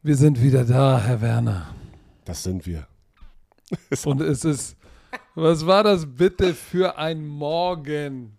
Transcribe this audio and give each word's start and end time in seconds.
Wir 0.00 0.14
sind 0.14 0.40
wieder 0.40 0.64
da, 0.64 1.00
Herr 1.00 1.20
Werner. 1.20 1.74
Das 2.24 2.44
sind 2.44 2.64
wir. 2.66 2.86
Und 4.04 4.20
es 4.20 4.44
ist, 4.44 4.76
was 5.34 5.66
war 5.66 5.82
das 5.82 6.06
bitte 6.06 6.54
für 6.54 6.96
ein 6.96 7.26
Morgen? 7.26 8.38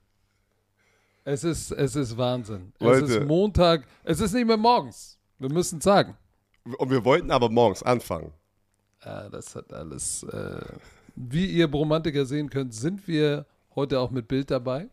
Es 1.25 1.43
ist, 1.43 1.71
es 1.71 1.97
ist 1.97 2.17
Wahnsinn. 2.17 2.71
Leute. 2.79 3.03
Es 3.03 3.11
ist 3.11 3.27
Montag, 3.27 3.85
es 4.05 4.21
ist 4.21 4.33
nicht 4.33 4.47
mehr 4.47 4.55
morgens. 4.55 5.19
Wir 5.37 5.51
müssen 5.51 5.81
sagen. 5.81 6.15
Und 6.77 6.89
wir 6.89 7.03
wollten 7.03 7.29
aber 7.29 7.49
morgens 7.49 7.83
anfangen. 7.83 8.31
Ja, 9.03 9.27
das 9.27 9.53
hat 9.53 9.73
alles, 9.73 10.23
äh, 10.23 10.61
wie 11.15 11.45
ihr 11.45 11.69
Bromantiker 11.69 12.25
sehen 12.25 12.49
könnt, 12.49 12.73
sind 12.73 13.05
wir 13.05 13.45
heute 13.75 13.99
auch 13.99 14.11
mit 14.11 14.29
Bild 14.29 14.49
dabei. 14.49 14.87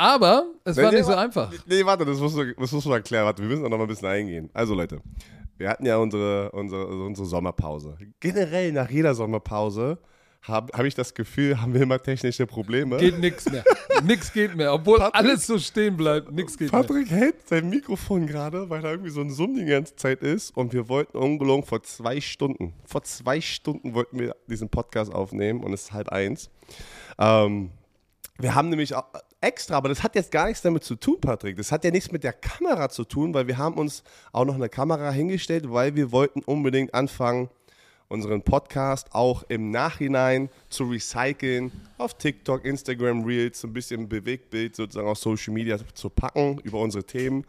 Aber 0.00 0.46
es 0.64 0.78
war 0.78 0.90
Nee, 0.90 0.96
nicht 0.98 1.06
so 1.06 1.14
einfach. 1.14 1.52
Nee, 1.66 1.84
warte, 1.84 2.06
das 2.06 2.18
musst, 2.18 2.34
du, 2.36 2.54
das 2.54 2.72
musst 2.72 2.86
du 2.86 2.90
erklären. 2.92 3.26
Warte, 3.26 3.42
wir 3.42 3.48
müssen 3.50 3.62
da 3.64 3.68
noch 3.68 3.76
mal 3.76 3.84
ein 3.84 3.88
bisschen 3.88 4.08
eingehen. 4.08 4.48
Also, 4.54 4.74
Leute, 4.74 5.00
wir 5.58 5.68
hatten 5.68 5.84
ja 5.84 5.98
unsere, 5.98 6.50
unsere, 6.52 6.86
also 6.86 7.04
unsere 7.04 7.26
Sommerpause. 7.26 7.98
Generell 8.18 8.72
nach 8.72 8.88
jeder 8.90 9.14
Sommerpause 9.14 9.98
habe 10.40 10.72
hab 10.72 10.86
ich 10.86 10.94
das 10.94 11.12
Gefühl, 11.12 11.60
haben 11.60 11.74
wir 11.74 11.82
immer 11.82 12.02
technische 12.02 12.46
Probleme. 12.46 12.96
Geht 12.96 13.18
nix 13.18 13.44
mehr. 13.50 13.62
nix 14.02 14.32
geht 14.32 14.56
mehr. 14.56 14.72
Obwohl 14.72 14.96
Patrick- 14.98 15.14
alles 15.16 15.46
so 15.46 15.58
stehen 15.58 15.98
bleibt, 15.98 16.32
nix 16.32 16.56
geht 16.56 16.72
mehr. 16.72 16.80
Patrick 16.80 17.10
hält 17.10 17.46
sein 17.46 17.68
Mikrofon 17.68 18.26
gerade, 18.26 18.70
weil 18.70 18.80
da 18.80 18.90
irgendwie 18.90 19.10
so 19.10 19.20
ein 19.20 19.28
Summ 19.30 19.54
die 19.54 19.66
ganze 19.66 19.96
Zeit 19.96 20.22
ist. 20.22 20.56
Und 20.56 20.72
wir 20.72 20.88
wollten 20.88 21.18
ungelogen 21.18 21.66
vor 21.66 21.82
zwei 21.82 22.22
Stunden, 22.22 22.72
vor 22.86 23.02
zwei 23.02 23.42
Stunden 23.42 23.92
wollten 23.92 24.18
wir 24.18 24.34
diesen 24.46 24.70
Podcast 24.70 25.12
aufnehmen 25.12 25.62
und 25.62 25.74
es 25.74 25.82
ist 25.82 25.92
halb 25.92 26.08
eins. 26.08 26.48
Ähm, 27.18 27.68
wir 28.38 28.54
haben 28.54 28.70
nämlich 28.70 28.94
auch 28.94 29.04
extra, 29.40 29.76
aber 29.76 29.88
das 29.88 30.02
hat 30.02 30.14
jetzt 30.14 30.30
gar 30.30 30.46
nichts 30.46 30.62
damit 30.62 30.84
zu 30.84 30.96
tun, 30.96 31.20
Patrick. 31.20 31.56
Das 31.56 31.72
hat 31.72 31.84
ja 31.84 31.90
nichts 31.90 32.12
mit 32.12 32.24
der 32.24 32.32
Kamera 32.32 32.88
zu 32.88 33.04
tun, 33.04 33.32
weil 33.34 33.46
wir 33.46 33.58
haben 33.58 33.76
uns 33.76 34.02
auch 34.32 34.44
noch 34.44 34.54
eine 34.54 34.68
Kamera 34.68 35.10
hingestellt, 35.10 35.70
weil 35.70 35.96
wir 35.96 36.12
wollten 36.12 36.42
unbedingt 36.42 36.94
anfangen, 36.94 37.48
unseren 38.08 38.42
Podcast 38.42 39.08
auch 39.12 39.44
im 39.48 39.70
Nachhinein 39.70 40.50
zu 40.68 40.84
recyceln, 40.84 41.70
auf 41.96 42.14
TikTok, 42.14 42.64
Instagram 42.64 43.24
Reels, 43.24 43.60
so 43.60 43.68
ein 43.68 43.72
bisschen 43.72 44.08
Bewegtbild 44.08 44.74
sozusagen 44.74 45.08
auf 45.08 45.18
Social 45.18 45.54
Media 45.54 45.78
zu 45.94 46.10
packen 46.10 46.58
über 46.64 46.80
unsere 46.80 47.04
Themen. 47.04 47.46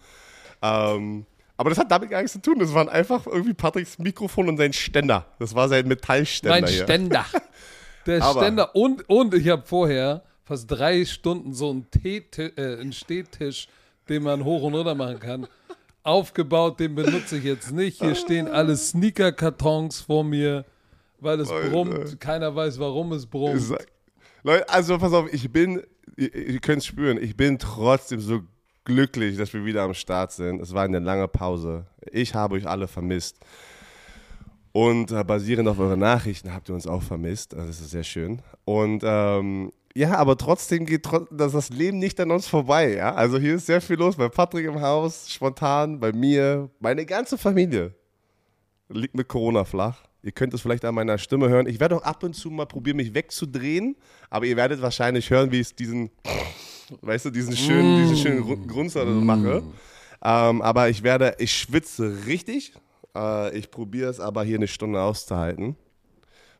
Ähm, 0.61 1.25
aber 1.57 1.71
das 1.71 1.79
hat 1.79 1.91
damit 1.91 2.09
gar 2.09 2.21
nichts 2.21 2.33
zu 2.33 2.41
tun. 2.41 2.59
Das 2.59 2.73
waren 2.73 2.89
einfach 2.89 3.25
irgendwie 3.25 3.53
Patricks 3.53 3.97
Mikrofon 3.99 4.49
und 4.49 4.57
sein 4.57 4.71
Ständer. 4.71 5.25
Das 5.39 5.53
war 5.55 5.67
sein 5.67 5.87
Metallständer 5.87 6.61
Mein 6.61 6.67
hier. 6.67 6.83
Ständer. 6.83 7.25
Der 8.05 8.21
Ständer. 8.21 8.75
Und, 8.75 9.07
und 9.09 9.33
ich 9.33 9.47
habe 9.47 9.63
vorher 9.65 10.23
fast 10.43 10.69
drei 10.69 11.05
Stunden 11.05 11.53
so 11.53 11.69
einen, 11.69 11.87
Teeti- 11.89 12.57
äh, 12.57 12.79
einen 12.79 12.93
Stehtisch, 12.93 13.67
den 14.09 14.23
man 14.23 14.43
hoch 14.43 14.63
und 14.63 14.73
runter 14.73 14.95
machen 14.95 15.19
kann, 15.19 15.47
aufgebaut. 16.03 16.79
Den 16.79 16.95
benutze 16.95 17.37
ich 17.37 17.43
jetzt 17.43 17.71
nicht. 17.71 18.01
Hier 18.01 18.15
stehen 18.15 18.47
alle 18.47 18.75
Sneaker-Kartons 18.75 20.01
vor 20.01 20.23
mir, 20.23 20.65
weil 21.19 21.39
es 21.39 21.49
Alter. 21.49 21.69
brummt. 21.69 22.19
Keiner 22.19 22.55
weiß, 22.55 22.79
warum 22.79 23.11
es 23.13 23.25
brummt. 23.25 23.61
Sag- 23.61 23.87
Leute, 24.43 24.67
also 24.69 24.97
pass 24.97 25.13
auf, 25.13 25.31
ich 25.31 25.51
bin, 25.51 25.81
ihr, 26.17 26.33
ihr 26.33 26.59
könnt 26.59 26.79
es 26.79 26.85
spüren, 26.87 27.21
ich 27.21 27.37
bin 27.37 27.59
trotzdem 27.59 28.19
so 28.19 28.41
glücklich, 28.83 29.37
dass 29.37 29.53
wir 29.53 29.63
wieder 29.63 29.83
am 29.83 29.93
Start 29.93 30.31
sind. 30.31 30.59
Es 30.61 30.73
war 30.73 30.83
eine 30.83 30.97
lange 30.97 31.27
Pause. 31.27 31.85
Ich 32.11 32.33
habe 32.33 32.55
euch 32.55 32.67
alle 32.67 32.87
vermisst. 32.87 33.37
Und 34.71 35.11
äh, 35.11 35.23
basierend 35.23 35.67
auf 35.69 35.77
eure 35.79 35.97
Nachrichten 35.97 36.53
habt 36.53 36.69
ihr 36.69 36.75
uns 36.75 36.87
auch 36.87 37.03
vermisst. 37.03 37.53
Also 37.53 37.67
das 37.67 37.81
ist 37.81 37.91
sehr 37.91 38.03
schön. 38.03 38.41
Und 38.65 39.03
ähm, 39.05 39.71
ja, 39.95 40.15
aber 40.15 40.37
trotzdem 40.37 40.85
geht 40.85 41.03
tro 41.03 41.27
das, 41.31 41.51
das 41.53 41.69
Leben 41.69 41.99
nicht 41.99 42.19
an 42.19 42.31
uns 42.31 42.47
vorbei. 42.47 42.95
Ja? 42.95 43.13
Also 43.13 43.37
hier 43.37 43.55
ist 43.55 43.65
sehr 43.65 43.81
viel 43.81 43.97
los. 43.97 44.15
Bei 44.15 44.29
Patrick 44.29 44.65
im 44.65 44.79
Haus, 44.81 45.29
spontan, 45.29 45.99
bei 45.99 46.11
mir, 46.13 46.69
meine 46.79 47.05
ganze 47.05 47.37
Familie 47.37 47.93
liegt 48.89 49.15
mit 49.15 49.27
Corona 49.27 49.63
flach. 49.63 50.03
Ihr 50.23 50.31
könnt 50.31 50.53
es 50.53 50.61
vielleicht 50.61 50.85
an 50.85 50.93
meiner 50.95 51.17
Stimme 51.17 51.49
hören. 51.49 51.67
Ich 51.67 51.79
werde 51.79 51.95
auch 51.97 52.03
ab 52.03 52.23
und 52.23 52.35
zu 52.35 52.49
mal 52.51 52.65
probieren, 52.67 52.97
mich 52.97 53.13
wegzudrehen, 53.13 53.95
aber 54.29 54.45
ihr 54.45 54.55
werdet 54.55 54.81
wahrscheinlich 54.81 55.29
hören, 55.29 55.51
wie 55.51 55.61
ich 55.61 55.75
diesen, 55.75 56.11
weißt 57.01 57.25
du, 57.25 57.29
diesen 57.31 57.57
schönen, 57.57 58.03
diesen 58.03 58.17
schönen 58.17 58.41
Grun- 58.43 58.67
Grunzer 58.67 59.03
mache. 59.05 59.63
Ähm, 60.23 60.61
aber 60.61 60.89
ich 60.89 61.01
werde, 61.01 61.35
ich 61.39 61.51
schwitze 61.51 62.25
richtig. 62.27 62.73
Äh, 63.15 63.57
ich 63.57 63.71
probiere 63.71 64.09
es 64.11 64.19
aber 64.19 64.43
hier 64.43 64.57
eine 64.57 64.67
Stunde 64.67 65.01
auszuhalten. 65.01 65.75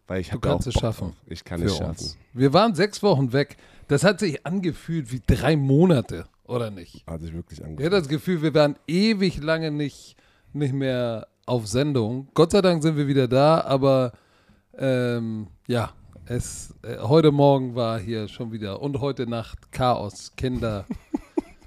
Weil 0.07 0.21
ich 0.21 0.27
Du 0.29 0.33
habe 0.33 0.47
auch 0.47 0.51
kannst 0.53 0.67
es 0.67 0.73
schaffen. 0.73 1.13
Ich 1.27 1.43
kann 1.43 1.61
es 1.61 1.77
schaffen. 1.77 1.89
uns. 1.91 2.17
Wir 2.33 2.53
waren 2.53 2.75
sechs 2.75 3.01
Wochen 3.03 3.33
weg. 3.33 3.57
Das 3.87 4.03
hat 4.03 4.19
sich 4.19 4.45
angefühlt 4.45 5.11
wie 5.11 5.21
drei 5.25 5.55
Monate, 5.55 6.25
oder 6.45 6.71
nicht? 6.71 7.05
Hat 7.07 7.21
sich 7.21 7.33
wirklich 7.33 7.59
Ich 7.59 7.65
hatte 7.65 7.89
das 7.89 8.07
Gefühl, 8.07 8.41
wir 8.41 8.53
waren 8.53 8.75
ewig 8.87 9.41
lange 9.41 9.71
nicht, 9.71 10.15
nicht 10.53 10.73
mehr 10.73 11.27
auf 11.45 11.67
Sendung. 11.67 12.29
Gott 12.33 12.51
sei 12.51 12.61
Dank 12.61 12.83
sind 12.83 12.95
wir 12.97 13.07
wieder 13.07 13.27
da, 13.27 13.61
aber 13.61 14.13
ähm, 14.77 15.47
ja, 15.67 15.91
es, 16.25 16.73
äh, 16.83 16.97
heute 16.99 17.31
Morgen 17.31 17.75
war 17.75 17.99
hier 17.99 18.27
schon 18.27 18.51
wieder 18.51 18.81
und 18.81 19.01
heute 19.01 19.27
Nacht 19.27 19.71
Chaos, 19.71 20.31
Kinder, 20.37 20.85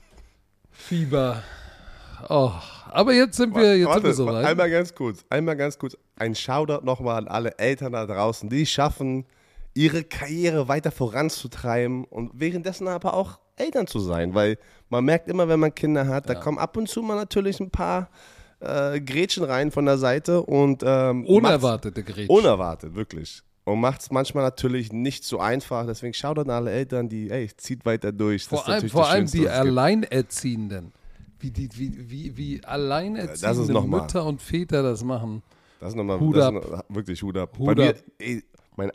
Fieber. 0.70 1.42
Oh, 2.28 2.52
aber 2.90 3.12
jetzt 3.12 3.36
sind 3.36 3.54
wir, 3.54 3.76
jetzt 3.76 3.92
sind 3.92 4.04
wir 4.04 4.14
soweit. 4.14 4.44
Einmal 4.44 4.70
ganz 4.70 4.94
kurz, 4.94 5.24
einmal 5.30 5.56
ganz 5.56 5.78
kurz. 5.78 5.96
Ein 6.16 6.34
Shoutout 6.34 6.84
nochmal 6.84 7.18
an 7.18 7.28
alle 7.28 7.58
Eltern 7.58 7.92
da 7.92 8.06
draußen, 8.06 8.48
die 8.48 8.62
es 8.62 8.70
schaffen, 8.70 9.26
ihre 9.74 10.04
Karriere 10.04 10.68
weiter 10.68 10.90
voranzutreiben 10.90 12.04
und 12.04 12.30
währenddessen 12.34 12.88
aber 12.88 13.14
auch 13.14 13.38
Eltern 13.56 13.86
zu 13.86 14.00
sein, 14.00 14.34
weil 14.34 14.58
man 14.88 15.04
merkt 15.04 15.28
immer, 15.28 15.48
wenn 15.48 15.60
man 15.60 15.74
Kinder 15.74 16.06
hat, 16.06 16.28
da 16.28 16.34
kommen 16.34 16.58
ab 16.58 16.76
und 16.76 16.88
zu 16.88 17.02
mal 17.02 17.16
natürlich 17.16 17.60
ein 17.60 17.70
paar 17.70 18.08
äh, 18.60 19.00
Gretchen 19.00 19.44
rein 19.44 19.70
von 19.70 19.86
der 19.86 19.98
Seite 19.98 20.42
und 20.42 20.82
ähm, 20.84 21.26
Unerwartete 21.26 22.02
Geräte. 22.02 22.32
Unerwartet, 22.32 22.94
wirklich. 22.94 23.42
Und 23.64 23.80
macht 23.80 24.02
es 24.02 24.10
manchmal 24.10 24.44
natürlich 24.44 24.92
nicht 24.92 25.24
so 25.24 25.40
einfach. 25.40 25.86
Deswegen 25.86 26.12
Shoutout 26.12 26.42
an 26.42 26.50
alle 26.50 26.70
Eltern, 26.70 27.08
die, 27.08 27.30
ey, 27.30 27.48
zieht 27.56 27.86
weiter 27.86 28.12
durch. 28.12 28.44
Vor 28.44 28.68
allem, 28.68 28.88
vor 28.90 29.08
allem 29.08 29.26
die 29.26 29.46
es 29.46 29.52
gibt. 29.52 29.54
Wie, 31.44 31.50
die, 31.50 31.68
wie, 31.74 32.10
wie, 32.10 32.36
wie 32.38 32.64
alleinerziehende 32.64 33.70
noch 33.70 33.84
mal. 33.84 34.00
Mütter 34.00 34.24
und 34.24 34.40
Väter 34.40 34.82
das 34.82 35.04
machen. 35.04 35.42
Das 35.78 35.90
ist 35.90 35.94
nochmal 35.94 36.18
noch, 36.18 36.84
wirklich 36.88 37.22
Hut 37.22 37.36
ab. 37.36 37.58
Hut 37.58 37.76
mir, 37.76 37.90
ab. 37.90 37.96
ey, 38.18 38.42
mein, 38.76 38.90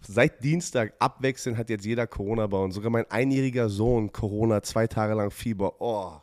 seit 0.00 0.42
Dienstag 0.42 0.94
abwechselnd 0.98 1.56
hat 1.56 1.70
jetzt 1.70 1.84
jeder 1.84 2.08
Corona 2.08 2.48
bei 2.48 2.58
uns. 2.58 2.74
Sogar 2.74 2.90
mein 2.90 3.08
einjähriger 3.08 3.68
Sohn 3.68 4.10
Corona, 4.10 4.60
zwei 4.62 4.88
Tage 4.88 5.14
lang 5.14 5.30
Fieber. 5.30 5.80
Oh, 5.80 6.14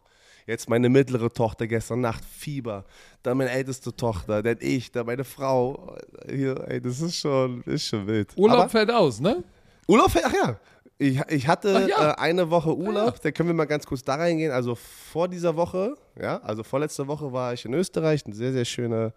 jetzt 0.47 0.69
meine 0.69 0.89
mittlere 0.89 1.31
Tochter 1.31 1.65
gestern 1.65 2.01
Nacht 2.01 2.25
Fieber. 2.25 2.83
Dann 3.23 3.37
meine 3.37 3.51
älteste 3.51 3.95
Tochter, 3.95 4.43
dann 4.43 4.57
ich, 4.59 4.91
dann 4.91 5.05
meine 5.05 5.23
Frau. 5.23 5.95
Hier, 6.29 6.61
ey, 6.67 6.81
das 6.81 6.99
ist 6.99 7.15
schon, 7.15 7.61
ist 7.63 7.87
schon 7.87 8.05
wild. 8.05 8.33
Urlaub 8.35 8.59
Aber 8.59 8.69
fällt 8.69 8.91
aus, 8.91 9.21
ne? 9.21 9.45
Urlaub, 9.87 10.11
ach 10.13 10.33
ja. 10.33 10.59
Ich, 10.99 11.21
ich 11.29 11.47
hatte 11.47 11.87
ja. 11.89 12.11
äh, 12.11 12.15
eine 12.15 12.49
Woche 12.49 12.75
Urlaub, 12.75 13.21
da 13.21 13.31
können 13.31 13.49
wir 13.49 13.53
mal 13.53 13.65
ganz 13.65 13.85
kurz 13.85 14.03
da 14.03 14.15
reingehen. 14.15 14.51
Also 14.51 14.75
vor 14.75 15.27
dieser 15.27 15.55
Woche, 15.55 15.95
ja, 16.19 16.37
also 16.37 16.63
vorletzte 16.63 17.07
Woche 17.07 17.31
war 17.31 17.53
ich 17.53 17.65
in 17.65 17.73
Österreich, 17.73 18.25
eine 18.25 18.33
sehr, 18.33 18.51
sehr 18.51 18.65
schöne 18.65 19.13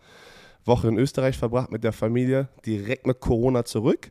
Woche 0.66 0.88
in 0.88 0.98
Österreich 0.98 1.38
verbracht 1.38 1.72
mit 1.72 1.82
der 1.82 1.92
Familie, 1.92 2.48
direkt 2.66 3.06
mit 3.06 3.20
Corona 3.20 3.64
zurück, 3.64 4.10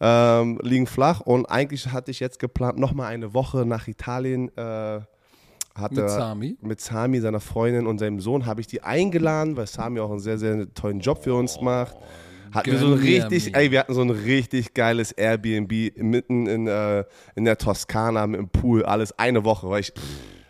ähm, 0.00 0.58
liegen 0.62 0.86
flach 0.86 1.20
und 1.20 1.44
eigentlich 1.46 1.88
hatte 1.88 2.10
ich 2.10 2.20
jetzt 2.20 2.38
geplant, 2.38 2.78
nochmal 2.78 3.12
eine 3.12 3.34
Woche 3.34 3.66
nach 3.66 3.86
Italien. 3.86 4.50
Äh, 4.56 5.00
hatte, 5.74 6.02
Mit 6.02 6.10
Sami? 6.10 6.56
Mit 6.60 6.80
Sami, 6.80 7.20
seiner 7.20 7.40
Freundin 7.40 7.86
und 7.86 7.98
seinem 7.98 8.20
Sohn, 8.20 8.44
habe 8.44 8.60
ich 8.60 8.66
die 8.66 8.82
eingeladen, 8.82 9.56
weil 9.56 9.66
Sami 9.66 10.00
auch 10.00 10.10
einen 10.10 10.18
sehr, 10.18 10.36
sehr 10.36 10.72
tollen 10.74 11.00
Job 11.00 11.22
für 11.22 11.34
uns 11.34 11.60
macht. 11.60 11.96
Hatten 12.52 12.70
wir 12.72 12.78
so 12.78 12.86
ein 12.86 12.92
richtig, 12.94 13.54
ey, 13.54 13.70
wir 13.70 13.80
hatten 13.80 13.94
so 13.94 14.00
ein 14.02 14.10
richtig 14.10 14.74
geiles 14.74 15.12
Airbnb 15.12 15.72
mitten 15.98 16.46
in, 16.46 16.66
äh, 16.66 17.04
in 17.36 17.44
der 17.44 17.58
Toskana 17.58 18.26
mit 18.26 18.40
dem 18.40 18.48
Pool, 18.48 18.84
alles 18.84 19.16
eine 19.18 19.44
Woche, 19.44 19.68
weil 19.70 19.80
ich, 19.80 19.92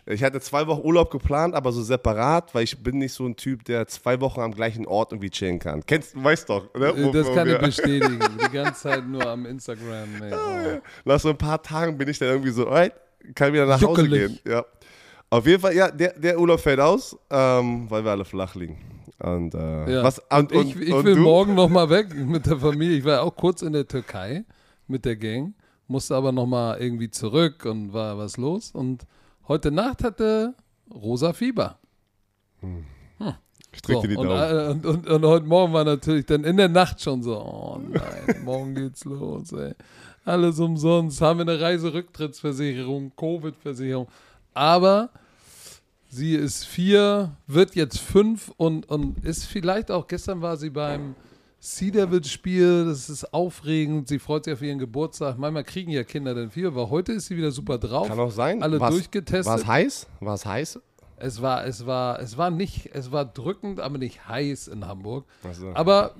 ich 0.07 0.23
hatte 0.23 0.41
zwei 0.41 0.65
Wochen 0.67 0.81
Urlaub 0.85 1.11
geplant, 1.11 1.53
aber 1.53 1.71
so 1.71 1.81
separat, 1.83 2.53
weil 2.55 2.63
ich 2.63 2.81
bin 2.81 2.97
nicht 2.97 3.13
so 3.13 3.25
ein 3.25 3.35
Typ, 3.35 3.63
der 3.65 3.87
zwei 3.87 4.19
Wochen 4.19 4.39
am 4.41 4.51
gleichen 4.51 4.87
Ort 4.87 5.11
irgendwie 5.11 5.29
chillen 5.29 5.59
kann. 5.59 5.85
Kennst 5.85 6.15
du, 6.15 6.23
weißt 6.23 6.49
doch, 6.49 6.73
ne? 6.73 6.87
Äh, 6.87 7.03
Wo- 7.05 7.11
Das 7.11 7.27
wo 7.27 7.35
kann 7.35 7.47
wir- 7.47 7.55
ich 7.61 7.65
bestätigen. 7.67 8.19
Die 8.45 8.51
ganze 8.51 8.81
Zeit 8.81 9.07
nur 9.07 9.25
am 9.25 9.45
Instagram. 9.45 10.09
Ey. 10.23 10.33
Oh. 10.33 10.79
Nach 11.05 11.19
so 11.19 11.29
ein 11.29 11.37
paar 11.37 11.61
Tagen 11.61 11.97
bin 11.97 12.07
ich 12.09 12.17
dann 12.17 12.29
irgendwie 12.29 12.51
so, 12.51 12.67
alright, 12.67 12.93
kann 13.35 13.53
wieder 13.53 13.67
nach 13.67 13.81
Hause 13.81 14.01
Juckelig. 14.01 14.27
gehen. 14.43 14.51
Ja. 14.51 14.65
Auf 15.29 15.45
jeden 15.45 15.61
Fall, 15.61 15.75
ja, 15.75 15.89
der, 15.91 16.13
der 16.19 16.39
Urlaub 16.39 16.59
fällt 16.59 16.79
aus, 16.79 17.15
ähm, 17.29 17.85
weil 17.89 18.03
wir 18.03 18.11
alle 18.11 18.25
flach 18.25 18.55
liegen. 18.55 18.77
Und, 19.23 19.53
äh, 19.53 19.93
Ja. 19.93 20.03
was, 20.03 20.19
und, 20.29 20.51
und, 20.51 20.65
ich 20.67 20.75
ich 20.81 20.93
und 20.93 21.05
will 21.05 21.15
du? 21.15 21.21
morgen 21.21 21.53
noch 21.55 21.69
mal 21.69 21.89
weg 21.89 22.15
mit 22.15 22.45
der 22.47 22.57
Familie. 22.57 22.97
Ich 22.97 23.05
war 23.05 23.21
auch 23.21 23.35
kurz 23.35 23.61
in 23.61 23.73
der 23.73 23.87
Türkei 23.87 24.45
mit 24.87 25.05
der 25.05 25.15
Gang, 25.15 25.53
musste 25.87 26.15
aber 26.15 26.31
noch 26.31 26.47
mal 26.47 26.77
irgendwie 26.79 27.09
zurück 27.09 27.65
und 27.65 27.93
war 27.93 28.17
was 28.17 28.37
los. 28.37 28.71
Und 28.71 29.05
heute 29.47 29.71
Nacht 29.71 30.03
hatte 30.03 30.55
Rosa 30.93 31.33
Fieber. 31.33 31.77
Ich 33.73 33.81
drück 33.81 34.01
So, 34.01 34.07
die 34.07 34.15
und, 34.17 34.27
Daumen. 34.27 34.39
äh, 34.39 34.69
und, 34.71 34.85
und, 34.85 35.07
und 35.07 35.25
heute 35.25 35.45
Morgen 35.45 35.71
war 35.73 35.85
natürlich 35.85 36.25
dann 36.25 36.43
in 36.43 36.57
der 36.57 36.67
Nacht 36.67 36.99
schon 37.01 37.23
so, 37.23 37.37
oh 37.39 37.79
nein, 37.79 38.41
morgen 38.43 38.75
geht's 38.75 39.05
los, 39.05 39.53
ey. 39.53 39.73
Alles 40.25 40.59
umsonst, 40.59 41.21
haben 41.21 41.39
wir 41.39 41.47
eine 41.47 41.61
Reiserücktrittsversicherung, 41.61 43.13
Covid-Versicherung. 43.15 44.07
Aber 44.53 45.09
Sie 46.13 46.35
ist 46.35 46.65
vier, 46.65 47.37
wird 47.47 47.73
jetzt 47.75 47.97
fünf 47.99 48.51
und, 48.57 48.89
und 48.89 49.23
ist 49.23 49.45
vielleicht 49.45 49.89
auch, 49.89 50.07
gestern 50.07 50.41
war 50.41 50.57
sie 50.57 50.69
beim 50.69 51.15
Sea 51.57 51.89
Devils 51.89 52.29
Spiel, 52.29 52.83
das 52.83 53.09
ist 53.09 53.33
aufregend, 53.33 54.09
sie 54.09 54.19
freut 54.19 54.43
sich 54.43 54.53
auf 54.53 54.61
ihren 54.61 54.77
Geburtstag. 54.77 55.37
Manchmal 55.37 55.63
kriegen 55.63 55.89
ja 55.89 56.03
Kinder 56.03 56.35
dann 56.35 56.51
viel, 56.51 56.67
aber 56.67 56.89
heute 56.89 57.13
ist 57.13 57.27
sie 57.27 57.37
wieder 57.37 57.51
super 57.51 57.77
drauf. 57.77 58.09
Kann 58.09 58.19
auch 58.19 58.31
sein. 58.31 58.61
Alle 58.61 58.77
War's- 58.81 58.93
durchgetestet. 58.93 59.45
War 59.45 59.55
es 59.55 59.65
heiß? 59.65 60.07
War 60.19 60.33
es 60.33 60.45
heiß? 60.45 60.79
Es 61.15 61.41
war, 61.41 61.65
es 61.65 61.85
war, 61.85 62.19
es 62.19 62.37
war 62.37 62.51
nicht, 62.51 62.89
es 62.93 63.13
war 63.13 63.23
drückend, 63.23 63.79
aber 63.79 63.97
nicht 63.97 64.27
heiß 64.27 64.67
in 64.67 64.85
Hamburg. 64.85 65.23
So. 65.53 65.71
Aber 65.75 66.15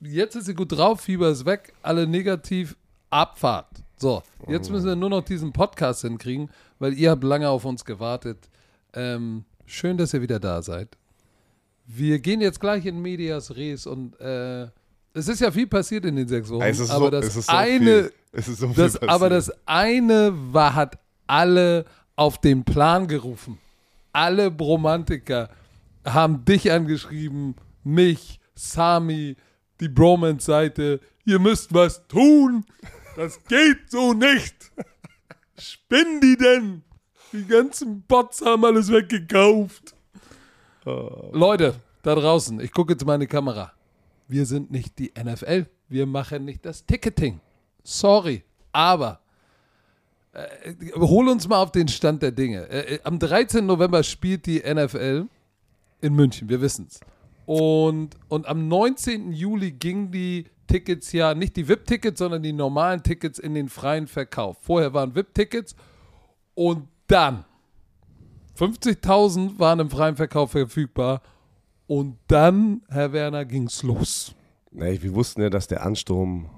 jetzt 0.00 0.34
ist 0.34 0.46
sie 0.46 0.54
gut 0.54 0.72
drauf, 0.72 1.02
Fieber 1.02 1.28
ist 1.28 1.46
weg, 1.46 1.74
alle 1.82 2.08
negativ, 2.08 2.74
Abfahrt. 3.10 3.68
So, 3.98 4.22
jetzt 4.48 4.68
müssen 4.70 4.86
wir 4.86 4.96
nur 4.96 5.10
noch 5.10 5.22
diesen 5.24 5.52
Podcast 5.52 6.02
hinkriegen, 6.02 6.50
weil 6.80 6.94
ihr 6.94 7.10
habt 7.10 7.22
lange 7.22 7.48
auf 7.48 7.64
uns 7.64 7.84
gewartet. 7.84 8.48
Ähm, 8.94 9.44
schön, 9.66 9.96
dass 9.96 10.14
ihr 10.14 10.22
wieder 10.22 10.40
da 10.40 10.62
seid. 10.62 10.96
Wir 11.86 12.18
gehen 12.18 12.40
jetzt 12.40 12.60
gleich 12.60 12.84
in 12.86 13.00
Medias 13.00 13.56
Res 13.56 13.86
und 13.86 14.18
äh, 14.20 14.68
es 15.14 15.28
ist 15.28 15.40
ja 15.40 15.50
viel 15.50 15.66
passiert 15.66 16.04
in 16.04 16.16
den 16.16 16.28
sechs 16.28 16.48
Wochen. 16.50 16.62
Es 16.62 16.78
ist 16.78 16.90
aber 16.90 17.06
so, 17.06 17.10
das 17.10 17.26
es 17.26 17.36
ist 17.36 17.46
so 17.46 17.56
eine, 17.56 17.78
viel. 17.78 18.12
Es 18.32 18.48
ist 18.48 18.58
so 18.58 18.68
viel 18.68 18.76
das, 18.76 19.02
aber 19.02 19.30
das 19.30 19.50
eine 19.66 20.32
war, 20.52 20.74
hat 20.74 20.98
alle 21.26 21.84
auf 22.14 22.40
den 22.40 22.64
Plan 22.64 23.06
gerufen. 23.06 23.58
Alle 24.12 24.50
Bromantiker 24.50 25.50
haben 26.04 26.44
dich 26.44 26.70
angeschrieben, 26.70 27.54
mich, 27.84 28.40
Sami, 28.54 29.36
die 29.80 29.88
Bromance-Seite. 29.88 31.00
Ihr 31.24 31.38
müsst 31.38 31.72
was 31.72 32.06
tun. 32.08 32.64
Das 33.16 33.42
geht 33.44 33.90
so 33.90 34.14
nicht. 34.14 34.72
Spinnen 35.58 36.20
die 36.20 36.36
denn? 36.36 36.82
Die 37.32 37.46
ganzen 37.46 38.02
Bots 38.02 38.40
haben 38.40 38.64
alles 38.64 38.90
weggekauft. 38.90 39.94
Leute, 40.84 41.74
da 42.02 42.14
draußen, 42.14 42.60
ich 42.60 42.72
gucke 42.72 42.92
jetzt 42.92 43.04
meine 43.04 43.26
Kamera. 43.26 43.72
Wir 44.26 44.46
sind 44.46 44.70
nicht 44.70 44.98
die 44.98 45.12
NFL. 45.18 45.66
Wir 45.88 46.06
machen 46.06 46.44
nicht 46.44 46.64
das 46.64 46.84
Ticketing. 46.86 47.40
Sorry. 47.82 48.42
Aber 48.72 49.20
äh, 50.32 50.74
hol 50.94 51.28
uns 51.28 51.48
mal 51.48 51.62
auf 51.62 51.72
den 51.72 51.88
Stand 51.88 52.22
der 52.22 52.32
Dinge. 52.32 52.68
Äh, 52.68 52.94
äh, 52.94 53.00
am 53.04 53.18
13. 53.18 53.64
November 53.64 54.02
spielt 54.02 54.46
die 54.46 54.60
NFL 54.60 55.26
in 56.00 56.14
München, 56.14 56.48
wir 56.48 56.60
wissen 56.60 56.86
es. 56.88 57.00
Und, 57.46 58.10
und 58.28 58.46
am 58.46 58.68
19. 58.68 59.32
Juli 59.32 59.72
gingen 59.72 60.10
die 60.12 60.44
Tickets 60.66 61.12
ja, 61.12 61.34
nicht 61.34 61.56
die 61.56 61.66
VIP-Tickets, 61.66 62.18
sondern 62.18 62.42
die 62.42 62.52
normalen 62.52 63.02
Tickets 63.02 63.38
in 63.38 63.54
den 63.54 63.68
freien 63.70 64.06
Verkauf. 64.06 64.58
Vorher 64.60 64.92
waren 64.92 65.14
VIP-Tickets 65.14 65.74
und 66.54 66.88
dann 67.08 67.44
50.000 68.58 69.58
waren 69.58 69.80
im 69.80 69.90
freien 69.90 70.16
Verkauf 70.16 70.52
verfügbar. 70.52 71.22
Und 71.86 72.18
dann, 72.26 72.82
Herr 72.88 73.12
Werner, 73.12 73.44
ging's 73.44 73.82
los. 73.82 74.34
Nee, 74.70 75.00
wir 75.00 75.14
wussten 75.14 75.40
ja, 75.40 75.50
dass 75.50 75.66
der 75.66 75.84
Ansturm 75.84 76.50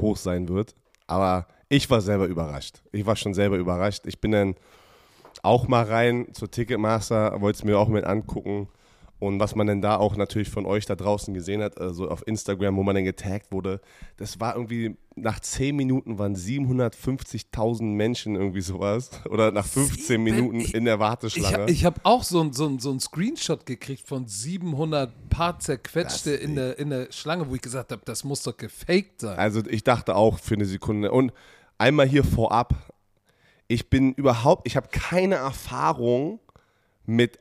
hoch 0.00 0.16
sein 0.16 0.48
wird. 0.48 0.74
Aber 1.06 1.46
ich 1.68 1.90
war 1.90 2.00
selber 2.00 2.26
überrascht. 2.26 2.82
Ich 2.92 3.04
war 3.04 3.16
schon 3.16 3.34
selber 3.34 3.56
überrascht. 3.56 4.06
Ich 4.06 4.20
bin 4.20 4.32
dann 4.32 4.54
auch 5.42 5.68
mal 5.68 5.84
rein 5.84 6.28
zur 6.32 6.50
Ticketmaster, 6.50 7.40
wollte 7.40 7.58
es 7.58 7.64
mir 7.64 7.78
auch 7.78 7.88
mit 7.88 8.04
angucken. 8.04 8.68
Und 9.20 9.38
was 9.38 9.54
man 9.54 9.66
denn 9.66 9.82
da 9.82 9.96
auch 9.96 10.16
natürlich 10.16 10.48
von 10.48 10.64
euch 10.66 10.86
da 10.86 10.96
draußen 10.96 11.32
gesehen 11.34 11.62
hat, 11.62 11.78
also 11.78 12.08
auf 12.08 12.26
Instagram, 12.26 12.74
wo 12.76 12.82
man 12.82 12.94
dann 12.94 13.04
getaggt 13.04 13.52
wurde, 13.52 13.80
das 14.16 14.40
war 14.40 14.56
irgendwie, 14.56 14.96
nach 15.14 15.38
10 15.40 15.76
Minuten 15.76 16.18
waren 16.18 16.34
750.000 16.34 17.82
Menschen 17.82 18.34
irgendwie 18.34 18.60
sowas. 18.62 19.10
Oder 19.28 19.50
nach 19.52 19.66
15 19.66 19.98
Sieben- 20.06 20.22
Minuten 20.24 20.60
ich- 20.60 20.74
in 20.74 20.84
der 20.84 20.94
Ich, 20.94 21.00
Warteschlange. 21.00 21.58
hab- 21.64 21.70
ich 21.70 21.84
habe 21.84 22.00
auch 22.04 22.22
so 22.22 22.40
ein 22.40 22.52
so 22.52 22.66
ein- 22.66 22.78
so 22.78 22.90
ein 22.90 23.00
Screenshot 23.00 23.66
gekriegt 23.66 24.06
von 24.06 24.26
700 24.26 25.28
paar 25.28 25.58
zerquetschte 25.58 26.30
in 26.32 26.54
der, 26.54 26.78
in 26.78 26.90
der 26.90 27.12
Schlange, 27.12 27.48
wo 27.48 27.54
ich 27.54 27.60
gesagt 27.62 27.92
habe, 27.92 28.02
das 28.04 28.24
muss 28.24 28.42
doch 28.42 28.56
gefaked 28.56 29.20
sein. 29.20 29.38
Also 29.38 29.60
ich 29.68 29.84
dachte 29.84 30.16
auch 30.16 30.38
für 30.38 30.54
eine 30.54 30.64
Sekunde. 30.64 31.10
Und 31.12 31.32
einmal 31.78 32.06
hier 32.08 32.24
vorab, 32.24 32.74
ich 33.68 33.88
bin 33.90 34.12
überhaupt, 34.14 34.66
ich 34.66 34.76
habe 34.76 34.88
keine 34.90 35.36
Erfahrung 35.36 36.40
mit 37.06 37.38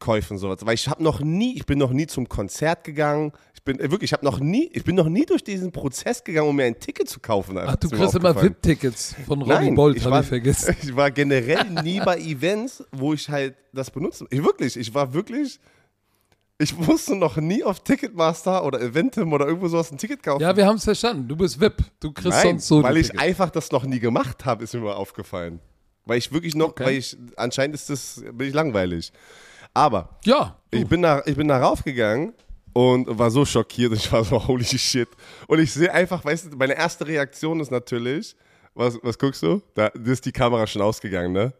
Online-Ticketkäufen 0.00 0.38
sowas, 0.38 0.58
weil 0.62 0.74
ich 0.74 0.88
habe 0.88 1.02
noch 1.02 1.20
nie, 1.20 1.56
ich 1.56 1.66
bin 1.66 1.78
noch 1.78 1.90
nie 1.90 2.06
zum 2.06 2.28
Konzert 2.28 2.84
gegangen. 2.84 3.32
Ich 3.54 3.62
bin 3.62 3.78
äh, 3.78 3.90
wirklich, 3.90 4.10
ich 4.10 4.12
habe 4.12 4.24
noch 4.24 4.40
nie, 4.40 4.70
ich 4.72 4.84
bin 4.84 4.94
noch 4.96 5.08
nie 5.08 5.24
durch 5.24 5.42
diesen 5.44 5.72
Prozess 5.72 6.22
gegangen, 6.24 6.48
um 6.48 6.56
mir 6.56 6.64
ein 6.64 6.78
Ticket 6.78 7.08
zu 7.08 7.20
kaufen. 7.20 7.58
Ach, 7.58 7.76
du 7.76 7.88
kriegst 7.88 8.14
immer. 8.14 8.34
VIP-Tickets 8.40 9.16
von 9.26 9.40
Nein, 9.40 9.74
Bolt, 9.74 9.96
ich 9.96 10.04
habe 10.04 10.14
war, 10.16 10.20
ich 10.22 10.28
vergessen. 10.28 10.76
ich 10.82 10.94
war 10.94 11.10
generell 11.10 11.64
nie 11.82 12.00
bei 12.00 12.18
Events, 12.18 12.84
wo 12.92 13.14
ich 13.14 13.28
halt 13.28 13.54
das 13.72 13.90
benutze. 13.90 14.26
Ich 14.30 14.42
wirklich, 14.42 14.76
ich 14.76 14.92
war 14.94 15.12
wirklich, 15.14 15.58
ich 16.58 16.76
musste 16.76 17.16
noch 17.16 17.36
nie 17.36 17.64
auf 17.64 17.80
Ticketmaster 17.80 18.64
oder 18.64 18.80
Eventim 18.80 19.32
oder 19.32 19.46
irgendwo 19.46 19.68
sowas 19.68 19.90
ein 19.90 19.98
Ticket 19.98 20.22
kaufen. 20.22 20.42
Ja, 20.42 20.56
wir 20.56 20.66
haben 20.66 20.76
es 20.76 20.84
verstanden. 20.84 21.26
Du 21.28 21.36
bist 21.36 21.60
VIP. 21.60 21.78
Du 22.00 22.12
kriegst 22.12 22.30
Nein, 22.30 22.58
sonst 22.58 22.68
so 22.68 22.82
weil 22.82 22.96
ich 22.98 23.08
Tickets. 23.08 23.22
einfach 23.22 23.50
das 23.50 23.72
noch 23.72 23.84
nie 23.84 23.98
gemacht 23.98 24.44
habe, 24.44 24.62
ist 24.64 24.74
mir 24.74 24.80
mal 24.80 24.94
aufgefallen. 24.94 25.60
Weil 26.06 26.18
ich 26.18 26.30
wirklich 26.32 26.54
noch, 26.54 26.68
Okay. 26.68 26.84
weil 26.84 26.94
ich, 26.98 27.16
anscheinend 27.36 27.74
ist 27.74 27.88
das, 27.88 28.22
bin 28.34 28.48
ich 28.48 28.54
langweilig. 28.54 29.10
Aber 29.74 30.08
Ja, 30.24 30.56
ich 30.70 30.86
bin 30.86 31.02
da, 31.02 31.22
ich 31.26 31.36
bin 31.36 31.48
da 31.48 31.58
raufgegangen 31.58 32.32
und 32.72 33.18
war 33.18 33.30
so 33.30 33.44
schockiert. 33.44 33.92
Ich 33.92 34.10
war 34.10 34.24
so, 34.24 34.46
holy 34.46 34.64
shit. 34.64 35.08
Und 35.46 35.58
ich 35.58 35.72
sehe 35.72 35.92
einfach, 35.92 36.24
weißt 36.24 36.52
du, 36.52 36.56
meine 36.56 36.74
erste 36.74 37.06
Reaktion 37.06 37.60
ist 37.60 37.70
natürlich, 37.70 38.36
was, 38.74 38.98
was 39.02 39.18
guckst 39.18 39.42
du? 39.42 39.60
Da 39.74 39.88
ist 39.88 40.24
die 40.24 40.32
Kamera 40.32 40.66
schon 40.66 40.82
ausgegangen, 40.82 41.32
ne? 41.32 41.52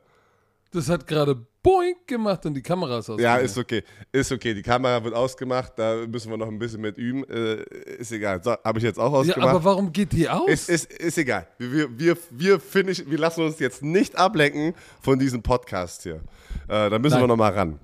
das 0.75 0.89
hat 0.89 1.07
gerade 1.07 1.37
boink 1.63 2.07
gemacht 2.07 2.45
und 2.47 2.55
die 2.55 2.63
Kamera 2.63 2.99
ist 2.99 3.09
aus. 3.09 3.21
Ja, 3.21 3.37
ist 3.37 3.57
okay. 3.57 3.83
Ist 4.13 4.31
okay. 4.33 4.53
Die 4.55 4.63
Kamera 4.63 5.03
wird 5.03 5.15
ausgemacht. 5.15 5.73
Da 5.77 6.05
müssen 6.07 6.31
wir 6.31 6.37
noch 6.37 6.49
ein 6.49 6.59
bisschen 6.59 6.81
mit 6.81 6.99
üben. 6.99 7.25
Äh, 7.25 7.63
ist 7.99 8.13
egal. 8.13 8.43
So, 8.43 8.57
habe 8.65 8.79
ich 8.79 8.85
jetzt 8.85 8.99
auch 8.99 9.13
ja, 9.13 9.19
ausgemacht. 9.19 9.51
aber 9.51 9.65
warum 9.65 9.93
geht 9.93 10.13
die 10.13 10.29
aus? 10.29 10.49
Ist, 10.49 10.69
ist, 10.69 10.93
ist 10.93 11.19
egal. 11.19 11.47
Wir, 11.59 11.89
wir, 11.99 12.17
wir, 12.31 12.61
finish, 12.61 13.05
wir 13.07 13.19
lassen 13.19 13.45
uns 13.45 13.59
jetzt 13.61 13.83
nicht 13.83 14.17
ablenken 14.17 14.75
von 15.01 15.19
diesem 15.19 15.43
Podcast 15.43 16.03
hier. 16.03 16.21
Äh, 16.69 16.91
da 16.91 16.99
müssen 16.99 17.15
Nein. 17.15 17.23
wir 17.23 17.29
nochmal 17.29 17.53
ran. 17.53 17.79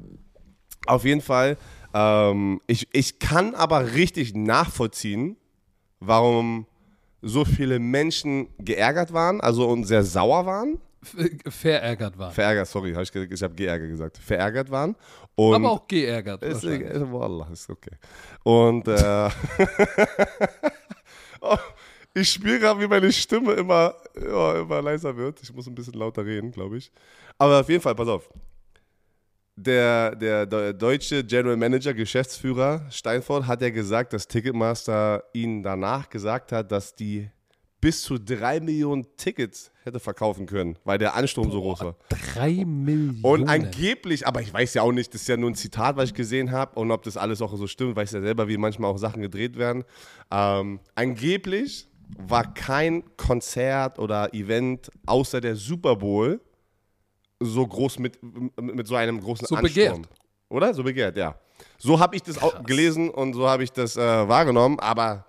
Auf 0.86 1.04
jeden 1.04 1.20
Fall. 1.20 1.56
Ähm, 1.92 2.60
ich, 2.66 2.88
ich 2.92 3.18
kann 3.18 3.54
aber 3.54 3.94
richtig 3.94 4.34
nachvollziehen, 4.34 5.36
warum 6.00 6.66
so 7.22 7.44
viele 7.44 7.78
Menschen 7.78 8.48
geärgert 8.58 9.12
waren, 9.12 9.40
also 9.40 9.68
und 9.68 9.84
sehr 9.84 10.04
sauer 10.04 10.46
waren. 10.46 10.80
F- 11.02 11.54
verärgert 11.54 12.18
war. 12.18 12.30
Verärgert, 12.30 12.68
sorry, 12.68 12.92
hab 12.92 13.02
ich, 13.02 13.14
ich 13.14 13.42
habe 13.42 13.54
geärgert 13.54 13.88
gesagt. 13.90 14.18
Verärgert 14.18 14.70
waren. 14.70 14.96
Und 15.34 15.54
aber 15.54 15.72
auch 15.72 15.86
geärgert. 15.88 16.42
ist, 16.42 16.64
ist, 16.64 17.12
Wallah, 17.12 17.48
ist 17.52 17.68
okay. 17.70 17.92
Und 18.42 18.86
äh, 18.88 19.28
oh, 21.40 21.56
ich 22.14 22.30
spüre 22.30 22.58
gerade, 22.58 22.80
wie 22.80 22.86
meine 22.86 23.12
Stimme 23.12 23.52
immer, 23.54 23.94
ja, 24.20 24.60
immer 24.60 24.82
leiser 24.82 25.16
wird. 25.16 25.40
Ich 25.42 25.52
muss 25.52 25.66
ein 25.66 25.74
bisschen 25.74 25.94
lauter 25.94 26.24
reden, 26.24 26.50
glaube 26.50 26.78
ich. 26.78 26.90
Aber 27.38 27.60
auf 27.60 27.68
jeden 27.68 27.82
Fall, 27.82 27.94
pass 27.94 28.08
auf. 28.08 28.28
Der, 29.56 30.16
der, 30.16 30.46
der 30.46 30.72
deutsche 30.72 31.22
General 31.24 31.56
Manager, 31.56 31.92
Geschäftsführer 31.92 32.86
Steinfort 32.90 33.46
hat 33.46 33.60
ja 33.60 33.70
gesagt, 33.70 34.12
dass 34.12 34.26
Ticketmaster 34.26 35.24
ihnen 35.34 35.62
danach 35.62 36.08
gesagt 36.08 36.52
hat, 36.52 36.72
dass 36.72 36.94
die 36.94 37.28
bis 37.80 38.02
zu 38.02 38.18
drei 38.18 38.60
Millionen 38.60 39.06
Tickets 39.16 39.70
hätte 39.84 40.00
verkaufen 40.00 40.46
können, 40.46 40.76
weil 40.84 40.98
der 40.98 41.14
Ansturm 41.14 41.50
so 41.50 41.60
groß 41.60 41.80
war. 41.80 41.96
Drei 42.34 42.64
Millionen. 42.64 43.24
Und 43.24 43.48
angeblich, 43.48 44.26
aber 44.26 44.42
ich 44.42 44.52
weiß 44.52 44.74
ja 44.74 44.82
auch 44.82 44.92
nicht, 44.92 45.14
das 45.14 45.22
ist 45.22 45.28
ja 45.28 45.36
nur 45.36 45.50
ein 45.50 45.54
Zitat, 45.54 45.96
was 45.96 46.10
ich 46.10 46.14
gesehen 46.14 46.50
habe 46.50 46.78
und 46.78 46.90
ob 46.90 47.02
das 47.02 47.16
alles 47.16 47.40
auch 47.40 47.54
so 47.56 47.66
stimmt, 47.66 47.96
weiß 47.96 48.12
ja 48.12 48.20
selber, 48.20 48.48
wie 48.48 48.58
manchmal 48.58 48.90
auch 48.90 48.98
Sachen 48.98 49.22
gedreht 49.22 49.56
werden. 49.56 49.84
Ähm, 50.30 50.80
angeblich 50.94 51.88
war 52.18 52.52
kein 52.52 53.04
Konzert 53.16 53.98
oder 53.98 54.34
Event 54.34 54.90
außer 55.06 55.40
der 55.40 55.56
Super 55.56 55.96
Bowl 55.96 56.40
so 57.40 57.66
groß 57.66 57.98
mit, 57.98 58.18
mit 58.60 58.86
so 58.86 58.94
einem 58.94 59.20
großen 59.20 59.46
So 59.46 59.56
Ansturm. 59.56 59.62
begehrt. 60.02 60.08
Oder? 60.48 60.74
So 60.74 60.82
begehrt, 60.82 61.16
ja. 61.16 61.38
So 61.78 61.98
habe 61.98 62.16
ich 62.16 62.22
das 62.22 62.40
auch 62.40 62.62
gelesen 62.64 63.08
und 63.10 63.34
so 63.34 63.48
habe 63.48 63.64
ich 63.64 63.72
das 63.72 63.96
äh, 63.96 64.00
wahrgenommen, 64.00 64.78
aber 64.80 65.26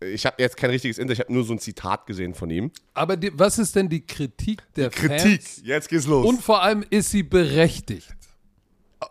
ich 0.00 0.24
habe 0.24 0.36
jetzt 0.42 0.56
kein 0.56 0.70
richtiges 0.70 0.98
Interview, 0.98 1.14
ich 1.14 1.20
habe 1.20 1.32
nur 1.32 1.44
so 1.44 1.52
ein 1.52 1.58
Zitat 1.58 2.06
gesehen 2.06 2.34
von 2.34 2.48
ihm. 2.50 2.70
aber 2.94 3.16
die, 3.16 3.30
was 3.38 3.58
ist 3.58 3.76
denn 3.76 3.88
die 3.88 4.00
Kritik 4.04 4.62
der 4.74 4.90
Kritik, 4.90 5.42
Fans? 5.42 5.62
jetzt 5.64 5.88
geht's 5.88 6.06
los. 6.06 6.26
Und 6.26 6.40
vor 6.42 6.62
allem 6.62 6.84
ist 6.88 7.10
sie 7.10 7.22
berechtigt. 7.22 8.08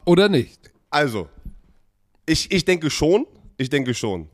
Oder 0.05 0.29
nicht? 0.29 0.71
Also, 0.89 1.29
ich, 2.25 2.51
ich 2.51 2.65
denke 2.65 2.89
schon, 2.89 3.27
ich 3.57 3.69
denke 3.69 3.93
schon. 3.93 4.29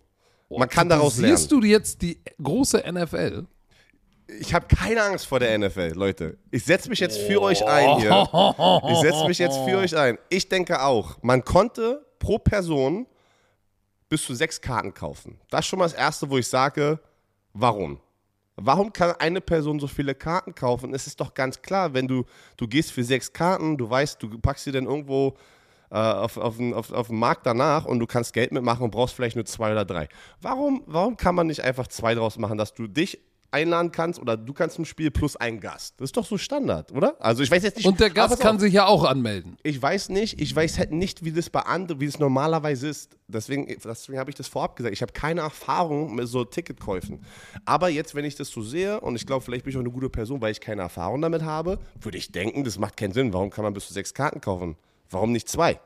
Man 0.49 0.69
kann 0.69 0.87
daraus 0.87 1.17
lernen. 1.17 1.35
Siehst 1.35 1.51
du 1.51 1.61
jetzt 1.61 2.01
die 2.01 2.19
große 2.41 2.83
NFL? 2.89 3.45
Ich 4.27 4.53
habe 4.53 4.65
keine 4.67 5.03
Angst 5.03 5.27
vor 5.27 5.39
der 5.39 5.57
NFL, 5.57 5.93
Leute. 5.95 6.37
Ich 6.49 6.65
setze 6.65 6.89
mich 6.89 6.99
jetzt 6.99 7.17
für 7.19 7.41
euch 7.41 7.65
ein 7.65 7.99
hier. 7.99 8.11
Ich 8.91 8.97
setze 8.99 9.27
mich 9.27 9.37
jetzt 9.37 9.57
für 9.59 9.77
euch 9.77 9.95
ein. 9.95 10.17
Ich 10.29 10.49
denke 10.49 10.81
auch, 10.81 11.17
man 11.21 11.43
konnte 11.43 12.05
pro 12.17 12.39
Person 12.39 13.05
bis 14.09 14.25
zu 14.25 14.33
sechs 14.33 14.59
Karten 14.59 14.93
kaufen. 14.93 15.39
Das 15.49 15.61
ist 15.61 15.67
schon 15.67 15.79
mal 15.79 15.85
das 15.85 15.93
Erste, 15.93 16.29
wo 16.29 16.37
ich 16.37 16.47
sage, 16.47 16.99
warum? 17.53 17.99
Warum 18.55 18.93
kann 18.93 19.11
eine 19.19 19.41
Person 19.41 19.79
so 19.79 19.87
viele 19.87 20.15
Karten 20.15 20.55
kaufen? 20.55 20.93
Es 20.93 21.07
ist 21.07 21.19
doch 21.19 21.33
ganz 21.33 21.61
klar, 21.61 21.93
wenn 21.93 22.07
du, 22.07 22.23
du 22.57 22.67
gehst 22.67 22.91
für 22.93 23.03
sechs 23.03 23.31
Karten, 23.33 23.77
du 23.77 23.89
weißt, 23.89 24.21
du 24.23 24.39
packst 24.39 24.63
sie 24.63 24.71
dann 24.71 24.85
irgendwo 24.85 25.35
äh, 25.91 25.97
auf, 25.97 26.37
auf, 26.37 26.59
auf, 26.59 26.91
auf 26.91 27.07
den 27.07 27.19
Markt 27.19 27.45
danach 27.45 27.85
und 27.85 27.99
du 27.99 28.07
kannst 28.07 28.33
Geld 28.33 28.51
mitmachen 28.51 28.83
und 28.83 28.91
brauchst 28.91 29.13
vielleicht 29.13 29.35
nur 29.35 29.45
zwei 29.45 29.71
oder 29.71 29.85
drei. 29.85 30.07
Warum, 30.41 30.83
warum 30.85 31.17
kann 31.17 31.35
man 31.35 31.47
nicht 31.47 31.61
einfach 31.61 31.87
zwei 31.87 32.15
draus 32.15 32.37
machen, 32.37 32.57
dass 32.57 32.73
du 32.73 32.87
dich 32.87 33.19
einladen 33.55 33.91
kannst 33.91 34.19
oder 34.19 34.35
du 34.35 34.51
kannst 34.53 34.77
im 34.77 34.85
Spiel 34.85 35.11
plus 35.11 35.37
einen 35.37 35.61
Gast. 35.61 35.95
Das 35.97 36.09
ist 36.09 36.17
doch 36.17 36.25
so 36.25 36.37
Standard, 36.37 36.91
oder? 36.91 37.15
Also 37.19 37.41
ich 37.41 37.49
weiß 37.49 37.63
jetzt 37.63 37.77
nicht. 37.77 37.87
Und 37.87 38.01
der 38.01 38.09
Gast 38.09 38.39
kann 38.41 38.55
auf. 38.55 38.61
sich 38.61 38.73
ja 38.73 38.85
auch 38.85 39.05
anmelden. 39.05 39.55
Ich 39.63 39.81
weiß 39.81 40.09
nicht, 40.09 40.41
ich 40.41 40.53
weiß 40.53 40.77
halt 40.77 40.91
nicht, 40.91 41.23
wie 41.23 41.31
das 41.31 41.49
bei 41.49 41.61
anderen, 41.61 42.01
wie 42.01 42.05
es 42.05 42.19
normalerweise 42.19 42.89
ist. 42.89 43.17
Deswegen, 43.27 43.65
deswegen 43.67 44.19
habe 44.19 44.29
ich 44.29 44.35
das 44.35 44.47
vorab 44.47 44.75
gesagt. 44.75 44.93
Ich 44.93 45.01
habe 45.01 45.13
keine 45.13 45.41
Erfahrung 45.41 46.15
mit 46.15 46.27
so 46.27 46.43
Ticketkäufen. 46.43 47.21
Aber 47.63 47.87
jetzt, 47.87 48.13
wenn 48.13 48.25
ich 48.25 48.35
das 48.35 48.49
so 48.49 48.61
sehe, 48.61 48.99
und 48.99 49.15
ich 49.15 49.25
glaube, 49.25 49.43
vielleicht 49.43 49.63
bin 49.63 49.71
ich 49.71 49.77
auch 49.77 49.81
eine 49.81 49.91
gute 49.91 50.09
Person, 50.09 50.41
weil 50.41 50.51
ich 50.51 50.59
keine 50.59 50.81
Erfahrung 50.81 51.21
damit 51.21 51.43
habe, 51.43 51.79
würde 52.01 52.17
ich 52.17 52.33
denken, 52.33 52.65
das 52.65 52.77
macht 52.77 52.97
keinen 52.97 53.13
Sinn. 53.13 53.31
Warum 53.31 53.49
kann 53.49 53.63
man 53.63 53.73
bis 53.73 53.87
zu 53.87 53.93
sechs 53.93 54.13
Karten 54.13 54.41
kaufen? 54.41 54.75
Warum 55.09 55.31
nicht 55.31 55.47
zwei? 55.47 55.79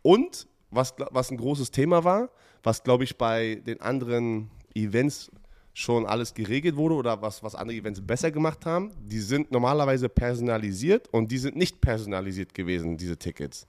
Und 0.00 0.46
was, 0.70 0.94
was 1.10 1.30
ein 1.30 1.36
großes 1.36 1.70
Thema 1.70 2.04
war, 2.04 2.30
was 2.62 2.82
glaube 2.82 3.04
ich 3.04 3.18
bei 3.18 3.56
den 3.66 3.80
anderen 3.80 4.50
Events 4.74 5.30
schon 5.76 6.06
alles 6.06 6.32
geregelt 6.32 6.74
wurde 6.74 6.94
oder 6.94 7.20
was, 7.20 7.42
was 7.42 7.54
andere 7.54 7.76
Events 7.76 8.00
besser 8.00 8.30
gemacht 8.30 8.64
haben, 8.64 8.92
die 8.98 9.18
sind 9.18 9.52
normalerweise 9.52 10.08
personalisiert 10.08 11.06
und 11.12 11.30
die 11.30 11.36
sind 11.36 11.54
nicht 11.54 11.82
personalisiert 11.82 12.54
gewesen, 12.54 12.96
diese 12.96 13.18
Tickets. 13.18 13.66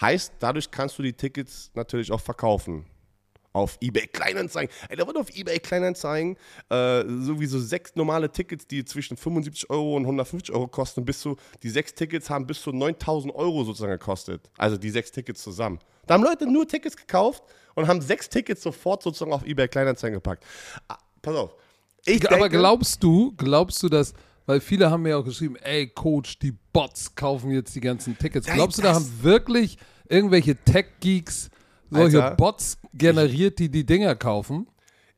Heißt, 0.00 0.32
dadurch 0.40 0.68
kannst 0.72 0.98
du 0.98 1.04
die 1.04 1.12
Tickets 1.12 1.70
natürlich 1.74 2.10
auch 2.10 2.20
verkaufen. 2.20 2.84
Auf 3.52 3.78
eBay 3.80 4.08
Kleinanzeigen. 4.08 4.74
Ey, 4.88 4.96
da 4.96 5.06
wird 5.06 5.16
auf 5.16 5.30
eBay 5.34 5.60
Kleinanzeigen 5.60 6.36
äh, 6.68 7.04
sowieso 7.06 7.60
sechs 7.60 7.94
normale 7.94 8.30
Tickets, 8.30 8.66
die 8.66 8.84
zwischen 8.84 9.16
75 9.16 9.70
Euro 9.70 9.96
und 9.96 10.02
150 10.02 10.52
Euro 10.52 10.66
kosten, 10.66 11.04
bis 11.04 11.20
zu, 11.20 11.36
die 11.62 11.70
sechs 11.70 11.94
Tickets 11.94 12.28
haben 12.28 12.48
bis 12.48 12.60
zu 12.60 12.72
9000 12.72 13.32
Euro 13.36 13.62
sozusagen 13.62 13.92
gekostet. 13.92 14.50
Also 14.58 14.76
die 14.76 14.90
sechs 14.90 15.12
Tickets 15.12 15.42
zusammen. 15.42 15.78
Da 16.08 16.14
haben 16.14 16.24
Leute 16.24 16.50
nur 16.50 16.66
Tickets 16.66 16.96
gekauft 16.96 17.44
und 17.76 17.86
haben 17.86 18.00
sechs 18.00 18.28
Tickets 18.28 18.62
sofort 18.62 19.04
sozusagen 19.04 19.32
auf 19.32 19.46
eBay 19.46 19.68
Kleinanzeigen 19.68 20.16
gepackt 20.16 20.44
pass 21.26 21.36
auf. 21.36 21.54
Ich 22.04 22.24
Aber 22.28 22.48
denke, 22.48 22.58
glaubst 22.58 23.02
du, 23.02 23.34
glaubst 23.36 23.82
du, 23.82 23.88
dass, 23.88 24.14
weil 24.46 24.60
viele 24.60 24.90
haben 24.90 25.02
mir 25.02 25.18
auch 25.18 25.24
geschrieben, 25.24 25.56
ey 25.56 25.88
Coach, 25.88 26.38
die 26.38 26.54
Bots 26.72 27.14
kaufen 27.14 27.50
jetzt 27.50 27.74
die 27.74 27.80
ganzen 27.80 28.16
Tickets. 28.16 28.46
Glaubst 28.46 28.78
du, 28.78 28.82
da 28.82 28.94
haben 28.94 29.22
wirklich 29.22 29.76
irgendwelche 30.08 30.56
Tech-Geeks 30.56 31.50
solche 31.90 32.22
Alter, 32.22 32.36
Bots 32.36 32.78
generiert, 32.94 33.58
die 33.58 33.68
die 33.68 33.84
Dinger 33.84 34.14
kaufen? 34.14 34.68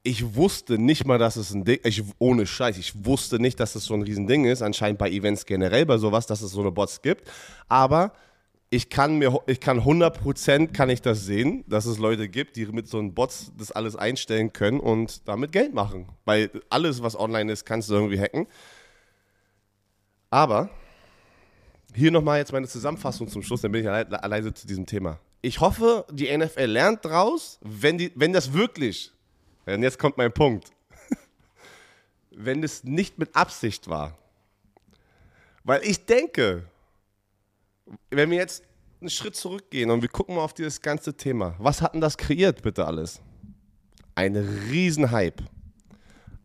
Ich 0.03 0.35
wusste 0.35 0.79
nicht 0.79 1.07
mal, 1.07 1.19
dass 1.19 1.37
es 1.37 1.53
ein 1.53 1.65
Ding, 1.65 1.81
ich, 1.85 2.03
ohne 2.19 2.47
Scheiß, 2.47 2.79
ich 2.79 3.05
wusste 3.05 3.39
nicht, 3.39 3.61
dass 3.61 3.75
es 3.75 3.85
so 3.85 3.95
ein 3.95 4.03
Riesending 4.03 4.47
ist. 4.47 4.63
Anscheinend 4.63 4.99
bei 4.99 5.11
Events 5.11 5.45
generell, 5.45 5.85
bei 5.85 5.99
sowas, 5.99 6.27
dass 6.27 6.41
es 6.41 6.53
so 6.53 6.61
eine 6.61 6.73
Bots 6.73 7.03
gibt. 7.03 7.29
Aber 7.69 8.13
ich 8.71 8.91
kann 8.91 9.17
mir, 9.19 9.41
ich 9.47 9.61
kann 9.61 9.81
100% 9.81 10.73
kann 10.73 10.91
ich 10.91 11.01
das 11.01 11.25
sehen, 11.25 11.65
dass 11.67 11.87
es 11.87 11.99
Leute 11.99 12.29
gibt, 12.29 12.57
die 12.57 12.67
mit 12.67 12.87
so 12.87 12.99
einem 12.99 13.15
Bots 13.15 13.51
das 13.57 13.73
alles 13.73 13.97
einstellen 13.97 14.53
können 14.53 14.79
und 14.79 15.27
damit 15.27 15.53
Geld 15.53 15.73
machen. 15.73 16.09
Weil 16.27 16.51
alles, 16.69 17.03
was 17.03 17.19
online 17.19 17.51
ist, 17.51 17.65
kannst 17.65 17.89
du 17.89 17.95
irgendwie 17.95 18.21
hacken. 18.21 18.47
Aber 20.29 20.69
hier 21.95 22.11
nochmal 22.11 22.39
jetzt 22.39 22.53
meine 22.53 22.69
Zusammenfassung 22.69 23.29
zum 23.29 23.43
Schluss, 23.43 23.63
dann 23.63 23.73
bin 23.73 23.83
ich 23.83 23.89
alle, 23.89 24.23
alleine 24.23 24.53
zu 24.53 24.67
diesem 24.67 24.85
Thema. 24.85 25.19
Ich 25.41 25.61
hoffe, 25.61 26.05
die 26.11 26.37
NFL 26.37 26.65
lernt 26.65 27.05
draus, 27.05 27.59
wenn, 27.63 27.97
die, 27.97 28.13
wenn 28.17 28.35
das 28.35 28.53
wirklich, 28.53 29.13
und 29.65 29.83
jetzt 29.83 29.99
kommt 29.99 30.19
mein 30.19 30.33
Punkt, 30.33 30.73
wenn 32.31 32.63
es 32.63 32.85
nicht 32.85 33.19
mit 33.19 33.35
Absicht 33.35 33.89
war. 33.89 34.19
Weil 35.65 35.83
ich 35.85 36.05
denke, 36.05 36.65
wenn 38.11 38.31
wir 38.31 38.39
jetzt 38.39 38.63
einen 39.01 39.11
Schritt 39.11 39.37
zurückgehen 39.37 39.91
und 39.91 40.03
wir 40.03 40.09
gucken 40.09 40.35
mal 40.35 40.43
auf 40.43 40.55
dieses 40.55 40.81
ganze 40.81 41.17
Thema. 41.17 41.55
Was 41.59 41.83
hat 41.83 41.95
denn 41.95 42.01
das 42.01 42.17
kreiert, 42.17 42.63
bitte 42.63 42.87
alles? 42.87 43.21
Ein 44.15 44.37
Riesenhype. 44.37 45.45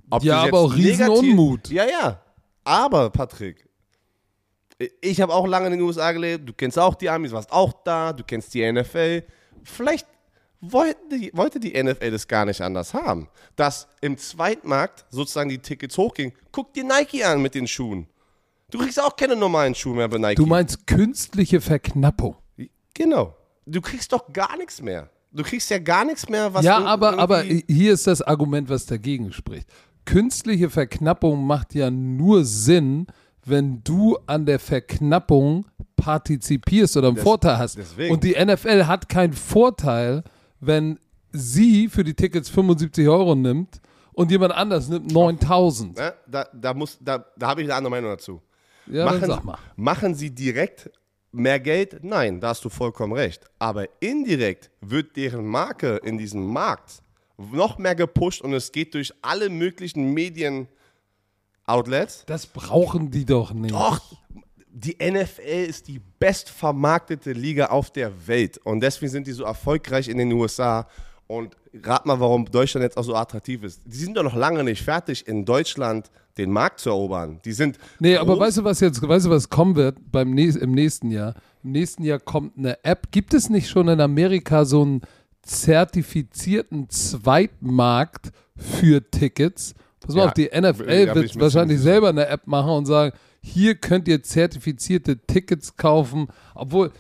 Ob 0.10 0.24
ja, 0.24 0.44
aber 0.44 0.60
auch 0.60 0.76
Riesenunmut. 0.76 1.70
Ja, 1.70 1.86
ja. 1.86 2.22
Aber, 2.64 3.10
Patrick, 3.10 3.68
ich 5.02 5.22
habe 5.22 5.34
auch 5.34 5.48
lange 5.48 5.68
in 5.68 5.74
den 5.74 5.82
USA 5.82 6.12
gelebt. 6.12 6.48
Du 6.48 6.54
kennst 6.54 6.78
auch 6.78 6.96
die 6.96 7.10
Amis, 7.10 7.32
warst 7.32 7.52
auch 7.52 7.74
da. 7.84 8.14
Du 8.14 8.24
kennst 8.24 8.54
die 8.54 8.72
NFL. 8.72 9.24
Vielleicht 9.64 10.08
wollte 10.62 11.00
die, 11.10 11.32
wollte 11.34 11.60
die 11.60 11.82
NFL 11.82 12.12
das 12.12 12.28
gar 12.28 12.46
nicht 12.46 12.62
anders 12.62 12.94
haben. 12.94 13.28
Dass 13.56 13.88
im 14.02 14.18
Zweitmarkt 14.18 15.06
sozusagen 15.10 15.50
die 15.50 15.60
Tickets 15.60 15.98
hochgingen. 15.98 16.34
Guck 16.52 16.74
dir 16.74 16.84
Nike 16.84 17.24
an 17.24 17.42
mit 17.42 17.56
den 17.56 17.68
Schuhen. 17.68 18.08
Du 18.74 18.80
kriegst 18.80 19.00
auch 19.00 19.16
keine 19.16 19.36
normalen 19.36 19.76
Schuhe 19.76 19.96
mehr 19.96 20.10
bei 20.10 20.18
Nike. 20.18 20.34
Du 20.36 20.48
meinst 20.48 20.88
künstliche 20.88 21.62
Verknappung. 21.62 22.36
Genau. 22.96 23.36
Du 23.68 23.82
kriegst 23.82 24.12
doch 24.12 24.34
gar 24.34 24.58
nichts 24.58 24.82
mehr. 24.82 25.12
Du 25.32 25.44
kriegst 25.44 25.70
ja 25.70 25.78
gar 25.78 26.04
nichts 26.04 26.28
mehr, 26.28 26.52
was 26.56 26.66
Ja, 26.66 26.84
aber, 26.84 27.20
aber 27.20 27.44
hier 27.44 27.94
ist 27.94 28.08
das 28.08 28.24
Argument, 28.24 28.70
was 28.70 28.88
dagegen 28.88 29.32
spricht. 29.32 29.70
Künstliche 30.06 30.72
Verknappung 30.72 31.46
macht 31.46 31.76
ja 31.76 31.92
nur 31.92 32.46
Sinn, 32.46 33.06
wenn 33.46 33.84
du 33.84 34.18
an 34.26 34.48
der 34.48 34.58
Verknappung 34.58 35.68
partizipierst 35.96 36.98
oder 36.98 37.10
einen 37.10 37.18
das, 37.18 37.24
Vorteil 37.24 37.60
hast. 37.60 37.78
Deswegen. 37.78 38.12
Und 38.12 38.24
die 38.24 38.32
NFL 38.44 38.86
hat 38.86 39.08
keinen 39.08 39.34
Vorteil, 39.34 40.24
wenn 40.60 40.98
sie 41.32 41.90
für 41.90 42.04
die 42.04 42.16
Tickets 42.16 42.50
75 42.50 43.08
Euro 43.08 43.36
nimmt 43.36 43.82
und 44.14 44.32
jemand 44.32 44.54
anders 44.54 44.90
nimmt 44.90 45.12
9000. 45.12 45.96
Da, 45.96 46.14
da, 46.26 46.48
da, 46.52 46.74
da, 47.02 47.26
da 47.38 47.48
habe 47.48 47.62
ich 47.62 47.68
eine 47.68 47.76
andere 47.76 47.92
Meinung 47.92 48.10
dazu. 48.10 48.42
Ja, 48.88 49.06
machen, 49.06 49.26
sag 49.26 49.44
mal. 49.44 49.58
Machen 49.76 50.16
sie 50.16 50.30
direkt 50.30 50.90
mehr 51.32 51.60
Geld? 51.60 52.04
Nein, 52.04 52.40
da 52.40 52.50
hast 52.50 52.64
du 52.66 52.70
vollkommen 52.70 53.14
recht. 53.14 53.46
Aber 53.60 53.88
indirekt 54.00 54.72
wird 54.82 55.16
deren 55.16 55.46
Marke 55.46 55.98
in 56.04 56.18
diesem 56.18 56.46
Markt 56.46 57.02
noch 57.38 57.78
mehr 57.78 57.96
gepusht 57.96 58.42
und 58.42 58.54
es 58.54 58.72
geht 58.72 58.94
durch 58.94 59.14
alle 59.22 59.50
möglichen 59.50 60.14
Medien-Outlets. 60.14 62.26
Das 62.26 62.46
brauchen 62.46 63.12
die 63.12 63.26
doch 63.26 63.54
nicht. 63.54 63.74
Doch, 63.74 64.00
die 64.70 64.98
NFL 65.00 65.66
ist 65.68 65.88
die 65.88 66.00
bestvermarktete 66.20 67.34
Liga 67.34 67.68
auf 67.68 67.92
der 67.92 68.28
Welt 68.28 68.58
und 68.60 68.82
deswegen 68.82 69.12
sind 69.12 69.28
die 69.28 69.34
so 69.34 69.44
erfolgreich 69.44 70.08
in 70.08 70.18
den 70.18 70.32
USA. 70.34 70.88
Und 71.28 71.56
rat 71.82 72.06
mal, 72.06 72.20
warum 72.20 72.46
Deutschland 72.46 72.84
jetzt 72.84 72.98
auch 72.98 73.04
so 73.04 73.16
attraktiv 73.16 73.64
ist. 73.64 73.82
Die 73.86 73.98
sind 73.98 74.16
doch 74.16 74.24
noch 74.24 74.36
lange 74.36 74.64
nicht 74.64 74.84
fertig, 74.84 75.28
in 75.28 75.46
Deutschland 75.46 76.12
den 76.38 76.52
Markt 76.52 76.80
zu 76.80 76.90
erobern. 76.90 77.40
Die 77.46 77.54
sind. 77.54 77.78
Nee, 78.00 78.18
aber 78.18 78.40
weißt 78.40 78.58
du, 78.58 78.64
was 78.64 78.80
jetzt, 78.80 79.02
weißt 79.08 79.26
du, 79.26 79.30
was 79.30 79.50
kommen 79.50 79.76
wird 79.76 79.98
beim 80.12 80.38
im 80.38 80.72
nächsten 80.72 81.12
Jahr? 81.12 81.36
Im 81.64 81.72
nächsten 81.72 82.04
Jahr 82.04 82.20
kommt 82.20 82.58
eine 82.58 82.84
App. 82.84 83.12
Gibt 83.12 83.34
es 83.34 83.50
nicht 83.50 83.70
schon 83.70 83.88
in 83.88 84.02
Amerika 84.02 84.66
so 84.66 84.82
einen 84.82 85.02
zertifizierten 85.42 86.90
Zweitmarkt 86.90 88.32
für 88.56 89.10
Tickets? 89.10 89.76
Pass 90.00 90.16
mal 90.16 90.22
ja, 90.22 90.28
auf, 90.28 90.34
die 90.34 90.50
NFL 90.54 91.16
wird 91.16 91.40
wahrscheinlich 91.40 91.80
selber 91.80 92.10
eine 92.10 92.28
App 92.28 92.48
machen 92.48 92.72
und 92.72 92.86
sagen, 92.86 93.16
hier 93.42 93.76
könnt 93.76 94.08
ihr 94.08 94.24
zertifizierte 94.24 95.18
Tickets 95.18 95.76
kaufen, 95.78 96.28
obwohl 96.56 96.92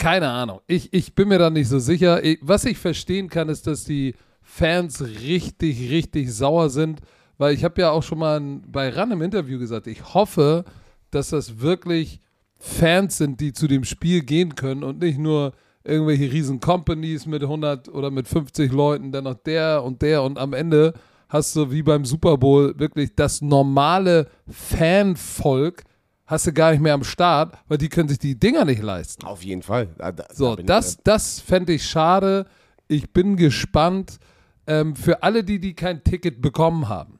keine 0.00 0.30
Ahnung. 0.30 0.60
Ich, 0.66 0.92
ich 0.92 1.14
bin 1.14 1.28
mir 1.28 1.38
da 1.38 1.50
nicht 1.50 1.68
so 1.68 1.78
sicher. 1.78 2.24
Ich, 2.24 2.38
was 2.40 2.64
ich 2.64 2.78
verstehen 2.78 3.28
kann, 3.28 3.50
ist, 3.50 3.66
dass 3.66 3.84
die 3.84 4.14
Fans 4.42 5.02
richtig, 5.02 5.90
richtig 5.90 6.32
sauer 6.32 6.70
sind, 6.70 7.00
weil 7.38 7.54
ich 7.54 7.62
habe 7.62 7.82
ja 7.82 7.90
auch 7.90 8.02
schon 8.02 8.18
mal 8.18 8.40
bei 8.66 8.88
RAN 8.88 9.12
im 9.12 9.22
Interview 9.22 9.58
gesagt, 9.58 9.86
ich 9.86 10.14
hoffe, 10.14 10.64
dass 11.10 11.30
das 11.30 11.60
wirklich 11.60 12.20
Fans 12.58 13.18
sind, 13.18 13.40
die 13.40 13.52
zu 13.52 13.68
dem 13.68 13.84
Spiel 13.84 14.22
gehen 14.22 14.54
können 14.54 14.84
und 14.84 15.00
nicht 15.00 15.18
nur 15.18 15.52
irgendwelche 15.84 16.32
riesen 16.32 16.60
Companies 16.60 17.26
mit 17.26 17.42
100 17.42 17.88
oder 17.90 18.10
mit 18.10 18.26
50 18.26 18.72
Leuten, 18.72 19.12
dann 19.12 19.24
noch 19.24 19.34
der 19.34 19.84
und 19.84 20.02
der 20.02 20.22
und 20.22 20.38
am 20.38 20.54
Ende 20.54 20.94
hast 21.28 21.54
du 21.56 21.70
wie 21.70 21.82
beim 21.82 22.04
Super 22.04 22.38
Bowl 22.38 22.78
wirklich 22.78 23.14
das 23.14 23.42
normale 23.42 24.28
Fanvolk, 24.48 25.84
hast 26.30 26.46
du 26.46 26.52
gar 26.52 26.70
nicht 26.70 26.80
mehr 26.80 26.94
am 26.94 27.02
Start, 27.04 27.58
weil 27.66 27.76
die 27.76 27.88
können 27.88 28.08
sich 28.08 28.20
die 28.20 28.38
Dinger 28.38 28.64
nicht 28.64 28.82
leisten. 28.82 29.26
Auf 29.26 29.42
jeden 29.42 29.62
Fall. 29.62 29.88
Da, 29.98 30.12
da, 30.12 30.24
so, 30.32 30.54
da 30.54 30.62
das, 30.62 30.98
das 31.02 31.40
fände 31.40 31.72
ich 31.72 31.84
schade. 31.84 32.46
Ich 32.86 33.12
bin 33.12 33.36
gespannt 33.36 34.18
ähm, 34.66 34.94
für 34.94 35.24
alle, 35.24 35.42
die, 35.42 35.58
die 35.58 35.74
kein 35.74 36.04
Ticket 36.04 36.40
bekommen 36.40 36.88
haben 36.88 37.18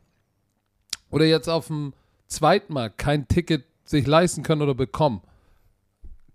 oder 1.10 1.24
jetzt 1.24 1.48
auf 1.48 1.66
dem 1.66 1.92
Zweitmarkt 2.28 2.98
kein 2.98 3.26
Ticket 3.26 3.64
sich 3.84 4.06
leisten 4.06 4.44
können 4.44 4.62
oder 4.62 4.74
bekommen. 4.74 5.22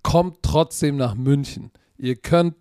Kommt 0.03 0.44
trotzdem 0.44 0.98
nach 0.98 1.15
München. 1.15 1.72
Ihr 1.98 2.17
könnt 2.17 2.55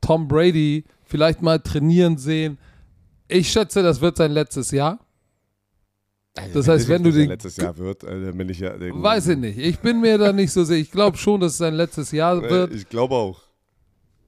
Tom 0.00 0.26
Brady 0.26 0.84
vielleicht 1.04 1.42
mal 1.42 1.60
trainieren 1.60 2.16
sehen. 2.16 2.58
Ich 3.28 3.52
schätze, 3.52 3.82
das 3.82 4.00
wird 4.00 4.16
sein 4.16 4.32
letztes 4.32 4.70
Jahr. 4.70 4.98
Also, 6.42 6.54
das 6.54 6.68
heißt, 6.68 6.88
wenn 6.88 7.02
du 7.02 7.10
den 7.12 7.28
letztes 7.28 7.56
Jahr 7.56 7.76
wird, 7.78 8.04
äh, 8.04 8.32
bin 8.32 8.48
ich 8.48 8.60
ja 8.60 8.72
weiß 8.78 9.28
ich 9.28 9.38
nicht. 9.38 9.58
Ich 9.58 9.78
bin 9.80 10.00
mir 10.00 10.18
da 10.18 10.32
nicht 10.32 10.52
so 10.52 10.64
sicher. 10.64 10.80
Ich 10.80 10.90
glaube 10.90 11.16
schon, 11.16 11.40
dass 11.40 11.52
es 11.52 11.58
sein 11.58 11.74
letztes 11.74 12.12
Jahr 12.12 12.42
äh, 12.42 12.50
wird. 12.50 12.74
Ich 12.74 12.88
glaube 12.88 13.14
auch. 13.14 13.40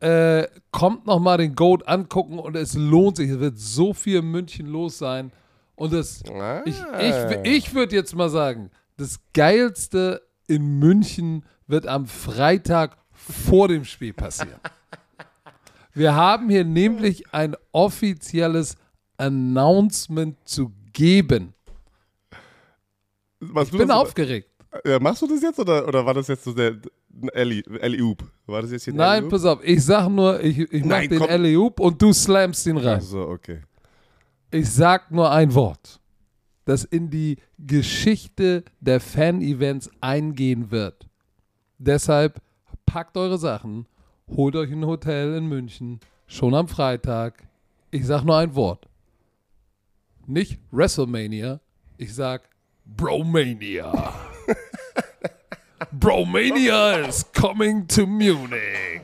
Äh, 0.01 0.47
kommt 0.71 1.07
noch 1.07 1.21
mal 1.21 1.37
den 1.37 1.55
Goat 1.55 1.87
angucken 1.87 2.39
und 2.39 2.57
es 2.57 2.75
lohnt 2.75 3.17
sich. 3.19 3.31
Es 3.31 3.39
wird 3.41 3.59
so 3.59 3.93
viel 3.93 4.19
in 4.21 4.31
München 4.31 4.67
los 4.67 4.99
sein 4.99 5.31
Und 5.77 5.93
das, 5.93 6.23
Ah. 6.33 6.63
ich, 6.65 6.77
ich, 7.01 7.67
ich 7.67 7.75
würde 7.75 7.95
jetzt 7.97 8.15
mal 8.15 8.31
sagen, 8.31 8.71
das 8.97 9.19
Geilste 9.35 10.23
in 10.47 10.79
München 10.79 11.45
wird 11.67 11.87
am 11.87 12.07
Freitag 12.07 12.97
vor 13.13 13.69
dem 13.69 13.85
Spiel 13.85 14.13
passieren. 14.15 14.61
Wir 15.95 16.15
haben 16.15 16.49
hier 16.49 16.65
nämlich 16.65 17.33
ein 17.35 17.57
offizielles 17.73 18.77
Announcement 19.17 20.37
zu 20.45 20.73
geben. 20.93 21.53
Ich 23.41 23.71
bin 23.71 23.91
aufgeregt. 23.91 24.49
Ja, 24.87 25.01
machst 25.01 25.23
du 25.23 25.27
das 25.27 25.43
jetzt 25.43 25.59
oder, 25.59 25.87
oder 25.89 26.07
war 26.07 26.15
das 26.15 26.29
jetzt 26.29 26.45
so 26.45 26.53
der 26.53 26.77
Ellie, 27.33 27.63
Ellie 27.81 28.03
Oop? 28.03 28.23
War 28.47 28.63
das 28.63 28.71
jetzt 28.71 28.85
hier 28.85 28.93
ein 28.95 28.99
Nein, 28.99 29.09
Alley-Oop? 29.09 29.31
pass 29.31 29.45
auf, 29.45 29.65
ich 29.65 29.85
sag 29.85 30.09
nur, 30.09 30.41
ich, 30.43 30.59
ich 30.59 30.83
mach 30.83 30.91
Nein, 30.91 31.09
den 31.09 31.19
komm. 31.19 31.29
alley 31.31 31.57
und 31.57 32.01
du 32.01 32.13
slammst 32.13 32.67
ihn 32.67 32.77
rein. 32.77 33.01
So, 33.01 33.23
okay. 33.23 33.63
Ich 34.53 34.71
sag 34.71 35.11
nur 35.11 35.31
ein 35.31 35.55
Wort, 35.55 36.01
das 36.67 36.85
in 36.85 37.11
die 37.11 37.39
Geschichte 37.59 38.65
der 38.79 39.01
Fan-Events 39.01 39.91
eingehen 40.01 40.71
wird. 40.71 41.09
Deshalb 41.79 42.41
packt 42.87 43.17
eure 43.17 43.39
Sachen, 43.39 43.87
holt 44.29 44.55
euch 44.55 44.71
ein 44.71 44.87
Hotel 44.87 45.35
in 45.35 45.47
München, 45.47 45.99
schon 46.27 46.55
am 46.55 46.69
Freitag. 46.69 47.43
Ich 47.91 48.07
sag 48.07 48.23
nur 48.23 48.37
ein 48.37 48.55
Wort. 48.55 48.87
Nicht 50.27 50.61
WrestleMania, 50.71 51.61
ich 51.97 52.15
sag 52.15 52.49
Bromania. 52.97 54.15
Bromania 55.93 57.09
is 57.09 57.25
coming 57.33 57.87
to 57.89 58.07
Munich. 58.07 59.03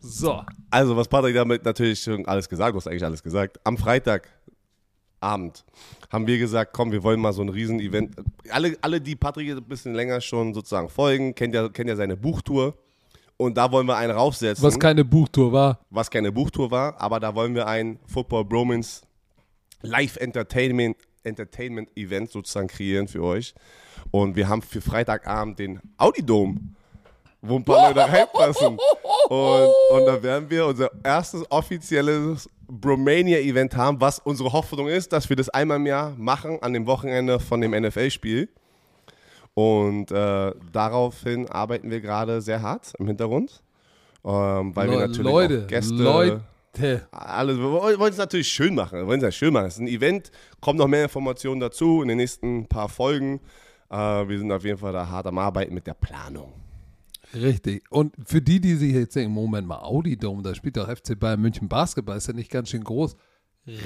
So. 0.00 0.42
Also, 0.70 0.96
was 0.96 1.08
Patrick 1.08 1.34
damit 1.34 1.64
natürlich 1.64 2.00
schon 2.00 2.26
alles 2.26 2.48
gesagt, 2.48 2.74
du 2.74 2.76
hast 2.78 2.86
eigentlich 2.86 3.04
alles 3.04 3.22
gesagt. 3.22 3.60
Am 3.64 3.76
Freitagabend 3.76 5.64
haben 6.10 6.26
wir 6.26 6.38
gesagt, 6.38 6.72
komm, 6.72 6.92
wir 6.92 7.02
wollen 7.02 7.20
mal 7.20 7.32
so 7.32 7.42
ein 7.42 7.48
Riesen-Event. 7.48 8.16
Alle, 8.50 8.76
alle, 8.80 9.00
die 9.00 9.16
Patrick 9.16 9.50
ein 9.50 9.62
bisschen 9.62 9.94
länger 9.94 10.20
schon 10.20 10.52
sozusagen 10.54 10.88
folgen, 10.88 11.34
kennt 11.34 11.54
ja, 11.54 11.68
kennt 11.68 11.88
ja 11.88 11.96
seine 11.96 12.16
Buchtour. 12.16 12.74
Und 13.36 13.56
da 13.56 13.72
wollen 13.72 13.86
wir 13.86 13.96
einen 13.96 14.12
raufsetzen. 14.12 14.62
Was 14.62 14.78
keine 14.78 15.04
Buchtour 15.04 15.52
war. 15.52 15.80
was 15.88 16.10
keine 16.10 16.30
Buchtour 16.30 16.70
war, 16.70 17.00
aber 17.00 17.20
da 17.20 17.34
wollen 17.34 17.54
wir 17.54 17.66
ein 17.66 17.98
Football 18.06 18.44
Bromance 18.44 19.02
Live 19.82 20.16
Entertainment, 20.16 20.96
Entertainment 21.24 21.88
Event 21.96 22.30
sozusagen 22.30 22.68
kreieren 22.68 23.08
für 23.08 23.22
euch. 23.22 23.54
Und 24.10 24.36
wir 24.36 24.48
haben 24.48 24.62
für 24.62 24.80
Freitagabend 24.80 25.58
den 25.58 25.80
Audi 25.96 26.22
Dome, 26.24 26.56
wo 27.42 27.56
ein 27.56 27.64
paar 27.64 27.88
Leute 27.88 28.00
reinpassen. 28.00 28.78
Und, 29.28 29.68
und 29.92 30.06
da 30.06 30.22
werden 30.22 30.48
wir 30.50 30.66
unser 30.66 30.90
erstes 31.04 31.44
offizielles 31.50 32.48
Bromania 32.66 33.38
Event 33.38 33.76
haben, 33.76 34.00
was 34.00 34.18
unsere 34.20 34.52
Hoffnung 34.52 34.88
ist, 34.88 35.12
dass 35.12 35.28
wir 35.28 35.36
das 35.36 35.48
einmal 35.48 35.76
im 35.78 35.86
Jahr 35.86 36.14
machen 36.16 36.62
an 36.62 36.72
dem 36.72 36.86
Wochenende 36.86 37.40
von 37.40 37.60
dem 37.60 37.72
NFL-Spiel. 37.72 38.48
Und 39.54 40.10
äh, 40.12 40.52
daraufhin 40.72 41.48
arbeiten 41.48 41.90
wir 41.90 42.00
gerade 42.00 42.40
sehr 42.40 42.62
hart 42.62 42.92
im 42.98 43.06
Hintergrund. 43.08 43.62
Ähm, 44.24 44.74
weil 44.76 44.90
wir 44.90 44.98
Le- 44.98 45.08
natürlich 45.08 45.32
Leute, 45.32 45.62
auch 45.64 45.68
Gäste, 45.68 45.94
Leute. 45.94 46.40
Alles, 47.10 47.58
wir 47.58 47.64
wollen 47.72 48.12
es 48.12 48.18
natürlich 48.18 48.48
schön 48.48 48.74
machen. 48.74 48.98
Wir 48.98 49.06
wollen 49.06 49.18
es 49.20 49.24
ja 49.24 49.32
schön 49.32 49.52
machen. 49.52 49.66
Es 49.66 49.74
ist 49.74 49.80
ein 49.80 49.88
Event, 49.88 50.30
kommen 50.60 50.78
noch 50.78 50.88
mehr 50.88 51.04
Informationen 51.04 51.60
dazu 51.60 52.02
in 52.02 52.08
den 52.08 52.18
nächsten 52.18 52.66
paar 52.66 52.88
Folgen. 52.88 53.40
Äh, 53.90 53.96
wir 53.96 54.38
sind 54.38 54.50
auf 54.52 54.64
jeden 54.64 54.78
Fall 54.78 54.92
da 54.92 55.08
hart 55.08 55.26
am 55.26 55.38
Arbeiten 55.38 55.74
mit 55.74 55.86
der 55.86 55.94
Planung. 55.94 56.52
Richtig. 57.34 57.84
Und 57.90 58.14
für 58.26 58.42
die, 58.42 58.60
die 58.60 58.74
sich 58.74 58.92
jetzt 58.92 59.14
denken, 59.14 59.32
Moment 59.32 59.66
mal, 59.66 59.80
Audi 59.80 60.16
Dome, 60.16 60.42
da 60.42 60.54
spielt 60.54 60.76
doch 60.76 60.88
FC 60.88 61.18
Bayern 61.18 61.40
München 61.40 61.68
Basketball, 61.68 62.16
ist 62.16 62.26
ja 62.26 62.32
nicht 62.32 62.50
ganz 62.50 62.70
schön 62.70 62.84
groß. 62.84 63.16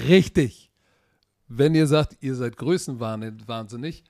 Richtig. 0.09 0.71
Wenn 1.49 1.75
ihr 1.75 1.87
sagt, 1.87 2.17
ihr 2.21 2.35
seid 2.35 2.57
größenwahnsinnig, 2.57 4.05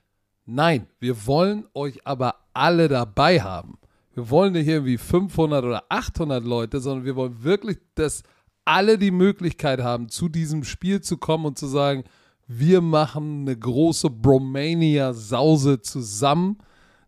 nein, 0.47 0.87
wir 1.01 1.27
wollen 1.27 1.67
euch 1.75 2.07
aber 2.07 2.37
alle 2.53 2.89
dabei 2.89 3.41
haben. 3.41 3.79
Wir 4.15 4.31
wollen 4.31 4.53
nicht 4.53 4.69
irgendwie 4.69 4.99
500 4.99 5.65
oder 5.65 5.85
800 5.89 6.45
Leute, 6.45 6.79
sondern 6.79 7.05
wir 7.05 7.17
wollen 7.17 7.43
wirklich, 7.43 7.79
dass 7.97 8.23
alle 8.65 8.99
die 8.99 9.11
Möglichkeit 9.11 9.83
haben, 9.83 10.09
zu 10.09 10.29
diesem 10.29 10.65
Spiel 10.65 11.01
zu 11.01 11.17
kommen 11.17 11.47
und 11.47 11.59
zu 11.59 11.67
sagen, 11.67 12.05
wir 12.47 12.81
machen 12.81 13.43
eine 13.43 13.57
große 13.57 14.11
Bromania-Sause 14.11 15.81
zusammen. 15.81 16.59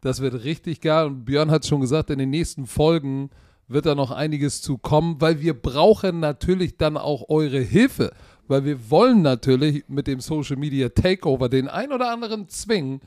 Das 0.00 0.20
wird 0.20 0.44
richtig 0.44 0.80
geil. 0.80 1.06
Und 1.06 1.24
Björn 1.24 1.50
hat 1.50 1.66
schon 1.66 1.80
gesagt, 1.80 2.10
in 2.10 2.18
den 2.18 2.30
nächsten 2.30 2.66
Folgen 2.66 3.30
wird 3.68 3.86
da 3.86 3.94
noch 3.94 4.10
einiges 4.10 4.62
zu 4.62 4.78
kommen, 4.78 5.20
weil 5.20 5.40
wir 5.40 5.54
brauchen 5.54 6.20
natürlich 6.20 6.76
dann 6.76 6.96
auch 6.96 7.28
eure 7.28 7.60
Hilfe. 7.60 8.12
Weil 8.48 8.64
wir 8.64 8.90
wollen 8.90 9.22
natürlich 9.22 9.84
mit 9.88 10.06
dem 10.06 10.20
Social 10.20 10.56
Media 10.56 10.88
Takeover 10.88 11.48
den 11.48 11.68
ein 11.68 11.92
oder 11.92 12.10
anderen 12.10 12.48
zwingen, 12.48 13.00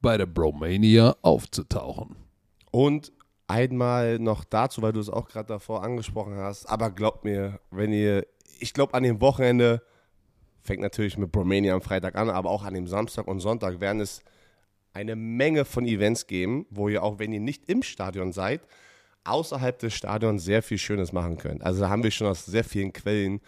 bei 0.00 0.16
der 0.16 0.26
Bromania 0.26 1.14
aufzutauchen. 1.22 2.16
Und 2.70 3.12
einmal 3.52 4.18
noch 4.18 4.44
dazu, 4.44 4.82
weil 4.82 4.92
du 4.92 5.00
es 5.00 5.10
auch 5.10 5.28
gerade 5.28 5.48
davor 5.48 5.84
angesprochen 5.84 6.36
hast, 6.36 6.66
aber 6.66 6.90
glaubt 6.90 7.24
mir, 7.24 7.60
wenn 7.70 7.92
ihr, 7.92 8.26
ich 8.58 8.72
glaube 8.72 8.94
an 8.94 9.02
dem 9.02 9.20
Wochenende, 9.20 9.82
fängt 10.62 10.80
natürlich 10.80 11.18
mit 11.18 11.32
Bromania 11.32 11.74
am 11.74 11.82
Freitag 11.82 12.16
an, 12.16 12.30
aber 12.30 12.48
auch 12.50 12.64
an 12.64 12.74
dem 12.74 12.86
Samstag 12.86 13.26
und 13.26 13.40
Sonntag 13.40 13.80
werden 13.80 14.00
es 14.00 14.22
eine 14.94 15.16
Menge 15.16 15.64
von 15.64 15.86
Events 15.86 16.26
geben, 16.26 16.66
wo 16.70 16.88
ihr 16.88 17.02
auch, 17.02 17.18
wenn 17.18 17.32
ihr 17.32 17.40
nicht 17.40 17.68
im 17.68 17.82
Stadion 17.82 18.32
seid, 18.32 18.62
außerhalb 19.24 19.78
des 19.78 19.94
Stadions 19.94 20.44
sehr 20.44 20.62
viel 20.62 20.78
Schönes 20.78 21.12
machen 21.12 21.38
könnt. 21.38 21.62
Also 21.62 21.82
da 21.82 21.88
haben 21.88 22.02
wir 22.02 22.10
schon 22.10 22.26
aus 22.26 22.44
sehr 22.44 22.64
vielen 22.64 22.92
Quellen 22.92 23.40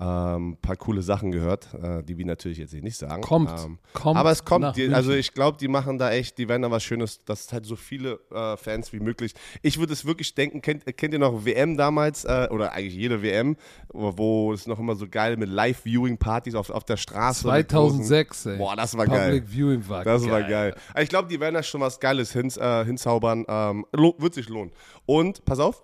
ein 0.00 0.56
paar 0.62 0.76
coole 0.76 1.02
Sachen 1.02 1.32
gehört, 1.32 1.74
äh, 1.74 2.04
die 2.04 2.16
wir 2.18 2.24
natürlich 2.24 2.58
jetzt 2.58 2.70
hier 2.70 2.82
nicht 2.82 2.96
sagen. 2.96 3.20
Kommt, 3.20 3.50
Ähm, 3.50 3.78
kommt 3.94 4.16
aber 4.16 4.30
es 4.30 4.44
kommt, 4.44 4.76
die, 4.76 4.94
also 4.94 5.10
ich 5.12 5.34
glaube, 5.34 5.58
die 5.58 5.66
machen 5.66 5.98
da 5.98 6.12
echt, 6.12 6.38
die 6.38 6.48
werden 6.48 6.62
da 6.62 6.70
was 6.70 6.84
Schönes, 6.84 7.24
dass 7.24 7.52
halt 7.52 7.66
so 7.66 7.74
viele 7.74 8.20
äh, 8.30 8.56
Fans 8.56 8.92
wie 8.92 9.00
möglich. 9.00 9.34
Ich 9.60 9.80
würde 9.80 9.92
es 9.92 10.04
wirklich 10.04 10.34
denken, 10.36 10.62
kennt, 10.62 10.84
kennt 10.96 11.12
ihr 11.14 11.18
noch 11.18 11.44
WM 11.44 11.76
damals, 11.76 12.24
äh, 12.24 12.46
oder 12.52 12.72
eigentlich 12.74 12.94
jede 12.94 13.22
WM, 13.22 13.56
wo, 13.88 14.52
es 14.52 14.68
noch 14.68 14.78
immer 14.78 14.94
so 14.94 15.08
geil 15.08 15.36
mit 15.36 15.48
Live-Viewing-Partys 15.48 16.54
auf, 16.54 16.70
auf 16.70 16.84
der 16.84 16.96
Straße. 16.96 17.48
mit 17.50 17.68
großen- 17.68 18.04
2006, 18.04 18.46
ey. 18.46 18.56
Boah, 18.58 18.76
das 18.76 18.96
war 18.96 19.04
Public 19.04 19.20
geil. 19.20 19.42
Viewing 19.46 19.88
war 19.88 20.04
Das 20.04 20.22
geil. 20.22 20.30
war 20.30 20.42
geil. 20.44 20.74
Ich 21.00 21.08
glaube, 21.08 21.26
die 21.28 21.40
werden 21.40 21.54
da 21.54 21.62
schon 21.64 21.80
was 21.80 21.98
Geiles 21.98 22.32
hins, 22.32 22.56
äh, 22.56 22.84
hinzaubern. 22.84 23.44
Ähm, 23.48 23.84
wird 23.92 24.34
sich 24.34 24.48
lohnen. 24.48 24.70
Und, 25.06 25.44
pass 25.44 25.58
auf, 25.58 25.82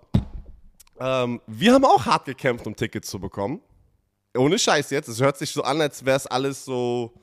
ähm, 1.01 1.41
wir 1.47 1.73
haben 1.73 1.83
auch 1.83 2.05
hart 2.05 2.23
gekämpft, 2.25 2.65
um 2.65 2.75
Tickets 2.77 3.09
zu 3.09 3.19
bekommen. 3.19 3.59
Ohne 4.35 4.59
Scheiß 4.59 4.89
jetzt. 4.89 5.07
Es 5.07 5.21
hört 5.21 5.37
sich 5.37 5.51
so 5.51 5.63
an, 5.63 5.81
als 5.81 6.05
wäre 6.05 6.17
es 6.17 6.27
alles 6.27 6.65
so 6.65 7.13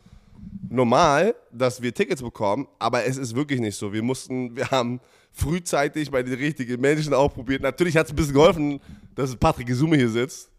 normal, 0.69 1.35
dass 1.53 1.83
wir 1.83 1.93
Tickets 1.93 2.23
bekommen, 2.23 2.67
aber 2.79 3.05
es 3.05 3.17
ist 3.17 3.35
wirklich 3.35 3.61
nicht 3.61 3.77
so. 3.77 3.93
Wir 3.93 4.03
mussten, 4.03 4.57
wir 4.57 4.71
haben 4.71 5.01
frühzeitig 5.33 6.11
bei 6.11 6.23
den 6.23 6.35
richtigen 6.35 6.81
Menschen 6.81 7.15
auch 7.15 7.33
probiert. 7.33 7.63
Natürlich 7.63 7.97
hat 7.97 8.07
es 8.07 8.13
ein 8.13 8.17
bisschen 8.17 8.35
geholfen, 8.35 8.81
dass 9.15 9.35
Patrick 9.37 9.67
Gesume 9.67 9.97
hier 9.97 10.09
sitzt. 10.09 10.51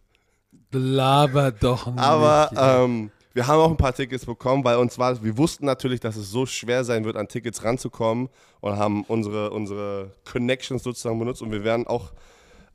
Laber 0.71 1.51
doch 1.51 1.87
nicht. 1.87 1.99
Aber 1.99 2.49
ähm, 2.55 3.11
wir 3.33 3.47
haben 3.47 3.59
auch 3.59 3.69
ein 3.69 3.77
paar 3.77 3.93
Tickets 3.93 4.25
bekommen, 4.25 4.63
weil 4.63 4.77
uns 4.77 4.97
war, 4.97 5.23
wir 5.23 5.37
wussten 5.37 5.65
natürlich, 5.65 5.99
dass 5.99 6.15
es 6.15 6.29
so 6.29 6.45
schwer 6.45 6.83
sein 6.83 7.05
wird, 7.05 7.15
an 7.15 7.27
Tickets 7.27 7.63
ranzukommen 7.63 8.29
und 8.61 8.77
haben 8.77 9.03
unsere, 9.03 9.51
unsere 9.51 10.11
Connections 10.31 10.83
sozusagen 10.83 11.19
benutzt 11.19 11.41
und 11.41 11.51
wir 11.51 11.63
werden 11.63 11.87
auch 11.87 12.13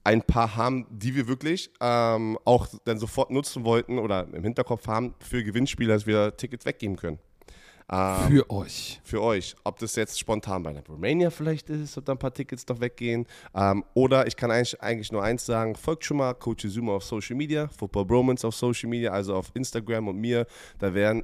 ein 0.08 0.22
paar 0.22 0.56
haben, 0.56 0.86
die 0.88 1.14
wir 1.14 1.28
wirklich 1.28 1.70
ähm, 1.82 2.38
auch 2.46 2.66
dann 2.86 2.98
sofort 2.98 3.30
nutzen 3.30 3.64
wollten 3.64 3.98
oder 3.98 4.26
im 4.32 4.42
Hinterkopf 4.42 4.86
haben 4.86 5.14
für 5.20 5.44
Gewinnspiele, 5.44 5.92
dass 5.92 6.06
wir 6.06 6.34
Tickets 6.34 6.64
weggeben 6.64 6.96
können. 6.96 7.18
Ähm, 7.90 8.28
Für 8.28 8.50
euch. 8.50 9.00
für 9.02 9.22
euch. 9.22 9.54
Ob 9.64 9.78
das 9.78 9.96
jetzt 9.96 10.18
spontan 10.18 10.62
bei 10.62 10.72
der 10.72 10.82
Romania 10.86 11.30
vielleicht 11.30 11.70
ist, 11.70 11.96
ob 11.96 12.04
da 12.06 12.12
ein 12.12 12.18
paar 12.18 12.32
Tickets 12.32 12.64
doch 12.64 12.80
weggehen. 12.80 13.26
Ähm, 13.54 13.84
oder 13.94 14.26
ich 14.26 14.36
kann 14.36 14.50
eigentlich, 14.50 14.80
eigentlich 14.82 15.12
nur 15.12 15.22
eins 15.22 15.44
sagen: 15.44 15.74
folgt 15.74 16.04
schon 16.04 16.18
mal 16.18 16.34
Coach 16.34 16.66
Zuma 16.68 16.92
auf 16.96 17.04
Social 17.04 17.36
Media, 17.36 17.68
Football 17.68 18.04
Bromance 18.04 18.46
auf 18.46 18.54
Social 18.54 18.90
Media, 18.90 19.12
also 19.12 19.34
auf 19.34 19.50
Instagram 19.54 20.08
und 20.08 20.16
mir. 20.16 20.46
Da 20.78 20.92
werden 20.92 21.22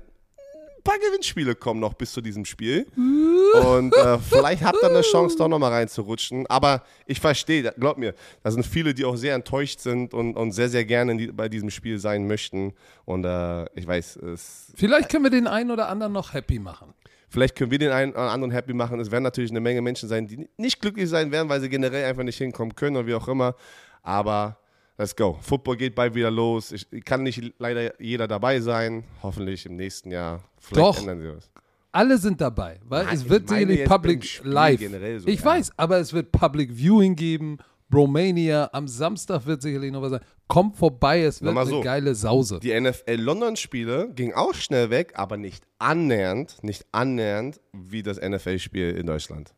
paar 0.84 0.98
Gewinnspiele 0.98 1.54
kommen 1.54 1.80
noch 1.80 1.94
bis 1.94 2.12
zu 2.12 2.20
diesem 2.20 2.44
Spiel. 2.44 2.86
Und 2.94 3.94
äh, 3.94 4.18
vielleicht 4.18 4.62
habt 4.62 4.78
ihr 4.82 4.90
eine 4.90 5.00
Chance, 5.00 5.36
doch 5.36 5.48
nochmal 5.48 5.72
reinzurutschen. 5.72 6.46
Aber 6.46 6.82
ich 7.06 7.20
verstehe, 7.20 7.74
glaub 7.78 7.98
mir, 7.98 8.14
da 8.42 8.50
sind 8.50 8.64
viele, 8.66 8.94
die 8.94 9.04
auch 9.04 9.16
sehr 9.16 9.34
enttäuscht 9.34 9.80
sind 9.80 10.14
und, 10.14 10.36
und 10.36 10.52
sehr, 10.52 10.68
sehr 10.68 10.84
gerne 10.84 11.16
die, 11.16 11.28
bei 11.28 11.48
diesem 11.48 11.70
Spiel 11.70 11.98
sein 11.98 12.26
möchten. 12.26 12.74
Und 13.04 13.24
äh, 13.24 13.64
ich 13.74 13.86
weiß, 13.86 14.16
es 14.16 14.72
Vielleicht 14.76 15.08
können 15.08 15.24
wir 15.24 15.30
den 15.30 15.46
einen 15.46 15.70
oder 15.70 15.88
anderen 15.88 16.12
noch 16.12 16.34
happy 16.34 16.58
machen. 16.58 16.94
Vielleicht 17.28 17.56
können 17.56 17.70
wir 17.70 17.78
den 17.78 17.90
einen 17.90 18.12
oder 18.12 18.30
anderen 18.30 18.52
happy 18.52 18.74
machen. 18.74 19.00
Es 19.00 19.10
werden 19.10 19.24
natürlich 19.24 19.50
eine 19.50 19.60
Menge 19.60 19.82
Menschen 19.82 20.08
sein, 20.08 20.28
die 20.28 20.48
nicht 20.56 20.80
glücklich 20.80 21.08
sein 21.08 21.32
werden, 21.32 21.48
weil 21.48 21.60
sie 21.60 21.68
generell 21.68 22.04
einfach 22.04 22.22
nicht 22.22 22.38
hinkommen 22.38 22.76
können 22.76 22.96
oder 22.96 23.06
wie 23.06 23.14
auch 23.14 23.26
immer. 23.26 23.56
Aber 24.02 24.58
let's 24.98 25.14
go. 25.14 25.38
Football 25.40 25.76
geht 25.76 25.94
bald 25.94 26.14
wieder 26.14 26.30
los. 26.30 26.72
Ich, 26.72 27.04
kann 27.04 27.22
nicht 27.22 27.54
leider 27.58 28.00
jeder 28.00 28.28
dabei 28.28 28.60
sein. 28.60 29.04
Hoffentlich 29.22 29.66
im 29.66 29.76
nächsten 29.76 30.10
Jahr. 30.10 30.42
Vielleicht 30.58 30.86
Doch. 30.86 30.98
ändern 30.98 31.20
sie 31.20 31.36
was. 31.36 31.50
Alle 31.92 32.18
sind 32.18 32.40
dabei, 32.40 32.80
weil 32.84 33.04
Nein, 33.04 33.14
es 33.14 33.28
wird 33.28 33.48
sicherlich 33.48 33.84
Public 33.84 34.24
Spiel 34.24 34.50
Live. 34.50 34.80
so, 34.80 35.28
ich 35.28 35.38
ja. 35.38 35.44
weiß, 35.44 35.72
aber 35.76 35.98
es 35.98 36.12
wird 36.12 36.32
Public 36.32 36.72
Viewing 36.72 37.14
geben, 37.14 37.58
Bromania. 37.88 38.68
Am 38.72 38.88
Samstag 38.88 39.46
wird 39.46 39.62
sicherlich 39.62 39.92
noch 39.92 40.02
was 40.02 40.10
sein. 40.10 40.20
Kommt 40.48 40.76
vorbei, 40.76 41.22
es 41.22 41.40
wird 41.40 41.56
eine 41.56 41.70
so. 41.70 41.80
geile 41.82 42.16
Sause. 42.16 42.58
Die 42.58 42.78
NFL-London-Spiele 42.78 44.10
gingen 44.12 44.34
auch 44.34 44.54
schnell 44.54 44.90
weg, 44.90 45.12
aber 45.14 45.36
nicht 45.36 45.64
annähernd, 45.78 46.56
nicht 46.62 46.84
annähernd 46.90 47.60
wie 47.72 48.02
das 48.02 48.20
NFL-Spiel 48.20 48.90
in 48.96 49.06
Deutschland. 49.06 49.54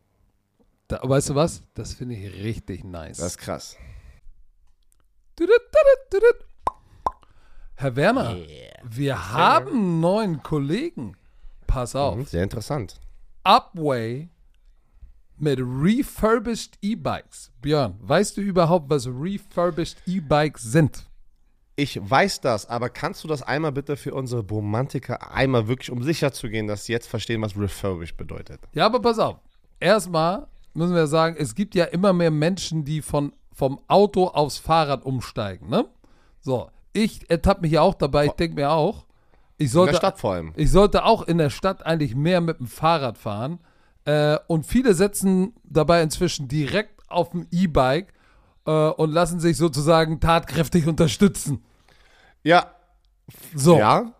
Da, 0.88 1.00
weißt 1.02 1.30
du 1.30 1.34
was? 1.34 1.62
Das 1.72 1.94
finde 1.94 2.16
ich 2.16 2.44
richtig 2.44 2.84
nice. 2.84 3.16
Das 3.16 3.28
ist 3.28 3.38
krass. 3.38 3.78
Herr 7.74 7.94
Werner, 7.94 8.36
wir 8.84 9.32
haben 9.32 10.00
neuen 10.00 10.42
Kollegen. 10.42 11.16
Pass 11.66 11.94
auf. 11.94 12.16
Mhm, 12.16 12.24
Sehr 12.24 12.42
interessant. 12.42 12.98
Upway 13.44 14.28
mit 15.38 15.58
refurbished 15.60 16.78
E-Bikes. 16.80 17.52
Björn, 17.60 17.96
weißt 18.00 18.38
du 18.38 18.40
überhaupt, 18.40 18.88
was 18.88 19.06
refurbished 19.06 19.98
E-Bikes 20.06 20.62
sind? 20.62 21.06
Ich 21.78 22.00
weiß 22.02 22.40
das, 22.40 22.66
aber 22.70 22.88
kannst 22.88 23.22
du 23.22 23.28
das 23.28 23.42
einmal 23.42 23.72
bitte 23.72 23.96
für 23.98 24.14
unsere 24.14 24.40
Romantiker 24.46 25.30
einmal 25.30 25.68
wirklich, 25.68 25.90
um 25.90 26.02
sicher 26.02 26.32
zu 26.32 26.48
gehen, 26.48 26.66
dass 26.66 26.86
sie 26.86 26.92
jetzt 26.92 27.06
verstehen, 27.06 27.42
was 27.42 27.54
refurbished 27.58 28.16
bedeutet? 28.16 28.60
Ja, 28.72 28.86
aber 28.86 29.00
pass 29.00 29.18
auf. 29.18 29.36
Erstmal 29.78 30.46
müssen 30.72 30.94
wir 30.94 31.06
sagen, 31.06 31.36
es 31.38 31.54
gibt 31.54 31.74
ja 31.74 31.84
immer 31.84 32.14
mehr 32.14 32.30
Menschen, 32.30 32.86
die 32.86 33.02
von, 33.02 33.34
vom 33.56 33.80
Auto 33.88 34.26
aufs 34.28 34.58
Fahrrad 34.58 35.04
umsteigen, 35.06 35.68
ne? 35.70 35.86
So, 36.40 36.70
ich 36.92 37.28
ertappe 37.30 37.62
mich 37.62 37.72
ja 37.72 37.80
auch 37.80 37.94
dabei, 37.94 38.26
ich 38.26 38.32
denke 38.32 38.54
mir 38.56 38.70
auch, 38.70 39.06
ich 39.56 39.66
In 39.68 39.72
sollte, 39.72 39.92
der 39.92 39.98
Stadt 39.98 40.18
vor 40.20 40.34
allem. 40.34 40.52
ich 40.56 40.70
sollte 40.70 41.04
auch 41.04 41.22
in 41.26 41.38
der 41.38 41.48
Stadt 41.48 41.84
eigentlich 41.86 42.14
mehr 42.14 42.42
mit 42.42 42.58
dem 42.60 42.66
Fahrrad 42.66 43.16
fahren. 43.16 43.58
Äh, 44.04 44.38
und 44.46 44.66
viele 44.66 44.92
setzen 44.92 45.54
dabei 45.64 46.02
inzwischen 46.02 46.46
direkt 46.48 47.02
auf 47.08 47.30
dem 47.30 47.46
E-Bike 47.50 48.12
äh, 48.66 48.70
und 48.90 49.10
lassen 49.12 49.40
sich 49.40 49.56
sozusagen 49.56 50.20
tatkräftig 50.20 50.86
unterstützen. 50.86 51.64
Ja, 52.44 52.70
So, 53.54 53.78
ja, 53.78 54.12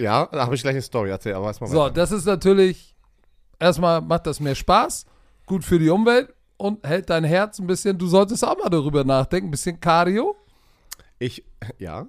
ja, 0.00 0.26
da 0.32 0.46
habe 0.46 0.54
ich 0.54 0.62
gleich 0.62 0.72
eine 0.74 0.82
Story. 0.82 1.10
Erzähl, 1.10 1.34
aber 1.34 1.46
erstmal 1.48 1.68
so 1.70 1.78
weiter. 1.78 1.94
das 1.94 2.10
ist 2.10 2.24
natürlich, 2.24 2.96
erstmal 3.58 4.00
macht 4.00 4.26
das 4.26 4.40
mehr 4.40 4.54
Spaß, 4.54 5.04
gut 5.46 5.62
für 5.64 5.78
die 5.78 5.90
Umwelt 5.90 6.34
und 6.58 6.86
hält 6.86 7.08
dein 7.08 7.24
Herz 7.24 7.58
ein 7.58 7.66
bisschen, 7.66 7.96
du 7.96 8.06
solltest 8.06 8.44
auch 8.44 8.58
mal 8.58 8.68
darüber 8.68 9.04
nachdenken, 9.04 9.48
ein 9.48 9.52
bisschen 9.52 9.80
Cardio. 9.80 10.36
Ich, 11.18 11.44
ja. 11.78 12.06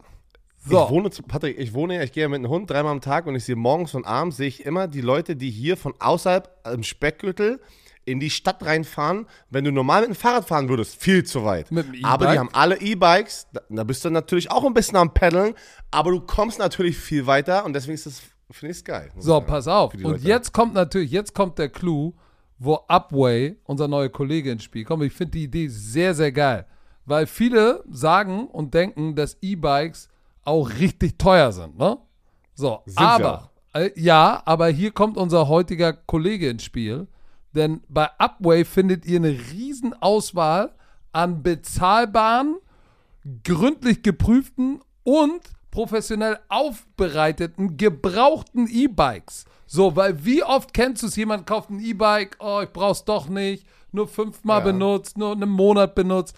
So. 0.68 0.84
Ich 0.84 0.90
wohne, 0.90 1.10
Patrick, 1.28 1.58
ich 1.58 1.74
wohne 1.74 1.96
ja, 1.96 2.04
ich 2.04 2.12
gehe 2.12 2.24
ja 2.24 2.30
mit 2.30 2.40
einem 2.40 2.50
Hund 2.50 2.70
dreimal 2.70 2.92
am 2.92 3.02
Tag 3.02 3.28
und 3.28 3.36
ich 3.36 3.46
sehe 3.46 3.56
morgens 3.56 3.96
und 3.96 4.06
abends, 4.06 4.36
sehe 4.36 4.48
ich 4.48 4.66
immer 4.66 4.88
die 4.88 5.02
Leute, 5.02 5.38
die 5.38 5.50
hier 5.50 5.78
von 5.78 5.94
außerhalb 6.00 6.50
im 6.74 6.84
Speckgürtel 6.84 7.62
in 8.04 8.20
die 8.20 8.30
Stadt 8.30 8.66
reinfahren. 8.66 9.28
Wenn 9.50 9.64
du 9.64 9.72
normal 9.72 10.02
mit 10.02 10.10
dem 10.10 10.16
Fahrrad 10.16 10.48
fahren 10.48 10.68
würdest, 10.68 11.02
viel 11.02 11.24
zu 11.24 11.46
weit. 11.46 11.72
Mit 11.72 11.88
dem 11.88 11.94
E-Bike? 11.94 12.12
aber 12.12 12.32
die 12.32 12.40
haben 12.40 12.50
alle 12.54 12.82
E-Bikes, 12.82 13.48
da, 13.54 13.62
da 13.70 13.84
bist 13.84 14.04
du 14.04 14.10
natürlich 14.10 14.52
auch 14.52 14.66
ein 14.66 14.74
bisschen 14.74 14.98
am 14.98 15.14
Peddeln, 15.14 15.54
aber 15.92 16.12
du 16.12 16.20
kommst 16.22 16.60
natürlich 16.60 16.98
viel 16.98 17.26
weiter 17.26 17.66
und 17.66 17.74
deswegen 17.74 17.94
ist 17.94 18.06
das, 18.06 18.22
finde 18.52 18.72
ich 18.72 18.80
es 18.80 18.84
geil. 18.84 19.12
So, 19.18 19.40
pass 19.42 19.68
auf. 19.68 19.94
Und 19.94 20.24
jetzt 20.24 20.54
kommt 20.54 20.74
natürlich, 20.74 21.12
jetzt 21.12 21.34
kommt 21.34 21.58
der 21.60 21.70
Clou, 21.70 22.16
wo 22.60 22.80
Upway, 22.88 23.56
unser 23.64 23.88
neuer 23.88 24.10
Kollege, 24.10 24.52
ins 24.52 24.64
Spiel 24.64 24.84
kommt. 24.84 25.04
Ich 25.04 25.14
finde 25.14 25.32
die 25.32 25.44
Idee 25.46 25.68
sehr, 25.70 26.14
sehr 26.14 26.32
geil. 26.32 26.66
Weil 27.06 27.26
viele 27.26 27.84
sagen 27.90 28.48
und 28.48 28.74
denken, 28.74 29.16
dass 29.16 29.38
E-Bikes 29.42 30.10
auch 30.44 30.70
richtig 30.70 31.18
teuer 31.18 31.52
sind, 31.52 31.78
ne? 31.78 31.98
So, 32.54 32.82
Sind 32.86 33.00
aber, 33.00 33.52
äh, 33.74 33.90
ja, 33.96 34.42
aber 34.46 34.68
hier 34.68 34.92
kommt 34.92 35.18
unser 35.18 35.48
heutiger 35.48 35.94
Kollege 35.94 36.50
ins 36.50 36.64
Spiel. 36.64 37.08
Denn 37.56 37.82
bei 37.88 38.10
Upway 38.20 38.66
findet 38.66 39.06
ihr 39.06 39.18
eine 39.18 39.30
riesen 39.30 39.94
Auswahl 40.02 40.76
an 41.12 41.42
bezahlbaren, 41.42 42.58
gründlich 43.44 44.04
geprüften 44.04 44.82
und 45.04 45.42
professionell 45.72 46.40
aufbereiteten, 46.50 47.78
gebrauchten 47.78 48.68
E-Bikes. 48.68 49.46
So, 49.66 49.96
weil 49.96 50.26
wie 50.26 50.44
oft 50.44 50.74
kennst 50.74 51.04
du 51.04 51.08
es, 51.08 51.16
jemand 51.16 51.46
kauft 51.46 51.70
ein 51.70 51.80
E-Bike, 51.80 52.38
oh, 52.40 52.62
ich 52.64 52.70
brauch's 52.72 53.06
doch 53.06 53.30
nicht, 53.30 53.68
nur 53.92 54.08
fünfmal 54.08 54.60
Ja. 54.60 54.66
benutzt, 54.66 55.18
nur 55.18 55.32
einen 55.34 55.50
Monat 55.50 55.94
benutzt. 55.96 56.36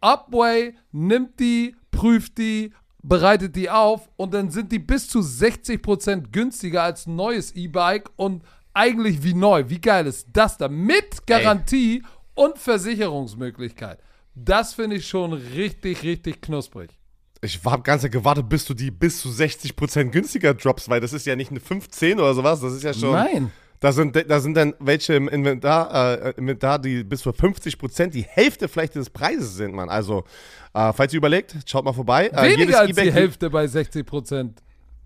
Upway 0.00 0.74
nimmt 0.92 1.40
die, 1.40 1.74
prüft 1.90 2.36
die, 2.38 2.72
bereitet 3.02 3.56
die 3.56 3.70
auf 3.70 4.08
und 4.16 4.34
dann 4.34 4.50
sind 4.50 4.70
die 4.70 4.78
bis 4.78 5.08
zu 5.08 5.20
60% 5.20 6.30
günstiger 6.30 6.82
als 6.82 7.06
ein 7.06 7.16
neues 7.16 7.52
E-Bike 7.52 8.10
und 8.16 8.42
eigentlich 8.74 9.22
wie 9.22 9.34
neu. 9.34 9.64
Wie 9.68 9.80
geil 9.80 10.06
ist 10.06 10.28
das 10.32 10.58
da? 10.58 10.68
Mit 10.68 11.26
Garantie 11.26 12.02
und 12.34 12.58
Versicherungsmöglichkeit. 12.58 13.98
Das 14.34 14.74
finde 14.74 14.96
ich 14.96 15.06
schon 15.08 15.32
richtig, 15.32 16.02
richtig 16.02 16.42
knusprig. 16.42 16.98
Ich 17.44 17.60
habe 17.64 17.82
ganz 17.82 18.02
gewartet, 18.10 18.48
bis 18.48 18.64
du 18.64 18.74
die 18.74 18.90
bis 18.90 19.20
zu 19.20 19.28
60% 19.28 20.10
günstiger 20.10 20.54
droppst, 20.54 20.88
weil 20.88 21.00
das 21.00 21.12
ist 21.12 21.26
ja 21.26 21.36
nicht 21.36 21.50
eine 21.50 21.60
15 21.60 22.18
oder 22.18 22.34
sowas, 22.34 22.60
das 22.60 22.72
ist 22.72 22.82
ja 22.82 22.94
schon. 22.94 23.12
Nein. 23.12 23.52
Da 23.80 23.92
sind, 23.92 24.16
da 24.30 24.40
sind 24.40 24.56
dann 24.56 24.72
welche 24.78 25.12
im 25.12 25.28
Inventar, 25.28 26.16
äh, 26.22 26.30
Inventar, 26.38 26.78
die 26.78 27.04
bis 27.04 27.20
zu 27.20 27.30
50% 27.30 28.06
die 28.06 28.22
Hälfte 28.22 28.66
vielleicht 28.66 28.94
des 28.94 29.10
Preises 29.10 29.56
sind, 29.56 29.74
Mann. 29.74 29.90
Also, 29.90 30.24
äh, 30.72 30.92
falls 30.94 31.12
ihr 31.12 31.18
überlegt, 31.18 31.54
schaut 31.66 31.84
mal 31.84 31.92
vorbei. 31.92 32.28
Äh, 32.28 32.56
Weniger 32.56 32.80
als 32.80 32.96
die 32.96 33.12
Hälfte 33.12 33.50
bei 33.50 33.66
60%. 33.66 34.52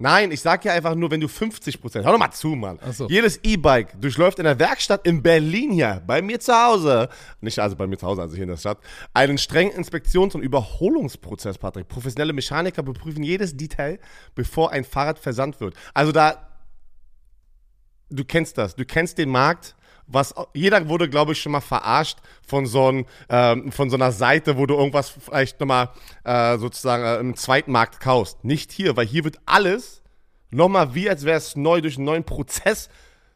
Nein, 0.01 0.31
ich 0.31 0.41
sag 0.41 0.65
ja 0.65 0.73
einfach 0.73 0.95
nur, 0.95 1.11
wenn 1.11 1.21
du 1.21 1.27
50%, 1.27 2.05
hör 2.05 2.13
doch 2.13 2.19
mal 2.19 2.31
zu, 2.31 2.49
Mann. 2.49 2.79
Ach 2.81 2.93
so. 2.93 3.09
Jedes 3.09 3.41
E-Bike 3.43 4.01
durchläuft 4.01 4.39
in 4.39 4.45
der 4.45 4.59
Werkstatt 4.59 5.05
in 5.07 5.23
Berlin 5.23 5.73
hier, 5.73 6.01
bei 6.07 6.23
mir 6.23 6.39
zu 6.39 6.53
Hause, 6.55 7.09
nicht 7.41 7.59
also 7.59 7.75
bei 7.75 7.87
mir 7.89 7.99
zu 7.99 8.07
Hause, 8.07 8.23
also 8.23 8.35
hier 8.35 8.45
in 8.45 8.51
der 8.51 8.57
Stadt, 8.57 8.79
einen 9.13 9.39
strengen 9.39 9.73
Inspektions- 9.73 10.37
und 10.37 10.43
Überholungsprozess, 10.43 11.59
Patrick. 11.59 11.89
Professionelle 11.89 12.33
Mechaniker 12.33 12.83
beprüfen 12.85 13.25
jedes 13.25 13.57
Detail, 13.57 13.99
bevor 14.37 14.71
ein 14.71 14.85
Fahrrad 14.85 15.19
versandt 15.19 15.61
wird. 15.61 15.75
Also 15.95 16.13
da, 16.13 16.49
du 18.09 18.25
kennst 18.25 18.57
das, 18.57 18.77
du 18.77 18.85
kennst 18.85 19.19
den 19.19 19.31
Markt. 19.31 19.75
Was, 20.11 20.35
jeder 20.55 20.89
wurde, 20.89 21.09
glaube 21.09 21.33
ich, 21.33 21.41
schon 21.43 21.53
mal 21.53 21.61
verarscht 21.61 22.19
von 22.47 22.67
so, 22.67 22.91
ein, 22.91 23.07
ähm, 23.29 23.71
von 23.71 23.91
so 23.91 23.97
einer 23.97 24.11
Seite, 24.11 24.57
wo 24.57 24.65
du 24.67 24.75
irgendwas 24.75 25.11
vielleicht 25.11 25.61
nochmal 25.61 25.91
äh, 26.25 26.57
sozusagen 26.59 27.05
äh, 27.05 27.19
im 27.19 27.37
Zweitmarkt 27.37 28.01
kaufst. 28.01 28.43
Nicht 28.43 28.73
hier, 28.73 28.97
weil 28.97 29.07
hier 29.07 29.25
wird 29.25 29.39
alles 29.45 30.03
nochmal 30.51 30.95
wie, 30.95 31.11
als 31.11 31.25
wäre 31.25 31.37
es 31.37 31.57
neu 31.57 31.83
durch 31.83 31.97
einen 31.97 32.07
neuen 32.07 32.25
Prozess. 32.25 32.89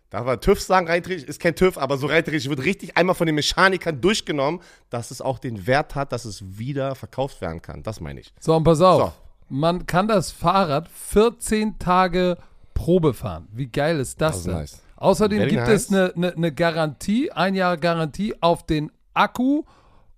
Darf 0.08 0.26
man 0.26 0.40
TÜV 0.40 0.61
sagen, 0.61 0.88
rein 0.88 1.02
ist 1.02 1.40
kein 1.40 1.54
TÜV, 1.54 1.78
aber 1.78 1.96
so 1.96 2.06
rein 2.06 2.26
wird 2.26 2.64
richtig 2.64 2.96
einmal 2.98 3.14
von 3.14 3.26
den 3.26 3.35
Mechanikern 3.35 4.00
durchgenommen, 4.00 4.61
dass 4.90 5.11
es 5.11 5.22
auch 5.22 5.38
den 5.38 5.66
Wert 5.66 5.94
hat, 5.94 6.12
dass 6.12 6.26
es 6.26 6.58
wieder 6.58 6.94
verkauft 6.94 7.40
werden 7.40 7.62
kann. 7.62 7.82
Das 7.82 8.00
meine 8.00 8.20
ich. 8.20 8.32
So, 8.38 8.54
und 8.54 8.64
pass 8.64 8.80
auf. 8.82 9.00
So. 9.00 9.12
Man 9.48 9.87
kann 9.87 10.08
das 10.08 10.30
Fahrrad 10.30 10.88
14 10.88 11.78
Tage 11.78 12.37
Probe 12.74 13.14
fahren. 13.14 13.48
Wie 13.52 13.66
geil 13.68 14.00
ist 14.00 14.20
das 14.20 14.32
Das 14.32 14.37
ist 14.38 14.46
denn? 14.46 14.54
nice. 14.54 14.82
Außerdem 15.02 15.38
Very 15.38 15.50
gibt 15.50 15.66
nice. 15.66 15.82
es 15.82 15.92
eine, 15.92 16.12
eine, 16.14 16.36
eine 16.36 16.52
Garantie, 16.52 17.32
ein 17.32 17.56
Jahr 17.56 17.76
Garantie 17.76 18.34
auf 18.40 18.64
den 18.64 18.92
Akku, 19.14 19.64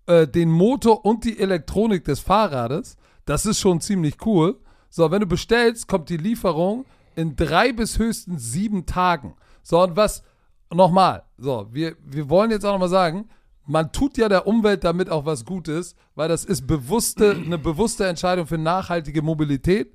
äh, 0.06 0.28
den 0.28 0.50
Motor 0.50 1.06
und 1.06 1.24
die 1.24 1.38
Elektronik 1.38 2.04
des 2.04 2.20
Fahrrades. 2.20 2.98
Das 3.24 3.46
ist 3.46 3.60
schon 3.60 3.80
ziemlich 3.80 4.16
cool. 4.26 4.60
So, 4.90 5.10
wenn 5.10 5.20
du 5.20 5.26
bestellst, 5.26 5.88
kommt 5.88 6.10
die 6.10 6.18
Lieferung 6.18 6.84
in 7.16 7.34
drei 7.34 7.72
bis 7.72 7.98
höchstens 7.98 8.52
sieben 8.52 8.84
Tagen. 8.84 9.36
So, 9.62 9.82
und 9.82 9.96
was, 9.96 10.22
nochmal, 10.70 11.22
so, 11.38 11.66
wir, 11.72 11.96
wir 12.04 12.28
wollen 12.28 12.50
jetzt 12.50 12.66
auch 12.66 12.72
nochmal 12.72 12.90
sagen, 12.90 13.30
man 13.64 13.90
tut 13.90 14.18
ja 14.18 14.28
der 14.28 14.46
Umwelt 14.46 14.84
damit 14.84 15.08
auch 15.08 15.24
was 15.24 15.46
Gutes, 15.46 15.96
weil 16.14 16.28
das 16.28 16.44
ist 16.44 16.66
bewusste, 16.66 17.30
eine 17.30 17.56
bewusste 17.56 18.06
Entscheidung 18.06 18.46
für 18.46 18.58
nachhaltige 18.58 19.22
Mobilität. 19.22 19.94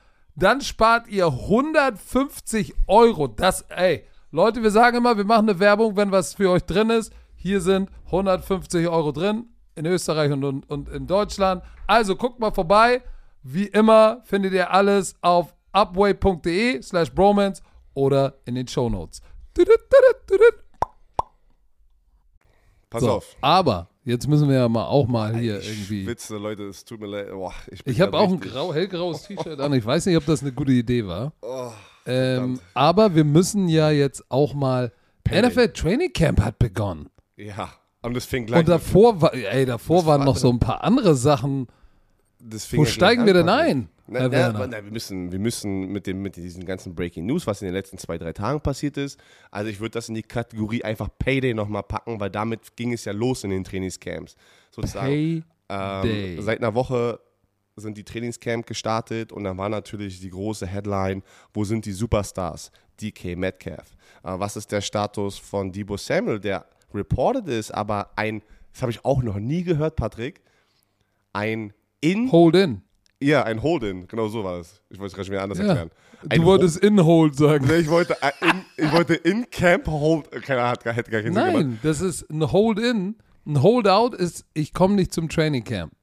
Dann 0.35 0.61
spart 0.61 1.07
ihr 1.07 1.27
150 1.27 2.73
Euro. 2.87 3.27
Das, 3.27 3.61
ey, 3.69 4.05
Leute, 4.31 4.63
wir 4.63 4.71
sagen 4.71 4.97
immer, 4.97 5.17
wir 5.17 5.25
machen 5.25 5.49
eine 5.49 5.59
Werbung, 5.59 5.95
wenn 5.97 6.11
was 6.11 6.35
für 6.35 6.49
euch 6.51 6.63
drin 6.63 6.89
ist. 6.89 7.11
Hier 7.35 7.59
sind 7.59 7.89
150 8.05 8.87
Euro 8.87 9.11
drin, 9.11 9.45
in 9.75 9.85
Österreich 9.85 10.31
und, 10.31 10.43
und, 10.43 10.69
und 10.69 10.89
in 10.89 11.07
Deutschland. 11.07 11.63
Also 11.87 12.15
guckt 12.15 12.39
mal 12.39 12.51
vorbei. 12.51 13.01
Wie 13.43 13.65
immer 13.65 14.21
findet 14.23 14.53
ihr 14.53 14.71
alles 14.71 15.15
auf 15.21 15.53
upway.de 15.73 16.81
slash 16.81 17.11
bromance 17.11 17.61
oder 17.93 18.35
in 18.45 18.55
den 18.55 18.67
Shownotes. 18.67 19.21
Pass 22.89 23.01
So, 23.01 23.11
auf. 23.11 23.35
aber 23.41 23.87
Jetzt 24.03 24.27
müssen 24.27 24.49
wir 24.49 24.55
ja 24.55 24.67
mal 24.69 24.85
auch 24.85 25.07
mal 25.07 25.35
hier 25.37 25.59
ich 25.59 25.69
irgendwie. 25.69 26.03
Schwitze, 26.05 26.37
Leute, 26.37 26.63
es 26.63 26.83
tut 26.85 26.99
mir 26.99 27.07
leid. 27.07 27.29
Boah, 27.31 27.53
ich 27.69 27.85
Ich 27.85 28.01
habe 28.01 28.17
auch 28.17 28.31
ein 28.31 28.39
grau, 28.39 28.73
hellgraues 28.73 29.23
T-Shirt 29.23 29.59
an. 29.59 29.73
Ich 29.73 29.85
weiß 29.85 30.07
nicht, 30.07 30.17
ob 30.17 30.25
das 30.25 30.41
eine 30.41 30.51
gute 30.51 30.71
Idee 30.71 31.05
war. 31.05 31.33
Oh, 31.41 31.71
Ähm, 32.07 32.59
aber 32.73 33.13
wir 33.13 33.23
müssen 33.23 33.67
ja 33.67 33.91
jetzt 33.91 34.23
auch 34.29 34.53
mal. 34.55 34.91
Payday. 35.23 35.49
NFL 35.49 35.67
Training 35.73 36.13
Camp 36.13 36.41
hat 36.41 36.57
begonnen. 36.57 37.09
ja, 37.37 37.69
und 38.01 38.15
das 38.15 38.25
fing 38.25 38.47
gleich. 38.47 38.61
Und 38.61 38.69
davor, 38.69 39.21
war, 39.21 39.35
ey, 39.35 39.65
davor 39.67 40.07
waren 40.07 40.21
war 40.21 40.25
noch 40.25 40.37
so 40.37 40.49
ein 40.49 40.57
paar 40.59 40.83
andere 40.83 41.13
Sachen. 41.13 41.67
Wo 42.71 42.85
steigen 42.85 43.21
an, 43.21 43.27
wir 43.27 43.35
denn 43.35 43.45
Patrick. 43.45 43.69
ein, 43.69 43.89
Na, 44.11 44.27
na, 44.27 44.67
na, 44.67 44.83
wir 44.83 44.91
müssen, 44.91 45.31
wir 45.31 45.39
müssen 45.39 45.87
mit, 45.87 46.05
dem, 46.05 46.21
mit 46.21 46.35
diesen 46.35 46.65
ganzen 46.65 46.93
Breaking 46.93 47.25
News, 47.25 47.47
was 47.47 47.61
in 47.61 47.67
den 47.67 47.73
letzten 47.73 47.97
zwei, 47.97 48.17
drei 48.17 48.33
Tagen 48.33 48.59
passiert 48.59 48.97
ist, 48.97 49.17
also 49.51 49.69
ich 49.69 49.79
würde 49.79 49.91
das 49.91 50.09
in 50.09 50.15
die 50.15 50.23
Kategorie 50.23 50.83
einfach 50.83 51.07
Payday 51.17 51.53
nochmal 51.53 51.83
packen, 51.83 52.19
weil 52.19 52.29
damit 52.29 52.75
ging 52.75 52.91
es 52.91 53.05
ja 53.05 53.13
los 53.13 53.45
in 53.45 53.51
den 53.51 53.63
Trainingscamps. 53.63 54.35
Sozusagen. 54.69 55.45
Ähm, 55.69 56.41
seit 56.41 56.59
einer 56.59 56.75
Woche 56.75 57.21
sind 57.77 57.97
die 57.97 58.03
Trainingscamp 58.03 58.65
gestartet 58.65 59.31
und 59.31 59.45
dann 59.45 59.57
war 59.57 59.69
natürlich 59.69 60.19
die 60.19 60.29
große 60.29 60.67
Headline, 60.67 61.23
wo 61.53 61.63
sind 61.63 61.85
die 61.85 61.93
Superstars? 61.93 62.71
DK 63.01 63.37
Metcalf. 63.37 63.95
Äh, 64.23 64.37
was 64.37 64.57
ist 64.57 64.71
der 64.71 64.81
Status 64.81 65.37
von 65.37 65.71
Debo 65.71 65.95
Samuel, 65.95 66.39
der 66.39 66.65
reported 66.93 67.47
ist, 67.47 67.71
aber 67.71 68.11
ein, 68.17 68.43
das 68.73 68.81
habe 68.81 68.91
ich 68.91 69.05
auch 69.05 69.23
noch 69.23 69.39
nie 69.39 69.63
gehört, 69.63 69.95
Patrick, 69.95 70.41
ein 71.31 71.73
in, 72.01 72.29
hold 72.31 72.55
in. 72.55 72.81
Ja, 73.21 73.43
ein 73.43 73.61
Hold-in, 73.61 74.07
genau 74.07 74.27
so 74.27 74.43
war 74.43 74.59
es. 74.59 74.81
Ich 74.89 74.97
wollte 74.99 75.07
es 75.07 75.13
gerade 75.13 75.25
schon 75.25 75.33
wieder 75.33 75.43
anders 75.43 75.57
Ja. 75.59 75.65
erklären. 75.65 75.91
Du 76.23 76.27
Ein 76.29 76.45
wolltest 76.45 76.77
in 76.77 77.03
hold 77.03 77.35
sagen. 77.35 77.65
Nee, 77.67 77.77
ich 77.77 77.89
wollte, 77.89 78.15
äh, 78.21 78.31
in, 78.41 78.85
ich 78.85 78.91
wollte 78.91 79.15
in 79.15 79.49
Camp 79.49 79.87
Hold, 79.87 80.29
keiner 80.43 80.67
hat, 80.69 80.83
gar- 80.83 80.93
hätte 80.93 81.09
gar 81.09 81.21
keinen 81.21 81.33
Sinn 81.33 81.43
gemacht. 81.45 81.63
Nein, 81.65 81.79
das 81.81 81.99
ist 82.01 82.29
ein 82.29 82.51
hold 82.51 82.77
in. 82.79 83.15
Ein 83.47 83.63
hold 83.63 83.87
out 83.87 84.13
ist, 84.13 84.45
ich 84.53 84.71
komme 84.73 84.93
nicht 84.95 85.11
zum 85.13 85.29
Training 85.29 85.63
Camp. 85.63 85.93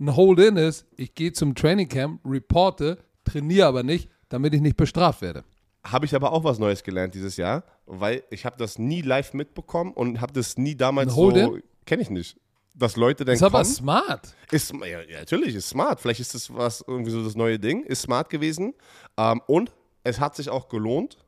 Ein 0.00 0.16
hold 0.16 0.40
in 0.40 0.56
ist, 0.56 0.86
ich 0.96 1.14
gehe 1.14 1.32
zum 1.32 1.54
Training 1.54 1.88
Camp, 1.88 2.20
reporte, 2.24 2.98
trainiere 3.24 3.66
aber 3.68 3.84
nicht, 3.84 4.08
damit 4.28 4.54
ich 4.54 4.60
nicht 4.60 4.76
bestraft 4.76 5.22
werde. 5.22 5.44
Habe 5.84 6.04
ich 6.04 6.14
aber 6.16 6.32
auch 6.32 6.42
was 6.42 6.58
Neues 6.58 6.82
gelernt 6.82 7.14
dieses 7.14 7.36
Jahr, 7.36 7.62
weil 7.86 8.24
ich 8.30 8.44
habe 8.44 8.56
das 8.58 8.76
nie 8.78 9.02
live 9.02 9.34
mitbekommen 9.34 9.92
und 9.92 10.20
habe 10.20 10.32
das 10.32 10.58
nie 10.58 10.74
damals 10.74 11.10
Ein 11.10 11.14
so, 11.14 11.22
Hold-in? 11.22 11.62
kenne 11.86 12.02
ich 12.02 12.10
nicht. 12.10 12.36
Dass 12.80 12.96
Leute 12.96 13.26
dann 13.26 13.34
Ist 13.34 13.42
aber 13.42 13.60
kommen, 13.60 13.72
smart. 13.74 14.34
ist, 14.50 14.72
ja, 14.72 15.02
ja, 15.02 15.18
natürlich, 15.20 15.54
ist 15.54 15.68
smart. 15.68 16.00
Vielleicht 16.00 16.20
ist 16.20 16.34
das 16.34 16.52
was, 16.52 16.82
irgendwie 16.86 17.10
so 17.10 17.22
das 17.22 17.36
neue 17.36 17.58
Ding, 17.58 17.84
ist 17.84 18.00
smart 18.00 18.30
gewesen. 18.30 18.72
Ähm, 19.18 19.42
und 19.46 19.70
es 20.02 20.18
hat 20.18 20.34
sich 20.34 20.48
auch 20.48 20.68
gelohnt, 20.70 21.18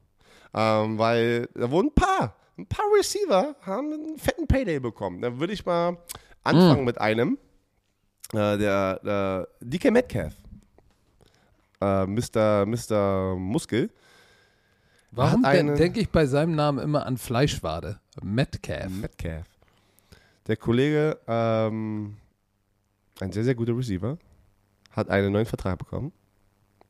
ähm, 0.55 0.99
weil 0.99 1.49
da 1.55 1.71
wurden 1.71 1.89
ein 1.89 1.95
paar, 1.95 2.37
ein 2.57 2.67
paar 2.67 2.87
Receiver 2.97 3.55
haben 3.63 3.93
einen 3.93 4.19
fetten 4.19 4.47
Payday 4.47 4.81
bekommen. 4.81 5.21
Dann 5.21 5.41
würde 5.41 5.53
ich 5.53 5.67
mal 5.67 5.99
anfangen 6.43 6.85
mit 6.87 6.99
einem, 6.99 7.37
äh, 8.33 8.57
der, 8.57 9.01
der 9.01 9.49
DK 9.61 9.91
Metcalf. 9.91 10.35
Äh, 11.83 12.07
Mr. 12.07 12.65
Mr. 12.65 13.37
Muskel. 13.37 13.91
Warum 15.11 15.43
denke 15.43 16.01
ich 16.01 16.09
bei 16.09 16.25
seinem 16.25 16.55
Namen 16.55 16.79
immer 16.79 17.05
an 17.05 17.19
Fleischwade? 17.19 18.01
Metcalf. 18.23 18.91
Metcalf. 18.91 19.52
Der 20.53 20.59
Kollege, 20.59 21.19
ähm, 21.29 22.19
ein 23.21 23.33
sehr, 23.33 23.43
sehr 23.43 23.55
guter 23.55 23.75
Receiver, 23.75 24.19
hat 24.91 25.09
einen 25.09 25.33
neuen 25.33 25.47
Vertrag 25.47 25.79
bekommen 25.79 26.13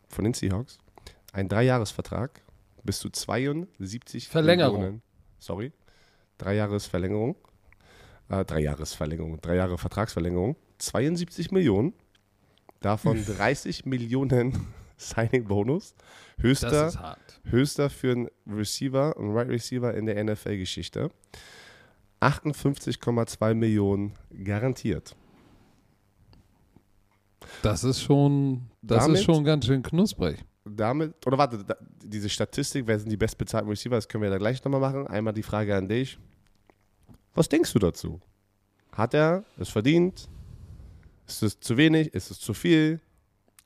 von 0.09 0.25
den 0.25 0.35
Seahawks. 0.35 0.79
Ein 1.33 1.49
Dreijahresvertrag 1.49 2.43
bis 2.83 2.99
zu 2.99 3.09
72 3.09 4.27
Verlängerung. 4.29 4.81
Millionen. 4.81 5.03
Sorry. 5.39 5.71
Dreijahresverlängerung. 6.39 7.37
Äh, 8.31 8.45
Dreijahresverlängerung. 8.45 9.41
Drei 9.41 9.55
Jahre 9.55 9.79
Vertragsverlängerung. 9.79 10.57
72 10.79 11.53
Millionen. 11.53 11.93
Davon 12.81 13.25
30 13.25 13.87
Millionen 13.87 14.75
Signing-Bonus. 14.97 15.95
Höchster 16.41 16.69
Das 16.69 16.95
ist 16.95 17.01
hart. 17.01 17.41
höchster 17.45 17.91
für 17.91 18.11
einen 18.11 18.29
Receiver, 18.45 19.17
einen 19.17 19.31
Right 19.31 19.51
Receiver 19.51 19.95
in 19.95 20.07
der 20.07 20.25
NFL-Geschichte. 20.25 21.13
58,2 22.23 23.55
Millionen 23.55 24.13
garantiert. 24.45 25.17
Das 27.63 27.85
ist 27.85 28.01
schon, 28.03 28.63
das 28.81 29.05
Damit- 29.05 29.19
ist 29.19 29.25
schon 29.25 29.45
ganz 29.45 29.67
schön 29.67 29.83
knusprig. 29.83 30.39
Damit, 30.65 31.15
oder 31.27 31.37
warte, 31.39 31.65
da, 31.65 31.77
diese 32.05 32.29
Statistik, 32.29 32.87
wer 32.87 32.99
sind 32.99 33.11
die 33.11 33.17
bestbezahlten 33.17 33.69
Receiver, 33.69 33.97
das 33.97 34.07
können 34.09 34.23
wir 34.23 34.31
da 34.31 34.39
gleich 34.39 34.63
nochmal 34.65 34.81
machen. 34.81 35.07
Einmal 35.09 35.33
die 35.35 35.43
Frage 35.43 35.75
an 35.77 35.89
dich. 35.89 36.19
Was 37.35 37.49
denkst 37.49 37.73
du 37.73 37.79
dazu? 37.81 38.21
Hat 38.93 39.13
er 39.15 39.45
es 39.59 39.69
verdient? 39.71 40.29
Ist 41.27 41.43
es 41.43 41.59
zu 41.59 41.77
wenig? 41.77 42.15
Ist 42.15 42.31
es 42.31 42.39
zu 42.39 42.55
viel? 42.55 43.01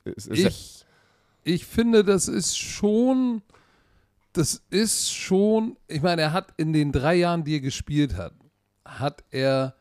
Ist, 0.04 0.28
ist 0.28 0.38
Ich, 0.38 0.86
ich 1.44 1.66
finde, 1.66 2.02
das 2.04 2.28
ist 2.28 2.56
schon, 2.56 3.42
das 4.32 4.62
ist 4.70 5.12
schon, 5.12 5.76
ich 5.88 6.00
meine, 6.00 6.22
er 6.22 6.32
hat 6.32 6.54
in 6.56 6.72
den 6.72 6.92
drei 6.92 7.16
Jahren, 7.16 7.44
die 7.44 7.56
er 7.56 7.60
gespielt 7.60 8.16
hat, 8.16 8.32
hat 8.86 9.24
er 9.30 9.74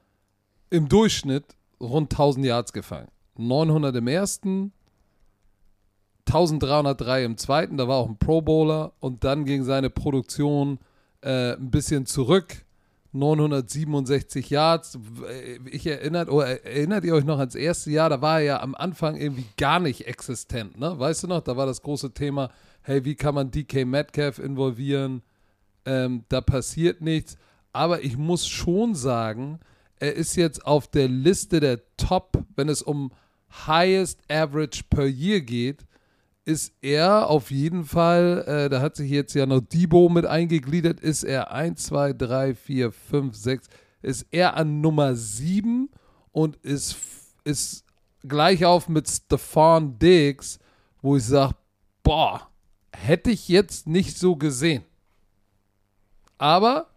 im 0.70 0.90
Durchschnitt 0.90 1.56
rund 1.80 2.12
1000 2.12 2.46
Yards 2.46 2.74
gefangen. 2.74 3.10
900 3.38 3.96
im 3.96 4.08
ersten, 4.08 4.72
1303 6.28 7.24
im 7.24 7.38
zweiten, 7.38 7.78
da 7.78 7.88
war 7.88 7.98
auch 7.98 8.10
ein 8.10 8.18
Pro 8.18 8.42
Bowler 8.42 8.94
und 9.00 9.24
dann 9.24 9.46
ging 9.46 9.64
seine 9.64 9.90
Produktion 9.90 10.80
äh, 11.22 11.54
ein 11.54 11.72
bisschen 11.72 12.06
zurück. 12.06 12.66
967 13.16 14.50
Yards. 14.50 15.00
Ich 15.72 15.88
erinnert, 15.88 16.30
oder 16.30 16.66
erinnert 16.66 17.06
ihr 17.06 17.16
euch 17.16 17.24
noch 17.24 17.40
ans 17.40 17.56
erste 17.56 17.90
Jahr? 17.90 18.10
Da 18.10 18.22
war 18.22 18.40
er 18.40 18.46
ja 18.46 18.62
am 18.62 18.76
Anfang 18.76 19.16
irgendwie 19.16 19.46
gar 19.58 19.80
nicht 19.80 20.06
existent, 20.06 20.78
ne? 20.78 21.00
Weißt 21.00 21.24
du 21.24 21.28
noch? 21.28 21.42
Da 21.42 21.56
war 21.56 21.66
das 21.66 21.82
große 21.82 22.14
Thema, 22.14 22.50
hey, 22.82 23.06
wie 23.06 23.16
kann 23.16 23.36
man 23.36 23.52
DK 23.52 23.86
Metcalf 23.86 24.38
involvieren? 24.38 25.22
Ähm, 25.86 26.26
da 26.28 26.42
passiert 26.42 27.00
nichts. 27.02 27.38
Aber 27.76 28.06
ich 28.06 28.16
muss 28.16 28.48
schon 28.48 28.96
sagen, 28.96 29.60
er 30.00 30.14
ist 30.14 30.38
jetzt 30.38 30.66
auf 30.66 30.88
der 30.88 31.10
Liste 31.10 31.60
der 31.60 31.82
Top, 31.98 32.42
wenn 32.56 32.70
es 32.70 32.82
um 32.82 33.12
Highest 33.68 34.22
Average 34.32 34.84
per 34.90 35.08
Year 35.08 35.42
geht, 35.42 35.86
ist 36.46 36.74
er 36.82 37.30
auf 37.30 37.52
jeden 37.52 37.84
Fall, 37.84 38.46
äh, 38.48 38.70
da 38.70 38.80
hat 38.80 38.96
sich 38.96 39.12
jetzt 39.12 39.34
ja 39.34 39.46
noch 39.46 39.60
Debo 39.60 40.08
mit 40.08 40.26
eingegliedert, 40.26 41.02
ist 41.02 41.24
er 41.24 41.52
1, 41.52 41.84
2, 41.84 42.14
3, 42.14 42.56
4, 42.56 42.94
5, 42.94 43.36
6, 43.36 43.68
ist 44.04 44.26
er 44.32 44.56
an 44.56 44.80
Nummer 44.80 45.14
7 45.14 45.90
und 46.32 46.56
ist, 46.58 46.96
ist 47.44 47.84
gleich 48.26 48.64
auf 48.64 48.88
mit 48.88 49.10
Stefan 49.10 50.00
Diggs, 50.00 50.60
wo 51.02 51.18
ich 51.18 51.26
sage, 51.26 51.56
boah, 52.04 52.48
hätte 52.96 53.32
ich 53.32 53.50
jetzt 53.50 53.86
nicht 53.86 54.18
so 54.18 54.38
gesehen. 54.38 54.86
Aber 56.38 56.95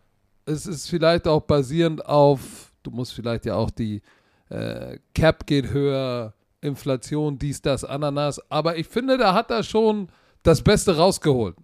es 0.48 0.66
ist 0.66 0.88
vielleicht 0.88 1.26
auch 1.26 1.42
basierend 1.42 2.04
auf, 2.06 2.72
du 2.82 2.90
musst 2.90 3.14
vielleicht 3.14 3.46
ja 3.46 3.54
auch 3.54 3.70
die 3.70 4.02
äh, 4.48 4.98
Cap 5.14 5.46
geht 5.46 5.70
höher, 5.70 6.34
Inflation, 6.60 7.38
dies, 7.38 7.62
das, 7.62 7.84
Ananas. 7.84 8.40
Aber 8.50 8.76
ich 8.76 8.88
finde, 8.88 9.18
da 9.18 9.34
hat 9.34 9.50
er 9.50 9.62
schon 9.62 10.08
das 10.42 10.62
Beste 10.62 10.96
rausgeholt. 10.96 11.56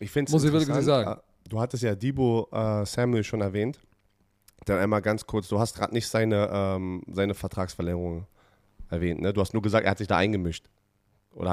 Ich 0.00 0.10
finde 0.10 0.32
Muss 0.32 0.44
ich 0.44 0.52
wirklich 0.52 0.84
sagen. 0.84 1.20
Du 1.48 1.60
hattest 1.60 1.82
ja 1.82 1.94
Debo 1.94 2.48
äh, 2.50 2.84
Samuel 2.84 3.22
schon 3.22 3.40
erwähnt. 3.40 3.78
Dann 4.64 4.78
einmal 4.78 5.00
ganz 5.00 5.24
kurz, 5.24 5.46
du 5.46 5.60
hast 5.60 5.76
gerade 5.76 5.94
nicht 5.94 6.08
seine, 6.08 6.48
ähm, 6.52 7.02
seine 7.08 7.34
Vertragsverlängerung 7.34 8.26
erwähnt, 8.90 9.20
ne? 9.20 9.32
Du 9.32 9.40
hast 9.40 9.52
nur 9.52 9.62
gesagt, 9.62 9.84
er 9.84 9.92
hat 9.92 9.98
sich 9.98 10.08
da 10.08 10.16
eingemischt. 10.16 10.66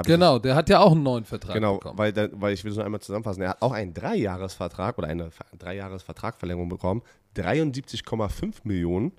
Genau, 0.05 0.39
der 0.39 0.55
hat 0.55 0.69
ja 0.69 0.79
auch 0.79 0.93
einen 0.93 1.03
neuen 1.03 1.25
Vertrag 1.25 1.53
genau, 1.55 1.75
bekommen. 1.77 1.97
weil, 1.97 2.29
weil 2.33 2.53
ich 2.53 2.63
will 2.63 2.71
es 2.71 2.77
nur 2.77 2.85
einmal 2.85 3.01
zusammenfassen. 3.01 3.41
Er 3.41 3.49
hat 3.49 3.61
auch 3.61 3.73
einen 3.73 3.93
Dreijahresvertrag 3.93 4.97
oder 4.97 5.07
eine 5.07 5.29
Ver- 5.31 5.45
Dreijahresvertragverlängerung 5.59 6.69
bekommen. 6.69 7.01
73,5 7.35 8.55
Millionen, 8.63 9.11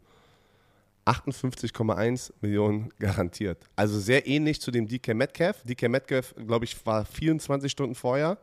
58,1 1.07 2.33
Millionen 2.40 2.88
garantiert. 2.98 3.59
Also 3.77 3.98
sehr 4.00 4.27
ähnlich 4.27 4.61
zu 4.61 4.70
dem 4.70 4.88
DK 4.88 5.14
Metcalf. 5.14 5.62
DK 5.64 5.88
Metcalf, 5.88 6.35
glaube 6.46 6.64
ich, 6.64 6.87
war 6.87 7.05
24 7.05 7.70
Stunden 7.70 7.94
vorher. 7.94 8.38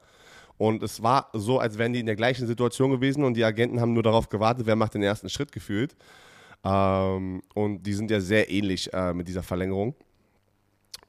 Und 0.57 0.83
es 0.83 1.01
war 1.01 1.29
so, 1.33 1.59
als 1.59 1.77
wären 1.79 1.93
die 1.93 1.99
in 2.01 2.05
der 2.05 2.15
gleichen 2.15 2.45
Situation 2.45 2.91
gewesen 2.91 3.23
und 3.23 3.33
die 3.33 3.43
Agenten 3.43 3.81
haben 3.81 3.93
nur 3.93 4.03
darauf 4.03 4.29
gewartet, 4.29 4.67
wer 4.67 4.75
macht 4.75 4.93
den 4.93 5.01
ersten 5.01 5.27
Schritt 5.27 5.51
gefühlt. 5.51 5.95
Ähm, 6.63 7.41
und 7.55 7.81
die 7.81 7.93
sind 7.93 8.11
ja 8.11 8.19
sehr 8.19 8.51
ähnlich 8.51 8.93
äh, 8.93 9.11
mit 9.13 9.27
dieser 9.27 9.41
Verlängerung. 9.41 9.95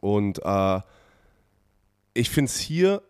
Und 0.01 0.39
äh, 0.43 0.81
ich 2.15 2.31
finde 2.31 2.49
es 2.49 2.59
hier, 2.59 3.03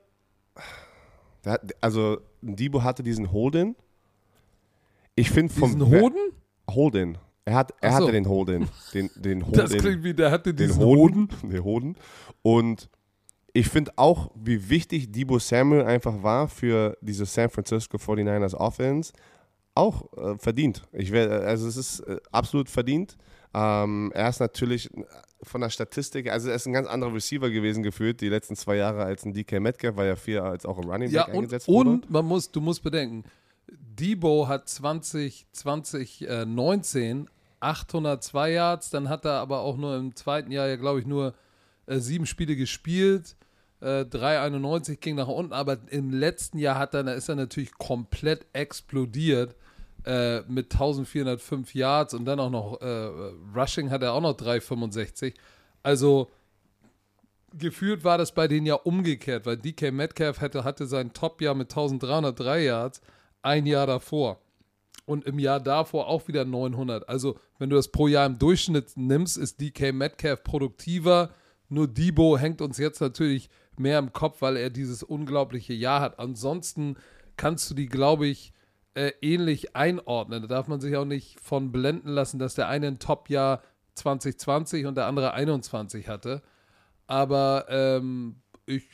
also 1.80 2.18
Debo 2.40 2.82
hatte 2.82 3.02
diesen 3.02 3.32
Holden. 3.32 3.76
Ich 5.14 5.30
finde 5.30 5.52
vom 5.52 5.72
Diesen 5.72 5.86
Hoden? 5.88 6.32
Holden. 6.70 7.18
Er, 7.44 7.54
hat, 7.54 7.74
er 7.80 7.92
so. 7.92 7.96
hatte 7.96 8.12
den 8.12 8.28
Holden. 8.28 8.68
Den, 8.94 9.10
den 9.16 9.44
Holden. 9.44 9.58
Das 9.58 9.72
klingt 9.72 10.04
wie, 10.04 10.14
der 10.14 10.30
hatte 10.30 10.54
den 10.54 10.68
diesen 10.68 10.82
Hoden. 10.82 11.28
Hoden. 11.32 11.50
Den 11.50 11.64
Hoden. 11.64 11.96
Und 12.42 12.88
ich 13.52 13.68
finde 13.68 13.92
auch, 13.96 14.30
wie 14.34 14.70
wichtig 14.70 15.12
Debo 15.12 15.38
Samuel 15.38 15.84
einfach 15.84 16.22
war 16.22 16.48
für 16.48 16.96
diese 17.00 17.26
San 17.26 17.50
Francisco 17.50 17.98
49ers 17.98 18.54
Offense. 18.54 19.12
Auch 19.74 20.12
äh, 20.16 20.38
verdient. 20.38 20.82
Ich 20.92 21.12
wär, 21.12 21.30
also 21.42 21.66
es 21.66 21.76
ist 21.76 22.00
äh, 22.00 22.18
absolut 22.30 22.70
verdient. 22.70 23.16
Ähm, 23.54 24.10
er 24.14 24.28
ist 24.28 24.40
natürlich 24.40 24.88
von 25.42 25.60
der 25.60 25.70
Statistik, 25.70 26.30
also 26.30 26.48
er 26.48 26.54
ist 26.54 26.66
ein 26.66 26.72
ganz 26.72 26.86
anderer 26.88 27.14
Receiver 27.14 27.50
gewesen 27.50 27.82
gefühlt 27.82 28.20
die 28.20 28.28
letzten 28.28 28.56
zwei 28.56 28.76
Jahre 28.76 29.04
als 29.04 29.24
ein 29.24 29.32
DK 29.32 29.60
Metcalf, 29.60 29.96
weil 29.96 30.08
er 30.08 30.16
viel 30.16 30.38
als 30.38 30.64
auch 30.64 30.78
im 30.78 30.88
Running 30.88 31.10
Back 31.10 31.12
Ja, 31.12 31.24
eingesetzt 31.26 31.68
und, 31.68 31.74
wurde. 31.74 31.90
und 31.90 32.10
man 32.10 32.24
muss, 32.24 32.50
du 32.50 32.60
musst 32.60 32.82
bedenken, 32.82 33.24
Debo 33.68 34.48
hat 34.48 34.68
20, 34.68 35.46
2019 35.52 37.28
802 37.60 38.50
Yards, 38.50 38.90
dann 38.90 39.08
hat 39.08 39.24
er 39.24 39.34
aber 39.34 39.60
auch 39.60 39.76
nur 39.76 39.96
im 39.96 40.14
zweiten 40.16 40.50
Jahr 40.50 40.68
ja, 40.68 40.76
glaube 40.76 41.00
ich, 41.00 41.06
nur 41.06 41.34
äh, 41.86 41.98
sieben 41.98 42.26
Spiele 42.26 42.56
gespielt. 42.56 43.36
Äh, 43.80 44.04
391 44.04 45.00
ging 45.00 45.16
nach 45.16 45.28
unten, 45.28 45.52
aber 45.52 45.78
im 45.88 46.10
letzten 46.10 46.58
Jahr 46.58 46.78
hat 46.78 46.94
er, 46.94 47.04
da 47.04 47.12
ist 47.12 47.28
er 47.28 47.36
natürlich 47.36 47.72
komplett 47.78 48.46
explodiert 48.52 49.54
äh, 50.04 50.40
mit 50.42 50.72
1405 50.72 51.74
Yards 51.74 52.14
und 52.14 52.24
dann 52.24 52.40
auch 52.40 52.50
noch 52.50 52.80
äh, 52.80 53.10
Rushing 53.54 53.90
hat 53.90 54.02
er 54.02 54.14
auch 54.14 54.20
noch 54.20 54.36
365. 54.36 55.34
Also 55.82 56.30
gefühlt 57.56 58.04
war 58.04 58.18
das 58.18 58.32
bei 58.32 58.48
denen 58.48 58.66
ja 58.66 58.74
umgekehrt, 58.74 59.46
weil 59.46 59.56
DK 59.56 59.92
Metcalf 59.92 60.40
hatte, 60.40 60.64
hatte 60.64 60.86
sein 60.86 61.12
Top-Jahr 61.12 61.54
mit 61.54 61.70
1303 61.70 62.64
Yards 62.64 63.00
ein 63.42 63.66
Jahr 63.66 63.86
davor. 63.86 64.40
Und 65.04 65.24
im 65.24 65.38
Jahr 65.38 65.60
davor 65.60 66.06
auch 66.06 66.28
wieder 66.28 66.44
900. 66.44 67.08
Also, 67.08 67.36
wenn 67.58 67.70
du 67.70 67.76
das 67.76 67.88
pro 67.88 68.06
Jahr 68.06 68.24
im 68.24 68.38
Durchschnitt 68.38 68.92
nimmst, 68.96 69.36
ist 69.36 69.60
DK 69.60 69.92
Metcalf 69.92 70.44
produktiver. 70.44 71.30
Nur 71.68 71.88
Debo 71.88 72.38
hängt 72.38 72.60
uns 72.60 72.78
jetzt 72.78 73.00
natürlich 73.00 73.50
mehr 73.76 73.98
im 73.98 74.12
Kopf, 74.12 74.42
weil 74.42 74.56
er 74.56 74.70
dieses 74.70 75.02
unglaubliche 75.02 75.72
Jahr 75.72 76.00
hat. 76.00 76.20
Ansonsten 76.20 76.96
kannst 77.36 77.68
du 77.68 77.74
die, 77.74 77.86
glaube 77.86 78.28
ich, 78.28 78.52
äh, 78.94 79.12
ähnlich 79.20 79.74
einordnen. 79.76 80.42
Da 80.42 80.48
darf 80.48 80.68
man 80.68 80.80
sich 80.80 80.96
auch 80.96 81.04
nicht 81.04 81.40
von 81.40 81.72
blenden 81.72 82.08
lassen, 82.08 82.38
dass 82.38 82.54
der 82.54 82.68
eine 82.68 82.88
ein 82.88 82.98
Top-Jahr 82.98 83.62
2020 83.94 84.86
und 84.86 84.96
der 84.96 85.06
andere 85.06 85.34
21 85.34 86.08
hatte. 86.08 86.42
Aber 87.06 87.66
ähm, 87.68 88.36
ich, 88.66 88.88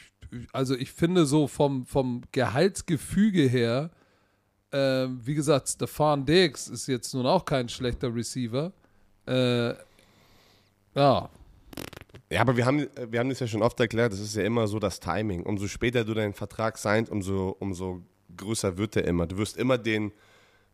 also 0.52 0.74
ich 0.74 0.92
finde 0.92 1.26
so 1.26 1.46
vom, 1.46 1.86
vom 1.86 2.22
Gehaltsgefüge 2.32 3.42
her, 3.42 3.90
ähm, 4.72 5.20
wie 5.24 5.34
gesagt, 5.34 5.68
Stefan 5.68 6.26
Diggs 6.26 6.68
ist 6.68 6.86
jetzt 6.86 7.14
nun 7.14 7.26
auch 7.26 7.44
kein 7.44 7.68
schlechter 7.68 8.14
Receiver. 8.14 8.72
Äh, 9.26 9.74
ja, 10.94 11.30
Ja, 12.30 12.40
aber 12.40 12.56
wir 12.56 12.66
haben, 12.66 12.86
wir 13.08 13.20
haben 13.20 13.28
das 13.30 13.40
ja 13.40 13.46
schon 13.46 13.62
oft 13.62 13.78
erklärt, 13.80 14.12
das 14.12 14.20
ist 14.20 14.36
ja 14.36 14.42
immer 14.42 14.66
so 14.66 14.78
das 14.78 15.00
Timing. 15.00 15.44
Umso 15.44 15.66
später 15.68 16.04
du 16.04 16.14
deinen 16.14 16.34
Vertrag 16.34 16.76
signst, 16.76 17.10
umso, 17.10 17.56
umso 17.58 18.02
größer 18.38 18.78
wird 18.78 18.94
der 18.94 19.04
immer. 19.04 19.26
Du 19.26 19.36
wirst 19.36 19.56
immer 19.56 19.78
den 19.78 20.12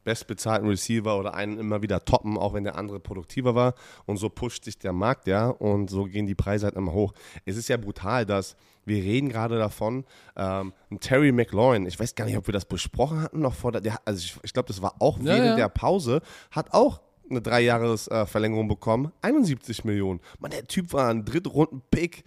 bestbezahlten 0.05 0.69
Receiver 0.69 1.19
oder 1.19 1.35
einen 1.35 1.59
immer 1.59 1.83
wieder 1.83 2.05
toppen, 2.05 2.37
auch 2.37 2.55
wenn 2.55 2.65
der 2.65 2.77
andere 2.77 3.01
produktiver 3.01 3.55
war. 3.55 3.75
Und 4.07 4.19
so 4.19 4.29
pusht 4.29 4.65
sich 4.65 4.79
der 4.79 4.93
Markt, 4.93 5.27
ja, 5.27 5.49
und 5.49 5.91
so 5.91 6.05
gehen 6.05 6.27
die 6.27 6.35
Preise 6.35 6.67
halt 6.67 6.77
immer 6.77 6.93
hoch. 6.93 7.13
Es 7.45 7.57
ist 7.57 7.69
ja 7.69 7.77
brutal, 7.77 8.27
dass 8.27 8.57
wir 8.85 9.03
reden 9.03 9.31
gerade 9.31 9.59
davon, 9.59 10.05
ähm, 10.37 10.75
Terry 11.01 11.33
McLaurin, 11.33 11.87
ich 11.87 11.99
weiß 11.99 12.15
gar 12.15 12.27
nicht, 12.27 12.37
ob 12.37 12.47
wir 12.47 12.53
das 12.53 12.67
besprochen 12.67 13.23
hatten 13.23 13.41
noch 13.41 13.55
vor 13.55 13.73
der, 13.73 13.81
der 13.81 13.99
also 14.05 14.19
ich, 14.19 14.37
ich 14.43 14.53
glaube, 14.53 14.69
das 14.69 14.83
war 14.83 14.97
auch 15.01 15.19
Ja, 15.19 15.25
während 15.25 15.47
ja. 15.47 15.57
der 15.57 15.69
Pause, 15.71 16.21
hat 16.51 16.73
auch 16.75 17.01
eine 17.31 17.41
Dreijahres-Verlängerung 17.41 18.69
bekommen, 18.69 19.11
71 19.23 19.85
Millionen. 19.85 20.21
Mann, 20.39 20.51
der 20.51 20.67
Typ 20.67 20.93
war 20.93 21.09
ein 21.09 21.25
Drittrunden-Pick 21.25 22.25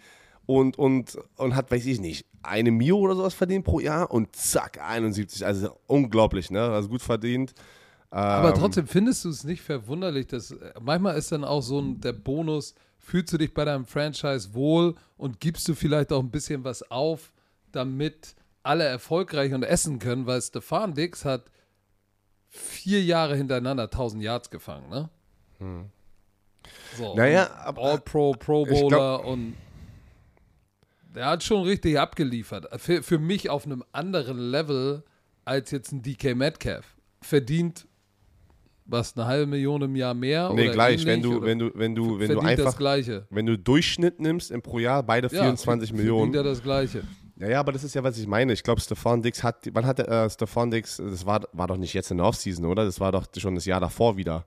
und, 0.48 0.80
und, 0.80 1.18
und 1.36 1.56
hat, 1.56 1.70
weiß 1.70 1.86
ich 1.86 2.00
nicht, 2.00 2.26
eine 2.42 2.72
Mio 2.72 2.98
oder 2.98 3.16
sowas 3.16 3.36
verdient 3.36 3.66
pro 3.66 3.80
Jahr 3.80 4.10
und 4.10 4.36
zack, 4.36 4.80
71. 4.82 5.46
Also 5.46 5.78
unglaublich, 5.86 6.50
ne? 6.50 6.62
Also 6.64 6.90
gut 6.90 7.02
verdient. 7.04 7.54
Aber 8.10 8.50
Ähm, 8.50 8.56
trotzdem 8.58 8.88
findest 8.88 9.26
du 9.26 9.30
es 9.30 9.44
nicht 9.44 9.62
verwunderlich, 9.62 10.26
dass 10.28 10.52
äh, 10.52 10.74
manchmal 10.82 11.18
ist 11.18 11.32
dann 11.32 11.44
auch 11.44 11.62
so 11.62 11.80
ein, 11.80 12.00
der 12.02 12.14
Bonus, 12.14 12.74
fühlst 12.98 13.32
du 13.34 13.38
dich 13.38 13.54
bei 13.54 13.66
deinem 13.66 13.86
Franchise 13.86 14.54
wohl 14.54 14.96
und 15.18 15.40
gibst 15.40 15.68
du 15.68 15.76
vielleicht 15.76 16.12
auch 16.14 16.22
ein 16.24 16.32
bisschen 16.32 16.64
was 16.64 16.90
auf, 16.90 17.32
damit 17.74 18.34
alle 18.64 18.86
erfolgreich 18.86 19.54
und 19.54 19.64
essen 19.64 20.00
können, 20.00 20.26
weil 20.26 20.42
Stefan 20.42 20.94
Dix 20.94 21.24
hat 21.26 21.44
vier 22.50 23.04
Jahre 23.04 23.36
hintereinander 23.36 23.84
1000 23.84 24.24
Yards 24.24 24.50
gefangen, 24.50 24.90
ne? 24.90 25.10
So, 25.60 27.10
Hm. 27.12 27.16
Naja, 27.18 27.44
und 27.46 27.52
aber- 27.66 27.82
All-Pro, 27.84 28.32
Pro 28.34 28.64
ich 28.66 28.70
glaub- 28.88 28.90
Bowler 28.90 29.26
und 29.26 29.54
der 31.17 31.25
hat 31.25 31.43
schon 31.43 31.63
richtig 31.63 31.99
abgeliefert. 31.99 32.67
Für, 32.80 33.01
für 33.01 33.17
mich 33.17 33.49
auf 33.49 33.65
einem 33.65 33.84
anderen 33.91 34.38
Level 34.38 35.03
als 35.45 35.71
jetzt 35.71 35.91
ein 35.91 36.03
DK 36.03 36.36
Metcalf. 36.36 36.95
Verdient 37.21 37.88
was, 38.86 39.17
eine 39.17 39.25
halbe 39.25 39.47
Million 39.47 39.82
im 39.82 39.95
Jahr 39.95 40.13
mehr? 40.13 40.51
Nee, 40.53 40.63
oder 40.65 40.71
gleich, 40.71 41.06
wenn 41.06 41.21
du, 41.21 41.41
wenn 41.41 41.60
du, 41.60 41.71
wenn 41.73 41.93
du, 41.95 42.19
wenn 42.19 42.30
du 42.30 42.36
verdient 42.36 42.60
das 42.60 42.65
einfach, 42.67 42.77
Gleiche. 42.77 43.27
wenn 43.30 43.45
du 43.45 43.58
Durchschnitt 43.58 44.19
nimmst 44.21 44.49
im 44.51 44.62
pro 44.62 44.80
Jahr, 44.80 45.03
beide 45.03 45.27
Ja, 45.27 45.41
24 45.41 45.89
verdient 45.89 45.97
Millionen. 45.97 46.34
er 46.34 46.43
das 46.43 46.63
Gleiche. 46.63 47.03
Ja, 47.38 47.49
ja, 47.49 47.60
aber 47.60 47.71
das 47.71 47.84
ist 47.84 47.95
ja, 47.95 48.03
was 48.03 48.17
ich 48.17 48.27
meine. 48.27 48.53
Ich 48.53 48.63
glaube, 48.63 48.80
Stefan 48.80 49.21
Dix 49.21 49.43
hat, 49.43 49.67
wann 49.73 49.86
hat 49.86 49.99
äh, 49.99 50.30
Stefan 50.30 50.71
Dix, 50.71 50.97
das 50.97 51.25
war, 51.25 51.41
war 51.51 51.67
doch 51.67 51.77
nicht 51.77 51.93
jetzt 51.93 52.12
in 52.12 52.17
der 52.17 52.27
Offseason, 52.27 52.65
oder? 52.65 52.86
Das 52.86 52.99
war 52.99 53.12
doch 53.12 53.25
schon 53.38 53.56
das 53.56 53.65
Jahr 53.65 53.80
davor 53.80 54.15
wieder. 54.17 54.45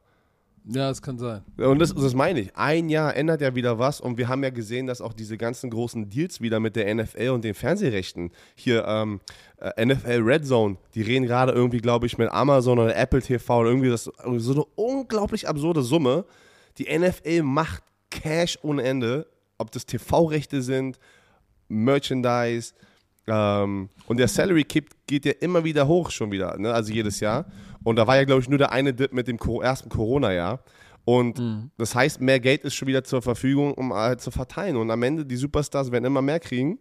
Ja, 0.67 0.91
es 0.91 1.01
kann 1.01 1.19
sein. 1.19 1.43
Und 1.57 1.79
das, 1.79 1.95
das 1.95 2.15
meine 2.15 2.41
ich. 2.41 2.57
Ein 2.57 2.91
Jahr 2.91 3.17
ändert 3.17 3.41
ja 3.41 3.55
wieder 3.55 3.79
was 3.79 4.01
und 4.01 4.19
wir 4.19 4.29
haben 4.29 4.43
ja 4.43 4.51
gesehen, 4.51 4.87
dass 4.87 5.01
auch 5.01 5.13
diese 5.13 5.39
ganzen 5.39 5.71
großen 5.71 6.11
Deals 6.11 6.41
wieder 6.41 6.61
mit 6.61 6.77
der 6.77 6.95
NFL 6.95 7.31
und 7.31 7.45
den 7.45 7.55
Fernsehrechten 7.55 8.31
hier 8.55 8.85
ähm, 8.87 9.21
äh, 9.59 9.85
NFL 9.87 10.21
Red 10.23 10.47
Zone, 10.47 10.77
die 10.95 11.03
reden 11.03 11.27
gerade 11.27 11.53
irgendwie, 11.53 11.79
glaube 11.79 12.07
ich, 12.07 12.19
mit 12.19 12.31
Amazon 12.31 12.79
oder 12.79 12.95
Apple 12.95 13.23
TV 13.23 13.61
oder 13.61 13.71
irgendwie 13.71 13.89
das 13.89 14.05
so 14.05 14.53
eine 14.53 14.65
unglaublich 14.77 15.49
absurde 15.49 15.83
Summe. 15.83 16.25
Die 16.79 16.87
NFL 16.97 17.43
macht 17.43 17.83
Cash 18.11 18.59
ohne 18.63 18.83
Ende, 18.83 19.27
ob 19.57 19.71
das 19.71 19.87
TV-Rechte 19.87 20.63
sind, 20.63 20.99
Merchandise 21.69 22.75
ähm, 23.27 23.89
und 24.07 24.17
der 24.17 24.29
Salary 24.29 24.65
Cap 24.65 24.85
geht 25.07 25.25
ja 25.25 25.33
immer 25.41 25.63
wieder 25.63 25.87
hoch 25.87 26.11
schon 26.11 26.33
wieder, 26.33 26.59
ne? 26.59 26.73
also 26.73 26.93
jedes 26.93 27.21
Jahr. 27.21 27.47
Und 27.83 27.97
da 27.97 28.07
war 28.07 28.17
ja, 28.17 28.25
glaube 28.25 28.43
ich, 28.43 28.49
nur 28.49 28.59
der 28.59 28.73
eine 28.73 28.93
Dip 28.93 29.13
mit 29.13 29.29
dem 29.29 29.39
ersten 29.39 29.89
Corona-Jahr. 29.89 30.63
Und 31.05 31.71
das 31.79 31.95
heißt, 31.95 32.21
mehr 32.21 32.41
Geld 32.41 32.65
ist 32.65 32.75
schon 32.75 32.89
wieder 32.89 33.03
zur 33.03 33.23
Verfügung, 33.23 33.75
um 33.75 33.93
halt 33.93 34.21
zu 34.21 34.31
verteilen. 34.31 34.77
Und 34.77 34.91
am 34.91 35.03
Ende, 35.03 35.25
die 35.25 35.37
Superstars 35.37 35.91
werden 35.91 36.05
immer 36.05 36.23
mehr 36.23 36.41
kriegen. 36.41 36.79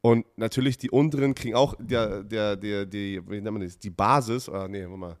Und 0.00 0.24
natürlich 0.36 0.78
die 0.78 0.90
unteren 0.90 1.34
kriegen 1.34 1.56
auch 1.56 1.74
der, 1.80 2.22
der, 2.22 2.54
der, 2.54 2.86
die, 2.86 3.20
wie 3.26 3.40
nennt 3.40 3.50
man 3.50 3.62
das, 3.62 3.76
die 3.76 3.90
Basis, 3.90 4.48
oder 4.48 4.68
nee, 4.68 4.84
warte 4.84 4.96
mal, 4.96 5.16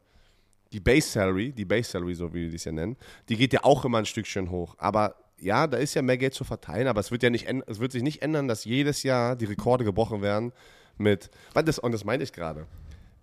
die 0.72 0.78
Base 0.78 1.08
Salary, 1.08 1.52
die 1.52 1.64
Base 1.64 1.90
Salary, 1.90 2.14
so 2.14 2.32
wie 2.32 2.48
die 2.48 2.54
es 2.54 2.64
ja 2.64 2.72
nennen, 2.72 2.96
die 3.28 3.36
geht 3.36 3.52
ja 3.52 3.64
auch 3.64 3.84
immer 3.84 3.98
ein 3.98 4.06
Stückchen 4.06 4.48
hoch. 4.50 4.76
Aber 4.78 5.16
ja, 5.40 5.66
da 5.66 5.76
ist 5.76 5.94
ja 5.94 6.02
mehr 6.02 6.18
Geld 6.18 6.34
zu 6.34 6.44
verteilen, 6.44 6.86
aber 6.86 7.00
es 7.00 7.10
wird 7.10 7.22
ja 7.22 7.30
nicht, 7.30 7.46
es 7.66 7.78
wird 7.80 7.92
sich 7.92 8.02
nicht 8.02 8.22
ändern, 8.22 8.48
dass 8.48 8.64
jedes 8.64 9.02
Jahr 9.02 9.36
die 9.36 9.46
Rekorde 9.46 9.84
gebrochen 9.84 10.22
werden 10.22 10.52
mit, 10.98 11.30
weil 11.52 11.64
das, 11.64 11.78
und 11.78 11.92
das 11.92 12.04
meinte 12.04 12.24
ich 12.24 12.32
gerade. 12.32 12.66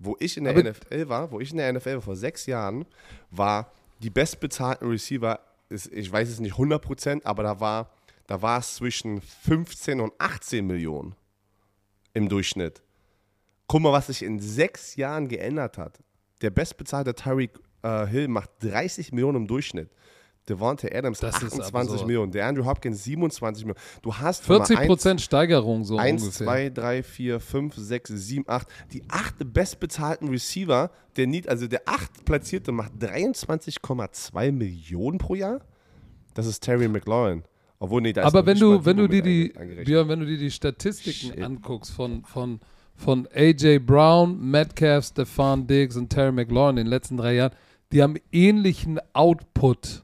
Wo 0.06 0.18
ich 0.20 0.36
in 0.38 0.44
der 0.44 0.54
Aber- 0.54 0.64
NFL 0.70 1.08
war, 1.10 1.32
wo 1.32 1.40
ich 1.40 1.52
in 1.52 1.58
der 1.58 1.72
NFL 1.72 1.96
war 1.96 2.02
vor 2.02 2.16
sechs 2.16 2.46
Jahren, 2.46 2.86
war 3.32 3.72
die 4.00 4.10
bestbezahlten 4.10 4.90
Receiver, 4.90 5.40
ist, 5.70 5.92
ich 5.94 6.12
weiß 6.12 6.28
es 6.30 6.40
nicht 6.40 6.56
100%, 6.58 7.22
aber 7.26 7.44
da 7.44 7.60
war, 7.60 7.90
da 8.28 8.42
war 8.42 8.60
es 8.60 8.76
zwischen 8.76 9.22
15 9.22 10.02
und 10.02 10.12
18 10.18 10.66
Millionen 10.68 11.16
im 12.14 12.28
Durchschnitt. 12.28 12.82
Guck 13.68 13.82
mal, 13.82 13.94
was 13.94 14.08
sich 14.08 14.24
in 14.24 14.40
sechs 14.40 14.98
Jahren 14.98 15.28
geändert 15.30 15.78
hat. 15.78 16.00
Der 16.42 16.50
bestbezahlte 16.50 17.16
Tyreek 17.16 17.58
äh, 17.82 18.06
Hill 18.06 18.28
macht 18.28 18.50
30 18.60 19.14
Millionen 19.14 19.38
im 19.44 19.48
Durchschnitt. 19.48 19.90
Devontae 20.50 20.94
Adams 20.94 21.20
Das 21.20 21.38
ist 21.38 21.44
28 21.54 21.74
absurd. 21.94 22.08
Millionen. 22.08 22.32
Der 22.32 22.46
Andrew 22.48 22.66
Hopkins 22.66 23.04
27 23.04 23.66
Millionen. 23.66 23.80
Du 24.02 24.14
hast 24.14 24.48
warte 24.50 24.60
mal, 24.60 24.66
40 24.66 24.78
eins- 24.78 24.88
Prozent 24.88 25.22
Steigerung 25.22 25.84
so 25.86 25.98
1, 25.98 26.22
ungefähr. 26.22 26.46
2, 26.48 26.70
3, 26.70 27.04
4, 27.04 27.40
5, 27.40 27.76
6, 27.78 28.10
7, 28.10 28.44
8. 28.48 28.68
Die 28.92 29.04
acht 29.10 29.36
bestbezahlten 29.54 30.28
Receiver, 30.30 30.92
der 31.16 31.28
Need, 31.28 31.48
also 31.48 31.68
der 31.68 31.84
acht 31.86 32.26
platzierte 32.26 32.72
macht 32.72 32.92
23,2 33.00 34.52
Millionen 34.52 35.18
pro 35.18 35.36
Jahr. 35.36 35.62
Das 36.34 36.46
ist 36.46 36.62
Terry 36.62 36.88
McLaurin. 36.88 37.44
Obwohl, 37.80 38.02
nee, 38.02 38.14
da 38.14 38.22
ist 38.22 38.28
Aber 38.28 38.46
wenn 38.46 38.58
du, 38.60 38.84
wenn 38.86 38.98
du 38.98 39.08
dir 39.08 39.22
die. 39.22 39.54
Björn, 39.84 40.08
wenn 40.08 40.20
du 40.20 40.26
dir 40.26 40.38
die 40.38 40.52
Statistiken 40.52 41.34
Shit. 41.34 41.42
anguckst 41.44 41.92
von, 41.92 42.24
von, 42.26 42.60
von 42.96 43.28
AJ 43.34 43.80
Brown, 43.80 44.40
Metcalf, 44.40 45.06
Stefan 45.06 45.68
Diggs 45.68 45.96
und 45.96 46.10
Terry 46.10 46.32
McLaurin 46.32 46.78
in 46.78 46.86
den 46.86 46.90
letzten 46.90 47.18
drei 47.18 47.36
Jahren, 47.36 47.52
die 47.92 48.02
haben 48.02 48.16
ähnlichen 48.32 49.00
Output. 49.14 50.03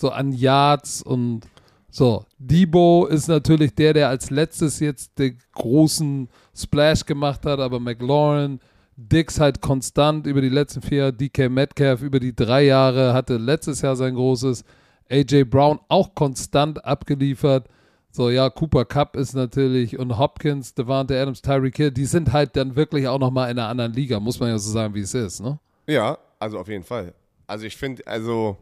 So 0.00 0.08
an 0.08 0.32
Yards 0.32 1.02
und 1.02 1.46
so. 1.90 2.24
Debo 2.38 3.06
ist 3.06 3.28
natürlich 3.28 3.74
der, 3.74 3.92
der 3.92 4.08
als 4.08 4.30
letztes 4.30 4.80
jetzt 4.80 5.18
den 5.18 5.36
großen 5.52 6.30
Splash 6.56 7.04
gemacht 7.04 7.44
hat, 7.44 7.60
aber 7.60 7.80
McLaurin, 7.80 8.60
Diggs 8.96 9.38
halt 9.38 9.60
konstant 9.60 10.26
über 10.26 10.40
die 10.40 10.48
letzten 10.48 10.80
vier 10.80 10.98
Jahre, 10.98 11.12
DK 11.12 11.50
Metcalf 11.50 12.00
über 12.00 12.18
die 12.18 12.34
drei 12.34 12.64
Jahre, 12.64 13.12
hatte 13.12 13.36
letztes 13.36 13.82
Jahr 13.82 13.94
sein 13.94 14.14
großes. 14.14 14.64
AJ 15.10 15.44
Brown 15.44 15.80
auch 15.88 16.14
konstant 16.14 16.82
abgeliefert. 16.82 17.68
So, 18.10 18.30
ja, 18.30 18.48
Cooper 18.48 18.86
Cup 18.86 19.16
ist 19.16 19.34
natürlich 19.34 19.98
und 19.98 20.16
Hopkins, 20.16 20.74
Devante 20.74 21.20
Adams, 21.20 21.42
Tyreek 21.42 21.76
Hill, 21.76 21.90
die 21.90 22.06
sind 22.06 22.32
halt 22.32 22.56
dann 22.56 22.74
wirklich 22.74 23.06
auch 23.06 23.18
nochmal 23.18 23.50
in 23.50 23.58
einer 23.58 23.68
anderen 23.68 23.92
Liga, 23.92 24.18
muss 24.18 24.40
man 24.40 24.48
ja 24.48 24.58
so 24.58 24.70
sagen, 24.70 24.94
wie 24.94 25.00
es 25.00 25.12
ist, 25.12 25.40
ne? 25.40 25.58
Ja, 25.86 26.16
also 26.38 26.58
auf 26.58 26.68
jeden 26.68 26.84
Fall. 26.84 27.12
Also 27.46 27.66
ich 27.66 27.76
finde, 27.76 28.06
also 28.06 28.56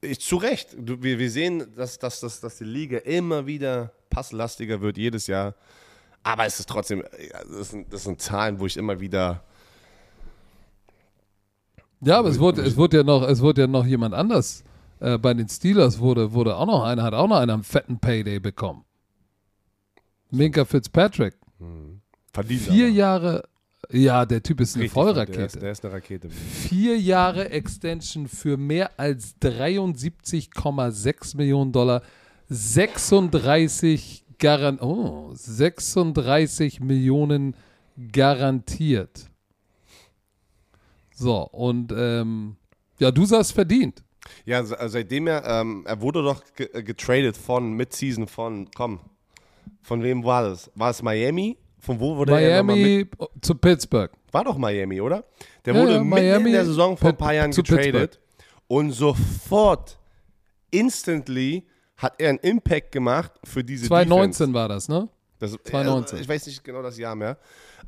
ich, 0.00 0.20
zu 0.20 0.36
Recht. 0.36 0.76
Du, 0.78 1.02
wir, 1.02 1.18
wir 1.18 1.30
sehen, 1.30 1.74
dass, 1.76 1.98
dass, 1.98 2.20
dass, 2.20 2.40
dass 2.40 2.58
die 2.58 2.64
Liga 2.64 2.98
immer 2.98 3.46
wieder 3.46 3.92
passlastiger 4.10 4.80
wird, 4.80 4.96
jedes 4.96 5.26
Jahr. 5.26 5.54
Aber 6.22 6.46
es 6.46 6.58
ist 6.58 6.68
trotzdem, 6.68 7.02
das 7.50 7.70
sind, 7.70 7.92
das 7.92 8.04
sind 8.04 8.20
Zahlen, 8.20 8.58
wo 8.58 8.66
ich 8.66 8.76
immer 8.76 9.00
wieder. 9.00 9.44
Ja, 12.00 12.18
aber 12.18 12.28
es 12.28 12.38
wurde, 12.38 12.62
es 12.62 12.76
wurde 12.76 12.98
ja 12.98 13.02
noch, 13.02 13.22
es 13.22 13.40
wurde 13.40 13.62
ja 13.62 13.66
noch 13.66 13.86
jemand 13.86 14.14
anders. 14.14 14.62
Äh, 15.00 15.18
bei 15.18 15.34
den 15.34 15.48
Steelers 15.48 15.98
wurde, 15.98 16.32
wurde 16.32 16.56
auch 16.56 16.66
noch 16.66 16.84
einer, 16.84 17.02
hat 17.02 17.14
auch 17.14 17.28
noch 17.28 17.38
einer 17.38 17.54
einen 17.54 17.64
fetten 17.64 17.98
Payday 17.98 18.40
bekommen. 18.40 18.84
Minka 20.30 20.64
Fitzpatrick. 20.64 21.34
Verdient 22.32 22.62
Vier 22.62 22.86
aber. 22.86 22.94
Jahre, 22.94 23.48
ja, 23.90 24.26
der 24.26 24.42
Typ 24.42 24.60
ist 24.60 24.74
eine 24.76 24.84
Richtig, 24.84 24.94
Der 24.94 25.02
ist, 25.02 25.14
Vollrakete. 25.14 25.58
der 25.60 25.72
ist 25.72 25.84
eine 25.84 25.94
Rakete. 25.94 26.30
Vier 26.30 26.98
Jahre 26.98 27.50
Extension 27.50 28.28
für 28.28 28.56
mehr 28.56 28.90
als 28.98 29.34
73,6 29.40 31.36
Millionen 31.36 31.72
Dollar. 31.72 32.02
36 32.48 34.24
Garan 34.38 34.78
oh, 34.80 35.30
36 35.34 36.80
Millionen 36.80 37.56
garantiert. 38.12 39.28
So, 41.14 41.42
und 41.48 41.92
ähm, 41.96 42.56
ja, 43.00 43.10
du 43.10 43.24
sagst 43.26 43.52
verdient. 43.52 44.04
Ja, 44.44 44.62
se- 44.62 44.76
seitdem 44.86 45.26
er, 45.26 45.44
ähm, 45.44 45.84
er 45.86 46.00
wurde 46.00 46.22
doch 46.22 46.42
ge 46.54 46.68
getradet 46.84 47.36
von, 47.36 47.72
Midseason 47.72 48.28
von, 48.28 48.68
komm, 48.76 49.00
von 49.82 50.02
wem 50.04 50.22
war 50.22 50.42
das? 50.44 50.70
War 50.76 50.90
es 50.90 51.02
Miami? 51.02 51.56
Von 51.80 52.00
wo 52.00 52.16
wurde 52.16 52.40
er 52.40 52.58
nochmal 52.58 52.76
mit? 52.76 52.84
Miami 53.18 53.30
zu 53.40 53.54
Pittsburgh. 53.54 54.10
War 54.32 54.44
doch 54.44 54.58
Miami, 54.58 55.00
oder? 55.00 55.24
Der 55.64 55.74
Ja, 55.74 55.80
wurde 55.80 55.92
ja, 55.94 55.98
mitten 56.04 56.10
Miami 56.10 56.46
in 56.50 56.52
der 56.52 56.64
Saison 56.64 56.96
vor 56.96 57.10
ein 57.10 57.16
paar 57.16 57.34
Jahren 57.34 57.50
getradet 57.50 58.20
und 58.66 58.92
sofort, 58.92 59.98
instantly, 60.70 61.66
hat 61.96 62.14
er 62.18 62.30
einen 62.30 62.38
Impact 62.38 62.92
gemacht 62.92 63.32
für 63.44 63.64
diese 63.64 63.86
2019 63.86 64.54
war 64.54 64.68
das, 64.68 64.88
ne? 64.88 65.08
Das, 65.38 65.52
2019. 65.52 66.18
äh, 66.18 66.22
Ich 66.22 66.28
weiß 66.28 66.46
nicht 66.46 66.62
genau 66.64 66.82
das 66.82 66.98
Jahr 66.98 67.14
mehr. 67.14 67.38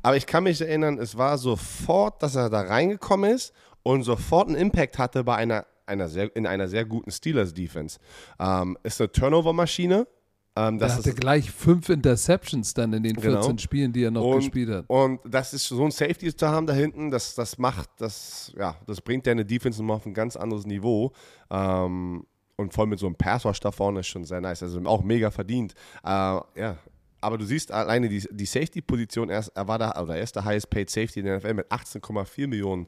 Aber 0.01 0.17
ich 0.17 0.25
kann 0.25 0.43
mich 0.43 0.59
erinnern, 0.61 0.97
es 0.97 1.17
war 1.17 1.37
sofort, 1.37 2.21
dass 2.23 2.35
er 2.35 2.49
da 2.49 2.61
reingekommen 2.61 3.31
ist 3.31 3.53
und 3.83 4.03
sofort 4.03 4.47
einen 4.47 4.57
Impact 4.57 4.97
hatte 4.97 5.23
bei 5.23 5.35
einer, 5.35 5.65
einer 5.85 6.07
sehr, 6.09 6.33
in 6.35 6.47
einer 6.47 6.67
sehr 6.67 6.85
guten 6.85 7.11
Steelers-Defense. 7.11 7.99
Ähm, 8.39 8.77
ist 8.83 8.99
eine 9.01 9.11
Turnover-Maschine. 9.11 10.07
Ähm, 10.55 10.79
Er 10.79 10.93
hatte 10.93 11.13
gleich 11.13 11.49
fünf 11.49 11.87
Interceptions 11.89 12.73
dann 12.73 12.91
in 12.93 13.03
den 13.03 13.15
14 13.17 13.41
Genau. 13.41 13.57
Spielen, 13.57 13.93
die 13.93 14.03
er 14.03 14.11
noch 14.11 14.25
und, 14.25 14.39
gespielt 14.39 14.69
hat. 14.69 14.85
und 14.89 15.21
das 15.23 15.53
ist 15.53 15.67
so 15.67 15.83
ein 15.85 15.91
Safety 15.91 16.35
zu 16.35 16.47
haben 16.47 16.67
da 16.67 16.73
hinten, 16.73 17.09
das, 17.09 17.35
das 17.35 17.57
macht, 17.57 17.89
das, 17.97 18.51
ja, 18.57 18.75
das 18.85 18.99
bringt 18.99 19.25
deine 19.27 19.45
Defense 19.45 19.79
nochmal 19.79 19.97
auf 19.97 20.05
ein 20.05 20.13
ganz 20.13 20.35
anderes 20.35 20.65
Niveau. 20.65 21.11
Ähm, 21.49 22.25
und 22.57 22.73
voll 22.73 22.85
mit 22.85 22.99
so 22.99 23.07
einem 23.07 23.15
Passwash 23.15 23.59
da 23.59 23.71
vorne 23.71 24.01
ist 24.01 24.07
schon 24.07 24.23
sehr 24.23 24.39
nice. 24.41 24.61
Also 24.61 24.79
auch 24.85 25.01
mega 25.03 25.31
verdient. 25.31 25.73
Äh, 26.03 26.09
ja. 26.09 26.77
Aber 27.19 27.37
du 27.37 27.45
siehst 27.45 27.71
alleine 27.71 28.09
die, 28.09 28.27
die 28.31 28.45
Safety-Position, 28.45 29.29
er, 29.29 29.45
er 29.55 29.67
war 29.67 29.79
da, 29.79 29.99
oder 30.01 30.15
er 30.17 30.23
ist 30.23 30.35
der 30.35 30.43
highest 30.43 30.69
paid 30.69 30.89
Safety 30.89 31.21
in 31.21 31.25
der 31.27 31.37
NFL 31.37 31.53
mit 31.53 31.71
18,4 31.71 32.47
Millionen 32.47 32.87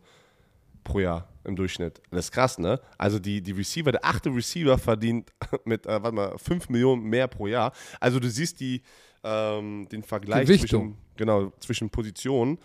pro 0.83 0.99
Jahr 0.99 1.29
im 1.43 1.55
Durchschnitt. 1.55 2.01
Das 2.11 2.25
ist 2.25 2.31
krass, 2.31 2.57
ne? 2.57 2.79
Also 2.97 3.19
die, 3.19 3.41
die 3.41 3.51
Receiver, 3.51 3.91
der 3.91 4.05
achte 4.05 4.29
Receiver 4.29 4.77
verdient 4.77 5.31
mit, 5.65 5.85
äh, 5.85 6.01
warte 6.01 6.15
mal, 6.15 6.37
5 6.37 6.69
Millionen 6.69 7.03
mehr 7.03 7.27
pro 7.27 7.47
Jahr. 7.47 7.73
Also 7.99 8.19
du 8.19 8.29
siehst 8.29 8.59
die, 8.59 8.81
ähm, 9.23 9.87
den 9.91 10.03
Vergleich 10.03 10.47
zwischen, 10.47 10.97
genau, 11.15 11.51
zwischen 11.59 11.89
Positionen. 11.89 12.59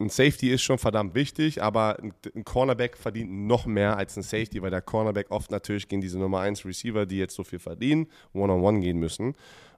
Ein 0.00 0.08
Safety 0.08 0.50
ist 0.50 0.62
schon 0.62 0.78
verdammt 0.78 1.14
wichtig, 1.14 1.62
aber 1.62 1.98
ein, 2.00 2.12
ein 2.34 2.44
Cornerback 2.44 2.96
verdient 2.96 3.30
noch 3.30 3.64
mehr 3.64 3.96
als 3.96 4.16
ein 4.16 4.22
Safety, 4.22 4.60
weil 4.60 4.70
der 4.70 4.82
Cornerback 4.82 5.30
oft 5.30 5.50
natürlich 5.50 5.86
gegen 5.86 6.02
diese 6.02 6.18
Nummer 6.18 6.40
1 6.40 6.64
Receiver, 6.64 7.06
die 7.06 7.18
jetzt 7.18 7.34
so 7.34 7.44
viel 7.44 7.60
verdienen, 7.60 8.08
One-on-One 8.32 8.80
gehen 8.80 8.98
müssen 8.98 9.34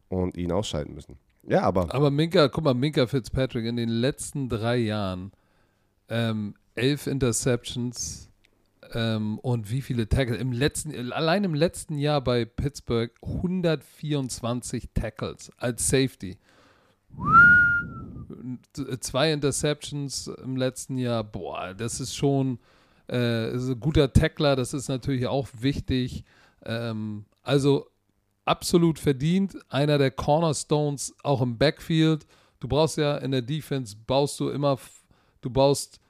und 0.09 0.37
ihn 0.37 0.53
ausschalten 0.53 0.95
müssen. 0.95 1.18
Ja, 1.47 1.62
aber 1.62 1.95
Aber 1.95 2.11
Minka, 2.11 2.49
guck 2.49 2.64
mal, 2.64 2.74
Minka 2.74 3.07
Fitzpatrick 3.07 3.66
in 3.66 3.76
den 3.76 3.89
letzten 3.89 4.49
drei 4.49 4.78
Jahren 4.78 5.32
ähm, 6.09 6.55
elf 6.76 7.06
Interceptions 7.06 8.30
ähm, 8.92 9.38
und 9.40 9.70
wie 9.70 9.82
viele 9.82 10.08
Tackles? 10.08 10.40
Im 10.40 10.52
letzten, 10.52 11.12
allein 11.12 11.44
im 11.44 11.54
letzten 11.54 11.98
Jahr 11.98 12.20
bei 12.20 12.44
Pittsburgh 12.44 13.12
124 13.22 14.90
Tackles 14.94 15.50
als 15.58 15.88
Safety. 15.88 16.38
Zwei 19.00 19.32
Interceptions 19.32 20.28
im 20.28 20.56
letzten 20.56 20.98
Jahr, 20.98 21.24
boah, 21.24 21.74
das 21.74 22.00
ist 22.00 22.14
schon 22.14 22.58
äh, 23.10 23.54
ist 23.54 23.68
ein 23.68 23.80
guter 23.80 24.12
Tackler, 24.12 24.56
das 24.56 24.74
ist 24.74 24.88
natürlich 24.88 25.26
auch 25.26 25.48
wichtig. 25.58 26.24
Ähm, 26.64 27.24
also 27.42 27.86
absolut 28.44 28.98
verdient, 28.98 29.56
einer 29.68 29.98
der 29.98 30.10
Cornerstones 30.10 31.14
auch 31.22 31.40
im 31.40 31.58
Backfield. 31.58 32.26
Du 32.60 32.68
brauchst 32.68 32.96
ja 32.96 33.16
in 33.18 33.30
der 33.30 33.42
Defense, 33.42 33.96
baust 34.06 34.40
du 34.40 34.48
immer, 34.48 34.78
du 35.40 35.50
baust 35.50 36.00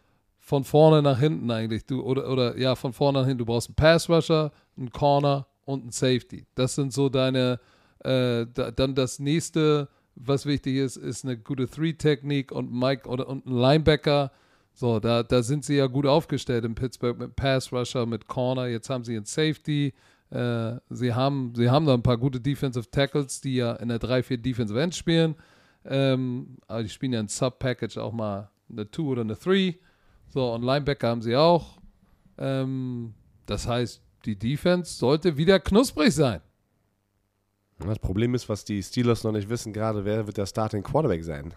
von 0.47 0.63
vorne 0.63 1.03
nach 1.03 1.19
hinten 1.19 1.51
eigentlich, 1.51 1.87
du, 1.87 2.03
oder, 2.03 2.31
oder 2.31 2.57
ja, 2.57 2.77
von 2.77 2.93
vorne 2.93 3.19
nach 3.19 3.27
hinten. 3.27 3.39
Du 3.39 3.47
brauchst 3.47 3.69
einen 3.69 3.75
Pass-Rusher, 3.75 4.53
einen 4.77 4.93
Corner 4.93 5.49
und 5.65 5.83
einen 5.83 5.91
Safety. 5.91 6.47
Das 6.55 6.77
sind 6.77 6.93
so 6.93 7.09
deine, 7.09 7.59
äh, 8.05 8.47
da, 8.55 8.71
dann 8.71 8.95
das 8.95 9.19
nächste, 9.19 9.89
was 10.15 10.47
wichtig 10.47 10.77
ist, 10.77 10.99
ist 10.99 11.25
eine 11.25 11.37
gute 11.37 11.69
Three-Technik 11.69 12.53
und 12.53 12.73
Mike 12.73 13.09
oder 13.09 13.29
und 13.29 13.45
ein 13.45 13.57
Linebacker. 13.57 14.31
So, 14.73 15.01
da, 15.01 15.25
da 15.25 15.43
sind 15.43 15.65
sie 15.65 15.75
ja 15.75 15.89
gut 15.89 16.07
aufgestellt 16.07 16.65
in 16.65 16.77
Pittsburgh 16.77 17.19
mit 17.19 17.35
Pass-Rusher, 17.35 18.07
mit 18.07 18.29
Corner. 18.29 18.69
Jetzt 18.69 18.89
haben 18.89 19.03
sie 19.03 19.17
einen 19.17 19.25
Safety. 19.25 19.95
Äh, 20.31 20.77
sie, 20.91 21.13
haben, 21.13 21.55
sie 21.57 21.71
haben 21.71 21.87
da 21.87 21.95
ein 21.95 22.05
paar 22.05 22.19
gute 22.19 22.41
Defensive 22.41 22.89
Tackles, 22.89 23.41
die 23.41 23.57
ja 23.57 23.73
in 23.73 23.89
der 23.89 23.99
3-4 23.99 24.37
Defensive 24.37 24.81
End 24.81 24.95
spielen. 24.95 25.35
Ähm, 25.85 26.59
aber 26.69 26.85
die 26.85 26.89
spielen 26.89 27.15
ja 27.15 27.19
ein 27.19 27.27
Sub-Package 27.27 27.99
auch 27.99 28.13
mal 28.13 28.49
eine 28.71 28.89
2 28.89 29.03
oder 29.03 29.23
eine 29.23 29.35
3. 29.35 29.77
So, 30.29 30.53
und 30.53 30.63
Linebacker 30.63 31.09
haben 31.09 31.23
sie 31.23 31.37
auch. 31.37 31.79
Ähm, 32.39 33.15
das 33.47 33.67
heißt, 33.67 34.03
die 34.25 34.37
Defense 34.39 34.93
sollte 34.95 35.37
wieder 35.37 35.59
knusprig 35.61 36.15
sein. 36.15 36.41
Das 37.79 37.99
Problem 37.99 38.35
ist, 38.35 38.49
was 38.49 38.65
die 38.65 38.83
Steelers 38.83 39.23
noch 39.25 39.33
nicht 39.33 39.49
wissen, 39.49 39.73
gerade 39.73 40.05
wer 40.05 40.27
wird 40.27 40.37
der 40.39 40.47
Starting 40.47 40.83
Quarterback 40.83 41.23
sein. 41.25 41.53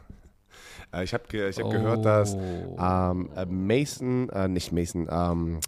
Äh, 0.94 1.04
ich 1.04 1.14
habe 1.14 1.24
ge 1.30 1.50
ich 1.50 1.60
hab 1.60 1.70
gehört, 1.70 2.04
dass 2.06 2.36
Oh. 2.36 2.78
ähm, 2.80 3.30
äh, 3.36 3.46
Mason, 3.46 4.30
äh, 4.30 4.48
nicht 4.48 4.72
Mason, 4.72 5.08
ähm, 5.10 5.60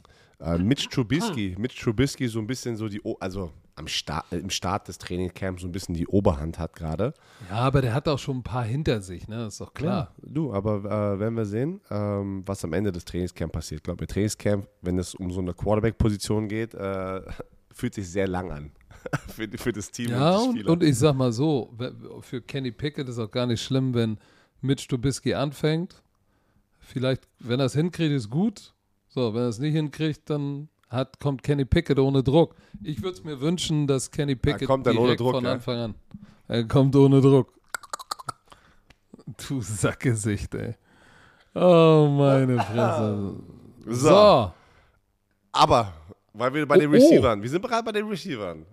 äh, 0.41 0.57
Mitch 0.57 0.87
Trubisky, 0.89 1.55
Mitch 1.57 1.81
Trubisky 1.81 2.27
so 2.27 2.39
ein 2.39 2.47
bisschen 2.47 2.75
so 2.75 2.87
die, 2.87 3.01
o 3.03 3.15
also 3.19 3.51
am 3.75 3.87
Start, 3.87 4.25
im 4.31 4.49
Start 4.49 4.87
des 4.87 4.97
Trainingcamps 4.97 5.61
so 5.61 5.67
ein 5.67 5.71
bisschen 5.71 5.95
die 5.95 6.05
Oberhand 6.07 6.59
hat 6.59 6.75
gerade. 6.75 7.13
Ja, 7.49 7.57
aber 7.57 7.81
der 7.81 7.93
hat 7.93 8.07
auch 8.07 8.19
schon 8.19 8.37
ein 8.37 8.43
paar 8.43 8.63
hinter 8.63 9.01
sich, 9.01 9.27
ne? 9.27 9.37
Das 9.37 9.53
ist 9.53 9.61
doch 9.61 9.73
klar. 9.73 10.13
du, 10.21 10.53
aber 10.53 10.79
äh, 11.15 11.19
werden 11.19 11.35
wir 11.35 11.45
sehen, 11.45 11.79
ähm, 11.89 12.43
was 12.45 12.63
am 12.63 12.73
Ende 12.73 12.91
des 12.91 13.05
Trainingscamps 13.05 13.53
passiert. 13.53 13.79
Ich 13.79 13.83
glaube, 13.83 14.03
im 14.03 14.07
Trainingscamp, 14.07 14.67
wenn 14.81 14.99
es 14.99 15.15
um 15.15 15.31
so 15.31 15.39
eine 15.39 15.53
Quarterback-Position 15.53 16.47
geht, 16.47 16.73
äh, 16.73 17.21
fühlt 17.73 17.93
sich 17.93 18.09
sehr 18.09 18.27
lang 18.27 18.51
an 18.51 18.71
für, 19.29 19.47
für 19.57 19.71
das 19.71 19.89
Team 19.89 20.11
Ja, 20.11 20.35
und, 20.35 20.51
Spieler. 20.51 20.71
und 20.71 20.83
ich 20.83 20.97
sag 20.97 21.15
mal 21.15 21.31
so, 21.31 21.73
für 22.21 22.41
Kenny 22.41 22.71
Pickett 22.71 23.07
ist 23.09 23.17
auch 23.19 23.31
gar 23.31 23.47
nicht 23.47 23.63
schlimm, 23.63 23.93
wenn 23.93 24.17
Mitch 24.61 24.87
Trubisky 24.87 25.33
anfängt. 25.33 26.03
Vielleicht, 26.79 27.27
wenn 27.39 27.59
er 27.59 27.67
es 27.67 27.73
hinkriegt, 27.73 28.11
ist 28.11 28.29
gut. 28.29 28.73
So, 29.13 29.33
wenn 29.33 29.41
er 29.41 29.49
es 29.49 29.59
nicht 29.59 29.73
hinkriegt, 29.73 30.29
dann 30.29 30.69
hat, 30.89 31.19
kommt 31.19 31.43
Kenny 31.43 31.65
Pickett 31.65 31.99
ohne 31.99 32.23
Druck. 32.23 32.55
Ich 32.81 33.01
würde 33.01 33.17
es 33.17 33.23
mir 33.25 33.41
wünschen, 33.41 33.85
dass 33.85 34.09
Kenny 34.09 34.35
Pickett 34.35 34.67
kommt 34.67 34.87
dann 34.87 34.95
ohne 34.95 35.07
direkt 35.07 35.19
Druck, 35.19 35.31
von? 35.33 35.45
Anfang 35.45 35.77
an. 35.77 35.95
Er 36.47 36.65
kommt 36.65 36.95
ohne 36.95 37.19
Druck. 37.19 37.51
Du 39.47 39.61
Sackgesicht, 39.61 40.55
ey. 40.55 40.75
Oh, 41.55 42.07
meine 42.09 42.57
Fresse. 42.63 43.35
So. 43.83 44.09
So. 44.09 44.53
Aber, 45.53 45.93
weil 46.33 46.53
wir 46.53 46.67
bei 46.67 46.77
den 46.77 46.87
Oh, 46.87 46.93
oh. 46.93 46.95
Receivern, 46.95 47.41
wir 47.41 47.49
sind 47.49 47.65
gerade 47.65 47.83
bei 47.83 47.91
den 47.91 48.07
Receivern. 48.07 48.63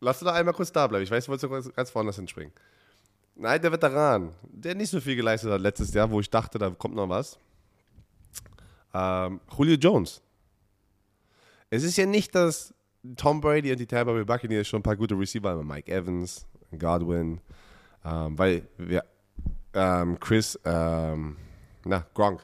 Lass 0.00 0.20
du 0.20 0.24
da 0.24 0.34
einmal 0.34 0.54
kurz 0.54 0.70
da 0.70 0.86
bleiben. 0.86 1.02
Ich 1.02 1.10
weiß, 1.10 1.24
du 1.24 1.30
wolltest 1.32 1.50
ganz, 1.50 1.74
ganz 1.74 1.94
woanders 1.94 2.14
hinspringen. 2.14 2.52
Nein, 3.34 3.60
der 3.60 3.72
Veteran, 3.72 4.30
der 4.44 4.76
nicht 4.76 4.90
so 4.90 5.00
viel 5.00 5.16
geleistet 5.16 5.50
hat 5.50 5.60
letztes 5.60 5.92
Jahr, 5.92 6.08
wo 6.10 6.20
ich 6.20 6.30
dachte, 6.30 6.58
da 6.58 6.70
kommt 6.70 6.94
noch 6.94 7.08
was. 7.08 7.36
Ähm, 8.94 9.40
Julio 9.56 9.74
Jones. 9.74 10.22
Es 11.70 11.82
ist 11.82 11.96
ja 11.96 12.06
nicht, 12.06 12.34
dass 12.34 12.72
Tom 13.16 13.40
Brady 13.40 13.72
und 13.72 13.80
die 13.80 13.86
Tampa 13.86 14.12
Bay 14.12 14.24
Buccaneers 14.24 14.68
schon 14.68 14.80
ein 14.80 14.84
paar 14.84 14.96
gute 14.96 15.18
Receiver 15.18 15.50
haben. 15.50 15.66
Mike 15.66 15.92
Evans, 15.92 16.46
Godwin, 16.78 17.40
ähm, 18.04 18.38
weil 18.38 18.68
wir, 18.78 19.04
ähm, 19.74 20.18
Chris, 20.20 20.58
ähm, 20.64 21.36
na, 21.84 22.06
Gronk. 22.14 22.40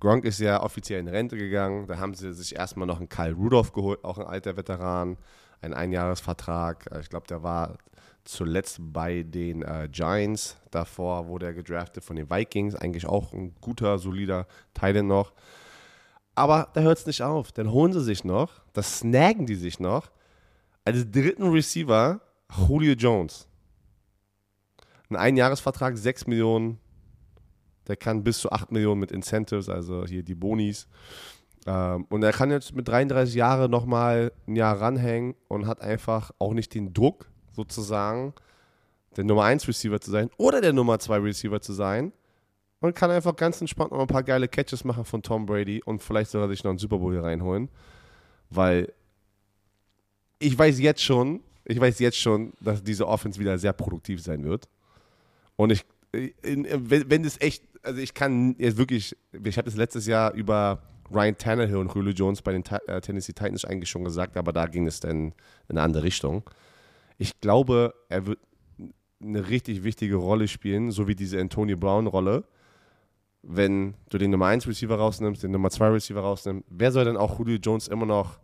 Gronk 0.00 0.24
ist 0.24 0.40
ja 0.40 0.62
offiziell 0.62 1.00
in 1.00 1.08
Rente 1.08 1.36
gegangen. 1.36 1.86
Da 1.86 1.98
haben 1.98 2.14
sie 2.14 2.32
sich 2.32 2.56
erstmal 2.56 2.86
noch 2.86 2.98
einen 2.98 3.08
Kyle 3.10 3.34
Rudolph 3.34 3.72
geholt, 3.72 4.02
auch 4.02 4.18
ein 4.18 4.26
alter 4.26 4.56
Veteran. 4.56 5.18
einen 5.62 5.74
Einjahresvertrag. 5.74 6.86
Ich 7.02 7.10
glaube, 7.10 7.26
der 7.26 7.42
war 7.42 7.76
zuletzt 8.24 8.78
bei 8.80 9.22
den 9.22 9.60
äh, 9.60 9.90
Giants. 9.92 10.56
Davor 10.70 11.28
wurde 11.28 11.46
er 11.46 11.52
gedraftet 11.52 12.02
von 12.02 12.16
den 12.16 12.30
Vikings. 12.30 12.74
Eigentlich 12.74 13.06
auch 13.06 13.34
ein 13.34 13.54
guter, 13.60 13.98
solider 13.98 14.46
Teil 14.72 15.02
noch. 15.02 15.34
Aber 16.34 16.68
da 16.74 16.80
hört 16.80 16.98
es 16.98 17.06
nicht 17.06 17.22
auf. 17.22 17.52
Dann 17.52 17.70
holen 17.70 17.92
sie 17.92 18.02
sich 18.02 18.24
noch, 18.24 18.62
das 18.72 19.00
snaggen 19.00 19.46
die 19.46 19.56
sich 19.56 19.80
noch, 19.80 20.10
als 20.84 21.10
dritten 21.10 21.50
Receiver 21.50 22.20
Julio 22.68 22.94
Jones. 22.94 23.46
Ein 25.08 25.16
Einjahresvertrag, 25.16 25.96
6 25.96 26.26
Millionen. 26.26 26.78
Der 27.88 27.96
kann 27.96 28.22
bis 28.22 28.38
zu 28.38 28.52
8 28.52 28.70
Millionen 28.70 29.00
mit 29.00 29.10
Incentives, 29.10 29.68
also 29.68 30.06
hier 30.06 30.22
die 30.22 30.36
Bonis. 30.36 30.86
Ähm, 31.66 32.06
und 32.08 32.22
er 32.22 32.32
kann 32.32 32.50
jetzt 32.50 32.74
mit 32.74 32.88
33 32.88 33.34
Jahren 33.34 33.70
nochmal 33.70 34.32
ein 34.46 34.56
Jahr 34.56 34.80
ranhängen 34.80 35.34
und 35.48 35.66
hat 35.66 35.80
einfach 35.80 36.30
auch 36.38 36.54
nicht 36.54 36.74
den 36.74 36.94
Druck, 36.94 37.28
sozusagen, 37.52 38.32
der 39.16 39.24
Nummer 39.24 39.44
1 39.44 39.66
Receiver 39.66 40.00
zu 40.00 40.10
sein 40.10 40.30
oder 40.36 40.60
der 40.60 40.72
Nummer 40.72 40.98
2 40.98 41.18
Receiver 41.18 41.60
zu 41.60 41.72
sein. 41.72 42.12
Und 42.80 42.94
kann 42.94 43.10
einfach 43.10 43.36
ganz 43.36 43.60
entspannt 43.60 43.92
noch 43.92 44.00
ein 44.00 44.06
paar 44.06 44.22
geile 44.22 44.48
Catches 44.48 44.84
machen 44.84 45.04
von 45.04 45.22
Tom 45.22 45.44
Brady 45.44 45.82
und 45.84 46.02
vielleicht 46.02 46.30
sogar 46.30 46.48
sich 46.48 46.64
noch 46.64 46.70
einen 46.70 46.78
Super 46.78 46.98
Bowl 46.98 47.12
hier 47.12 47.22
reinholen. 47.22 47.68
Weil 48.48 48.92
ich 50.38 50.58
weiß 50.58 50.80
jetzt 50.80 51.02
schon, 51.02 51.40
ich 51.64 51.78
weiß 51.78 51.98
jetzt 51.98 52.16
schon, 52.16 52.52
dass 52.60 52.82
diese 52.82 53.06
Offense 53.06 53.38
wieder 53.38 53.58
sehr 53.58 53.74
produktiv 53.74 54.22
sein 54.22 54.44
wird. 54.44 54.68
Und 55.56 55.70
ich, 55.70 55.84
wenn, 56.10 56.66
wenn 56.88 57.24
echt, 57.40 57.64
also 57.82 58.00
ich 58.00 58.14
kann 58.14 58.56
jetzt 58.58 58.78
wirklich, 58.78 59.14
ich 59.44 59.58
habe 59.58 59.66
das 59.66 59.76
letztes 59.76 60.06
Jahr 60.06 60.32
über 60.32 60.82
Ryan 61.12 61.36
Tannehill 61.36 61.76
und 61.76 61.94
Julio 61.94 62.12
Jones 62.12 62.40
bei 62.40 62.52
den 62.52 62.64
äh, 62.86 63.00
Tennessee 63.00 63.32
Titans 63.32 63.64
eigentlich 63.64 63.90
schon 63.90 64.04
gesagt, 64.04 64.36
aber 64.36 64.52
da 64.52 64.66
ging 64.66 64.86
es 64.86 65.00
dann 65.00 65.26
in 65.28 65.34
eine 65.68 65.82
andere 65.82 66.02
Richtung. 66.02 66.48
Ich 67.18 67.40
glaube, 67.40 67.94
er 68.08 68.26
wird 68.26 68.38
eine 69.22 69.48
richtig 69.48 69.84
wichtige 69.84 70.16
Rolle 70.16 70.48
spielen, 70.48 70.90
so 70.90 71.08
wie 71.08 71.14
diese 71.14 71.38
Antonio 71.38 71.76
Brown-Rolle. 71.76 72.44
Wenn 73.42 73.94
du 74.10 74.18
den 74.18 74.30
Nummer 74.30 74.46
1 74.46 74.66
Receiver 74.66 74.96
rausnimmst, 74.96 75.42
den 75.42 75.50
Nummer 75.50 75.70
2 75.70 75.88
Receiver 75.88 76.20
rausnimmst, 76.20 76.64
wer 76.68 76.92
soll 76.92 77.06
denn 77.06 77.16
auch 77.16 77.38
Julio 77.38 77.58
Jones 77.58 77.88
immer 77.88 78.06
noch 78.06 78.38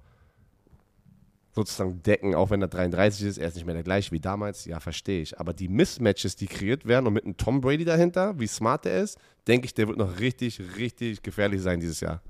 sozusagen 1.57 2.03
decken, 2.03 2.35
auch 2.35 2.51
wenn 2.51 2.61
er 2.61 2.69
33 2.69 3.27
ist, 3.27 3.39
er 3.39 3.49
ist 3.49 3.55
nicht 3.55 3.65
mehr 3.65 3.75
der 3.75 3.83
gleiche 3.83 4.13
wie 4.13 4.21
damals, 4.21 4.67
ja, 4.67 4.79
verstehe 4.79 5.23
ich. 5.23 5.41
Aber 5.41 5.55
die 5.55 5.69
Mismatches, 5.69 6.37
die 6.37 6.47
kreiert 6.47 6.87
werden 6.87 7.07
und 7.07 7.15
mit 7.15 7.25
einem 7.25 7.37
Tom 7.37 7.61
Brady 7.61 7.85
dahinter, 7.85 8.39
wie 8.39 8.47
smart 8.47 8.85
er 8.87 9.03
ist, 9.03 9.19
denke 9.49 9.65
ich, 9.65 9.75
der 9.75 9.89
wird 9.89 9.97
noch 9.97 10.19
richtig, 10.21 10.61
richtig 10.77 11.23
gefährlich 11.23 11.63
sein 11.63 11.81
dieses 11.81 12.01
Jahr. 12.01 12.23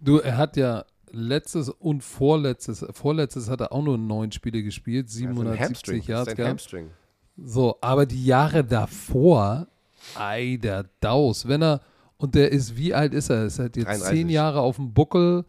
Du, 0.00 0.18
er 0.18 0.36
hat 0.36 0.56
ja 0.56 0.84
letztes 1.10 1.68
und 1.68 2.04
vorletztes, 2.04 2.86
vorletztes 2.92 3.50
hat 3.50 3.60
er 3.60 3.72
auch 3.72 3.82
nur 3.82 3.98
neun 3.98 4.30
Spiele 4.30 4.62
gespielt, 4.62 5.06
Das 5.08 5.16
ist 5.16 5.22
ein 5.22 5.36
Hamstring. 5.36 5.56
770 5.56 5.98
Das 5.98 6.06
Yards 6.06 6.34
gehabt. 6.36 6.50
Hamstring. 6.50 6.90
So, 7.36 7.76
aber 7.80 8.06
die 8.06 8.24
Jahre 8.24 8.64
davor, 8.64 9.68
ei, 10.16 10.58
der 10.60 10.86
Daus, 11.00 11.48
wenn 11.48 11.62
er, 11.62 11.80
und 12.16 12.34
der 12.34 12.52
ist, 12.52 12.76
wie 12.76 12.94
alt 12.94 13.14
ist 13.14 13.30
er? 13.30 13.46
Ist 13.46 13.58
er 13.58 13.66
jetzt 13.66 13.76
33. 13.76 14.08
zehn 14.08 14.28
Jahre 14.28 14.60
auf 14.60 14.76
dem 14.76 14.92
Buckel? 14.92 15.44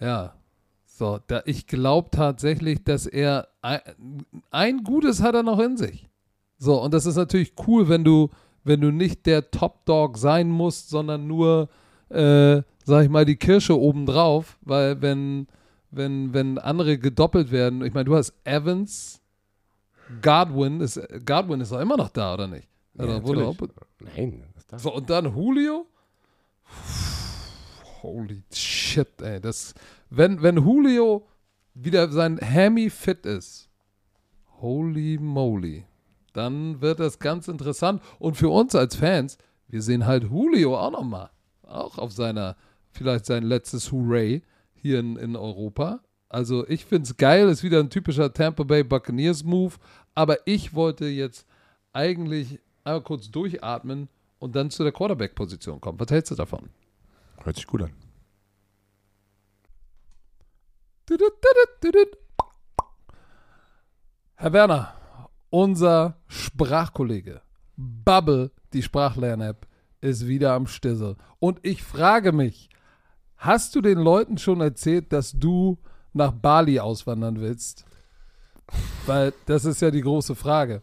Ja. 0.00 0.34
So, 0.86 1.18
da, 1.26 1.42
ich 1.44 1.66
glaube 1.66 2.10
tatsächlich, 2.10 2.84
dass 2.84 3.06
er, 3.06 3.48
ein, 3.62 3.80
ein 4.50 4.84
Gutes 4.84 5.22
hat 5.22 5.34
er 5.34 5.42
noch 5.42 5.58
in 5.58 5.76
sich. 5.76 6.08
So, 6.58 6.80
und 6.80 6.94
das 6.94 7.04
ist 7.04 7.16
natürlich 7.16 7.52
cool, 7.66 7.88
wenn 7.88 8.04
du, 8.04 8.30
wenn 8.62 8.80
du 8.80 8.90
nicht 8.90 9.26
der 9.26 9.50
Top-Dog 9.50 10.16
sein 10.18 10.48
musst, 10.48 10.90
sondern 10.90 11.26
nur, 11.26 11.68
äh, 12.10 12.62
sag 12.84 13.04
ich 13.04 13.10
mal, 13.10 13.24
die 13.24 13.36
Kirsche 13.36 13.78
obendrauf, 13.78 14.56
weil 14.62 15.02
wenn, 15.02 15.48
wenn, 15.90 16.32
wenn 16.32 16.58
andere 16.58 16.98
gedoppelt 16.98 17.50
werden, 17.50 17.84
ich 17.84 17.92
meine, 17.92 18.04
du 18.04 18.14
hast 18.14 18.32
Evans, 18.44 19.20
Godwin 20.22 20.80
ist, 20.80 21.00
Godwin 21.26 21.60
ist 21.60 21.72
doch 21.72 21.80
immer 21.80 21.96
noch 21.96 22.10
da, 22.10 22.34
oder 22.34 22.46
nicht? 22.46 22.68
Wurde 22.94 23.12
natürlich. 23.12 23.42
auch, 23.42 23.56
Nein, 24.00 24.44
das 24.68 24.82
so, 24.82 24.94
und 24.94 25.10
dann 25.10 25.34
Julio? 25.34 25.86
Holy 28.02 28.42
shit, 28.52 29.20
ey. 29.22 29.40
Das, 29.40 29.74
wenn, 30.10 30.42
wenn 30.42 30.56
Julio 30.56 31.26
wieder 31.74 32.08
sein 32.10 32.38
Hammy 32.40 32.90
fit 32.90 33.26
ist, 33.26 33.68
holy 34.60 35.18
moly, 35.18 35.84
dann 36.32 36.80
wird 36.80 37.00
das 37.00 37.18
ganz 37.18 37.48
interessant. 37.48 38.02
Und 38.18 38.36
für 38.36 38.48
uns 38.48 38.74
als 38.74 38.96
Fans, 38.96 39.38
wir 39.68 39.82
sehen 39.82 40.06
halt 40.06 40.24
Julio 40.24 40.78
auch 40.78 40.90
nochmal. 40.90 41.30
Auch 41.62 41.98
auf 41.98 42.12
seiner, 42.12 42.56
vielleicht 42.90 43.26
sein 43.26 43.42
letztes 43.42 43.90
Hooray 43.90 44.42
hier 44.74 45.00
in, 45.00 45.16
in 45.16 45.36
Europa. 45.36 46.00
Also 46.28 46.66
ich 46.68 46.84
finde 46.84 47.08
es 47.08 47.16
geil, 47.16 47.48
ist 47.48 47.62
wieder 47.62 47.80
ein 47.80 47.90
typischer 47.90 48.32
Tampa 48.32 48.64
Bay 48.64 48.82
Buccaneers 48.82 49.44
Move. 49.44 49.74
Aber 50.14 50.38
ich 50.46 50.74
wollte 50.74 51.06
jetzt 51.06 51.46
eigentlich 51.92 52.60
einmal 52.84 53.02
kurz 53.02 53.30
durchatmen 53.30 54.08
und 54.38 54.54
dann 54.54 54.70
zu 54.70 54.82
der 54.82 54.92
Quarterback-Position 54.92 55.80
kommen. 55.80 55.98
Was 55.98 56.10
hältst 56.10 56.30
du 56.30 56.34
davon? 56.34 56.68
Hört 57.42 57.56
sich 57.56 57.66
gut 57.66 57.82
an. 57.82 57.92
Herr 64.36 64.52
Werner, 64.52 64.94
unser 65.50 66.16
Sprachkollege 66.28 67.42
Bubble, 67.76 68.50
die 68.72 68.82
Sprachlern-App, 68.82 69.66
ist 70.00 70.26
wieder 70.26 70.52
am 70.52 70.66
Stissel. 70.66 71.16
Und 71.38 71.60
ich 71.62 71.82
frage 71.82 72.32
mich, 72.32 72.68
hast 73.36 73.74
du 73.74 73.80
den 73.80 73.98
Leuten 73.98 74.38
schon 74.38 74.60
erzählt, 74.60 75.12
dass 75.12 75.32
du 75.32 75.78
nach 76.12 76.32
Bali 76.32 76.80
auswandern 76.80 77.40
willst? 77.40 77.84
Weil 79.06 79.32
das 79.46 79.64
ist 79.64 79.80
ja 79.82 79.90
die 79.90 80.00
große 80.00 80.34
Frage. 80.34 80.82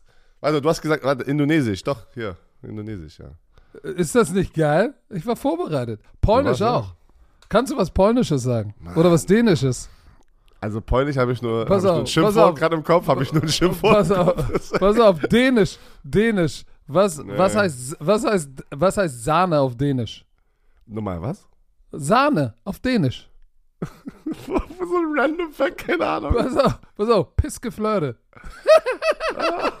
also 0.41 0.59
du 0.59 0.69
hast 0.69 0.81
gesagt, 0.81 1.03
warte, 1.03 1.23
Indonesisch, 1.23 1.83
doch, 1.83 2.05
hier, 2.13 2.35
Indonesisch, 2.61 3.19
ja. 3.19 3.29
Ist 3.83 4.15
das 4.15 4.31
nicht 4.31 4.53
geil? 4.53 4.93
Ich 5.09 5.25
war 5.25 5.35
vorbereitet. 5.35 6.01
Polnisch 6.19 6.59
warst, 6.59 6.61
ja. 6.61 6.75
auch. 6.75 6.93
Kannst 7.47 7.71
du 7.71 7.77
was 7.77 7.89
Polnisches 7.91 8.43
sagen? 8.43 8.73
Oder 8.95 9.11
was 9.11 9.25
Dänisches? 9.25 9.89
Also 10.59 10.79
Polnisch 10.79 11.17
habe 11.17 11.31
ich 11.31 11.41
nur, 11.41 11.61
hab 11.61 11.69
ich 11.69 11.83
ein 11.83 11.89
auf, 11.89 11.99
pass 12.01 12.09
Schimpfwort 12.11 12.57
gerade 12.57 12.75
im 12.75 12.83
Kopf, 12.83 13.07
habe 13.07 13.23
ich 13.23 13.33
nur 13.33 13.43
ein 13.43 13.49
Schimpfwort. 13.49 13.93
Pass 13.93 14.11
auf, 14.11 14.79
pass 14.79 14.99
auf, 14.99 15.19
Dänisch, 15.21 15.77
Dänisch. 16.03 16.63
Was, 16.87 17.17
was, 17.25 17.53
Nee. 17.53 17.59
heißt, 17.61 17.95
was, 17.99 18.25
heißt, 18.25 18.49
was 18.71 18.97
heißt 18.97 19.23
Sahne 19.23 19.59
auf 19.59 19.75
Dänisch? 19.75 20.25
Nochmal 20.85 21.21
was? 21.21 21.47
Sahne 21.91 22.53
auf 22.63 22.79
Dänisch. 22.79 23.29
so 24.45 24.53
ein 24.53 25.17
random 25.17 25.51
Fact, 25.51 25.77
keine 25.79 26.05
Ahnung. 26.05 26.33
Pass 26.33 26.57
auf, 26.57 26.79
pass 26.95 27.09
auf, 27.09 27.35
Pissgeflirte. 27.35 28.17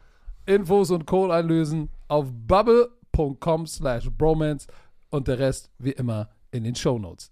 Infos 0.45 0.91
und 0.91 1.05
Code 1.05 1.33
einlösen 1.33 1.89
auf 2.07 2.27
bubble.com 2.31 3.67
slash 3.67 4.09
bromance 4.09 4.67
und 5.09 5.27
der 5.27 5.39
Rest 5.39 5.69
wie 5.77 5.91
immer 5.91 6.29
in 6.51 6.63
den 6.63 6.75
Shownotes. 6.75 7.31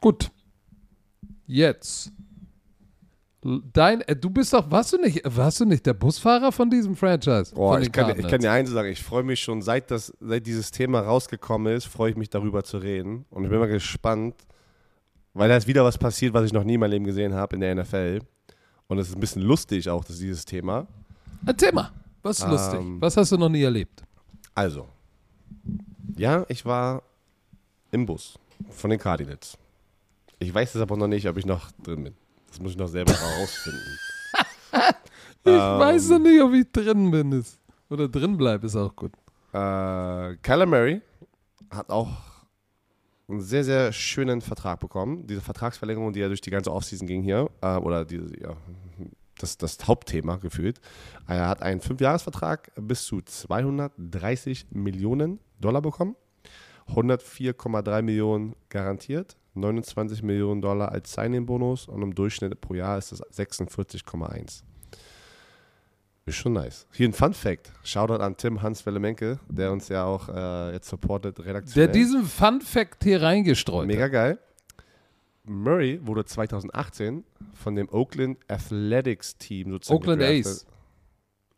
Gut. 0.00 0.30
Jetzt. 1.46 2.12
Dein, 3.72 4.02
äh, 4.02 4.14
du 4.14 4.30
bist 4.30 4.52
doch, 4.52 4.70
warst 4.70 4.92
du 4.92 4.98
nicht, 4.98 5.20
warst 5.24 5.58
du 5.58 5.64
nicht 5.64 5.84
der 5.84 5.94
Busfahrer 5.94 6.52
von 6.52 6.70
diesem 6.70 6.94
Franchise? 6.94 7.52
Boah, 7.52 7.80
ich 7.80 7.90
kann, 7.90 8.16
ich 8.16 8.28
kann 8.28 8.40
dir 8.40 8.52
eins 8.52 8.70
sagen, 8.70 8.88
ich 8.88 9.02
freue 9.02 9.24
mich 9.24 9.40
schon, 9.40 9.62
seit, 9.62 9.90
das, 9.90 10.12
seit 10.20 10.46
dieses 10.46 10.70
Thema 10.70 11.00
rausgekommen 11.00 11.74
ist, 11.74 11.86
freue 11.86 12.10
ich 12.10 12.16
mich 12.16 12.30
darüber 12.30 12.62
zu 12.62 12.78
reden. 12.78 13.24
Und 13.30 13.42
ich 13.42 13.50
bin 13.50 13.58
mal 13.58 13.66
gespannt, 13.66 14.36
weil 15.34 15.48
da 15.48 15.56
ist 15.56 15.66
wieder 15.66 15.82
was 15.84 15.98
passiert, 15.98 16.34
was 16.34 16.44
ich 16.44 16.52
noch 16.52 16.62
nie 16.62 16.74
in 16.74 16.80
meinem 16.80 16.92
Leben 16.92 17.04
gesehen 17.04 17.34
habe 17.34 17.56
in 17.56 17.60
der 17.60 17.74
NFL. 17.74 18.20
Und 18.92 18.98
es 18.98 19.08
ist 19.08 19.14
ein 19.16 19.20
bisschen 19.20 19.40
lustig 19.40 19.88
auch, 19.88 20.04
dass 20.04 20.18
dieses 20.18 20.44
Thema. 20.44 20.86
Erzähl 21.46 21.72
mal, 21.72 21.90
was 22.22 22.40
ist 22.40 22.46
lustig? 22.46 22.78
Ähm, 22.78 23.00
Was 23.00 23.16
hast 23.16 23.32
du 23.32 23.38
noch 23.38 23.48
nie 23.48 23.62
erlebt? 23.62 24.02
Also, 24.54 24.86
ja, 26.14 26.44
ich 26.50 26.66
war 26.66 27.02
im 27.90 28.04
Bus 28.04 28.38
von 28.68 28.90
den 28.90 28.98
Cardinals. 28.98 29.56
Ich 30.38 30.52
weiß 30.52 30.74
jetzt 30.74 30.82
aber 30.82 30.94
noch 30.98 31.06
nicht, 31.08 31.26
ob 31.26 31.38
ich 31.38 31.46
noch 31.46 31.70
drin 31.82 32.04
bin. 32.04 32.14
Das 32.48 32.60
muss 32.60 32.72
ich 32.72 32.76
noch 32.76 32.88
selber 32.88 33.12
herausfinden. 33.18 33.98
Ich 35.44 35.50
Ähm. 35.52 35.78
weiß 35.80 36.10
noch 36.10 36.18
nicht, 36.18 36.42
ob 36.42 36.52
ich 36.52 36.70
drin 36.70 37.10
bin. 37.10 37.32
Ist. 37.32 37.58
Oder 37.88 38.08
drin 38.08 38.36
bleibe, 38.36 38.66
ist 38.66 38.76
auch 38.76 38.94
gut. 38.94 39.12
Äh, 39.54 40.66
Murray 40.66 41.00
hat 41.70 41.88
auch 41.88 42.10
einen 43.28 43.40
sehr, 43.40 43.64
sehr 43.64 43.92
schönen 43.92 44.40
Vertrag 44.40 44.80
bekommen. 44.80 45.26
Diese 45.26 45.40
Vertragsverlängerung, 45.40 46.12
die 46.12 46.20
ja 46.20 46.28
durch 46.28 46.40
die 46.40 46.50
ganze 46.50 46.72
Offseason 46.72 47.06
ging 47.06 47.22
hier, 47.22 47.50
äh, 47.60 47.76
oder 47.76 48.04
die, 48.04 48.20
ja, 48.40 48.56
das, 49.38 49.56
das 49.56 49.78
Hauptthema 49.86 50.36
gefühlt. 50.36 50.80
Er 51.26 51.48
hat 51.48 51.62
einen 51.62 51.80
Fünfjahresvertrag 51.80 52.72
bis 52.76 53.04
zu 53.04 53.20
230 53.20 54.66
Millionen 54.70 55.40
Dollar 55.60 55.82
bekommen. 55.82 56.16
104,3 56.88 58.02
Millionen 58.02 58.56
garantiert, 58.68 59.36
29 59.54 60.22
Millionen 60.22 60.60
Dollar 60.60 60.90
als 60.90 61.12
Signing-Bonus 61.12 61.86
und 61.86 62.02
im 62.02 62.14
Durchschnitt 62.14 62.60
pro 62.60 62.74
Jahr 62.74 62.98
ist 62.98 63.12
es 63.12 63.22
46,1. 63.22 64.62
Ist 66.24 66.36
schon 66.36 66.52
nice. 66.52 66.86
Hier 66.92 67.08
ein 67.08 67.12
Fun 67.12 67.34
Fact. 67.34 67.72
Shoutout 67.82 68.22
an 68.22 68.36
Tim 68.36 68.62
Hans 68.62 68.86
Wellemenke, 68.86 69.40
der 69.48 69.72
uns 69.72 69.88
ja 69.88 70.04
auch 70.04 70.28
äh, 70.28 70.72
jetzt 70.72 70.88
supportet 70.88 71.38
Der 71.38 71.46
redaktionell. 71.46 71.90
diesen 71.92 72.24
Fun 72.24 72.60
Fact 72.60 73.02
hier 73.02 73.22
reingestreut 73.22 73.86
Mega 73.88 74.04
hat. 74.04 74.12
geil. 74.12 74.38
Murray 75.44 75.98
wurde 76.06 76.24
2018 76.24 77.24
von 77.54 77.74
dem 77.74 77.88
Oakland 77.90 78.38
Athletics 78.46 79.36
Team 79.38 79.72
sozusagen 79.72 79.98
Oakland 79.98 80.20
gedraftet. 80.20 80.46
Ace. 80.46 80.66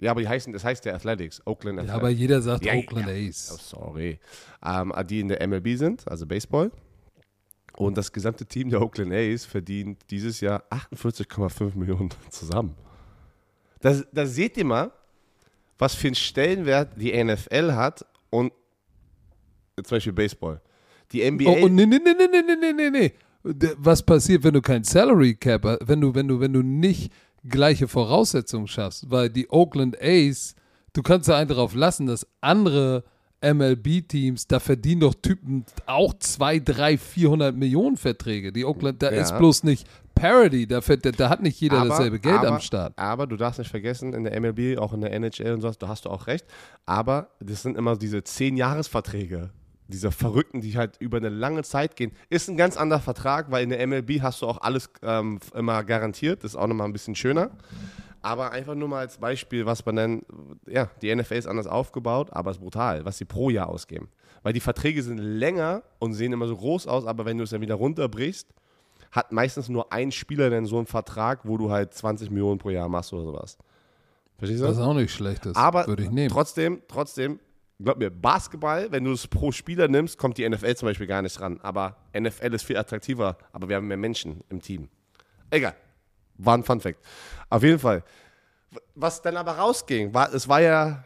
Ja, 0.01 0.11
aber 0.11 0.23
die 0.23 0.29
heißen, 0.29 0.53
das 0.55 0.65
heißt 0.65 0.85
ja 0.87 0.95
Athletics. 0.95 1.43
Oakland 1.47 1.77
Ja, 1.77 1.83
Athletics. 1.83 2.01
aber 2.01 2.09
jeder 2.11 2.41
sagt 2.41 2.65
Ja, 2.65 2.73
Oakland 2.75 3.09
ja. 3.09 3.12
Ace. 3.29 3.53
Oh, 3.55 3.59
sorry. 3.61 4.19
Ähm, 4.65 4.93
die 5.07 5.21
in 5.21 5.29
der 5.29 5.47
MLB 5.47 5.77
sind, 5.77 6.09
also 6.09 6.27
Baseball. 6.27 6.71
Und 7.77 7.99
das 7.99 8.12
gesamte 8.12 8.47
Team 8.47 8.71
der 8.71 8.81
Oakland 8.81 9.12
A's 9.12 9.45
verdient 9.45 10.01
dieses 10.11 10.41
Jahr 10.41 10.62
48,5 10.71 11.77
Millionen 11.77 12.09
zusammen. 12.31 12.75
Das, 13.85 14.03
das 14.12 14.35
seht 14.35 14.57
ihr 14.57 14.64
mal, 14.64 14.91
was 15.76 15.95
für 15.95 16.07
einen 16.07 16.14
Stellenwert 16.14 16.93
die 16.97 17.12
NFL 17.22 17.72
hat 17.72 18.07
und 18.30 18.51
zum 19.76 19.97
Beispiel 19.97 20.14
Baseball. 20.14 20.62
Die 21.12 21.30
NBA. 21.30 21.51
Oh, 21.51 21.64
und 21.66 21.74
nee, 21.74 21.85
nee, 21.85 21.99
nee, 22.03 22.14
nee, 22.18 22.43
nee, 22.43 22.57
nee, 22.57 22.72
nee, 22.72 22.91
nee. 22.91 23.12
Was 23.76 24.03
passiert, 24.03 24.43
wenn 24.43 24.55
du 24.55 24.62
kein 24.62 24.85
Salary 24.85 25.35
Cap, 25.35 25.66
wenn 25.87 26.01
du, 26.01 26.14
wenn 26.14 26.26
du, 26.28 26.41
wenn 26.41 26.55
du 26.55 26.62
nicht 26.62 27.12
gleiche 27.47 27.87
Voraussetzungen 27.87 28.68
schaffst? 28.68 29.11
Weil 29.11 29.28
die 29.28 29.51
Oakland 29.51 29.99
A's, 30.01 30.55
du 30.95 31.03
kannst 31.03 31.28
ja 31.28 31.37
einen 31.37 31.49
darauf 31.49 31.74
lassen, 31.74 32.07
dass 32.07 32.26
andere 32.41 33.05
MLB-Teams, 33.43 34.47
da 34.47 34.61
verdienen 34.61 35.03
doch 35.03 35.14
Typen 35.14 35.66
auch 35.85 36.14
2, 36.14 36.61
3, 36.61 36.97
400 36.97 37.55
Millionen 37.55 37.99
Verträge. 37.99 38.51
Die 38.51 38.64
Oakland, 38.64 39.03
da 39.03 39.12
Ja. 39.12 39.20
ist 39.20 39.37
bloß 39.37 39.64
nicht 39.64 39.87
Parity, 40.15 40.67
da, 40.67 40.81
da, 40.81 40.97
da 40.97 41.29
hat 41.29 41.43
nicht 41.43 41.61
jeder 41.61 41.85
dasselbe 41.85 42.19
Geld 42.21 42.39
aber, 42.39 42.49
am 42.49 42.61
Start. 42.61 42.93
Aber 42.97 43.27
du 43.27 43.37
darfst 43.37 43.59
nicht 43.59 43.71
vergessen, 43.71 44.12
in 44.12 44.25
der 44.25 44.41
MLB, 44.41 44.79
auch 44.79 44.93
in 44.93 45.01
der 45.01 45.12
NHL 45.12 45.55
und 45.55 45.61
sowas, 45.61 45.79
da 45.79 45.89
hast 45.89 46.05
du 46.05 46.11
auch 46.11 46.27
recht. 46.27 46.47
Aber 46.87 47.29
das 47.41 47.62
sind 47.62 47.77
immer 47.77 47.97
diese 47.97 48.19
10-Jahres-Verträge. 48.19 49.51
Diese 49.89 50.11
Verrückten, 50.11 50.62
die 50.62 50.79
halt 50.79 50.97
über 50.99 51.19
eine 51.19 51.29
lange 51.29 51.62
Zeit 51.62 51.97
gehen. 51.97 52.12
Ist 52.31 52.49
ein 52.49 52.57
ganz 52.57 52.77
anderer 52.77 53.01
Vertrag, 53.01 53.51
weil 53.51 53.65
in 53.65 53.71
der 53.71 53.87
MLB 53.87 54.23
hast 54.23 54.41
du 54.41 54.47
auch 54.47 54.62
alles 54.62 54.89
ähm, 55.03 55.41
immer 55.55 55.85
garantiert. 55.85 56.43
Das 56.43 56.53
ist 56.53 56.57
auch 56.57 56.67
nochmal 56.67 56.87
ein 56.87 56.93
bisschen 56.93 57.15
schöner. 57.15 57.51
Aber 58.23 58.53
einfach 58.53 58.75
nur 58.75 58.89
mal 58.89 59.01
als 59.01 59.19
Beispiel, 59.19 59.67
was 59.67 59.85
man 59.85 59.95
nennt, 59.97 60.25
ja, 60.67 60.89
die 61.03 61.15
NFL 61.15 61.35
ist 61.35 61.47
anders 61.47 61.67
aufgebaut, 61.67 62.31
aber 62.33 62.51
es 62.51 62.57
ist 62.57 62.62
brutal, 62.62 63.05
was 63.05 63.19
sie 63.19 63.27
pro 63.27 63.51
Jahr 63.51 63.69
ausgeben. 63.69 64.09
Weil 64.43 64.55
die 64.55 64.61
Verträge 64.61 65.03
sind 65.03 65.19
länger 65.19 65.83
und 65.99 66.15
sehen 66.15 66.33
immer 66.33 66.47
so 66.47 66.57
groß 66.57 66.87
aus, 66.87 67.05
aber 67.05 67.27
wenn 67.27 67.37
du 67.37 67.45
es 67.45 67.51
dann 67.51 67.61
wieder 67.61 67.75
runterbrichst, 67.75 68.49
hat 69.15 69.31
meistens 69.31 69.69
nur 69.69 69.93
ein 69.93 70.11
Spieler 70.11 70.51
dann 70.51 70.67
so 70.67 70.77
einen 70.77 70.87
Vertrag, 70.87 71.41
wo 71.45 71.57
du 71.57 71.71
halt 71.71 71.95
20 71.95 72.31
Millionen 72.31 72.59
pro 72.59 72.71
Jahr 72.71 72.89
machst 72.89 73.12
oder 73.12 73.23
sowas. 73.23 73.57
Verstehst 74.39 74.61
du? 74.61 74.67
Was 74.67 74.79
auch 74.79 74.93
nicht 74.93 75.15
schlecht 75.15 75.47
ist. 75.47 75.57
Aber 75.57 75.87
würde 75.87 76.03
ich 76.03 76.11
nehmen. 76.11 76.29
trotzdem, 76.29 76.83
trotzdem, 76.89 77.39
glaub 77.79 77.97
mir, 77.97 78.11
Basketball, 78.11 78.91
wenn 78.91 79.05
du 79.05 79.12
es 79.12 79.29
pro 79.29 79.53
Spieler 79.53 79.87
nimmst, 79.87 80.19
kommt 80.19 80.37
die 80.37 80.49
NFL 80.49 80.75
zum 80.75 80.89
Beispiel 80.89 81.07
gar 81.07 81.23
nicht 81.23 81.41
ran. 81.41 81.61
Aber 81.62 81.97
NFL 82.12 82.55
ist 82.55 82.65
viel 82.65 82.77
attraktiver, 82.77 83.39
aber 83.53 83.69
wir 83.69 83.77
haben 83.77 83.87
mehr 83.87 83.97
Menschen 83.97 84.43
im 84.49 84.61
Team. 84.61 84.89
Egal. 85.49 85.77
War 86.37 86.59
ein 86.59 86.65
Fun 86.65 86.81
Fact. 86.81 86.99
Auf 87.51 87.62
jeden 87.62 87.79
Fall. 87.79 88.03
Was 88.97 89.23
dann 89.23 89.37
aber 89.37 89.53
rausging, 89.53 90.12
war, 90.12 90.35
es 90.35 90.49
war 90.49 90.61
ja 90.61 91.05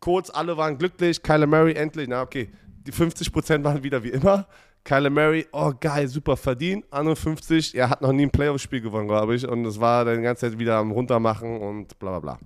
kurz, 0.00 0.28
alle 0.28 0.56
waren 0.56 0.76
glücklich, 0.76 1.22
Kyler 1.22 1.46
Murray 1.46 1.74
endlich, 1.74 2.08
na 2.08 2.22
okay, 2.22 2.50
die 2.66 2.92
50% 2.92 3.62
waren 3.62 3.84
wieder 3.84 4.02
wie 4.02 4.08
immer. 4.10 4.48
Kyler 4.84 5.10
Murray, 5.10 5.46
oh 5.52 5.72
geil, 5.78 6.08
super 6.08 6.36
verdient. 6.36 6.84
Andere 6.90 7.14
50, 7.14 7.76
er 7.76 7.88
hat 7.88 8.02
noch 8.02 8.12
nie 8.12 8.24
ein 8.24 8.30
Playoff-Spiel 8.30 8.80
gewonnen, 8.80 9.06
glaube 9.06 9.34
ich. 9.34 9.46
Und 9.46 9.64
es 9.64 9.78
war 9.78 10.04
dann 10.04 10.16
die 10.16 10.22
ganze 10.22 10.48
Zeit 10.48 10.58
wieder 10.58 10.76
am 10.76 10.90
Runtermachen 10.90 11.60
und 11.60 11.98
bla 11.98 12.18
bla 12.18 12.36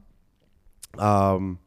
bla. 0.96 1.36
Ähm, 1.38 1.58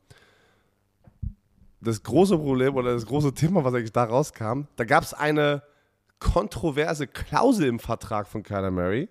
das 1.82 2.03
große 2.03 2.38
Problem 2.38 2.76
oder 2.76 2.93
das 2.93 3.05
große 3.05 3.34
Thema, 3.34 3.63
was 3.63 3.74
eigentlich 3.74 3.93
da 3.93 4.03
rauskam, 4.03 4.63
da 4.76 4.84
gab 4.84 5.03
es 5.03 5.13
eine 5.13 5.63
kontroverse 6.20 7.07
Klausel 7.07 7.67
im 7.67 7.80
Vertrag 7.80 8.28
von 8.28 8.43
Kyler 8.43 8.72
Murray, 8.72 9.09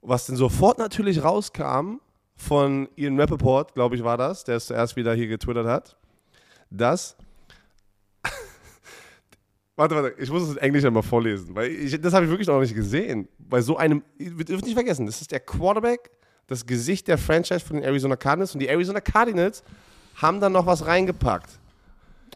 was 0.00 0.26
dann 0.26 0.36
sofort 0.36 0.78
natürlich 0.78 1.22
rauskam 1.22 1.96
von 2.36 2.88
Ian 2.96 3.18
Rappaport, 3.18 3.74
glaube 3.74 3.96
ich 3.96 4.04
war 4.04 4.16
das, 4.16 4.44
der 4.44 4.56
es 4.56 4.66
zuerst 4.66 4.96
wieder 4.96 5.14
hier 5.14 5.26
getwittert 5.26 5.66
hat, 5.66 5.96
dass 6.70 7.16
Warte, 9.76 9.94
warte, 9.96 10.14
ich 10.22 10.30
muss 10.30 10.44
es 10.44 10.50
in 10.52 10.58
Englisch 10.58 10.84
einmal 10.84 11.02
vorlesen, 11.02 11.54
weil 11.54 11.70
ich, 11.70 12.00
das 12.00 12.12
habe 12.12 12.24
ich 12.24 12.30
wirklich 12.30 12.46
noch 12.46 12.60
nicht 12.60 12.74
gesehen. 12.74 13.28
Bei 13.38 13.60
so 13.60 13.76
einem, 13.76 14.04
ihr 14.18 14.30
dürft 14.30 14.64
nicht 14.64 14.74
vergessen, 14.74 15.06
das 15.06 15.20
ist 15.20 15.32
der 15.32 15.40
Quarterback, 15.40 16.10
das 16.46 16.64
Gesicht 16.64 17.08
der 17.08 17.18
Franchise 17.18 17.60
von 17.60 17.76
den 17.76 17.84
Arizona 17.84 18.14
Cardinals 18.14 18.54
und 18.54 18.60
die 18.60 18.68
Arizona 18.68 19.00
Cardinals 19.00 19.64
haben 20.14 20.40
dann 20.40 20.52
noch 20.52 20.66
was 20.66 20.86
reingepackt. 20.86 21.58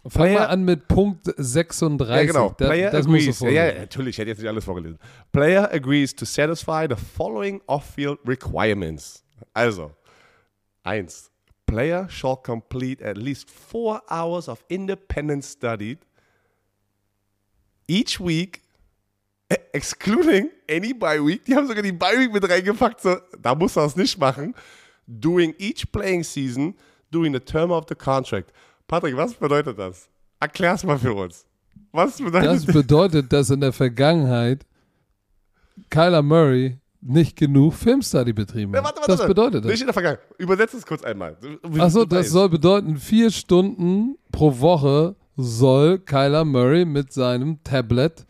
Fangen 0.06 0.32
wir 0.32 0.48
an 0.48 0.64
mit 0.64 0.88
Punkt 0.88 1.26
36. 1.36 2.16
Ja, 2.16 2.24
genau. 2.24 2.54
Da, 2.56 2.66
Player 2.66 2.94
agrees. 2.94 3.40
Ja, 3.40 3.50
ja, 3.50 3.78
natürlich, 3.80 4.14
ich 4.14 4.18
hätte 4.18 4.30
jetzt 4.30 4.38
nicht 4.38 4.48
alles 4.48 4.64
vorgelesen. 4.64 4.98
Player 5.32 5.70
agrees 5.72 6.14
to 6.14 6.24
satisfy 6.24 6.86
the 6.88 6.96
following 7.16 7.60
off-field 7.66 8.18
requirements. 8.26 9.24
Also, 9.54 9.92
eins. 10.82 11.30
Player 11.66 12.08
shall 12.08 12.36
complete 12.36 13.04
at 13.04 13.18
least 13.18 13.50
four 13.50 14.00
hours 14.08 14.48
of 14.48 14.64
independent 14.68 15.44
study 15.44 15.98
each 17.88 18.20
week, 18.20 18.62
eh, 19.48 19.56
excluding 19.72 20.50
any 20.70 20.92
bye 20.92 21.18
week. 21.24 21.44
Die 21.44 21.54
haben 21.54 21.66
sogar 21.66 21.82
die 21.82 21.92
bye 21.92 22.18
week 22.18 22.32
mit 22.32 22.48
reingepackt. 22.48 23.00
So, 23.00 23.16
da 23.40 23.54
muss 23.54 23.76
er 23.76 23.86
es 23.86 23.96
nicht 23.96 24.18
machen. 24.18 24.54
Doing 25.06 25.54
each 25.58 25.90
playing 25.90 26.22
season, 26.22 26.74
during 27.10 27.32
the 27.32 27.40
term 27.40 27.70
of 27.70 27.86
the 27.88 27.94
contract. 27.94 28.52
Patrick, 28.86 29.16
was 29.16 29.34
bedeutet 29.34 29.78
das? 29.78 30.08
Erklär's 30.40 30.84
mal 30.84 30.98
für 30.98 31.14
uns. 31.14 31.44
Was 31.92 32.18
bedeutet 32.18 32.44
Das 32.46 32.66
bedeutet, 32.66 33.32
dass 33.32 33.50
in 33.50 33.60
der 33.60 33.72
Vergangenheit 33.72 34.66
Kyler 35.90 36.22
Murray 36.22 36.78
nicht 37.00 37.36
genug 37.36 37.74
Filmstudy 37.74 38.32
betrieben 38.32 38.72
Ja, 38.74 38.78
hat. 38.80 38.84
warte, 38.96 39.00
warte, 39.00 39.16
das 39.16 39.26
bedeutet 39.26 39.64
Nicht 39.64 39.74
das. 39.74 39.80
in 39.80 39.86
der 39.86 39.94
Vergangenheit. 39.94 40.26
Übersetz 40.38 40.74
es 40.74 40.84
kurz 40.84 41.02
einmal. 41.04 41.36
Achso, 41.78 42.04
das 42.04 42.28
soll 42.30 42.48
bedeuten, 42.48 42.96
vier 42.96 43.30
Stunden 43.30 44.18
pro 44.32 44.58
Woche 44.60 45.14
soll 45.40 45.98
Kyler 46.00 46.44
Murray 46.44 46.84
mit 46.84 47.12
seinem 47.12 47.62
Tablet 47.62 48.26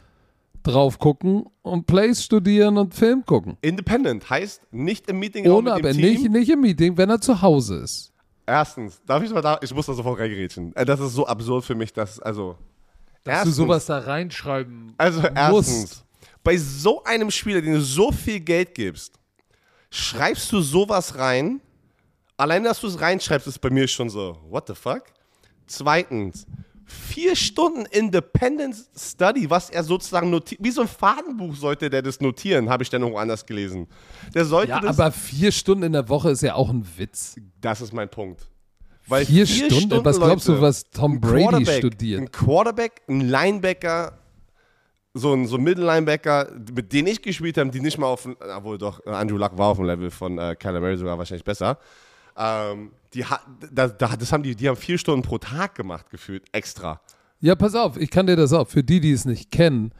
drauf 0.62 0.98
gucken 0.98 1.44
und 1.62 1.86
Plays 1.86 2.22
studieren 2.22 2.76
und 2.76 2.94
Film 2.94 3.24
gucken. 3.24 3.56
Independent 3.62 4.28
heißt 4.28 4.62
nicht 4.72 5.08
im 5.08 5.18
Meeting 5.18 5.46
Ohne 5.50 5.72
aber 5.72 5.92
Team. 5.92 6.00
nicht, 6.02 6.30
nicht 6.30 6.50
im 6.50 6.60
Meeting, 6.60 6.96
wenn 6.98 7.08
er 7.08 7.20
zu 7.20 7.40
Hause 7.40 7.76
ist. 7.78 8.12
Erstens, 8.46 9.00
darf 9.06 9.22
ich 9.22 9.30
mal 9.30 9.40
da, 9.40 9.58
ich 9.62 9.74
muss 9.74 9.86
da 9.86 9.94
sofort 9.94 10.18
reingerätschen. 10.20 10.74
Äh, 10.76 10.84
Das 10.84 11.00
ist 11.00 11.14
so 11.14 11.26
absurd 11.26 11.64
für 11.64 11.74
mich, 11.74 11.92
dass, 11.92 12.20
also. 12.20 12.56
Dass 13.24 13.44
du 13.44 13.50
sowas 13.50 13.86
da 13.86 13.98
reinschreiben 13.98 14.94
Also 14.98 15.20
musst. 15.22 15.32
erstens, 15.34 16.04
bei 16.44 16.56
so 16.58 17.02
einem 17.04 17.30
Spieler, 17.30 17.60
den 17.62 17.74
du 17.74 17.80
so 17.80 18.12
viel 18.12 18.40
Geld 18.40 18.74
gibst, 18.74 19.14
schreibst 19.90 20.52
du 20.52 20.60
sowas 20.60 21.16
rein. 21.16 21.60
Allein, 22.36 22.62
dass 22.64 22.80
du 22.80 22.86
es 22.86 23.00
reinschreibst, 23.00 23.46
ist 23.48 23.58
bei 23.60 23.70
mir 23.70 23.88
schon 23.88 24.10
so, 24.10 24.36
what 24.48 24.66
the 24.68 24.74
fuck? 24.74 25.04
Zweitens, 25.66 26.46
vier 26.88 27.36
Stunden 27.36 27.84
Independent 27.86 28.74
Study, 28.96 29.48
was 29.50 29.70
er 29.70 29.84
sozusagen 29.84 30.30
notiert. 30.30 30.60
Wie 30.64 30.70
so 30.70 30.80
ein 30.80 30.88
Fadenbuch 30.88 31.54
sollte 31.54 31.90
der 31.90 32.02
das 32.02 32.20
notieren, 32.20 32.68
habe 32.70 32.82
ich 32.82 32.90
dann 32.90 33.02
irgendwo 33.02 33.18
anders 33.20 33.44
gelesen. 33.46 33.86
Der 34.34 34.44
sollte 34.44 34.70
Ja, 34.70 34.80
das. 34.80 34.98
aber 34.98 35.12
vier 35.12 35.52
Stunden 35.52 35.84
in 35.84 35.92
der 35.92 36.08
Woche 36.08 36.30
ist 36.30 36.42
ja 36.42 36.54
auch 36.54 36.70
ein 36.70 36.86
Witz. 36.96 37.36
das 37.60 37.80
ist 37.82 37.92
mein 37.92 38.08
Punkt. 38.08 38.48
Weil 39.06 39.24
Vier 39.24 39.46
Stunden? 39.46 40.04
Was 40.04 40.18
glaubst 40.18 40.48
du, 40.48 40.60
was 40.60 40.90
Tom 40.90 41.20
Brady 41.20 41.64
studiert? 41.66 42.20
Ein 42.20 42.30
Quarterback, 42.32 43.02
ein 43.08 43.22
Linebacker, 43.22 44.18
so 45.14 45.32
ein, 45.34 45.46
so 45.46 45.56
ein 45.56 45.62
Mittellinebacker, 45.62 46.50
mit 46.74 46.92
denen 46.92 47.08
ich 47.08 47.22
gespielt 47.22 47.56
habe, 47.56 47.70
die 47.70 47.80
nicht 47.80 47.96
mal 47.98 48.06
auf, 48.06 48.22
dem- 48.24 48.36
obwohl 48.56 48.76
doch, 48.78 49.04
Andrew 49.06 49.36
Luck 49.38 49.56
war 49.56 49.68
auf 49.68 49.78
dem 49.78 49.86
Level 49.86 50.10
von 50.10 50.38
äh, 50.38 50.54
Kyler 50.56 50.80
Murray 50.80 50.96
sogar 50.98 51.16
wahrscheinlich 51.18 51.44
besser. 51.44 51.78
Ähm, 52.36 52.92
die, 53.14 53.24
da, 53.72 53.88
da, 53.88 54.16
das 54.16 54.32
haben 54.32 54.42
die, 54.42 54.54
die 54.54 54.68
haben 54.68 54.76
vier 54.76 54.98
Stunden 54.98 55.22
pro 55.22 55.38
Tag 55.38 55.74
gemacht, 55.74 56.10
gefühlt, 56.10 56.44
extra. 56.52 57.00
Ja, 57.40 57.54
pass 57.54 57.74
auf, 57.74 57.96
ich 57.96 58.10
kann 58.10 58.26
dir 58.26 58.36
das 58.36 58.52
auch. 58.52 58.68
Für 58.68 58.82
die, 58.82 59.00
die 59.00 59.12
es 59.12 59.24
nicht 59.24 59.50
kennen, 59.50 59.92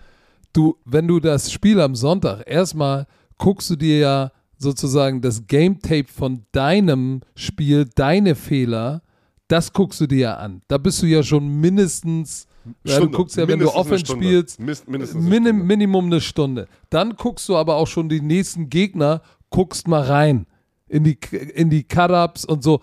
du, 0.52 0.76
wenn 0.84 1.06
du 1.06 1.20
das 1.20 1.52
Spiel 1.52 1.80
am 1.80 1.94
Sonntag, 1.94 2.42
erstmal 2.46 3.06
guckst 3.38 3.70
du 3.70 3.76
dir 3.76 3.98
ja 3.98 4.32
sozusagen 4.58 5.20
das 5.20 5.46
Game 5.46 5.80
Tape 5.80 6.08
von 6.08 6.44
deinem 6.52 7.20
Spiel, 7.36 7.88
deine 7.94 8.34
Fehler, 8.34 9.02
das 9.46 9.72
guckst 9.72 10.00
du 10.00 10.06
dir 10.06 10.18
ja 10.18 10.34
an. 10.34 10.62
Da 10.68 10.78
bist 10.78 11.00
du 11.00 11.06
ja 11.06 11.22
schon 11.22 11.48
mindestens, 11.60 12.46
ja, 12.84 13.00
du 13.00 13.08
guckst 13.08 13.36
ja, 13.36 13.48
wenn 13.48 13.60
du 13.60 13.70
Offense 13.70 14.04
spielst, 14.04 14.60
mindestens 14.60 15.24
eine. 15.24 15.52
Minimum 15.52 16.06
eine 16.06 16.20
Stunde. 16.20 16.68
Dann 16.90 17.16
guckst 17.16 17.48
du 17.48 17.56
aber 17.56 17.76
auch 17.76 17.86
schon 17.86 18.08
die 18.08 18.20
nächsten 18.20 18.68
Gegner, 18.68 19.22
guckst 19.48 19.88
mal 19.88 20.02
rein 20.02 20.46
in 20.88 21.04
die, 21.04 21.18
in 21.54 21.70
die 21.70 21.84
Cut-Ups 21.84 22.44
und 22.44 22.62
so. 22.62 22.80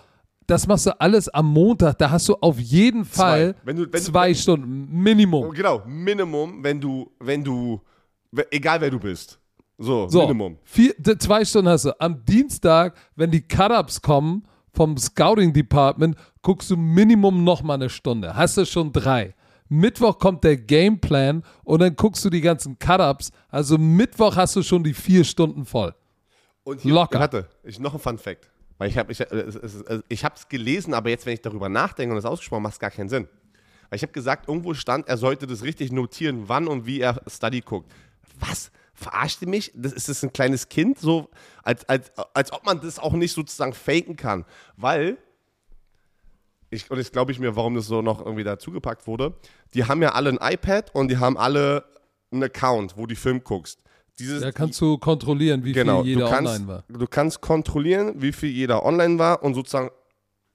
Das 0.47 0.67
machst 0.67 0.85
du 0.85 0.99
alles 0.99 1.27
am 1.29 1.51
Montag. 1.51 1.97
Da 1.97 2.11
hast 2.11 2.29
du 2.29 2.35
auf 2.35 2.59
jeden 2.59 3.03
Fall 3.05 3.53
Zwei. 3.53 3.61
Wenn 3.65 3.75
du- 3.77 3.83
wenn 3.83 3.91
du- 3.91 3.99
zwei 3.99 4.33
Stunden 4.33 4.87
Minimum. 4.91 5.51
Genau, 5.53 5.81
Minimum, 5.85 6.63
wenn 6.63 6.79
du, 6.79 7.11
wenn 7.19 7.43
du, 7.43 7.81
egal 8.51 8.79
wer 8.81 8.91
du 8.91 8.99
bist. 8.99 9.39
So, 9.77 10.07
So, 10.07 10.21
Minimum. 10.21 10.57
Vier, 10.63 10.93
zwei 11.19 11.43
Stunden 11.43 11.69
hast 11.69 11.85
du. 11.85 11.99
Am 11.99 12.23
Dienstag, 12.23 12.95
wenn 13.15 13.29
die 13.31 13.41
Cut-Ups 13.41 14.01
kommen 14.01 14.43
vom 14.71 14.97
Scouting 14.97 15.51
Department, 15.51 16.15
guckst 16.41 16.69
du 16.71 16.77
Minimum 16.77 17.43
noch 17.43 17.61
mal 17.63 17.73
eine 17.73 17.89
Stunde. 17.89 18.35
Hast 18.35 18.55
du 18.57 18.65
schon 18.65 18.93
drei. 18.93 19.33
Mittwoch 19.67 20.19
kommt 20.19 20.43
der 20.43 20.57
Gameplan 20.57 21.43
und 21.63 21.79
dann 21.81 21.95
guckst 21.95 22.23
du 22.23 22.29
die 22.29 22.39
ganzen 22.41 22.77
Cut-Ups. 22.77 23.31
Also 23.49 23.77
Mittwoch 23.77 24.35
hast 24.35 24.55
du 24.55 24.61
schon 24.61 24.83
die 24.83 24.93
vier 24.93 25.23
Stunden 25.23 25.65
voll. 25.65 25.93
Und 26.63 26.81
hier, 26.81 26.93
Locker. 26.93 27.19
Warte, 27.19 27.47
ich, 27.63 27.79
noch 27.79 27.93
ein 27.95 27.99
Fun 27.99 28.17
Fact. 28.17 28.47
Weil 28.77 28.89
ich 28.89 28.97
habe 28.97 29.11
ich, 29.11 29.21
äh, 29.21 29.25
es- 29.25 29.55
es- 29.55 29.75
es- 29.81 30.03
ich 30.09 30.23
es 30.23 30.47
gelesen, 30.49 30.93
aber 30.93 31.09
jetzt, 31.09 31.25
wenn 31.25 31.33
ich 31.33 31.41
darüber 31.41 31.69
nachdenke 31.69 32.13
und 32.13 32.17
das 32.21 32.25
ausgesprochen 32.29 32.63
macht 32.63 32.73
es 32.73 32.79
gar 32.79 32.91
keinen 32.91 33.09
Sinn. 33.09 33.27
Weil 33.89 33.97
ich 33.97 34.01
habe 34.01 34.11
gesagt, 34.13 34.47
irgendwo 34.47 34.73
stand, 34.73 35.07
er 35.07 35.17
sollte 35.17 35.47
das 35.47 35.63
richtig 35.63 35.91
notieren, 35.91 36.49
wann 36.49 36.67
und 36.67 36.85
wie 36.85 36.99
er 36.99 37.21
Study 37.27 37.61
guckt. 37.61 37.91
Was? 38.39 38.71
Verarscht 38.93 39.41
ihr 39.41 39.47
mich? 39.49 39.71
Das, 39.75 39.91
ist 39.93 40.09
das 40.09 40.23
ein 40.23 40.31
kleines 40.33 40.69
Kind? 40.69 40.99
So, 40.99 41.29
als, 41.63 41.87
als, 41.87 42.11
als 42.33 42.51
ob 42.53 42.65
man 42.65 42.79
das 42.81 42.97
auch 42.99 43.13
nicht 43.13 43.33
sozusagen 43.33 43.73
faken 43.73 44.15
kann. 44.15 44.45
Weil, 44.77 45.17
ich, 46.69 46.89
und 46.89 46.97
jetzt 46.97 47.13
glaube 47.13 47.31
ich 47.31 47.39
mir, 47.39 47.55
warum 47.55 47.75
das 47.75 47.85
so 47.87 48.01
noch 48.01 48.19
irgendwie 48.19 48.43
dazugepackt 48.43 49.05
wurde, 49.07 49.35
die 49.73 49.83
haben 49.85 50.01
ja 50.01 50.13
alle 50.13 50.29
ein 50.37 50.53
iPad 50.53 50.93
und 50.95 51.09
die 51.09 51.17
haben 51.17 51.37
alle 51.37 51.85
einen 52.31 52.43
Account, 52.43 52.97
wo 52.97 53.05
du 53.05 53.15
Film 53.15 53.43
guckst. 53.43 53.79
Dieses, 54.19 54.41
Da 54.41 54.51
kannst 54.51 54.79
du 54.79 54.97
kontrollieren, 54.97 55.63
wie 55.65 55.73
genau, 55.73 56.03
viel 56.03 56.13
jeder 56.13 56.29
kannst, 56.29 56.53
online 56.53 56.67
war. 56.67 56.83
Du 56.87 57.07
kannst 57.07 57.41
kontrollieren, 57.41 58.13
wie 58.21 58.31
viel 58.31 58.49
jeder 58.49 58.85
online 58.85 59.19
war 59.19 59.43
und 59.43 59.55
sozusagen 59.55 59.89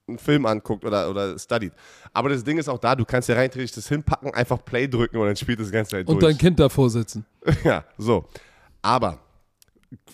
einen 0.09 0.19
Film 0.19 0.47
anguckt 0.47 0.85
oder, 0.85 1.11
oder 1.11 1.39
studied. 1.39 1.73
Aber 2.13 2.29
das 2.31 2.43
Ding 2.43 2.59
ist 2.59 2.69
auch 2.69 2.79
da, 2.79 2.95
du 2.95 3.05
kannst 3.05 3.29
ja 3.29 3.35
rein 3.35 3.51
theoretisch 3.51 3.75
das 3.77 3.89
hinpacken, 3.89 4.33
einfach 4.35 4.65
Play 4.65 4.89
drücken 4.89 5.17
und 5.19 5.27
dann 5.27 5.37
spielt 5.37 5.61
das 5.61 5.71
ganze 5.71 5.93
Zeit 5.93 6.09
Und 6.09 6.21
durch. 6.21 6.33
dein 6.33 6.39
Kind 6.39 6.59
davor 6.59 6.91
sitzen. 6.91 7.25
Ja, 7.65 7.85
so. 7.99 8.25
Aber 8.83 9.19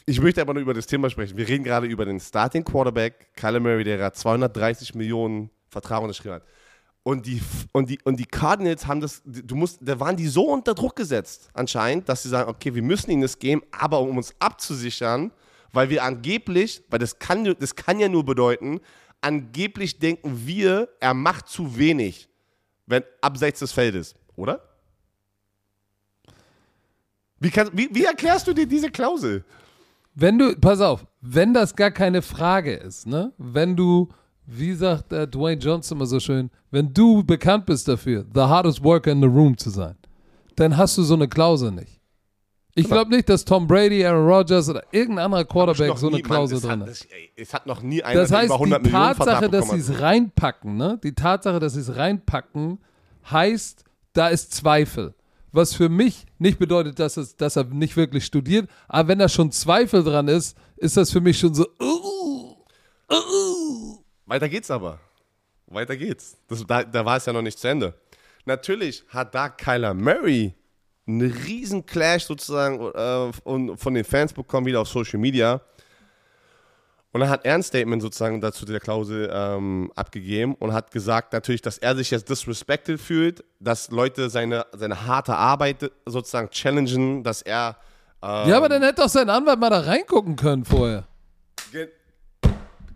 ich 0.07 0.20
möchte 0.20 0.40
aber 0.40 0.55
nur 0.55 0.62
über 0.62 0.74
das 0.74 0.86
Thema 0.86 1.11
sprechen. 1.11 1.36
Wir 1.36 1.47
reden 1.47 1.64
gerade 1.64 1.86
über 1.86 2.05
den 2.05 2.18
Starting 2.20 2.64
Quarterback, 2.64 3.34
Kyler 3.34 3.61
Murray, 3.61 3.84
der 3.84 3.97
gerade 3.99 4.14
230 4.14 4.94
Millionen 4.94 5.51
Vertrag 5.68 6.03
unterschrieben 6.03 6.34
hat. 6.36 6.42
Und 7.07 7.24
die, 7.24 7.40
und, 7.70 7.88
die, 7.88 8.00
und 8.02 8.18
die 8.18 8.26
Cardinals 8.26 8.88
haben 8.88 9.00
das, 9.00 9.22
du 9.24 9.54
musst, 9.54 9.78
da 9.80 10.00
waren 10.00 10.16
die 10.16 10.26
so 10.26 10.50
unter 10.50 10.74
Druck 10.74 10.96
gesetzt, 10.96 11.50
anscheinend, 11.54 12.09
dass 12.09 12.24
sie 12.24 12.28
sagen, 12.28 12.50
okay, 12.50 12.74
wir 12.74 12.82
müssen 12.82 13.12
ihnen 13.12 13.22
das 13.22 13.38
geben, 13.38 13.62
aber 13.70 14.00
um 14.00 14.16
uns 14.16 14.34
abzusichern, 14.40 15.30
weil 15.72 15.88
wir 15.88 16.02
angeblich, 16.02 16.82
weil 16.90 16.98
das 16.98 17.20
kann, 17.20 17.44
das 17.61 17.76
kann 17.76 18.00
ja 18.00 18.09
nur 18.09 18.24
bedeuten, 18.24 18.80
angeblich 19.20 20.00
denken 20.00 20.48
wir, 20.48 20.88
er 20.98 21.14
macht 21.14 21.46
zu 21.46 21.78
wenig, 21.78 22.28
wenn 22.86 23.04
abseits 23.20 23.61
des 23.61 23.70
Feldes, 23.70 24.16
oder? 24.34 24.68
Wie, 27.38 27.50
kann, 27.50 27.70
wie, 27.72 27.88
wie 27.92 28.04
erklärst 28.04 28.48
du 28.48 28.52
dir 28.52 28.66
diese 28.66 28.90
Klausel? 28.90 29.44
Wenn 30.16 30.40
du, 30.40 30.57
pass 30.57 30.80
auf, 30.80 31.07
wenn 31.20 31.54
das 31.54 31.76
gar 31.76 31.92
keine 31.92 32.20
Frage 32.20 32.74
ist, 32.74 33.07
ne? 33.07 33.32
Wenn 33.38 33.76
du, 33.76 34.09
wie 34.47 34.74
sagt 34.74 35.12
äh, 35.12 35.26
Dwayne 35.26 35.61
Johnson 35.61 35.99
immer 35.99 36.07
so 36.07 36.20
schön, 36.20 36.51
wenn 36.70 36.92
du 36.92 37.22
bekannt 37.24 37.66
bist 37.66 37.88
dafür, 37.88 38.24
the 38.34 38.40
hardest 38.40 38.82
worker 38.82 39.11
in 39.12 39.20
the 39.20 39.26
room 39.26 39.57
zu 39.57 39.70
sein, 39.70 39.97
dann 40.55 40.76
hast 40.76 40.97
du 40.97 41.03
so 41.03 41.14
eine 41.14 41.28
Klausel 41.28 41.72
nicht. 41.72 42.01
Ich 42.78 42.86
glaube 42.88 43.11
nicht, 43.11 43.26
dass 43.30 43.42
Tom 43.42 43.66
Brady, 43.66 44.05
Aaron 44.05 44.26
Rodgers 44.28 44.68
oder 44.68 44.82
irgendein 44.92 45.24
anderer 45.26 45.44
Quarterback 45.47 45.97
so 45.97 46.09
eine 46.09 46.16
nie- 46.16 46.22
Klausel 46.22 46.59
es 46.59 46.62
drin 46.62 46.80
hat, 46.82 46.88
das, 46.88 47.03
ey, 47.05 47.30
es 47.34 47.55
hat 47.55 47.66
noch 47.66 47.80
nie 47.80 48.03
einer 48.03 48.20
Das 48.20 48.30
heißt, 48.30 48.47
über 48.47 48.57
100 48.57 48.80
die 48.84 48.90
Millionen 48.90 49.14
Tatsache, 49.16 49.49
dass 49.49 49.70
sie 49.70 49.78
es 49.78 50.01
reinpacken, 50.01 50.76
ne? 50.76 51.01
Die 51.03 51.14
Tatsache, 51.14 51.59
dass 51.59 51.72
sie 51.72 51.80
es 51.80 51.97
reinpacken, 51.97 52.78
heißt, 53.30 53.82
da 54.12 54.28
ist 54.28 54.53
Zweifel. 54.53 55.14
Was 55.53 55.72
für 55.74 55.88
mich 55.88 56.26
nicht 56.38 56.59
bedeutet, 56.59 56.99
dass, 56.99 57.16
es, 57.16 57.34
dass 57.36 57.57
er 57.57 57.64
nicht 57.64 57.97
wirklich 57.97 58.26
studiert, 58.26 58.68
aber 58.88 59.09
wenn 59.09 59.20
da 59.20 59.28
schon 59.30 59.51
Zweifel 59.53 60.05
dran 60.05 60.28
ist, 60.28 60.55
ist 60.76 60.99
das 60.99 61.11
für 61.11 61.22
mich 61.22 61.38
schon 61.38 61.55
so, 61.55 61.66
uh, 61.80 62.57
uh, 63.11 63.97
Weiter 64.26 64.48
geht's 64.48 64.70
aber. 64.70 64.98
weiter 65.66 65.96
geht's. 65.96 66.36
Das, 66.48 66.64
da, 66.66 66.82
da 66.84 67.04
war 67.04 67.16
es 67.16 67.26
ja 67.26 67.32
noch 67.32 67.42
nicht 67.42 67.58
zu 67.58 67.68
Ende. 67.68 67.94
Natürlich 68.44 69.04
hat 69.08 69.34
da 69.34 69.48
Kyler 69.48 69.94
Murray 69.94 70.54
einen 71.06 71.30
riesen 71.30 71.86
Clash 71.86 72.24
sozusagen 72.24 72.80
äh, 72.80 73.32
und 73.44 73.76
von 73.76 73.94
den 73.94 74.04
Fans 74.04 74.32
bekommen, 74.32 74.66
wieder 74.66 74.80
auf 74.80 74.88
Social 74.88 75.18
Media. 75.18 75.60
Und 77.12 77.20
dann 77.20 77.30
hat 77.30 77.46
er 77.46 77.54
ein 77.54 77.62
Statement 77.62 78.02
sozusagen 78.02 78.40
dazu 78.40 78.66
der 78.66 78.80
Klausel 78.80 79.30
ähm, 79.32 79.90
abgegeben 79.94 80.54
und 80.56 80.72
hat 80.72 80.90
gesagt 80.90 81.32
natürlich, 81.32 81.62
dass 81.62 81.78
er 81.78 81.96
sich 81.96 82.10
jetzt 82.10 82.28
disrespected 82.28 83.00
fühlt, 83.00 83.42
dass 83.58 83.90
Leute 83.90 84.28
seine, 84.28 84.66
seine 84.72 85.06
harte 85.06 85.34
Arbeit 85.34 85.90
sozusagen 86.04 86.50
challengen, 86.50 87.22
dass 87.24 87.40
er 87.42 87.76
ähm, 88.22 88.50
Ja, 88.50 88.58
aber 88.58 88.68
dann 88.68 88.82
hätte 88.82 89.02
doch 89.02 89.08
sein 89.08 89.30
Anwalt 89.30 89.58
mal 89.58 89.70
da 89.70 89.80
reingucken 89.80 90.36
können 90.36 90.64
vorher. 90.64 91.04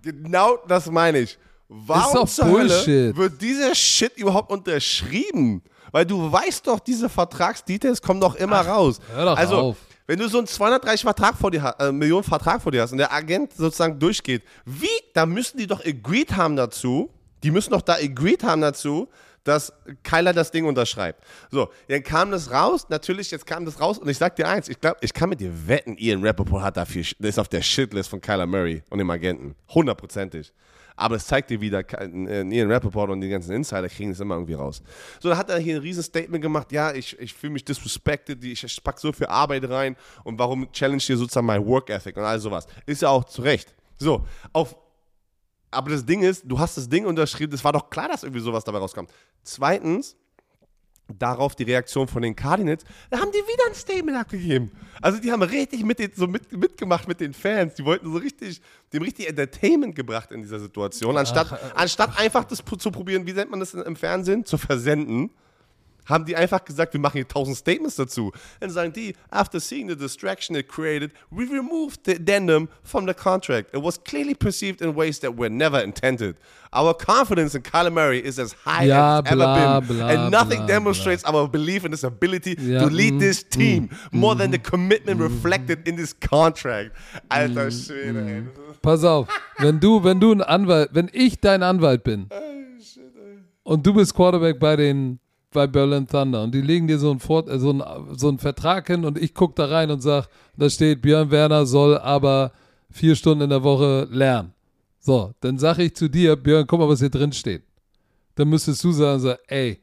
Ge 0.03 0.13
genau 0.13 0.59
das 0.69 0.91
meine 0.91 1.21
ich. 1.21 1.39
Warum 1.69 2.05
Ist 2.05 2.15
doch 2.15 2.29
zur 2.29 2.45
Hölle 2.47 2.69
Bullshit. 2.69 3.17
wird 3.17 3.41
dieser 3.41 3.75
Shit 3.75 4.17
überhaupt 4.17 4.51
unterschrieben? 4.51 5.63
Weil 5.93 6.05
du 6.07 6.31
weißt 6.31 6.67
doch, 6.67 6.81
diese 6.81 7.09
Vertragsdetails 7.09 8.03
kommen 8.03 8.21
doch 8.21 8.35
immer 8.35 8.61
raus. 8.61 9.01
hör 9.13 9.25
doch 9.25 9.37
also, 9.37 9.57
auf. 9.57 9.77
wenn 10.07 10.19
du 10.19 10.29
so 10.29 10.39
einen 10.39 10.47
230 10.47 11.03
Vertrag 11.03 11.37
vor 11.37 11.51
dir, 11.51 11.75
äh, 11.79 11.93
Millionen 11.93 12.25
Vertrag 12.25 12.63
vor 12.63 12.73
dir 12.73 12.83
hast 12.83 12.93
und 12.93 12.99
der 12.99 13.13
Agent 13.13 13.53
sozusagen 13.53 13.99
durchgeht, 13.99 14.43
wie, 14.65 14.89
da 15.15 15.27
müssen 15.27 15.59
die 15.59 15.67
doch 15.67 15.85
agreed 15.85 16.37
haben 16.37 16.57
dazu, 16.57 17.11
die 17.43 17.51
müssen 17.51 17.71
doch 17.71 17.83
da 17.83 17.95
agreed 17.95 18.43
haben 18.45 18.61
dazu, 18.61 19.09
dass 19.45 19.73
Kyler 20.03 20.33
das 20.33 20.51
Ding 20.51 20.65
unterschreibt. 20.65 21.25
So, 21.51 21.71
dann 21.89 22.03
kam 22.03 22.31
das 22.31 22.51
raus, 22.51 22.87
natürlich, 22.89 23.31
jetzt 23.31 23.47
kam 23.47 23.65
das 23.65 23.81
raus 23.81 23.99
und 23.99 24.09
ich 24.09 24.19
sag 24.19 24.37
dir 24.37 24.49
eins, 24.49 24.69
ich 24.69 24.81
glaube, 24.81 24.99
ich 25.01 25.13
kann 25.13 25.29
mit 25.29 25.41
dir 25.41 25.53
wetten, 25.67 25.97
Ian 25.97 26.25
Rappaport 26.25 26.63
hat 26.63 26.77
dafür, 26.77 27.05
ist 27.19 27.39
auf 27.39 27.49
der 27.49 27.63
Shitlist 27.63 28.11
von 28.11 28.21
Kyler 28.21 28.47
Murray 28.47 28.83
und 28.91 28.99
dem 28.99 29.11
Agenten. 29.11 29.55
Hundertprozentig. 29.69 30.53
Aber 30.97 31.17
es 31.17 31.27
zeigt 31.27 31.49
dir 31.49 31.61
wieder, 31.63 31.83
äh, 31.99 32.43
Ian 32.43 32.71
Rappaport 32.71 33.09
und 33.11 33.23
die 33.23 33.31
ganzen 33.31 33.53
Insider 33.53 33.89
kriegen 33.89 34.11
das 34.11 34.21
immer 34.21 34.35
irgendwie 34.35 34.53
raus. 34.55 34.83
So, 35.19 35.31
da 35.31 35.37
hat 35.39 35.49
er 35.49 35.59
hier 35.59 35.77
ein 35.77 35.81
riesen 35.81 36.03
Statement 36.03 36.43
gemacht, 36.43 36.71
ja, 36.73 36.93
ich, 36.93 37.19
ich 37.19 37.33
fühle 37.33 37.55
mich 37.55 37.65
disrespected, 37.65 38.45
ich, 38.45 38.85
pack 38.85 38.99
so 38.99 39.11
viel 39.11 39.27
Arbeit 39.27 39.69
rein 39.71 39.97
und 40.25 40.39
warum 40.39 40.71
challenge 40.73 41.01
hier 41.01 41.17
sozusagen 41.17 41.47
mein 41.47 41.65
Work 41.65 41.89
Ethic 41.89 42.17
und 42.19 42.25
all 42.25 42.39
sowas. 42.39 42.67
Ist 42.85 43.01
ja 43.01 43.09
auch 43.09 43.25
zu 43.25 43.41
Recht. 43.41 43.75
So, 43.97 44.27
auf 44.53 44.77
aber 45.71 45.91
das 45.91 46.05
Ding 46.05 46.23
ist, 46.23 46.43
du 46.45 46.59
hast 46.59 46.77
das 46.77 46.89
Ding 46.89 47.07
unterschrieben, 47.07 47.53
es 47.55 47.65
war 47.65 47.73
doch 47.73 47.91
klar, 47.91 48.09
dass 48.09 48.23
irgendwie 48.23 48.43
sowas 48.43 48.65
dabei 48.65 48.79
rauskommt. 48.79 49.11
Zweitens, 49.43 50.17
darauf 51.19 51.55
die 51.55 51.65
Reaktion 51.65 52.09
von 52.09 52.23
den 52.23 52.37
Cardinals, 52.37 52.85
da 53.11 53.19
haben 53.19 53.31
die 53.33 53.39
wieder 53.39 53.67
ein 53.69 53.75
Statement 53.75 54.17
abgegeben. 54.17 54.71
Also 55.01 55.21
die 55.21 55.33
haben 55.33 55.43
richtig 55.43 55.85
mit 55.85 55.99
den, 55.99 56.13
so 56.15 56.27
mit, 56.27 56.53
mitgemacht 56.53 57.09
mit 57.09 57.21
den 57.21 57.35
Fans. 57.35 57.75
Die 57.75 57.85
wollten 57.85 58.11
so 58.13 58.19
richtig, 58.19 58.61
dem 58.93 59.03
richtig 59.03 59.29
Entertainment 59.29 59.95
gebracht 59.95 60.31
in 60.31 60.43
dieser 60.43 60.61
Situation, 60.61 61.17
anstatt, 61.17 61.59
anstatt 61.75 62.19
einfach 62.19 62.45
das 62.45 62.63
zu 62.79 62.91
probieren, 62.91 63.27
wie 63.27 63.33
nennt 63.33 63.51
man 63.51 63.61
das 63.61 63.75
im 63.75 63.97
Fernsehen, 63.97 64.45
zu 64.45 64.59
versenden. 64.59 65.31
Haben 66.11 66.25
die 66.25 66.37
einfach 66.37 66.65
gesagt, 66.65 66.93
wir 66.93 67.01
machen 67.01 67.15
hier 67.15 67.29
tausend 67.29 67.57
Statements 67.57 67.97
dazu. 67.97 68.33
Dann 68.61 68.71
sagen 68.71 68.93
die, 68.93 69.15
after 69.31 69.61
seeing 69.61 69.89
the 69.89 69.97
distraction 69.97 70.57
it 70.57 70.69
created, 70.69 71.13
we 71.31 71.45
removed 71.45 72.01
the 72.05 72.17
addendum 72.17 72.69
from 72.83 73.07
the 73.07 73.15
contract. 73.15 73.75
It 73.75 73.83
was 73.83 74.03
clearly 74.03 74.35
perceived 74.35 74.83
in 74.83 74.95
ways 74.97 75.21
that 75.21 75.39
were 75.39 75.49
never 75.51 75.83
intended. 75.83 76.37
Our 76.73 76.95
confidence 76.95 77.55
in 77.57 77.63
Murray 77.93 78.21
is 78.21 78.39
as 78.39 78.53
high 78.65 78.85
Ja, 78.85 79.19
as 79.19 79.25
it's 79.25 79.35
bla, 79.35 79.57
ever 79.57 79.87
been. 79.87 79.97
bla, 79.97 80.07
and 80.09 80.31
nothing 80.31 80.59
bla, 80.59 80.67
demonstrates 80.67 81.25
our 81.25 81.49
belief 81.49 81.85
in 81.85 81.91
his 81.91 82.05
ability 82.05 82.57
Ja, 82.61 82.81
to 82.81 82.87
lead 82.87 83.15
mm, 83.15 83.19
this 83.21 83.43
team 83.43 83.89
more 84.13 84.37
than 84.37 84.53
the 84.53 84.59
commitment 84.59 85.21
reflected 85.21 85.89
in 85.89 85.97
this 85.97 86.13
contract. 86.13 86.93
Alter 87.29 87.71
Schwede, 87.71 88.27
ey. 88.27 88.43
Pass 88.83 89.03
auf, 89.05 89.27
wenn 89.59 89.81
du, 89.81 90.03
wenn 90.05 90.21
du 90.21 90.33
ein 90.33 90.43
Anwalt, 90.43 90.91
wenn 90.93 91.11
ich 91.13 91.41
dein 91.41 91.63
Anwalt 91.63 92.05
bin 92.05 92.29
und 93.65 93.87
du 93.87 93.93
bist 93.93 94.15
Quarterback 94.15 94.59
bei 94.59 94.77
den 94.77 95.19
bei 95.53 95.67
Berlin 95.67 96.07
Thunder 96.07 96.43
und 96.45 96.55
die 96.55 96.61
legen 96.61 96.87
dir 96.87 96.99
so 96.99 97.11
einen, 97.11 97.21
Fort, 97.21 97.49
äh, 97.49 97.59
so 97.59 97.71
einen, 97.71 97.83
so 98.17 98.29
einen 98.29 98.39
Vertrag 98.39 98.87
hin 98.87 99.05
und 99.05 99.19
ich 99.19 99.35
gucke 99.35 99.55
da 99.57 99.67
rein 99.67 99.91
und 99.91 100.01
sag, 100.01 100.29
da 100.57 100.71
steht, 100.71 101.03
Björn 101.03 101.31
Werner 101.31 101.67
soll 101.67 101.99
aber 101.99 102.53
vier 102.91 103.15
Stunden 103.17 103.45
in 103.45 103.51
der 103.51 103.63
Woche 103.63 104.07
lernen. 104.11 104.53
So, 105.01 105.33
dann 105.41 105.59
sage 105.59 105.85
ich 105.85 105.95
zu 105.97 106.09
dir, 106.09 106.37
Björn, 106.37 106.67
guck 106.67 106.79
mal, 106.81 106.89
was 106.89 107.01
hier 107.01 107.09
drin 107.11 107.33
steht. 107.33 107.63
Dann 108.35 108.49
müsstest 108.49 108.85
du 108.85 108.93
sagen, 108.93 109.21
so, 109.21 109.35
ey, 109.49 109.81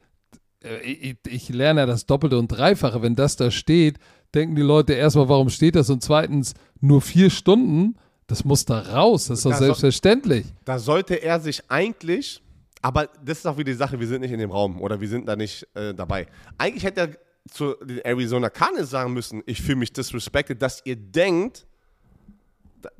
äh, 0.62 0.78
ich, 0.82 1.16
ich 1.28 1.48
lerne 1.50 1.80
ja 1.80 1.86
das 1.86 2.06
Doppelte 2.06 2.38
und 2.38 2.48
Dreifache. 2.48 3.02
Wenn 3.02 3.16
das 3.16 3.36
da 3.36 3.50
steht, 3.50 3.98
denken 4.34 4.56
die 4.56 4.62
Leute 4.62 4.92
erstmal, 4.94 5.28
warum 5.28 5.48
steht 5.50 5.74
das? 5.76 5.90
Und 5.90 6.02
zweitens, 6.02 6.54
nur 6.80 7.00
vier 7.00 7.30
Stunden, 7.30 7.96
das 8.26 8.44
muss 8.44 8.64
da 8.64 8.78
raus. 8.80 9.26
Das 9.26 9.38
ist 9.40 9.44
doch 9.46 9.52
soll- 9.52 9.66
selbstverständlich. 9.66 10.46
Da 10.64 10.78
sollte 10.78 11.14
er 11.16 11.40
sich 11.40 11.62
eigentlich, 11.68 12.40
aber 12.82 13.08
das 13.24 13.38
ist 13.38 13.46
auch 13.46 13.56
wieder 13.56 13.72
die 13.72 13.76
Sache, 13.78 13.98
wir 13.98 14.06
sind 14.06 14.20
nicht 14.20 14.32
in 14.32 14.38
dem 14.38 14.50
Raum 14.50 14.80
oder 14.80 15.00
wir 15.00 15.08
sind 15.08 15.26
da 15.26 15.36
nicht 15.36 15.66
äh, 15.74 15.94
dabei. 15.94 16.26
Eigentlich 16.58 16.84
hätte 16.84 17.00
er 17.00 17.08
zu 17.50 17.74
den 17.84 17.98
Arizona 18.00 18.50
Cardinals 18.50 18.90
sagen 18.90 19.12
müssen, 19.12 19.42
ich 19.46 19.62
fühle 19.62 19.76
mich 19.78 19.92
disrespected, 19.92 20.60
dass 20.60 20.82
ihr 20.84 20.96
denkt, 20.96 21.66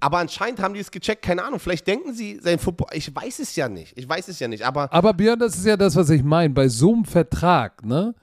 aber 0.01 0.19
anscheinend 0.19 0.61
haben 0.61 0.75
die 0.75 0.81
es 0.81 0.91
gecheckt, 0.91 1.23
keine 1.23 1.45
Ahnung, 1.45 1.61
vielleicht 1.61 1.87
denken 1.87 2.13
sie, 2.13 2.41
sein 2.43 2.59
Football, 2.59 2.89
ich 2.95 3.15
weiß 3.15 3.39
es 3.39 3.55
ja 3.57 3.69
nicht, 3.69 3.97
ich 3.97 4.09
weiß 4.09 4.29
es 4.29 4.41
ja 4.41 4.49
nicht, 4.49 4.65
aber 4.65 4.93
Aber 4.93 5.15
Björn, 5.15 5.39
das 5.39 5.57
ist 5.57 5.67
ja 5.67 5.77
das, 5.77 5.95
was 5.97 6.11
ich 6.11 6.23
meine. 6.25 6.53
Bei 6.53 6.69
so 6.69 6.93
einem 6.93 7.05
Vertrag, 7.05 7.85
ne, 7.85 8.15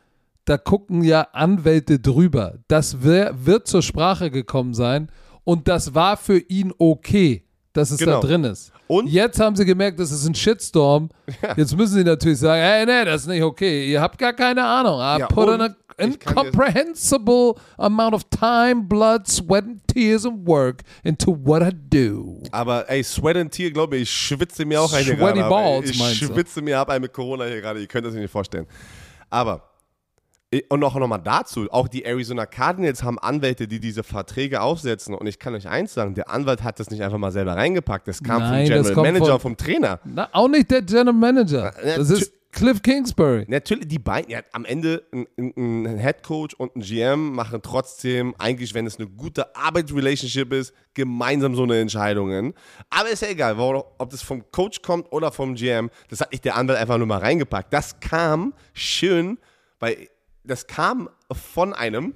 da 0.46 0.58
gucken 0.58 1.04
ja 1.04 1.22
Anwälte 1.32 2.00
drüber. 2.00 2.60
Das 2.68 3.02
wird 3.04 3.68
zur 3.68 3.82
Sprache 3.82 4.32
gekommen 4.32 4.74
sein 4.74 5.10
und 5.44 5.68
das 5.68 5.96
war 5.96 6.18
für 6.18 6.38
ihn 6.40 6.74
okay, 6.78 7.44
dass 7.74 7.92
es 7.92 8.00
Genau. 8.00 8.20
da 8.20 8.28
drin 8.28 8.44
ist. 8.44 8.72
Und- 8.88 9.08
jetzt 9.08 9.40
haben 9.40 9.56
sie 9.56 9.66
gemerkt, 9.66 10.00
das 10.00 10.12
ist 10.12 10.26
ein 10.28 10.36
Shitstorm. 10.36 11.10
Jetzt 11.58 11.76
müssen 11.76 11.96
sie 11.96 12.04
natürlich 12.04 12.40
sagen, 12.40 12.62
hey, 12.62 12.86
nee, 12.86 13.06
das 13.06 13.22
ist 13.22 13.28
nicht 13.28 13.42
okay. 13.44 13.90
Ihr 13.92 14.00
habt 14.02 14.18
gar 14.18 14.34
keine 14.34 14.64
Ahnung. 14.64 15.00
I 15.00 15.20
Ja, 15.22 15.28
put 15.28 15.48
in 15.48 15.54
und 15.56 15.62
a 15.62 15.76
ich 15.98 16.20
kann 16.20 16.36
dir- 16.36 16.42
incomprehensible 16.50 17.56
amount 17.78 18.14
of 18.14 18.24
time, 18.30 18.84
blood, 18.84 19.28
sweat 19.28 19.64
and 19.64 19.82
tears 19.88 20.26
and 20.26 20.46
work 20.48 20.82
into 21.04 21.32
what 21.44 21.62
I 21.64 21.72
do. 21.74 22.42
Aber 22.52 22.90
ey, 22.90 23.02
Sweat 23.04 23.38
and 23.38 23.52
Tear, 23.52 23.72
glaube 23.72 23.96
ich, 23.98 24.04
ich 24.04 24.12
schwitze 24.12 24.66
mir 24.66 24.82
auch 24.82 24.92
ein 24.94 25.04
hier 25.04 25.16
Sweaty 25.16 25.40
gerade. 25.40 25.46
ab, 25.46 25.52
ey. 25.52 25.64
balls, 25.80 25.90
ich 25.90 25.98
meinst 26.00 26.22
du? 26.22 26.26
schwitze 26.28 26.62
mir 26.62 26.78
ab 26.80 26.90
ein 26.90 27.02
mit 27.02 27.14
Corona 27.14 27.46
hier 27.46 27.62
gerade. 27.62 27.80
Ihr 27.80 27.88
könnt 27.88 28.06
das 28.06 28.14
nicht 28.14 28.30
vorstellen. 28.32 28.68
Aber, 29.30 29.64
und 30.70 30.84
auch 30.84 30.96
nochmal 30.96 31.22
dazu, 31.24 31.68
auch 31.72 31.88
die 31.88 32.06
Arizona 32.06 32.46
Cardinals 32.46 33.04
haben 33.04 33.18
Anwälte, 33.20 33.68
die 33.68 33.80
diese 33.80 34.04
Verträge 34.04 34.62
aufsetzen. 34.62 35.14
Und 35.16 35.28
ich 35.28 35.40
kann 35.40 35.54
euch 35.56 35.68
eins 35.68 35.94
sagen, 35.94 36.14
der 36.16 36.30
Anwalt 36.30 36.64
hat 36.64 36.80
das 36.80 36.90
nicht 36.90 37.02
einfach 37.04 37.18
mal 37.18 37.32
selber 37.32 37.56
reingepackt. 37.56 38.08
Das 38.08 38.22
kam 38.22 38.42
Nein, 38.42 38.68
vom 38.68 38.84
General 38.84 39.04
Manager 39.04 39.26
von- 39.34 39.40
vom 39.40 39.58
Trainer. 39.58 40.00
Na, 40.04 40.30
auch 40.32 40.48
nicht 40.48 40.70
der 40.72 40.82
General 40.82 41.14
Manager. 41.14 41.74
Das 41.84 42.10
ist 42.10 42.32
Cliff 42.52 42.82
Kingsbury. 42.82 43.44
Natürlich, 43.50 43.90
die 43.90 44.00
beiden, 44.00 44.32
ja, 44.32 44.40
am 44.54 44.64
Ende 44.64 45.04
ein, 45.12 45.28
ein, 45.38 45.86
ein 45.86 45.98
Head 46.00 46.24
Coach 46.24 46.54
und 46.56 46.74
ein 46.76 46.82
GM 46.82 47.34
machen 47.34 47.60
trotzdem, 47.62 48.34
eigentlich, 48.38 48.74
wenn 48.74 48.88
es 48.88 48.98
eine 48.98 49.08
gute 49.10 49.54
Arbeitsrelationship 49.58 50.54
ist, 50.54 50.74
gemeinsam 50.94 51.54
so 51.56 51.64
eine 51.64 51.78
Entscheidungen. 51.82 52.54
Aber 52.90 53.10
ist 53.10 53.22
ja 53.24 53.28
egal, 53.28 53.58
ob 53.60 54.10
das 54.10 54.22
vom 54.22 54.50
Coach 54.52 54.82
kommt 54.82 55.12
oder 55.12 55.34
vom 55.34 55.56
GM, 55.56 55.90
das 56.10 56.22
hat 56.22 56.32
nicht 56.32 56.46
der 56.46 56.56
Anwalt 56.56 56.80
einfach 56.80 56.98
nur 56.98 57.08
mal 57.08 57.18
reingepackt. 57.20 57.74
Das 57.74 58.00
kam 58.00 58.54
schön, 58.74 59.38
weil 59.80 60.08
das 60.48 60.68
kam 60.68 61.10
von 61.32 61.74
einem 61.74 62.14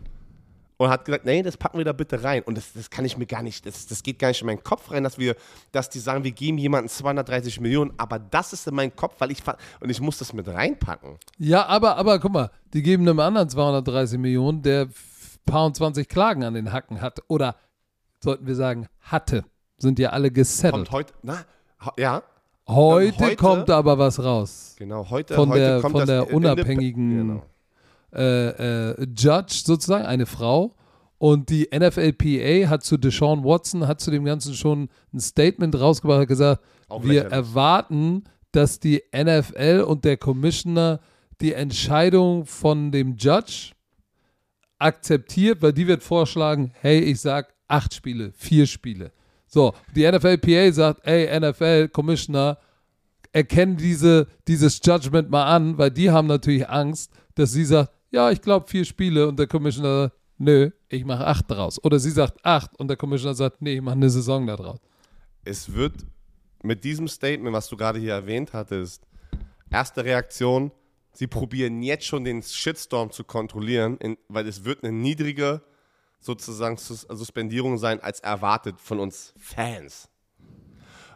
und 0.77 0.89
hat 0.89 1.03
gesagt, 1.05 1.25
nee, 1.25 1.41
das 1.43 1.57
packen 1.57 1.77
wir 1.77 1.85
da 1.85 1.91
bitte 1.91 2.23
rein. 2.23 2.41
Und 2.43 2.55
das, 2.57 2.71
das 2.73 2.89
kann 2.89 3.03
ich 3.03 3.17
mir 3.17 3.25
gar 3.25 3.43
nicht, 3.43 3.65
das, 3.65 3.85
das 3.87 4.01
geht 4.01 4.17
gar 4.19 4.29
nicht 4.29 4.39
in 4.41 4.47
meinen 4.47 4.63
Kopf 4.63 4.91
rein, 4.91 5.03
dass 5.03 5.17
wir, 5.17 5.35
dass 5.73 5.89
die 5.89 5.99
sagen, 5.99 6.23
wir 6.23 6.31
geben 6.31 6.57
jemandem 6.57 6.87
230 6.89 7.59
Millionen, 7.59 7.91
aber 7.97 8.17
das 8.19 8.53
ist 8.53 8.65
in 8.67 8.75
meinem 8.75 8.95
Kopf, 8.95 9.15
weil 9.19 9.31
ich, 9.31 9.43
und 9.81 9.89
ich 9.89 9.99
muss 9.99 10.19
das 10.19 10.31
mit 10.31 10.47
reinpacken. 10.47 11.17
Ja, 11.37 11.65
aber, 11.65 11.97
aber 11.97 12.19
guck 12.19 12.31
mal, 12.31 12.49
die 12.73 12.81
geben 12.81 13.07
einem 13.07 13.19
anderen 13.19 13.49
230 13.49 14.17
Millionen, 14.19 14.61
der 14.61 14.87
paar 15.45 15.65
und 15.65 15.75
20 15.75 16.07
Klagen 16.07 16.43
an 16.43 16.53
den 16.53 16.71
Hacken 16.71 17.01
hat. 17.01 17.19
Oder 17.27 17.55
sollten 18.23 18.45
wir 18.47 18.55
sagen, 18.55 18.87
hatte. 19.01 19.43
Sind 19.79 19.97
ja 19.99 20.09
alle 20.11 20.29
gesettelt. 20.31 20.73
Kommt 20.89 20.91
heute, 20.91 21.13
na, 21.23 21.43
ja, 21.97 22.21
Heute, 22.67 23.17
heute- 23.25 23.35
kommt 23.35 23.69
aber 23.71 23.97
was 23.97 24.23
raus. 24.23 24.75
genau, 24.77 25.09
heute, 25.09 25.33
Von 25.33 25.49
heute 25.49 25.59
der- 25.59 25.81
kommt 25.81 25.91
von 25.93 25.99
das 26.01 26.07
der 26.07 26.31
unabhängigen- 26.33 27.17
Genau. 27.17 27.43
Äh, 28.13 28.91
äh, 28.91 29.07
Judge 29.17 29.61
sozusagen, 29.65 30.05
eine 30.05 30.25
Frau. 30.25 30.75
Und 31.17 31.49
die 31.49 31.67
NFLPA 31.73 32.69
hat 32.69 32.83
zu 32.83 32.97
Deshaun 32.97 33.43
Watson, 33.43 33.87
hat 33.87 33.99
zu 33.99 34.09
dem 34.09 34.23
Ganzen 34.23 34.53
schon 34.53 34.89
ein 35.13 35.19
Statement 35.19 35.77
rausgebracht, 35.79 36.21
hat 36.21 36.27
gesagt, 36.29 36.63
Auch 36.87 37.03
wir 37.03 37.23
lächerlich. 37.23 37.33
erwarten, 37.33 38.23
dass 38.53 38.79
die 38.79 39.03
NFL 39.13 39.83
und 39.85 40.05
der 40.05 40.17
Commissioner 40.17 41.01
die 41.41 41.53
Entscheidung 41.53 42.45
von 42.45 42.91
dem 42.91 43.15
Judge 43.17 43.71
akzeptiert, 44.79 45.61
weil 45.61 45.73
die 45.73 45.87
wird 45.87 46.03
vorschlagen, 46.03 46.71
hey, 46.81 46.99
ich 46.99 47.19
sag 47.19 47.53
acht 47.67 47.93
Spiele, 47.93 48.31
vier 48.33 48.65
Spiele. 48.65 49.11
So, 49.45 49.73
die 49.95 50.09
NFLPA 50.09 50.71
sagt, 50.71 51.05
ey, 51.05 51.39
NFL, 51.39 51.89
Commissioner, 51.89 52.57
erkennen 53.31 53.77
diese, 53.77 54.27
dieses 54.47 54.79
Judgment 54.83 55.29
mal 55.29 55.45
an, 55.45 55.77
weil 55.77 55.91
die 55.91 56.11
haben 56.11 56.27
natürlich 56.27 56.67
Angst, 56.69 57.11
dass 57.35 57.51
sie 57.51 57.65
sagt, 57.65 57.91
ja, 58.11 58.31
ich 58.31 58.41
glaube 58.41 58.67
vier 58.67 58.85
Spiele 58.85 59.27
und 59.27 59.37
der 59.37 59.47
Commissioner 59.47 60.03
sagt, 60.03 60.15
nö, 60.37 60.71
ich 60.87 61.05
mache 61.05 61.25
acht 61.25 61.49
draus. 61.49 61.83
Oder 61.83 61.99
sie 61.99 62.11
sagt 62.11 62.43
acht 62.43 62.77
und 62.79 62.87
der 62.87 62.97
Commissioner 62.97 63.35
sagt, 63.35 63.61
nee, 63.61 63.75
ich 63.75 63.81
mache 63.81 63.95
eine 63.95 64.09
Saison 64.09 64.45
da 64.47 64.55
draus. 64.55 64.79
Es 65.43 65.73
wird 65.73 66.05
mit 66.63 66.83
diesem 66.83 67.07
Statement, 67.07 67.53
was 67.53 67.67
du 67.69 67.77
gerade 67.77 67.99
hier 67.99 68.13
erwähnt 68.13 68.53
hattest, 68.53 69.05
Erste 69.71 70.03
Reaktion, 70.03 70.71
sie 71.13 71.27
probieren 71.27 71.83
jetzt 71.83 72.05
schon 72.05 72.23
den 72.23 72.41
Shitstorm 72.41 73.11
zu 73.11 73.23
kontrollieren, 73.23 73.97
in, 73.97 74.17
weil 74.27 74.47
es 74.47 74.65
wird 74.65 74.83
eine 74.83 74.91
niedrige 74.91 75.61
sozusagen 76.19 76.77
Sus 76.77 77.01
Suspendierung 77.01 77.77
sein 77.77 77.99
als 78.01 78.19
erwartet 78.19 78.79
von 78.81 78.99
uns 78.99 79.33
Fans. 79.37 80.09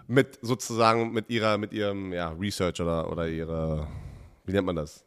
Mit 0.07 0.37
sozusagen 0.41 1.11
mit 1.13 1.29
ihrer, 1.29 1.57
mit 1.57 1.73
ihrem 1.73 2.13
ja, 2.13 2.29
Research 2.29 2.79
oder, 2.79 3.11
oder 3.11 3.27
ihrer, 3.27 3.87
wie 4.45 4.51
nennt 4.51 4.67
man 4.67 4.75
das? 4.75 5.03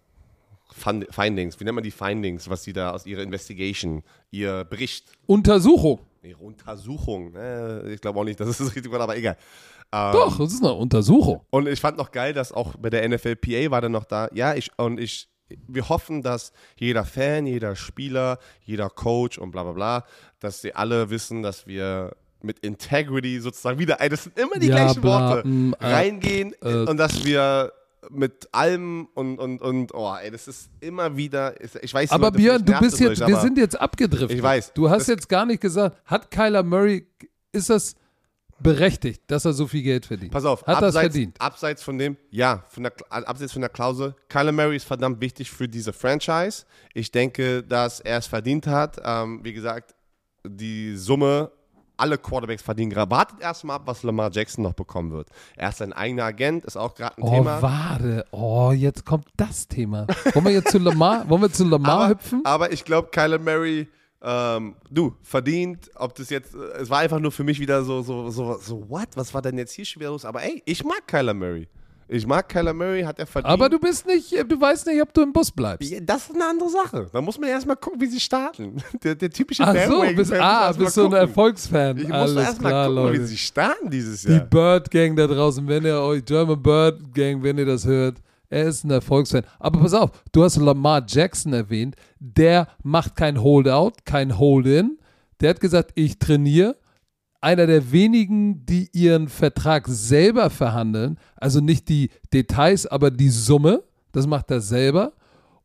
Fund 0.77 1.07
Findings, 1.11 1.59
wie 1.59 1.64
nennt 1.64 1.74
man 1.74 1.85
die 1.85 1.91
Findings, 1.91 2.49
was 2.49 2.62
sie 2.62 2.72
da 2.72 2.91
aus 2.93 3.07
ihrer 3.07 3.22
Investigation, 3.22 4.03
ihr 4.31 4.64
Bericht, 4.64 5.11
Untersuchung. 5.27 6.01
ihre 6.22 6.39
Untersuchung, 6.45 7.35
äh, 7.35 7.93
ich 7.95 8.01
glaube 8.01 8.18
auch 8.20 8.24
nicht, 8.24 8.39
dass 8.41 8.49
es 8.49 8.59
das 8.59 8.68
richtige 8.68 8.91
Wort, 8.93 9.03
aber 9.03 9.16
egal. 9.16 9.37
Ähm, 9.93 10.12
Doch, 10.12 10.39
das 10.39 10.53
ist 10.53 10.62
eine 10.64 10.72
Untersuchung. 10.72 11.41
und 11.51 11.68
ich 11.68 11.81
fand 11.81 11.97
noch 11.97 12.11
geil, 12.11 12.33
dass 12.33 12.53
auch 12.53 12.74
bei 12.77 12.91
der 12.91 13.09
NFLPA 13.09 13.70
war 13.70 13.81
dann 13.81 13.93
noch 13.93 14.05
da, 14.05 14.29
ja, 14.35 14.55
ich, 14.55 14.70
und 14.79 14.99
ich, 15.01 15.29
wir 15.68 15.89
hoffen, 15.89 16.22
dass 16.22 16.53
jeder 16.77 17.05
Fan, 17.05 17.47
jeder 17.47 17.77
Spieler, 17.77 18.39
jeder 18.64 18.91
Coach 18.91 19.39
und 19.39 19.53
bla 19.53 19.62
bla 19.62 19.72
bla, 19.72 20.05
dass 20.41 20.61
sie 20.61 20.74
alle 20.74 21.09
wissen, 21.11 21.43
dass 21.43 21.66
wir 21.68 22.16
mit 22.43 22.59
Integrity 22.61 23.41
sozusagen 23.41 23.79
wieder, 23.79 23.97
das 24.09 24.24
sind 24.24 24.39
immer 24.39 24.59
die 24.59 24.66
Ja, 24.68 24.74
gleichen 24.85 25.01
bla, 25.03 25.37
Worte, 25.37 25.49
äh, 25.81 25.87
reingehen 25.87 26.53
äh. 26.62 26.85
und 26.91 26.97
dass 26.97 27.24
wir 27.24 27.72
mit 28.11 28.49
allem 28.53 29.09
und, 29.15 29.39
und, 29.39 29.61
und, 29.61 29.95
oh, 29.95 30.15
ey, 30.21 30.31
das 30.31 30.49
ist 30.49 30.69
immer 30.81 31.17
wieder, 31.17 31.55
ich 31.83 31.93
weiß 31.93 32.11
Aber 32.13 32.27
Leute, 32.27 32.37
Björn, 32.39 32.65
du 32.65 32.79
bist 32.81 33.01
jetzt, 33.01 33.23
euch, 33.23 33.29
wir 33.29 33.41
sind 33.41 33.59
jetzt 33.59 33.81
abgedriftet. 33.81 34.31
Ich 34.33 34.43
weiß. 34.43 34.73
Du 34.75 34.89
hast 34.89 35.01
Das- 35.01 35.07
jetzt 35.09 35.29
gar 35.29 35.47
nicht 35.47 35.61
gesagt, 35.61 35.97
hat 36.05 36.31
Kyler 36.31 36.63
Murray, 36.63 37.07
ist 37.53 37.71
das 37.71 37.95
berechtigt, 38.59 39.23
dass 39.27 39.45
er 39.45 39.53
so 39.53 39.67
viel 39.67 39.83
Geld 39.83 40.07
verdient? 40.07 40.33
Pass 40.33 40.45
auf, 40.45 40.61
Hat 40.67 40.77
das 40.83 40.97
abseits, 40.97 41.13
verdient? 41.15 41.41
abseits 41.41 41.83
von 41.83 41.99
dem, 41.99 42.17
ja, 42.31 42.65
von 42.69 42.83
der, 42.85 42.93
abseits 43.11 43.53
von 43.53 43.61
der 43.61 43.69
Klausel, 43.69 44.15
Kyler 44.29 44.53
Murray 44.53 44.77
ist 44.77 44.87
verdammt 44.87 45.21
wichtig 45.21 45.51
für 45.51 45.69
diese 45.69 45.93
Franchise. 45.93 46.65
Ich 46.95 47.11
denke, 47.11 47.63
dass 47.63 48.01
er 48.01 48.19
es 48.19 48.27
verdient 48.27 48.67
hat. 48.67 48.99
Ähm, 49.05 49.41
wie 49.43 49.53
gesagt, 49.53 49.95
die 50.47 50.97
Summe, 50.97 51.51
alle 51.97 52.19
Quarterbacks 52.19 52.63
verdienen 52.63 52.91
gerade. 52.91 53.11
Wartet 53.11 53.41
erstmal 53.41 53.77
ab, 53.77 53.83
was 53.87 54.03
Lamar 54.03 54.31
Jackson 54.33 54.63
noch 54.65 54.75
bekommen 54.75 55.13
wird. 55.13 55.29
Er 55.57 55.69
ist 55.71 55.79
sein 55.79 55.93
eigener 55.93 56.25
Agent, 56.25 56.65
ist 56.65 56.77
auch 56.77 56.95
gerade 56.95 57.19
ein 57.19 57.23
Oh, 57.23 57.31
Thema. 57.31 57.63
warte. 57.63 58.25
Oh, 58.31 58.73
jetzt 58.73 59.05
kommt 59.05 59.27
das 59.37 59.69
Thema. 59.69 60.07
Wollen 60.35 60.45
wir 60.47 60.53
jetzt 60.53 60.71
zu 60.71 60.79
Lamar, 60.79 61.29
wollen 61.29 61.43
wir 61.43 61.53
zu 61.53 61.65
Lamar 61.65 61.91
aber, 62.01 62.09
hüpfen? 62.11 62.41
aber 62.45 62.73
ich 62.73 62.85
glaube, 62.85 63.09
Kyler 63.11 63.39
Murray, 63.39 63.89
ähm, 64.23 64.77
du, 64.91 65.15
verdient, 65.23 65.91
ob 65.95 66.15
das 66.15 66.31
jetzt, 66.31 66.55
äh, 66.55 66.59
es 66.81 66.91
war 66.91 66.99
einfach 67.01 67.21
nur 67.21 67.33
für 67.33 67.45
mich 67.45 67.61
wieder 67.61 67.85
so, 67.85 68.03
so, 68.03 68.31
so, 68.31 68.59
so, 68.59 68.89
what? 68.89 69.09
Was 69.15 69.35
war 69.35 69.43
denn 69.43 69.57
jetzt 69.59 69.73
hier 69.73 69.85
schon 69.85 70.01
wieder 70.01 70.11
los? 70.11 70.25
Aber 70.25 70.43
ey, 70.43 70.63
ich 70.67 70.85
mag 70.85 71.07
Kyler 71.07 71.35
Murray. 71.35 71.69
Ich 72.09 72.27
mag 72.27 72.49
Kyler 72.49 72.73
Murray, 72.73 73.03
hat 73.03 73.19
er 73.19 73.27
verdient. 73.27 73.53
Aber 73.53 73.69
du 73.69 73.81
bist 73.81 74.07
nicht, 74.07 74.33
du 74.33 74.61
weißt 74.61 74.87
nicht, 74.87 75.03
ob 75.03 75.13
du 75.13 75.23
im 75.23 75.33
Bus 75.33 75.51
bleibst. 75.51 75.93
Das 76.03 76.29
ist 76.29 76.35
eine 76.35 76.47
andere 76.47 76.69
Sache. 76.69 77.09
Da 77.13 77.21
muss 77.21 77.39
man 77.39 77.49
erstmal 77.49 77.77
gucken, 77.77 78.01
wie 78.01 78.07
sie 78.07 78.21
starten. 78.21 78.83
Der, 79.03 79.15
der 79.15 79.31
typische 79.31 79.63
Ach 79.65 79.75
so, 79.89 80.03
bist, 80.15 80.33
ah, 80.33 80.73
bist 80.73 80.97
du 80.97 81.07
ein. 81.07 81.13
Erfolgsfan. 81.13 81.99
Ich 81.99 82.09
muss 82.09 82.35
erstmal 82.35 82.89
gucken, 82.89 83.13
wie 83.13 83.17
Leute. 83.19 83.27
sie 83.27 83.37
starten 83.37 83.91
dieses 83.91 84.23
Die 84.23 84.33
Jahr. 84.33 84.41
Bird 84.41 84.91
Gang 84.91 85.17
da 85.17 85.27
draußen, 85.27 85.67
wenn 85.67 85.85
ihr 85.85 86.01
euch, 86.01 86.25
German 86.25 86.63
Bird 86.63 87.15
Gang, 87.15 87.43
wenn 87.43 87.59
ihr 87.59 87.67
das 87.67 87.85
hört, 87.85 88.19
er 88.49 88.67
ist 88.67 88.85
ein 88.85 88.91
Erfolgsfan. 88.91 89.43
Aber 89.59 89.81
pass 89.81 89.95
auf, 89.95 90.11
du 90.33 90.45
hast 90.45 90.57
Lamar 90.57 91.05
Jackson 91.07 91.53
erwähnt, 91.53 91.97
der 92.21 92.69
macht 92.83 93.17
kein 93.17 93.43
Holdout, 93.43 93.93
kein 94.05 94.39
Hold-in. 94.39 94.99
Der 95.41 95.51
hat 95.51 95.61
gesagt, 95.61 95.91
ich 95.95 96.19
trainiere. 96.19 96.77
Einer 97.47 97.69
der 97.69 97.93
wenigen, 97.93 98.67
die 98.67 98.91
ihren 98.93 99.29
Vertrag 99.29 99.87
selber 99.87 100.51
verhandeln, 100.51 101.17
also 101.37 101.61
nicht 101.61 101.89
die 101.89 102.11
Details, 102.33 102.89
aber 102.89 103.13
die 103.13 103.29
Summe, 103.29 103.85
das 104.11 104.27
macht 104.27 104.51
er 104.51 104.61
selber. 104.61 105.13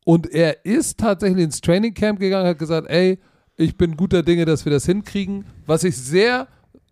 Und 0.06 0.32
er 0.32 0.64
ist 0.64 1.00
tatsächlich 1.00 1.44
ins 1.44 1.60
Training 1.60 1.96
Camp 1.96 2.20
gegangen, 2.20 2.46
hat 2.46 2.60
gesagt, 2.60 2.88
ey, 2.88 3.18
ich 3.58 3.78
bin 3.78 3.98
guter 3.98 4.22
Dinge, 4.22 4.46
dass 4.46 4.64
wir 4.64 4.72
das 4.72 4.86
hinkriegen. 4.86 5.46
Was 5.66 5.84
ich 5.84 5.98
sehr 5.98 6.48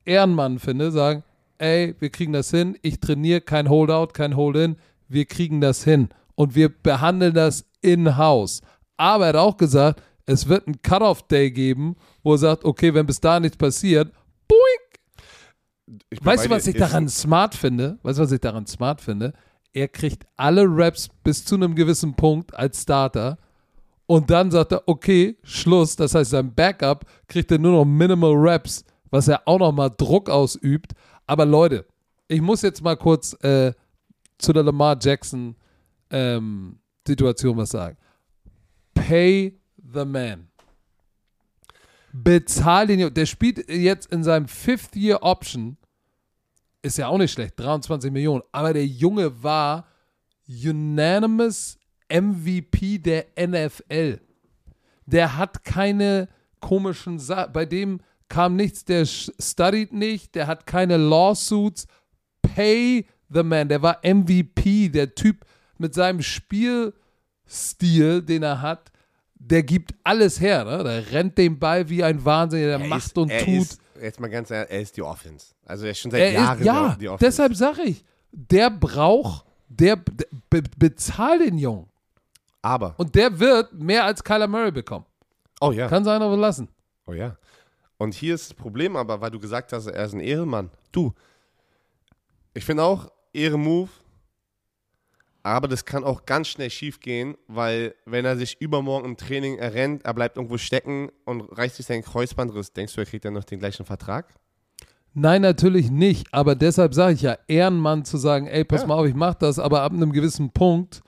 Ehrenmann 0.05 0.57
finde, 0.57 0.89
sagen, 0.89 1.21
ey, 1.59 1.93
wir 1.99 2.09
kriegen 2.09 2.33
das 2.33 2.49
hin, 2.49 2.75
ich 2.81 2.99
trainiere, 2.99 3.41
kein 3.41 3.69
Holdout, 3.69 4.13
kein 4.13 4.35
Hold-in, 4.35 4.75
wir 5.07 5.25
kriegen 5.25 5.61
das 5.61 5.83
hin. 5.83 6.09
Und 6.33 6.55
wir 6.55 6.67
behandeln 6.67 7.35
das 7.35 7.63
in-house. 7.83 8.63
Aber 8.97 9.25
er 9.25 9.29
hat 9.29 9.35
auch 9.35 9.57
gesagt, 9.57 10.01
es 10.25 10.49
wird 10.49 10.65
einen 10.65 10.81
Cut-Off-Day 10.81 11.51
geben, 11.51 11.95
wo 12.23 12.33
er 12.33 12.39
sagt, 12.39 12.65
okay, 12.65 12.91
wenn 12.95 13.05
bis 13.05 13.19
da 13.19 13.39
nichts 13.39 13.57
passiert, 13.57 14.11
bin 15.87 16.19
Weißt 16.21 16.45
du, 16.45 16.49
was 16.49 16.67
ich 16.67 16.75
daran 16.75 17.07
smart 17.07 17.55
finde? 17.55 17.97
Weißt 18.03 18.19
du, 18.19 18.23
was 18.23 18.31
ich 18.31 18.41
daran 18.41 18.65
smart 18.67 19.01
finde? 19.01 19.33
Er 19.71 19.87
kriegt 19.87 20.25
alle 20.35 20.65
Raps 20.67 21.09
bis 21.23 21.45
zu 21.45 21.55
einem 21.55 21.75
gewissen 21.75 22.15
Punkt 22.15 22.53
als 22.53 22.81
Starter 22.81 23.37
und 24.09 24.29
dann 24.31 24.49
sagt 24.49 24.71
er, 24.71 24.83
okay, 24.87 25.37
Schluss. 25.43 25.95
Das 25.95 26.15
heißt, 26.15 26.31
sein 26.31 26.53
Backup 26.53 27.05
kriegt 27.27 27.51
er 27.51 27.59
nur 27.59 27.73
noch 27.73 27.85
Minimal 27.85 28.33
Raps, 28.35 28.83
was 29.11 29.27
er 29.27 29.47
auch 29.47 29.59
noch 29.59 29.71
mal 29.71 29.89
Druck 29.89 30.29
ausübt. 30.29 30.93
Aber 31.27 31.45
Leute, 31.45 31.85
ich 32.27 32.41
muss 32.41 32.63
jetzt 32.63 32.81
mal 32.81 32.97
kurz 32.97 33.33
äh, 33.43 33.71
zu 34.39 34.51
der 34.51 34.63
Lamar 34.63 34.97
Jackson 34.99 35.55
ähm, 36.09 36.79
Situation 37.07 37.55
was 37.57 37.69
sagen. 37.69 37.97
Pay 38.95 39.59
the 39.93 40.05
man. 40.05 40.48
Bezahl 42.13 42.87
den. 42.87 43.13
Der 43.13 43.25
spielt 43.25 43.69
jetzt 43.69 44.11
in 44.11 44.23
seinem 44.23 44.47
Fifth 44.47 44.95
Year 44.95 45.21
Option. 45.21 45.77
Ist 46.81 46.97
ja 46.97 47.07
auch 47.07 47.17
nicht 47.17 47.31
schlecht, 47.31 47.59
23 47.59 48.11
Millionen. 48.11 48.43
Aber 48.51 48.73
der 48.73 48.85
Junge 48.85 49.43
war 49.43 49.85
unanimous 50.47 51.77
MVP 52.11 52.99
der 52.99 53.25
NFL. 53.37 54.19
Der 55.05 55.37
hat 55.37 55.63
keine 55.63 56.29
komischen 56.59 57.19
Sachen. 57.19 57.53
Bei 57.53 57.65
dem 57.65 57.99
kam 58.29 58.55
nichts, 58.55 58.85
der 58.85 59.05
studied 59.05 59.91
nicht, 59.91 60.35
der 60.35 60.47
hat 60.47 60.65
keine 60.65 60.97
Lawsuits. 60.97 61.87
Pay 62.41 63.05
the 63.29 63.43
man. 63.43 63.69
Der 63.69 63.81
war 63.81 63.99
MVP. 64.03 64.89
Der 64.89 65.15
Typ 65.15 65.45
mit 65.77 65.93
seinem 65.93 66.21
Spielstil, 66.21 68.21
den 68.21 68.43
er 68.43 68.61
hat, 68.61 68.91
der 69.39 69.63
gibt 69.63 69.93
alles 70.03 70.39
her. 70.39 70.63
Ne? 70.65 70.83
Der 70.83 71.11
rennt 71.11 71.37
den 71.37 71.57
Ball 71.57 71.89
wie 71.89 72.03
ein 72.03 72.23
Wahnsinniger, 72.23 72.77
der 72.77 72.79
Er 72.81 72.87
macht 72.87 73.05
ist, 73.07 73.17
und 73.17 73.29
er 73.31 73.43
tut. 73.45 73.53
Ist, 73.55 73.81
jetzt 74.01 74.19
mal 74.19 74.29
ganz 74.29 74.51
ehrlich, 74.51 74.71
er 74.71 74.81
ist 74.81 74.95
die 74.97 75.01
Offense. 75.01 75.47
Also 75.65 75.85
er 75.85 75.91
ist 75.91 75.99
schon 75.99 76.11
seit 76.11 76.21
Er 76.21 76.31
Jahren 76.33 76.59
ist, 76.59 76.65
ja, 76.65 76.95
die 76.99 77.09
Offense. 77.09 77.25
deshalb 77.25 77.55
sage 77.55 77.81
ich, 77.83 78.03
der 78.31 78.69
braucht, 78.69 79.45
der 79.69 79.95
be, 79.95 80.11
be, 80.49 80.63
bezahl 80.77 81.39
den 81.39 81.57
Jungen. 81.57 81.87
Aber, 82.61 82.93
Und 82.97 83.15
der 83.15 83.39
wird 83.39 83.73
mehr 83.73 84.03
als 84.03 84.23
Kyler 84.23 84.47
Murray 84.47 84.71
bekommen. 84.71 85.05
oh 85.61 85.71
ja, 85.71 85.87
Kann 85.87 86.03
sein, 86.03 86.21
aber 86.21 86.35
lassen. 86.37 86.67
oh 87.05 87.13
ja. 87.13 87.37
Und 87.97 88.13
hier 88.13 88.35
ist 88.35 88.49
das 88.51 88.53
Problem 88.57 88.95
aber, 88.95 89.19
weil 89.21 89.31
du 89.31 89.39
gesagt 89.39 89.73
hast, 89.73 89.87
er 89.87 90.05
ist 90.05 90.13
ein 90.13 90.19
Ehrenmann. 90.21 90.69
Du, 90.91 91.13
ich 92.53 92.63
finde 92.65 92.83
auch, 92.83 93.11
Ehrenmove, 93.33 93.89
aber 95.51 95.67
das 95.67 95.85
kann 95.85 96.03
auch 96.03 96.25
ganz 96.25 96.47
schnell 96.47 96.69
schief 96.69 96.99
gehen, 96.99 97.35
weil 97.47 97.95
wenn 98.05 98.25
er 98.25 98.37
sich 98.37 98.59
übermorgen 98.59 99.05
im 99.05 99.17
Training 99.17 99.57
errennt, 99.57 100.03
er 100.05 100.13
bleibt 100.13 100.37
irgendwo 100.37 100.57
stecken 100.57 101.09
und 101.25 101.41
reißt 101.41 101.75
sich 101.77 101.85
seinen 101.85 102.03
Kreuzbandriss, 102.03 102.73
denkst 102.73 102.93
du, 102.95 103.01
er 103.01 103.05
kriegt 103.05 103.25
dann 103.25 103.33
noch 103.33 103.43
den 103.43 103.59
gleichen 103.59 103.85
Vertrag? 103.85 104.33
Nein, 105.13 105.41
natürlich 105.41 105.89
nicht. 105.89 106.27
Aber 106.31 106.55
deshalb 106.55 106.93
sage 106.93 107.15
ich 107.15 107.21
ja, 107.21 107.37
Ehrenmann 107.47 108.05
zu 108.05 108.17
sagen, 108.17 108.47
ey, 108.47 108.63
pass 108.63 108.81
Ja. 108.81 108.87
mal 108.87 108.95
auf, 108.95 109.07
ich 109.07 109.15
mach 109.15 109.33
das, 109.35 109.59
aber 109.59 109.81
ab 109.81 109.91
einem 109.91 110.11
gewissen 110.11 110.51
Punkt. 110.51 111.01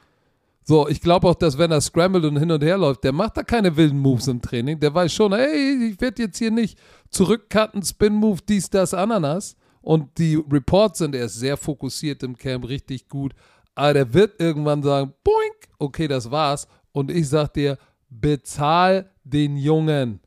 So, 0.63 0.87
ich 0.87 1.01
glaube 1.01 1.27
auch, 1.27 1.35
dass 1.35 1.57
wenn 1.57 1.71
er 1.71 1.81
scrambled 1.81 2.23
und 2.25 2.37
hin 2.37 2.51
und 2.51 2.63
her 2.63 2.77
läuft, 2.77 3.03
der 3.03 3.11
macht 3.11 3.35
da 3.37 3.43
keine 3.43 3.75
wilden 3.75 3.99
Moves 3.99 4.27
im 4.27 4.41
Training. 4.41 4.79
Der 4.79 4.93
weiß 4.93 5.11
schon, 5.13 5.33
ey, 5.33 5.91
ich 5.91 6.01
werde 6.01 6.23
jetzt 6.23 6.37
hier 6.37 6.51
nicht 6.51 6.77
zurückcutten, 7.09 7.83
Spin-Move, 7.83 8.39
dies, 8.47 8.69
das, 8.69 8.93
Ananas. 8.93 9.55
Und 9.81 10.17
die 10.19 10.35
Reports 10.35 10.99
sind, 10.99 11.15
er 11.15 11.25
ist 11.25 11.39
sehr 11.39 11.57
fokussiert 11.57 12.21
im 12.23 12.37
Camp, 12.37 12.67
richtig 12.67 13.07
gut. 13.09 13.33
Aber 13.75 13.93
der 13.93 14.13
wird 14.13 14.39
irgendwann 14.39 14.83
sagen, 14.83 15.13
boink, 15.23 15.69
okay, 15.79 16.07
das 16.07 16.29
war's. 16.31 16.67
Und 16.91 17.09
ich 17.09 17.29
sag 17.29 17.53
dir, 17.53 17.77
bezahl 18.09 19.09
den 19.23 19.57
Jungen. 19.57 20.19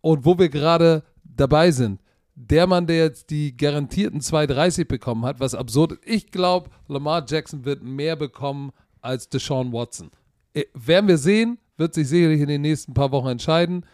Und 0.00 0.24
wo 0.24 0.38
wir 0.38 0.48
gerade 0.48 1.02
dabei 1.24 1.70
sind, 1.70 2.00
der 2.34 2.66
Mann, 2.66 2.86
der 2.86 2.96
jetzt 2.96 3.30
die 3.30 3.56
garantierten 3.56 4.20
2,30 4.20 4.86
bekommen 4.86 5.24
hat, 5.24 5.40
was 5.40 5.54
absurd 5.54 5.92
ist. 5.92 6.00
Ich 6.04 6.30
glaube, 6.30 6.70
Lamar 6.86 7.24
Jackson 7.28 7.64
wird 7.64 7.82
mehr 7.82 8.14
bekommen 8.14 8.70
als 9.00 9.28
Deshaun 9.28 9.72
Watson. 9.72 10.10
Äh, 10.54 10.64
werden 10.72 11.08
wir 11.08 11.18
sehen, 11.18 11.58
wird 11.76 11.94
sich 11.94 12.08
sicherlich 12.08 12.40
in 12.40 12.48
den 12.48 12.62
nächsten 12.62 12.94
paar 12.94 13.10
Wochen 13.10 13.28
entscheiden. 13.28 13.84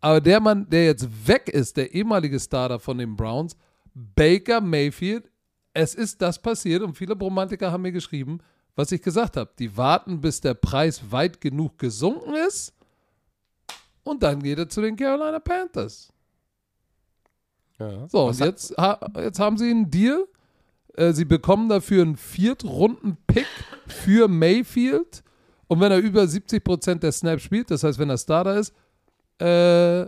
Aber 0.00 0.20
der 0.20 0.40
Mann, 0.40 0.68
der 0.68 0.84
jetzt 0.84 1.26
weg 1.26 1.48
ist, 1.48 1.76
der 1.76 1.94
ehemalige 1.94 2.38
Starter 2.38 2.78
von 2.78 2.98
den 2.98 3.16
Browns, 3.16 3.56
Baker 3.94 4.60
Mayfield, 4.60 5.28
es 5.78 5.94
ist 5.94 6.20
das 6.20 6.42
passiert 6.42 6.82
und 6.82 6.96
viele 6.96 7.16
Romantiker 7.16 7.70
haben 7.70 7.82
mir 7.82 7.92
geschrieben, 7.92 8.40
was 8.74 8.90
ich 8.90 9.00
gesagt 9.00 9.36
habe. 9.36 9.50
Die 9.60 9.76
warten, 9.76 10.20
bis 10.20 10.40
der 10.40 10.54
Preis 10.54 11.12
weit 11.12 11.40
genug 11.40 11.78
gesunken 11.78 12.34
ist 12.34 12.74
und 14.02 14.22
dann 14.24 14.42
geht 14.42 14.58
er 14.58 14.68
zu 14.68 14.80
den 14.80 14.96
Carolina 14.96 15.38
Panthers. 15.38 16.12
Ja. 17.78 18.08
So, 18.08 18.26
Was 18.26 18.40
und 18.40 18.46
jetzt, 18.46 18.76
ha, 18.76 18.98
jetzt 19.18 19.38
haben 19.38 19.56
sie 19.56 19.70
einen 19.70 19.88
Deal. 19.88 20.26
Äh, 20.94 21.12
sie 21.12 21.24
bekommen 21.24 21.68
dafür 21.68 22.02
einen 22.02 22.16
Viertrunden-Pick 22.16 23.46
für 23.86 24.26
Mayfield. 24.26 25.22
Und 25.68 25.78
wenn 25.78 25.92
er 25.92 25.98
über 25.98 26.22
70% 26.22 26.96
der 26.96 27.12
Snaps 27.12 27.44
spielt, 27.44 27.70
das 27.70 27.84
heißt, 27.84 28.00
wenn 28.00 28.10
er 28.10 28.18
Starter 28.18 28.56
ist, 28.56 28.74
äh, 29.40 30.00
äh, 30.00 30.06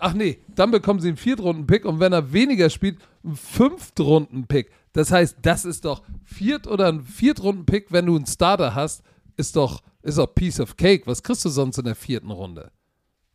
ach 0.00 0.12
nee, 0.14 0.38
dann 0.54 0.70
bekommen 0.70 1.00
sie 1.00 1.08
einen 1.08 1.16
Viertrunden-Pick 1.16 1.84
und 1.84 1.98
wenn 1.98 2.12
er 2.12 2.32
weniger 2.32 2.70
spielt, 2.70 2.98
einen 3.24 3.34
Fünftrunden-Pick. 3.34 4.70
Das 4.98 5.12
heißt, 5.12 5.36
das 5.42 5.64
ist 5.64 5.84
doch 5.84 6.02
Viert- 6.24 6.66
oder 6.66 6.88
ein 6.88 7.02
Viertrunden-Pick, 7.02 7.92
wenn 7.92 8.06
du 8.06 8.16
einen 8.16 8.26
Starter 8.26 8.74
hast, 8.74 9.04
ist 9.36 9.54
doch, 9.54 9.80
ist 10.02 10.18
doch 10.18 10.34
Piece 10.34 10.58
of 10.58 10.76
Cake. 10.76 11.06
Was 11.06 11.22
kriegst 11.22 11.44
du 11.44 11.50
sonst 11.50 11.78
in 11.78 11.84
der 11.84 11.94
vierten 11.94 12.32
Runde? 12.32 12.72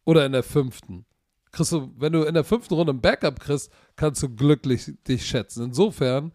Oder 0.04 0.26
in 0.26 0.34
der 0.34 0.44
fünften? 0.44 1.06
Kriegst 1.54 1.72
du, 1.72 1.90
wenn 1.98 2.12
du 2.12 2.24
in 2.24 2.34
der 2.34 2.44
fünften 2.44 2.74
Runde 2.74 2.92
ein 2.92 3.00
Backup 3.00 3.40
kriegst, 3.40 3.72
kannst 3.96 4.22
du 4.22 4.28
glücklich 4.28 4.92
dich 5.08 5.26
schätzen. 5.26 5.64
Insofern, 5.64 6.34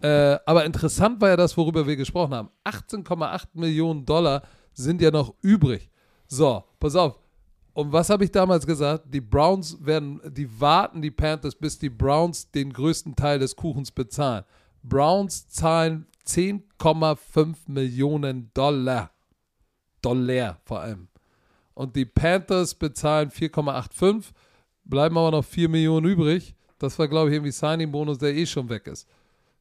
äh, 0.00 0.38
aber 0.46 0.64
interessant 0.64 1.20
war 1.20 1.28
ja 1.28 1.36
das, 1.36 1.58
worüber 1.58 1.86
wir 1.86 1.96
gesprochen 1.96 2.32
haben. 2.32 2.48
18,8 2.64 3.48
Millionen 3.52 4.06
Dollar 4.06 4.44
sind 4.72 5.02
ja 5.02 5.10
noch 5.10 5.34
übrig. 5.42 5.90
So, 6.26 6.64
pass 6.78 6.96
auf. 6.96 7.20
Und 7.74 7.92
was 7.92 8.08
habe 8.08 8.24
ich 8.24 8.32
damals 8.32 8.66
gesagt? 8.66 9.12
Die 9.12 9.20
Browns 9.20 9.76
werden, 9.84 10.22
die 10.26 10.58
warten 10.58 11.02
die 11.02 11.10
Panthers, 11.10 11.54
bis 11.54 11.78
die 11.78 11.90
Browns 11.90 12.50
den 12.50 12.72
größten 12.72 13.14
Teil 13.14 13.38
des 13.38 13.54
Kuchens 13.54 13.90
bezahlen. 13.90 14.44
Browns 14.82 15.48
zahlen 15.48 16.06
10,5 16.26 17.56
Millionen 17.66 18.50
Dollar. 18.54 19.10
Dollar 20.02 20.60
vor 20.64 20.80
allem. 20.80 21.08
Und 21.74 21.96
die 21.96 22.04
Panthers 22.04 22.74
bezahlen 22.74 23.30
4,85. 23.30 24.32
Bleiben 24.84 25.16
aber 25.18 25.30
noch 25.30 25.44
4 25.44 25.68
Millionen 25.68 26.06
übrig. 26.06 26.54
Das 26.78 26.98
war, 26.98 27.08
glaube 27.08 27.28
ich, 27.28 27.34
irgendwie 27.34 27.52
Signing-Bonus, 27.52 28.18
der 28.18 28.34
eh 28.34 28.46
schon 28.46 28.68
weg 28.68 28.86
ist. 28.86 29.08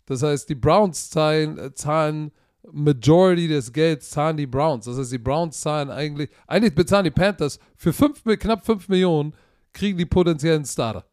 Das 0.06 0.24
heißt, 0.24 0.50
die 0.50 0.56
Browns 0.56 1.10
zahlen, 1.10 1.58
äh, 1.58 1.74
zahlen 1.74 2.32
Majority 2.72 3.48
des 3.48 3.72
Gelds 3.72 4.10
zahlen 4.10 4.38
die 4.38 4.48
Browns. 4.48 4.86
Das 4.86 4.98
heißt, 4.98 5.12
die 5.12 5.18
Browns 5.18 5.62
zahlen 5.62 5.90
eigentlich, 5.90 6.30
eigentlich 6.48 6.76
bezahlen 6.76 7.06
die 7.06 7.12
Panthers 7.12 7.60
für 7.76 7.94
fünf, 7.94 8.24
knapp 8.24 8.66
5 8.66 8.90
Millionen, 8.90 9.34
kriegen 9.74 9.98
die 9.98 10.06
potenziellen 10.06 10.66
Starter. 10.66 11.06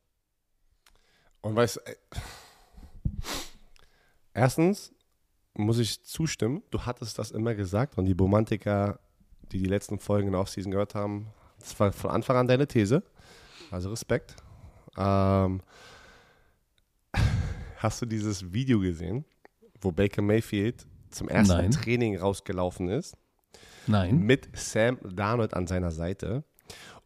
Und 1.41 1.55
weißt 1.55 1.77
du, 1.77 1.81
erstens 4.37 4.93
muss 5.55 5.79
ich 5.79 6.05
zustimmen, 6.05 6.63
du 6.71 6.83
hattest 6.83 7.19
das 7.19 7.31
immer 7.31 7.55
gesagt 7.55 7.97
und 7.97 8.05
die 8.05 8.13
Romantiker, 8.13 9.01
die 9.51 9.59
die 9.59 9.69
letzten 9.69 9.99
Folgen 9.99 10.29
in 10.29 10.33
der 10.33 10.43
Offseason 10.43 10.71
gehört 10.71 10.95
haben, 10.95 11.29
das 11.59 11.79
war 11.81 11.93
von 11.93 12.11
Anfang 12.11 12.37
an 12.37 12.47
deine 12.47 12.67
These. 12.67 13.03
Also 13.71 13.91
Respekt. 13.91 14.37
Ähm, 14.97 15.63
hast 17.79 18.03
du 18.03 18.07
dieses 18.07 18.53
Video 18.53 18.79
gesehen, 18.81 19.25
wo 19.81 19.91
Baker 19.91 20.23
Mayfield 20.23 20.87
zum 21.11 21.29
ersten 21.29 21.57
Nein. 21.57 21.71
Training 21.71 22.19
rausgelaufen 22.19 22.89
ist? 22.89 23.17
Nein. 23.87 24.19
Mit 24.19 24.49
Sam 24.57 24.99
Darnold 25.03 25.55
an 25.55 25.67
seiner 25.67 25.91
Seite. 25.91 26.45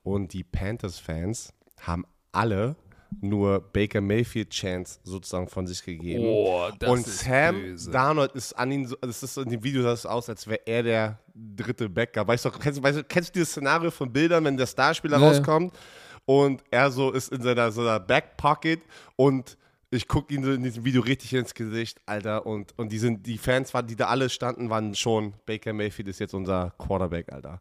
Und 0.02 0.32
die 0.32 0.44
Panthers-Fans 0.44 1.52
haben 1.80 2.04
alle 2.32 2.76
nur 3.20 3.60
Baker 3.60 4.00
Mayfield 4.00 4.50
Chance 4.50 5.00
sozusagen 5.02 5.48
von 5.48 5.66
sich 5.66 5.82
gegeben. 5.84 6.24
Oh, 6.24 6.68
das 6.78 6.88
und 6.90 7.06
ist 7.06 7.20
Sam 7.20 7.60
böse. 7.60 7.90
Darnold 7.90 8.32
ist 8.32 8.52
an 8.52 8.72
ihn, 8.72 8.86
so, 8.86 8.96
das 9.00 9.22
ist 9.22 9.34
so 9.34 9.42
in 9.42 9.50
dem 9.50 9.62
Video 9.62 9.82
sah 9.82 9.92
es 9.92 10.06
aus, 10.06 10.28
als 10.28 10.46
wäre 10.46 10.60
er 10.66 10.82
der 10.82 11.18
dritte 11.34 11.88
Backup. 11.88 12.28
Weißt 12.28 12.44
du, 12.44 12.50
kennst, 12.50 12.82
weißt 12.82 12.98
du, 12.98 13.04
kennst 13.04 13.30
du 13.30 13.32
dieses 13.34 13.50
Szenario 13.50 13.90
von 13.90 14.12
Bildern, 14.12 14.44
wenn 14.44 14.56
der 14.56 14.66
Starspieler 14.66 15.18
Ja, 15.18 15.28
rauskommt 15.28 15.76
und 16.24 16.62
er 16.70 16.90
so 16.90 17.10
ist 17.10 17.32
in 17.32 17.42
seiner, 17.42 17.72
so 17.72 17.80
einer 17.82 18.00
Backpocket 18.00 18.80
und 19.16 19.56
ich 19.90 20.06
gucke 20.06 20.32
ihn 20.32 20.44
so 20.44 20.52
in 20.52 20.62
diesem 20.62 20.84
Video 20.84 21.02
richtig 21.02 21.34
ins 21.34 21.52
Gesicht, 21.52 21.98
Alter. 22.06 22.46
Und, 22.46 22.72
und 22.78 22.92
die, 22.92 22.98
sind, 22.98 23.26
die 23.26 23.38
Fans, 23.38 23.74
waren, 23.74 23.86
die 23.88 23.96
da 23.96 24.06
alle 24.06 24.28
standen, 24.28 24.70
waren 24.70 24.94
schon, 24.94 25.34
Baker 25.46 25.72
Mayfield 25.72 26.06
ist 26.08 26.20
jetzt 26.20 26.32
unser 26.32 26.72
Quarterback, 26.78 27.32
Alter. 27.32 27.60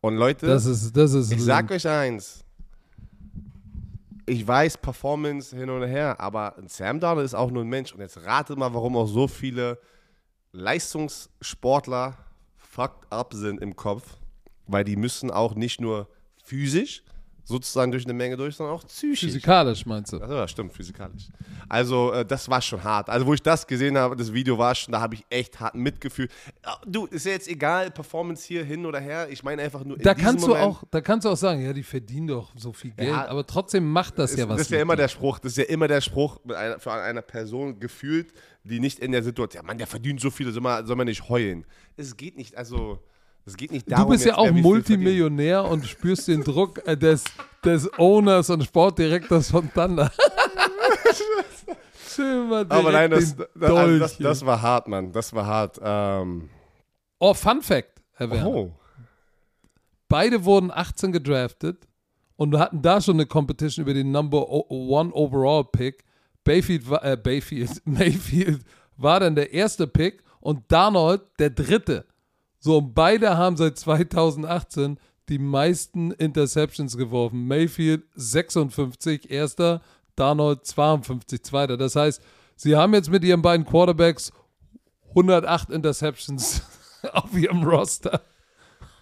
Und 0.00 0.16
Leute, 0.16 0.46
Das 0.46 0.64
ist, 0.64 0.96
das 0.96 1.12
ist. 1.12 1.30
ich 1.30 1.42
sag 1.42 1.70
euch 1.70 1.86
eins. 1.86 2.44
Ich 4.28 4.46
weiß, 4.46 4.76
Performance 4.78 5.56
hin 5.56 5.70
und 5.70 5.84
her, 5.86 6.20
aber 6.20 6.54
Sam 6.66 7.00
Darnold 7.00 7.24
ist 7.24 7.34
auch 7.34 7.50
nur 7.50 7.64
ein 7.64 7.68
Mensch. 7.68 7.92
Und 7.92 8.00
jetzt 8.00 8.22
ratet 8.24 8.58
mal, 8.58 8.74
warum 8.74 8.94
auch 8.96 9.06
so 9.06 9.26
viele 9.26 9.78
Leistungssportler 10.52 12.18
fucked 12.56 13.10
up 13.10 13.32
sind 13.32 13.62
im 13.62 13.74
Kopf. 13.74 14.18
Weil 14.66 14.84
die 14.84 14.96
müssen 14.96 15.30
auch 15.30 15.54
nicht 15.54 15.80
nur 15.80 16.08
physisch 16.44 17.02
sozusagen 17.48 17.90
durch 17.90 18.04
eine 18.04 18.12
Menge 18.12 18.36
durch, 18.36 18.56
sondern 18.56 18.76
auch 18.76 18.84
psychisch. 18.86 19.20
physikalisch, 19.20 19.86
meinst 19.86 20.12
du? 20.12 20.18
Also, 20.18 20.34
ja, 20.34 20.46
stimmt, 20.46 20.72
physikalisch. 20.74 21.28
Also, 21.68 22.12
äh, 22.12 22.24
das 22.24 22.48
war 22.50 22.60
schon 22.60 22.84
hart. 22.84 23.08
Also, 23.08 23.24
wo 23.26 23.32
ich 23.32 23.42
das 23.42 23.66
gesehen 23.66 23.96
habe, 23.96 24.16
das 24.16 24.32
Video 24.32 24.58
war 24.58 24.74
schon, 24.74 24.92
da 24.92 25.00
habe 25.00 25.14
ich 25.14 25.24
echt 25.30 25.58
hart 25.58 25.74
mitgefühlt. 25.74 26.30
Ja, 26.64 26.78
Du, 26.86 27.06
ist 27.06 27.24
ja 27.24 27.32
jetzt 27.32 27.48
egal, 27.48 27.90
Performance 27.90 28.46
hier 28.46 28.64
hin 28.64 28.84
oder 28.84 29.00
her. 29.00 29.28
Ich 29.30 29.42
meine 29.42 29.62
einfach 29.62 29.82
nur. 29.84 29.96
Da 29.96 30.14
kannst 30.14 30.44
du 30.44 30.48
Moment- 30.48 30.64
auch, 30.66 30.84
da 30.90 31.00
kannst 31.00 31.24
du 31.24 31.30
auch 31.30 31.36
sagen, 31.36 31.62
ja, 31.62 31.72
die 31.72 31.82
verdienen 31.82 32.26
doch 32.26 32.52
so 32.56 32.72
viel 32.74 32.90
Geld, 32.92 33.08
Ja, 33.08 33.26
aber 33.28 33.46
trotzdem 33.46 33.90
macht 33.90 34.18
das 34.18 34.32
ist, 34.32 34.38
ja 34.38 34.48
was. 34.48 34.58
Das 34.58 34.66
ist 34.66 34.70
ja 34.70 34.80
immer 34.82 34.94
dir. 34.96 35.02
der 35.02 35.08
Spruch, 35.08 35.38
das 35.38 35.52
ist 35.52 35.58
ja 35.58 35.64
immer 35.64 35.88
der 35.88 36.00
Spruch 36.02 36.38
einer, 36.54 36.78
für 36.78 36.92
einer 36.92 37.22
Person 37.22 37.80
gefühlt, 37.80 38.32
die 38.64 38.78
nicht 38.80 38.98
in 38.98 39.12
der 39.12 39.22
Situation, 39.22 39.62
ja 39.62 39.66
Mann, 39.66 39.78
der 39.78 39.86
verdient 39.86 40.20
so 40.20 40.30
viel, 40.30 40.52
soll 40.52 40.60
man, 40.62 40.86
soll 40.86 40.96
man 40.96 41.06
nicht 41.06 41.28
heulen. 41.30 41.64
Es 41.96 42.14
geht 42.16 42.36
nicht, 42.36 42.56
also, 42.58 42.98
es 43.48 43.56
geht 43.56 43.72
nicht 43.72 43.90
darum, 43.90 44.06
Du 44.06 44.10
bist 44.12 44.24
ja 44.24 44.36
auch. 44.36 44.50
Multimillionär 44.50 45.64
und 45.64 45.86
spürst 45.86 46.28
den 46.28 46.42
Druck 46.44 46.86
äh, 46.86 46.96
des, 46.96 47.24
des 47.64 47.88
Owners 47.98 48.50
und 48.50 48.62
Sportdirektors 48.64 49.50
von 49.50 49.72
Thunder. 49.72 50.10
Aber 52.68 52.92
nein, 52.92 53.10
das, 53.10 53.36
das, 53.36 53.70
also 53.70 53.98
das, 53.98 54.16
hier. 54.16 54.26
das 54.26 54.44
war 54.44 54.60
hart, 54.60 54.88
Mann, 54.88 55.12
das 55.12 55.32
war 55.32 55.46
hart. 55.46 55.78
Ähm, 55.82 56.50
Oh, 57.20 57.34
Fun 57.34 57.62
Fact, 57.62 58.00
Herr 58.12 58.30
Werner. 58.30 58.48
oh, 58.48 58.72
Beide 60.08 60.44
wurden 60.44 60.70
18 60.72 61.12
gedraftet 61.12 61.86
und 62.36 62.52
wir 62.52 62.60
hatten 62.60 62.80
da 62.82 63.00
schon 63.00 63.16
eine 63.16 63.26
Competition 63.26 63.84
über 63.84 63.92
den 63.94 64.10
Number 64.10 64.48
One 64.48 65.12
Overall 65.12 65.64
Pick. 65.64 66.04
Bayfield, 66.44 66.88
war- 66.88 67.04
äh, 67.04 67.16
Bayfield, 67.16 67.70
Mayfield 67.84 68.62
war 68.96 69.20
dann 69.20 69.34
der 69.34 69.52
erste 69.52 69.86
Pick 69.86 70.22
und 70.40 70.62
Darnold 70.72 71.22
der 71.38 71.50
dritte. 71.50 72.04
So, 72.60 72.78
und 72.78 72.94
beide 72.94 73.36
haben 73.36 73.56
seit 73.56 73.78
2018 73.78 74.98
die 75.28 75.38
meisten 75.38 76.10
Interceptions 76.12 76.96
geworfen. 76.96 77.46
Mayfield 77.46 78.04
56, 78.14 79.30
erster, 79.30 79.80
Darnold 80.16 80.64
52, 80.64 81.42
zweiter. 81.42 81.76
Das 81.76 81.94
heißt, 81.94 82.22
sie 82.56 82.74
haben 82.74 82.94
jetzt 82.94 83.10
mit 83.10 83.24
ihren 83.24 83.42
beiden 83.42 83.66
Quarterbacks 83.66 84.32
108 85.10 85.70
Interceptions 85.70 86.62
auf 87.12 87.32
ihrem 87.36 87.62
Roster. 87.62 88.22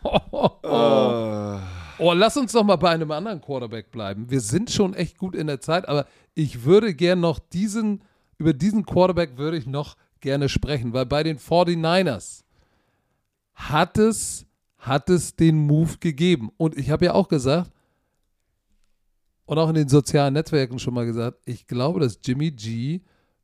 Oh, 1.98 2.12
lass 2.12 2.36
uns 2.36 2.52
doch 2.52 2.62
mal 2.62 2.76
bei 2.76 2.90
einem 2.90 3.10
anderen 3.10 3.40
Quarterback 3.40 3.90
bleiben. 3.90 4.30
Wir 4.30 4.40
sind 4.40 4.70
schon 4.70 4.92
echt 4.92 5.16
gut 5.16 5.34
in 5.34 5.46
der 5.46 5.60
Zeit, 5.60 5.88
aber 5.88 6.06
ich 6.34 6.64
würde 6.64 6.94
gern 6.94 7.20
noch 7.20 7.38
diesen, 7.38 8.02
über 8.36 8.52
diesen 8.52 8.84
Quarterback 8.84 9.38
würde 9.38 9.56
ich 9.56 9.66
noch 9.66 9.96
gerne 10.20 10.50
sprechen, 10.50 10.92
weil 10.92 11.06
bei 11.06 11.22
den 11.22 11.38
49ers 11.38 12.42
hat 13.56 13.98
es, 13.98 14.46
hat 14.78 15.10
es 15.10 15.34
den 15.34 15.56
Move 15.56 15.98
gegeben. 15.98 16.50
Und 16.56 16.78
ich 16.78 16.90
habe 16.90 17.06
ja 17.06 17.14
auch 17.14 17.26
gesagt, 17.26 17.72
und 19.46 19.58
auch 19.58 19.68
in 19.68 19.74
den 19.74 19.88
sozialen 19.88 20.34
Netzwerken 20.34 20.78
schon 20.78 20.94
mal 20.94 21.06
gesagt, 21.06 21.38
ich 21.44 21.66
glaube, 21.66 22.00
dass 22.00 22.18
Jimmy 22.22 22.50
G 22.50 23.00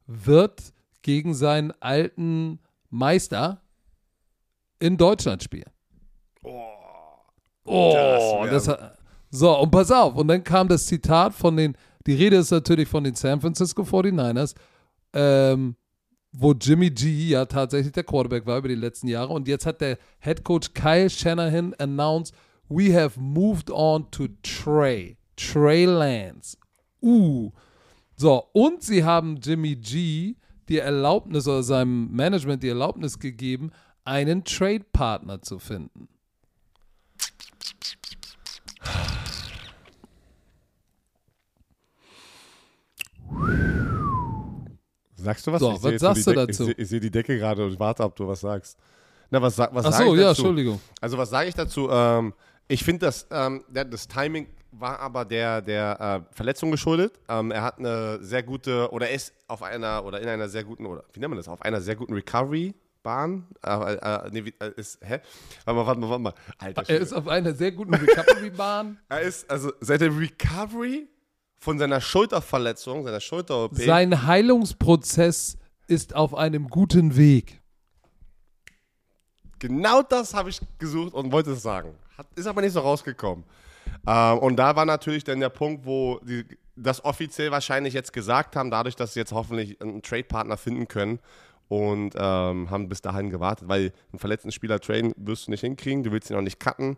wird 0.06 0.72
gegen 1.00 1.34
seinen 1.34 1.72
alten 1.80 2.60
Meister 2.90 3.62
in 4.78 4.96
Deutschland 4.96 5.42
spielen. 5.42 5.70
Oh, 7.64 8.44
Das 8.44 8.66
das 8.66 8.68
hat, 8.68 8.98
so, 9.30 9.58
und 9.58 9.70
pass 9.70 9.90
auf. 9.90 10.14
Und 10.16 10.28
dann 10.28 10.44
kam 10.44 10.68
das 10.68 10.86
Zitat 10.86 11.32
von 11.32 11.56
den, 11.56 11.76
die 12.06 12.14
Rede 12.14 12.36
ist 12.36 12.50
natürlich 12.50 12.88
von 12.88 13.04
den 13.04 13.14
San 13.14 13.40
Francisco 13.40 13.82
49ers, 13.82 14.54
ähm, 15.14 15.76
wo 16.32 16.52
Jimmy 16.52 16.90
G 16.90 17.28
ja 17.28 17.44
tatsächlich 17.44 17.92
der 17.92 18.04
Quarterback 18.04 18.46
war 18.46 18.58
über 18.58 18.68
die 18.68 18.74
letzten 18.74 19.08
Jahre. 19.08 19.32
Und 19.32 19.48
jetzt 19.48 19.66
hat 19.66 19.80
der 19.80 19.98
Head 20.20 20.42
Coach 20.44 20.72
Kyle 20.72 21.10
Shanahan 21.10 21.74
announced, 21.78 22.34
we 22.68 22.94
have 22.94 23.20
moved 23.20 23.70
on 23.70 24.10
to 24.10 24.28
Trey. 24.42 25.16
Trey 25.36 25.84
Lance. 25.84 26.56
Uh. 27.02 27.50
So, 28.16 28.44
und 28.52 28.82
sie 28.82 29.04
haben 29.04 29.36
Jimmy 29.36 29.76
G 29.76 30.36
die 30.68 30.78
Erlaubnis 30.78 31.46
oder 31.46 31.62
seinem 31.62 32.10
Management 32.12 32.62
die 32.62 32.68
Erlaubnis 32.68 33.18
gegeben, 33.18 33.72
einen 34.04 34.44
Trade-Partner 34.44 35.42
zu 35.42 35.58
finden. 35.58 36.08
Sagst 45.22 45.46
du 45.46 45.52
was? 45.52 45.60
So, 45.60 45.72
Ich 45.72 45.82
was 45.82 46.00
sagst 46.00 46.26
du 46.26 46.32
dazu? 46.32 46.68
Ich 46.70 46.76
sehe 46.76 46.86
seh 46.86 47.00
die 47.00 47.10
Decke 47.10 47.38
gerade 47.38 47.64
und 47.64 47.78
warte, 47.78 48.02
ob 48.04 48.14
du 48.16 48.26
was 48.28 48.40
sagst. 48.40 48.78
Na, 49.30 49.40
was, 49.40 49.56
was 49.58 49.86
Ach 49.86 49.92
so, 49.92 50.14
ich 50.14 50.20
ja? 50.20 50.28
Entschuldigung. 50.30 50.80
Also 51.00 51.16
was 51.16 51.30
sage 51.30 51.48
ich 51.48 51.54
dazu? 51.54 51.88
Ähm, 51.90 52.34
ich 52.68 52.84
finde, 52.84 53.06
das, 53.06 53.26
ähm, 53.30 53.64
das 53.68 54.06
Timing 54.08 54.46
war 54.72 55.00
aber 55.00 55.24
der, 55.24 55.62
der 55.62 56.24
äh, 56.30 56.34
Verletzung 56.34 56.70
geschuldet. 56.70 57.18
Ähm, 57.28 57.50
er 57.50 57.62
hat 57.62 57.78
eine 57.78 58.18
sehr 58.22 58.42
gute, 58.42 58.90
oder 58.92 59.08
er 59.08 59.14
ist 59.14 59.32
auf 59.48 59.62
einer, 59.62 60.04
oder 60.04 60.20
in 60.20 60.28
einer 60.28 60.48
sehr 60.48 60.64
guten, 60.64 60.86
oder 60.86 61.04
wie 61.12 61.20
nennt 61.20 61.30
man 61.30 61.36
das, 61.38 61.48
auf 61.48 61.62
einer 61.62 61.80
sehr 61.80 61.96
guten 61.96 62.14
Recovery 62.14 62.74
Bahn. 63.02 63.46
Äh, 63.64 63.94
äh, 63.94 64.30
nee, 64.30 64.44
wie- 64.44 64.54
äh, 64.60 64.70
ist, 64.76 64.98
hä? 65.02 65.20
Warte 65.64 65.78
mal, 65.80 65.86
warte 65.86 66.00
mal, 66.00 66.10
warte 66.10 66.22
mal. 66.22 66.34
Alter, 66.58 66.88
Er 66.88 67.00
ist 67.00 67.12
auf 67.12 67.26
einer 67.28 67.52
sehr 67.52 67.72
guten 67.72 67.94
Recovery-Bahn. 67.94 68.98
er 69.08 69.20
ist, 69.20 69.50
also 69.50 69.72
seit 69.80 70.00
der 70.00 70.16
Recovery 70.16 71.08
von 71.62 71.78
seiner 71.78 72.00
Schulterverletzung, 72.00 73.04
seiner 73.04 73.20
Schulter-OP, 73.20 73.76
Sein 73.76 74.26
Heilungsprozess 74.26 75.56
ist 75.86 76.12
auf 76.16 76.34
einem 76.34 76.68
guten 76.68 77.16
Weg. 77.16 77.60
genau 79.60 80.02
das 80.02 80.34
habe 80.34 80.50
ich 80.50 80.60
gesucht 80.78 81.14
und 81.14 81.30
wollte 81.30 81.52
es 81.52 81.62
sagen. 81.62 81.94
Hat, 82.18 82.26
ist 82.34 82.48
aber 82.48 82.62
nicht 82.62 82.72
so 82.72 82.80
rausgekommen. 82.80 83.44
Ähm, 84.08 84.38
und 84.38 84.56
da 84.56 84.74
war 84.74 84.84
natürlich 84.84 85.22
dann 85.22 85.38
der 85.38 85.50
Punkt, 85.50 85.86
wo 85.86 86.18
die 86.24 86.44
das 86.74 87.04
offiziell 87.04 87.52
wahrscheinlich 87.52 87.94
jetzt 87.94 88.12
gesagt 88.12 88.56
haben, 88.56 88.72
dadurch, 88.72 88.96
dass 88.96 89.14
sie 89.14 89.20
jetzt 89.20 89.32
hoffentlich 89.32 89.80
einen 89.80 90.02
Trade-Partner 90.02 90.56
finden 90.56 90.88
können 90.88 91.20
und 91.68 92.14
ähm, 92.16 92.70
haben 92.70 92.88
bis 92.88 93.02
dahin 93.02 93.30
gewartet, 93.30 93.68
weil 93.68 93.92
einen 94.10 94.18
verletzten 94.18 94.50
Spieler 94.50 94.80
traden 94.80 95.12
wirst 95.16 95.46
du 95.46 95.52
nicht 95.52 95.60
hinkriegen, 95.60 96.02
du 96.02 96.10
willst 96.10 96.28
ihn 96.28 96.36
auch 96.36 96.40
nicht 96.42 96.58
cutten. 96.58 96.96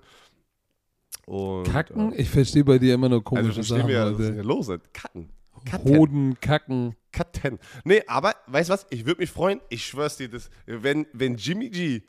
Und, 1.26 1.64
Kacken? 1.64 2.12
Äh, 2.12 2.22
Ich 2.22 2.30
verstehe 2.30 2.64
bei 2.64 2.78
dir 2.78 2.94
immer 2.94 3.08
nur 3.08 3.18
also 3.18 3.22
komische 3.24 3.52
verstehen 3.54 3.76
Sachen. 3.78 3.88
wir, 3.88 4.04
was 4.04 4.18
Leute. 4.18 4.32
hier 4.34 4.44
los 4.44 4.68
ist. 4.68 4.94
Cutten. 4.94 5.28
Cutten. 5.64 5.96
Hoden, 5.98 6.36
Kacken. 6.40 6.94
Cutten. 7.12 7.58
Nee, 7.84 8.02
aber 8.06 8.34
weißt 8.48 8.68
du 8.68 8.74
was? 8.74 8.86
Ich 8.90 9.06
würde 9.06 9.20
mich 9.22 9.30
freuen. 9.30 9.60
Ich 9.70 9.86
schwör's 9.86 10.16
dir, 10.18 10.28
das, 10.28 10.50
wenn, 10.66 11.06
wenn 11.12 11.36
Jimmy 11.36 11.70
G. 11.70 12.02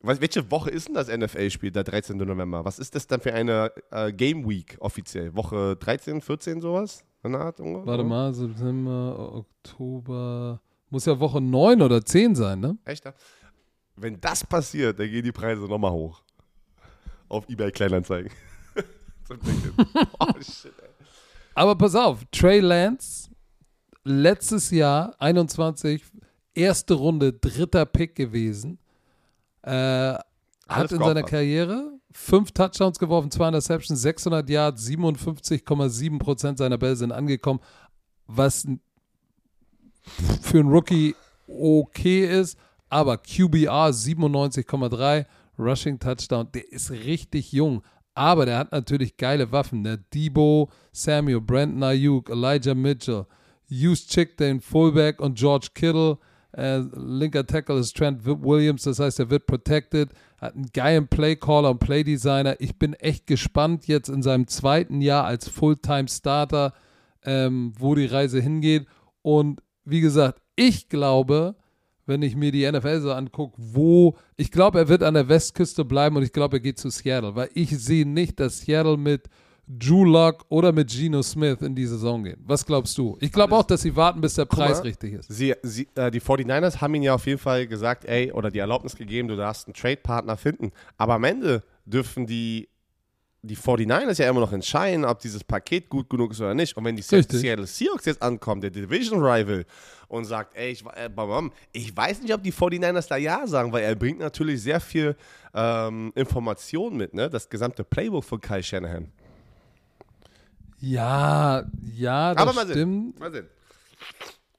Was, 0.00 0.20
welche 0.20 0.48
Woche 0.50 0.70
ist 0.70 0.86
denn 0.88 0.94
das 0.94 1.08
NFL-Spiel, 1.08 1.70
der 1.70 1.82
13. 1.82 2.16
November? 2.18 2.64
Was 2.64 2.78
ist 2.78 2.94
das 2.94 3.06
dann 3.06 3.20
für 3.20 3.32
eine 3.32 3.72
äh, 3.90 4.12
Game 4.12 4.46
Week 4.48 4.76
offiziell? 4.80 5.34
Woche 5.34 5.76
13, 5.76 6.20
14, 6.20 6.60
sowas? 6.60 7.02
In 7.24 7.32
der 7.32 7.40
Art, 7.40 7.58
ungefähr? 7.58 7.86
Warte 7.86 8.04
mal, 8.04 8.34
September, 8.34 9.32
Oktober. 9.34 10.60
Muss 10.90 11.06
ja 11.06 11.18
Woche 11.18 11.40
9 11.40 11.80
oder 11.82 12.04
10 12.04 12.34
sein, 12.34 12.60
ne? 12.60 12.76
Echt? 12.84 13.04
Wenn 13.96 14.20
das 14.20 14.44
passiert, 14.44 14.98
dann 14.98 15.08
gehen 15.08 15.24
die 15.24 15.32
Preise 15.32 15.62
nochmal 15.62 15.92
hoch. 15.92 16.22
Auf 17.28 17.48
eBay 17.48 17.70
Kleinanzeigen. 17.70 18.30
Zum 19.24 19.40
Ticket. 19.40 19.72
oh, 20.18 20.26
shit, 20.40 20.72
ey. 20.78 20.88
Aber 21.54 21.76
pass 21.76 21.94
auf, 21.94 22.24
Trey 22.32 22.60
Lance, 22.60 23.30
letztes 24.02 24.70
Jahr, 24.70 25.14
21, 25.18 26.02
erste 26.54 26.94
Runde, 26.94 27.32
dritter 27.32 27.86
Pick 27.86 28.14
gewesen. 28.14 28.78
Äh, 29.62 29.70
hat 29.70 30.24
Alles 30.66 30.92
in 30.92 30.98
seiner. 30.98 31.22
Karriere 31.22 31.94
fünf 32.14 32.52
Touchdowns 32.52 32.98
geworfen, 32.98 33.30
zwei 33.30 33.48
Interceptions, 33.48 34.00
600 34.00 34.48
Yards, 34.48 34.86
57,7 34.86 36.18
Prozent 36.18 36.58
seiner 36.58 36.78
Bälle 36.78 36.96
sind 36.96 37.12
angekommen, 37.12 37.60
was 38.26 38.66
für 40.40 40.60
einen 40.60 40.70
Rookie 40.70 41.14
okay 41.48 42.40
ist, 42.40 42.56
aber 42.88 43.18
QBR 43.18 43.90
97,3, 43.90 45.26
Rushing 45.58 45.98
Touchdown, 45.98 46.48
der 46.52 46.70
ist 46.72 46.90
richtig 46.90 47.52
jung, 47.52 47.82
aber 48.14 48.46
der 48.46 48.58
hat 48.58 48.72
natürlich 48.72 49.16
geile 49.16 49.50
Waffen, 49.52 49.84
der 49.84 49.98
Debo, 49.98 50.70
Samuel, 50.92 51.40
Brandon 51.40 51.82
Ayuk, 51.82 52.30
Elijah 52.30 52.74
Mitchell, 52.74 53.26
Hughes 53.68 54.06
Chick, 54.06 54.36
den 54.36 54.60
Fullback 54.60 55.20
und 55.20 55.38
George 55.38 55.68
Kittle, 55.74 56.18
äh, 56.52 56.78
linker 56.94 57.44
Tackle 57.46 57.78
ist 57.80 57.96
Trent 57.96 58.24
Wi- 58.24 58.40
Williams, 58.40 58.82
das 58.82 59.00
heißt, 59.00 59.18
er 59.18 59.30
wird 59.30 59.46
protected, 59.46 60.10
hat 60.38 60.54
einen 60.54 60.66
geilen 60.72 61.08
Playcaller 61.08 61.70
und 61.70 61.80
Playdesigner. 61.80 62.60
Ich 62.60 62.78
bin 62.78 62.92
echt 62.94 63.26
gespannt 63.26 63.88
jetzt 63.88 64.08
in 64.08 64.22
seinem 64.22 64.46
zweiten 64.46 65.00
Jahr 65.00 65.24
als 65.24 65.48
Fulltime-Starter, 65.48 66.72
ähm, 67.24 67.72
wo 67.78 67.96
die 67.96 68.06
Reise 68.06 68.40
hingeht. 68.40 68.86
Und 69.22 69.62
wie 69.84 70.00
gesagt, 70.00 70.40
ich 70.54 70.88
glaube, 70.88 71.56
wenn 72.06 72.22
ich 72.22 72.36
mir 72.36 72.52
die 72.52 72.70
NFL 72.70 73.00
so 73.00 73.12
angucke, 73.12 73.54
wo, 73.56 74.16
ich 74.36 74.50
glaube, 74.50 74.78
er 74.78 74.88
wird 74.88 75.02
an 75.02 75.14
der 75.14 75.28
Westküste 75.28 75.84
bleiben 75.84 76.16
und 76.16 76.22
ich 76.22 76.32
glaube, 76.32 76.56
er 76.56 76.60
geht 76.60 76.78
zu 76.78 76.90
Seattle, 76.90 77.34
weil 77.34 77.48
ich 77.54 77.70
sehe 77.70 78.06
nicht, 78.06 78.40
dass 78.40 78.60
Seattle 78.60 78.96
mit 78.96 79.28
Drew 79.66 80.04
Lock 80.04 80.44
oder 80.50 80.72
mit 80.72 80.90
Geno 80.90 81.22
Smith 81.22 81.62
in 81.62 81.74
die 81.74 81.86
Saison 81.86 82.22
gehen. 82.22 82.42
Was 82.46 82.66
glaubst 82.66 82.96
du? 82.98 83.16
Ich 83.20 83.32
glaube 83.32 83.54
auch, 83.56 83.64
dass 83.64 83.82
sie 83.82 83.96
warten, 83.96 84.20
bis 84.20 84.34
der 84.34 84.44
Preis 84.44 84.78
mal. 84.78 84.82
richtig 84.82 85.14
ist. 85.14 85.32
Sie, 85.32 85.54
sie, 85.62 85.88
äh, 85.94 86.10
die 86.10 86.20
49ers 86.20 86.80
haben 86.80 86.94
ihnen 86.94 87.04
ja 87.04 87.14
auf 87.14 87.26
jeden 87.26 87.38
Fall 87.38 87.66
gesagt, 87.66 88.04
ey, 88.04 88.30
oder 88.32 88.50
die 88.50 88.58
Erlaubnis 88.58 88.94
gegeben, 88.94 89.28
du 89.28 89.36
darfst 89.36 89.66
einen 89.66 89.74
Trade-Partner 89.74 90.36
finden. 90.36 90.72
Aber 90.98 91.14
am 91.14 91.24
Ende 91.24 91.62
dürfen 91.86 92.26
die, 92.26 92.68
die 93.46 93.56
49ers 93.56 94.20
ja 94.20 94.28
immer 94.28 94.40
noch 94.40 94.52
entscheiden, 94.52 95.04
ob 95.04 95.18
dieses 95.20 95.44
Paket 95.44 95.88
gut 95.88 96.08
genug 96.08 96.32
ist 96.32 96.40
oder 96.40 96.54
nicht. 96.54 96.76
Und 96.76 96.84
wenn 96.84 96.96
die 96.96 97.02
Richtig. 97.02 97.40
Seattle 97.40 97.66
Seahawks 97.66 98.04
jetzt 98.06 98.22
ankommen, 98.22 98.60
der 98.60 98.70
Division-Rival, 98.70 99.64
und 100.08 100.24
sagt, 100.26 100.56
ey, 100.56 100.70
ich, 100.70 100.84
äh, 100.84 101.10
ich 101.72 101.96
weiß 101.96 102.22
nicht, 102.22 102.32
ob 102.32 102.42
die 102.42 102.52
49ers 102.52 103.08
da 103.08 103.16
Ja 103.16 103.46
sagen, 103.46 103.72
weil 103.72 103.82
er 103.84 103.94
bringt 103.96 104.18
natürlich 104.20 104.62
sehr 104.62 104.80
viel 104.80 105.16
ähm, 105.54 106.12
Information 106.14 106.96
mit, 106.96 107.14
ne? 107.14 107.28
Das 107.30 107.48
gesamte 107.48 107.84
Playbook 107.84 108.24
von 108.24 108.40
Kyle 108.40 108.62
Shanahan. 108.62 109.10
Ja, 110.80 111.64
ja, 111.94 112.34
das 112.34 112.42
Aber 112.42 112.52
mal 112.52 112.66
sehen. 112.66 112.74
stimmt. 112.74 113.20
Mal 113.20 113.32
sehen. 113.32 113.46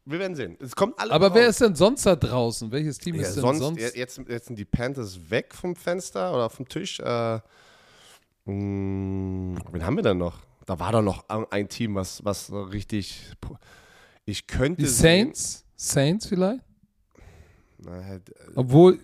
Wir 0.06 0.20
werden 0.20 0.36
sehen. 0.36 0.58
Es 0.60 0.76
kommt 0.76 1.00
alles 1.00 1.12
Aber 1.12 1.34
wer 1.34 1.48
ist 1.48 1.62
denn 1.62 1.76
sonst 1.76 2.06
da 2.06 2.16
draußen? 2.16 2.72
Welches 2.72 2.98
Team 3.00 3.16
Ja, 3.16 3.22
ist 3.24 3.36
denn 3.36 3.42
sonst, 3.42 3.60
sonst? 3.60 3.80
je- 3.82 4.00
Jetzt, 4.00 4.20
jetzt 4.28 4.48
sind 4.48 4.58
die 4.58 4.66
Panthers 4.66 5.20
weg 5.30 5.54
vom 5.54 5.76
Fenster 5.76 6.34
oder 6.34 6.50
vom 6.50 6.68
Tisch. 6.68 7.00
Äh, 7.00 7.40
mh, 8.46 9.60
wen 9.72 9.86
haben 9.86 9.96
wir 9.96 10.04
denn 10.04 10.18
noch? 10.18 10.40
Da 10.66 10.80
war 10.80 10.92
doch 10.92 11.02
noch 11.02 11.26
ein 11.52 11.70
Team, 11.70 11.96
was, 11.96 12.24
was 12.26 12.52
richtig. 12.52 13.32
Ich 14.26 14.48
könnte. 14.48 14.82
die 14.82 14.88
sehen- 14.88 15.26
Saints? 15.36 15.66
Saints 15.76 16.26
vielleicht? 16.28 16.62
Na, 17.78 18.04
halt, 18.04 18.30
äh, 18.30 18.34
Obwohl, 18.56 19.00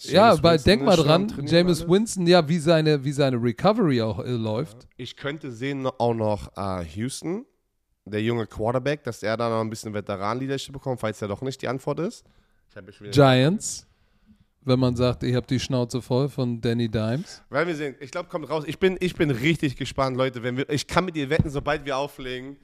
ja, 0.00 0.28
Jameis 0.28 0.42
weil 0.42 0.58
denk 0.58 0.82
mal 0.82 0.96
dran, 0.96 1.28
James 1.46 1.80
alles. 1.80 1.90
Winston, 1.90 2.26
ja, 2.26 2.46
wie 2.48 2.58
seine, 2.58 3.02
wie 3.04 3.12
seine 3.12 3.42
Recovery 3.42 4.02
auch 4.02 4.18
äh, 4.18 4.30
läuft. 4.32 4.86
Ich 4.98 5.16
könnte 5.16 5.50
sehen 5.52 5.86
auch 5.86 6.12
noch 6.12 6.54
äh, 6.56 6.84
Houston, 6.84 7.46
der 8.04 8.22
junge 8.22 8.46
Quarterback, 8.46 9.04
dass 9.04 9.22
er 9.22 9.36
da 9.38 9.48
noch 9.48 9.60
ein 9.62 9.70
bisschen 9.70 9.94
Veteran-Leadership 9.94 10.74
bekommt, 10.74 11.00
falls 11.00 11.22
er 11.22 11.28
doch 11.28 11.40
nicht 11.40 11.62
die 11.62 11.68
Antwort 11.68 12.00
ist. 12.00 12.24
Ja 12.74 12.82
Giants, 13.10 13.86
wenn 14.66 14.80
man 14.80 14.96
sagt, 14.96 15.22
ich 15.22 15.34
habe 15.34 15.46
die 15.46 15.60
Schnauze 15.60 16.02
voll 16.02 16.28
von 16.28 16.60
Danny 16.60 16.88
Dimes. 16.88 17.42
Werden 17.50 17.68
wir 17.68 17.76
sehen. 17.76 17.94
Ich 18.00 18.10
glaube, 18.10 18.28
kommt 18.28 18.50
raus. 18.50 18.64
Ich 18.66 18.78
bin, 18.78 18.96
ich 19.00 19.14
bin 19.14 19.30
richtig 19.30 19.76
gespannt, 19.76 20.16
Leute. 20.16 20.42
Wenn 20.42 20.56
wir, 20.56 20.68
ich 20.68 20.86
kann 20.86 21.04
mit 21.04 21.14
dir 21.14 21.30
wetten, 21.30 21.50
sobald 21.50 21.84
wir 21.84 21.96
auflegen, 21.96 22.56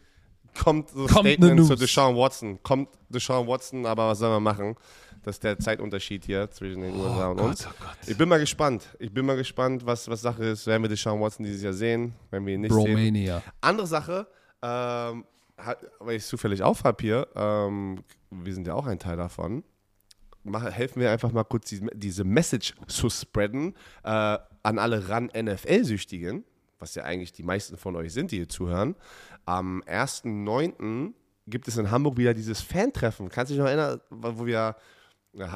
kommt 0.60 0.90
so 0.90 1.04
ein 1.04 1.08
Statement 1.08 1.64
zu. 1.64 1.76
Deshaun 1.76 2.16
Watson. 2.16 2.60
Kommt 2.62 2.88
Deshaun 3.08 3.46
Watson, 3.46 3.86
aber 3.86 4.08
was 4.08 4.18
soll 4.18 4.30
man 4.30 4.42
machen? 4.42 4.74
Das 5.22 5.36
ist 5.36 5.44
der 5.44 5.56
Zeitunterschied 5.56 6.24
hier 6.24 6.50
zwischen 6.50 6.82
den 6.82 6.96
USA 6.96 7.28
und 7.28 7.40
uns. 7.40 7.66
oh. 7.66 7.70
Ich 8.08 8.18
bin 8.18 8.28
mal 8.28 8.40
gespannt. 8.40 8.88
Ich 8.98 9.14
bin 9.14 9.24
mal 9.24 9.36
gespannt, 9.36 9.86
was, 9.86 10.08
was 10.08 10.20
Sache 10.20 10.44
ist. 10.44 10.66
Werden 10.66 10.82
wir 10.82 10.88
Deshaun 10.88 11.20
Watson 11.20 11.44
dieses 11.44 11.62
Jahr 11.62 11.72
sehen? 11.72 12.14
Wenn 12.30 12.44
wir 12.44 12.54
ihn 12.54 12.62
nicht 12.62 12.72
sehen. 12.72 12.84
Bromania. 12.84 13.42
Andere 13.60 13.86
Sache, 13.86 14.26
ähm, 14.60 15.24
weil 16.00 16.16
ich 16.16 16.24
es 16.24 16.28
zufällig 16.28 16.60
auf 16.62 16.82
habe 16.82 16.96
hier, 17.00 17.28
ähm, 17.36 18.02
wir 18.30 18.52
sind 18.52 18.66
ja 18.66 18.74
auch 18.74 18.86
ein 18.86 18.98
Teil 18.98 19.16
davon. 19.16 19.62
Mach, 20.44 20.70
helfen 20.70 21.00
wir 21.00 21.10
einfach 21.10 21.32
mal 21.32 21.44
kurz 21.44 21.68
die, 21.68 21.80
diese 21.94 22.24
Message 22.24 22.74
zu 22.86 23.08
spreaden 23.10 23.74
äh, 24.02 24.08
an 24.08 24.78
alle 24.78 25.08
RAN-NFL-Süchtigen, 25.08 26.44
was 26.78 26.94
ja 26.94 27.04
eigentlich 27.04 27.32
die 27.32 27.44
meisten 27.44 27.76
von 27.76 27.94
euch 27.96 28.12
sind, 28.12 28.32
die 28.32 28.36
hier 28.36 28.48
zuhören. 28.48 28.96
Am 29.44 29.82
1.9. 29.82 31.12
gibt 31.46 31.68
es 31.68 31.76
in 31.76 31.90
Hamburg 31.90 32.16
wieder 32.16 32.34
dieses 32.34 32.60
Fan-Treffen. 32.60 33.28
Kannst 33.28 33.50
du 33.50 33.54
dich 33.54 33.60
noch 33.60 33.68
erinnern, 33.68 34.00
wo 34.10 34.46
wir, 34.46 34.76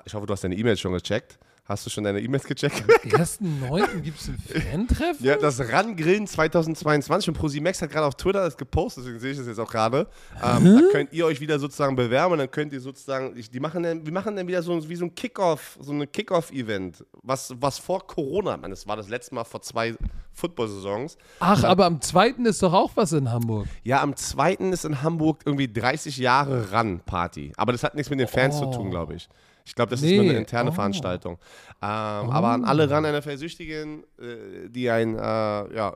ich 0.04 0.14
hoffe, 0.14 0.26
du 0.26 0.32
hast 0.32 0.44
deine 0.44 0.56
E-Mails 0.56 0.80
schon 0.80 0.92
gecheckt. 0.92 1.38
Hast 1.68 1.84
du 1.84 1.90
schon 1.90 2.05
deine 2.05 2.20
E-Mails 2.20 2.44
gecheckt? 2.44 2.84
Am 2.84 3.10
1.9. 3.10 4.01
gibt 4.01 4.20
es 4.20 4.28
ein 4.28 4.38
Fan-Treffen? 4.38 5.24
Ja, 5.26 5.36
das 5.36 5.59
Run-Grillen 5.60 6.28
2022 6.28 7.28
und 7.30 7.34
ProSimax 7.34 7.82
hat 7.82 7.90
gerade 7.90 8.06
auf 8.06 8.14
Twitter 8.14 8.40
das 8.44 8.56
gepostet, 8.56 9.02
deswegen 9.02 9.18
sehe 9.18 9.32
ich 9.32 9.38
das 9.38 9.48
jetzt 9.48 9.59
auch 9.59 9.70
gerade. 9.70 10.06
Ähm, 10.40 10.64
da 10.64 10.80
könnt 10.93 11.12
ihr 11.12 11.26
euch 11.26 11.40
wieder 11.40 11.59
sozusagen 11.59 11.97
bewerben 11.97 12.38
dann 12.38 12.51
könnt 12.52 12.72
ihr 12.72 12.80
sozusagen, 12.80 13.36
ich, 13.36 13.51
die 13.51 13.59
machen 13.59 13.82
dann, 13.82 14.06
wir 14.06 14.12
machen 14.12 14.36
dann 14.36 14.47
wieder 14.47 14.62
so 14.62 14.88
wie 14.88 14.94
so 14.94 15.06
ein 15.06 15.14
Kickoff, 15.16 15.76
so 15.80 15.93
ein 15.93 16.10
Kickoff-Event, 16.10 17.05
was, 17.22 17.52
was 17.59 17.78
vor 17.78 18.06
Corona, 18.06 18.56
man, 18.56 18.70
das 18.70 18.86
war 18.86 18.97
das 18.97 19.09
letzte 19.09 19.34
Mal 19.34 19.43
vor 19.43 19.60
zwei 19.60 19.97
Football-Saisons. 20.34 21.18
Ach, 21.40 21.64
aber 21.64 21.86
am 21.86 22.01
2. 22.01 22.28
ist 22.44 22.62
doch 22.62 22.74
auch 22.74 22.93
was 22.94 23.12
in 23.12 23.32
Hamburg. 23.32 23.66
Ja, 23.82 24.02
am 24.02 24.14
zweiten 24.14 24.72
ist 24.72 24.84
in 24.84 25.02
Hamburg 25.02 25.40
irgendwie 25.44 25.72
30 25.72 26.18
Jahre 26.18 26.70
Run-Party, 26.72 27.52
aber 27.56 27.72
das 27.72 27.82
hat 27.82 27.97
nichts 27.97 28.10
mit 28.10 28.20
den 28.20 28.28
Fans 28.28 28.59
zu 28.59 28.66
tun, 28.66 28.90
glaube 28.90 29.14
ich. 29.14 29.28
Ich 29.66 29.74
glaube, 29.74 29.90
das 29.90 30.01
ist 30.01 30.10
nur 30.12 30.22
Nee, 30.22 30.30
eine 30.30 30.38
interne 30.38 30.70
oh. 30.70 30.72
Veranstaltung. 30.72 31.34
Ähm, 31.82 31.88
Aber 32.30 32.48
an 32.51 32.64
alle 32.64 32.88
Run-NFL-Süchtigen, 32.88 34.05
äh, 34.18 34.68
die 34.70 34.88
ein 34.88 35.16
äh, 35.16 35.18
ja, 35.20 35.94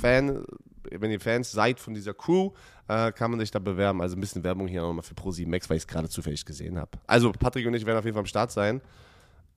Fan, 0.00 0.44
wenn 0.90 1.10
ihr 1.10 1.20
Fans 1.20 1.50
seid 1.50 1.80
von 1.80 1.92
dieser 1.94 2.14
Crew, 2.14 2.50
äh, 2.88 3.12
kann 3.12 3.30
man 3.32 3.40
sich 3.40 3.50
da 3.50 3.58
bewerben. 3.58 4.00
Also 4.00 4.16
ein 4.16 4.20
bisschen 4.20 4.44
Werbung 4.44 4.68
hier 4.68 4.82
nochmal 4.82 5.02
für 5.02 5.14
Pro7 5.14 5.48
Max, 5.48 5.68
weil 5.68 5.76
ich 5.78 5.82
es 5.82 5.86
gerade 5.88 6.08
zufällig 6.08 6.44
gesehen 6.44 6.78
habe. 6.78 6.90
Also 7.06 7.32
Patrick 7.32 7.66
und 7.66 7.74
ich 7.74 7.84
werden 7.84 7.98
auf 7.98 8.04
jeden 8.04 8.14
Fall 8.14 8.22
am 8.22 8.26
Start 8.26 8.50
sein. 8.52 8.80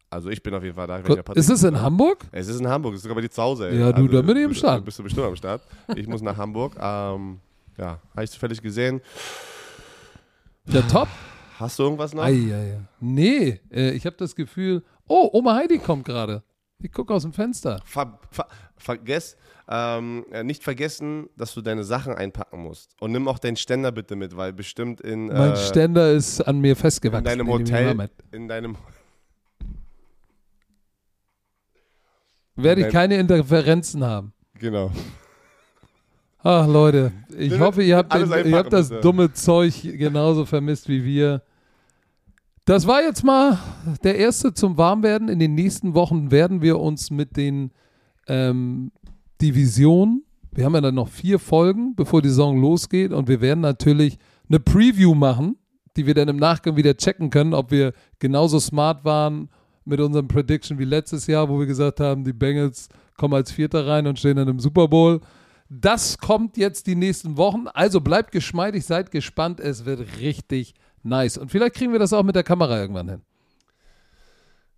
Also 0.09 0.29
ich 0.29 0.43
bin 0.43 0.53
auf 0.53 0.63
jeden 0.63 0.75
Fall 0.75 0.87
da. 0.87 0.97
Ist 1.33 1.49
es 1.49 1.63
in 1.63 1.79
Hamburg? 1.79 2.25
Es 2.31 2.47
ist 2.47 2.59
in 2.59 2.67
Hamburg, 2.67 2.93
es 2.93 2.97
ist 2.99 3.03
sogar 3.03 3.15
bei 3.15 3.21
dir 3.21 3.31
zu 3.31 3.41
Hause. 3.41 3.69
ey. 3.69 3.79
Ja, 3.79 3.91
du, 3.91 4.07
da 4.07 4.21
bin 4.21 4.37
ich 4.37 4.43
am 4.43 4.49
bist- 4.49 4.59
Start. 4.59 4.85
Bist 4.85 4.99
du 4.99 5.03
bestimmt 5.03 5.25
am 5.25 5.35
Start. 5.35 5.61
Ich 5.95 6.07
muss 6.07 6.21
nach 6.21 6.37
Hamburg. 6.37 6.73
Ähm, 6.79 7.39
ja, 7.77 7.99
habe 8.13 8.23
ich 8.23 8.29
zufällig 8.31 8.61
gesehen. 8.61 9.01
Ja, 10.67 10.81
top. 10.83 11.07
Hast 11.63 11.79
du 11.79 11.83
irgendwas 11.83 12.13
noch? 12.13 12.23
Ei, 12.23 12.33
ei, 12.51 12.73
ei. 12.73 12.79
Nee, 12.99 13.61
äh, 13.71 13.91
ich 13.91 14.05
habe 14.05 14.17
das 14.17 14.35
Gefühl, 14.35 14.83
oh, 15.07 15.29
Oma 15.31 15.55
Heidi 15.55 15.77
kommt 15.77 16.03
gerade. 16.03 16.43
Ich 16.79 16.91
gucke 16.91 17.13
aus 17.13 17.21
dem 17.21 17.31
Fenster. 17.31 17.79
Ver, 17.85 18.19
ver, 18.31 18.47
vergess, 18.75 19.37
ähm, 19.69 20.25
äh, 20.33 20.43
nicht 20.43 20.61
vergessen, 20.61 21.29
dass 21.37 21.53
du 21.53 21.61
deine 21.61 21.85
Sachen 21.85 22.13
einpacken 22.15 22.61
musst. 22.61 22.91
Und 22.99 23.13
nimm 23.13 23.29
auch 23.29 23.39
deinen 23.39 23.55
Ständer 23.55 23.93
bitte 23.93 24.17
mit, 24.17 24.35
weil 24.35 24.51
bestimmt 24.51 24.99
in, 24.99 25.27
Mein 25.27 25.53
äh, 25.53 25.55
Ständer 25.55 26.11
ist 26.11 26.41
an 26.41 26.59
mir 26.59 26.75
festgewachsen. 26.75 27.25
in 27.25 27.37
deinem 27.39 27.47
Hotel, 27.47 28.09
in 28.33 28.47
deinem 28.49 28.75
Werde 32.57 32.81
ich 32.87 32.91
keine 32.91 33.15
Interferenzen 33.15 34.03
haben. 34.03 34.33
genau. 34.59 34.91
Ach 36.45 36.67
Leute, 36.67 37.13
ich 37.37 37.57
hoffe, 37.57 37.83
ihr 37.83 37.95
habt, 37.95 38.13
den, 38.13 38.29
ihr 38.29 38.57
habt 38.57 38.73
das 38.73 38.89
bitte. 38.89 38.99
dumme 38.99 39.31
Zeug 39.31 39.81
genauso 39.81 40.43
vermisst 40.43 40.89
wie 40.89 41.05
wir. 41.05 41.41
Das 42.65 42.87
war 42.87 43.01
jetzt 43.01 43.23
mal 43.23 43.59
der 44.03 44.17
erste 44.17 44.53
zum 44.53 44.77
Warmwerden. 44.77 45.27
In 45.27 45.39
den 45.39 45.53
nächsten 45.53 45.93
Wochen 45.95 46.31
werden 46.31 46.61
wir 46.61 46.79
uns 46.79 47.11
mit 47.11 47.35
den 47.35 47.71
ähm, 48.27 48.91
Divisionen, 49.41 50.23
wir 50.55 50.65
haben 50.65 50.75
ja 50.75 50.81
dann 50.81 50.95
noch 50.95 51.09
vier 51.09 51.39
Folgen, 51.39 51.95
bevor 51.95 52.21
die 52.21 52.29
Saison 52.29 52.59
losgeht 52.59 53.11
und 53.11 53.27
wir 53.27 53.41
werden 53.41 53.61
natürlich 53.61 54.19
eine 54.47 54.59
Preview 54.59 55.15
machen, 55.15 55.57
die 55.97 56.05
wir 56.05 56.13
dann 56.13 56.27
im 56.27 56.37
Nachgang 56.37 56.75
wieder 56.75 56.95
checken 56.95 57.29
können, 57.29 57.53
ob 57.53 57.71
wir 57.71 57.93
genauso 58.19 58.59
smart 58.59 59.03
waren 59.03 59.49
mit 59.83 59.99
unserem 59.99 60.27
Prediction 60.27 60.77
wie 60.77 60.85
letztes 60.85 61.27
Jahr, 61.27 61.49
wo 61.49 61.59
wir 61.59 61.65
gesagt 61.65 61.99
haben, 61.99 62.23
die 62.23 62.33
Bengals 62.33 62.87
kommen 63.17 63.33
als 63.33 63.51
Vierter 63.51 63.87
rein 63.87 64.07
und 64.07 64.19
stehen 64.19 64.37
dann 64.37 64.47
im 64.47 64.59
Super 64.59 64.87
Bowl. 64.87 65.21
Das 65.69 66.19
kommt 66.19 66.55
jetzt 66.55 66.87
die 66.87 66.95
nächsten 66.95 67.35
Wochen. 67.35 67.67
Also 67.73 67.99
bleibt 67.99 68.31
geschmeidig, 68.31 68.85
seid 68.85 69.11
gespannt. 69.11 69.59
Es 69.59 69.85
wird 69.85 70.19
richtig 70.19 70.75
nice. 71.03 71.37
Und 71.37 71.49
vielleicht 71.51 71.75
kriegen 71.75 71.91
wir 71.91 71.99
das 71.99 72.13
auch 72.13 72.23
mit 72.23 72.35
der 72.35 72.43
Kamera 72.43 72.79
irgendwann 72.79 73.09
hin. 73.09 73.21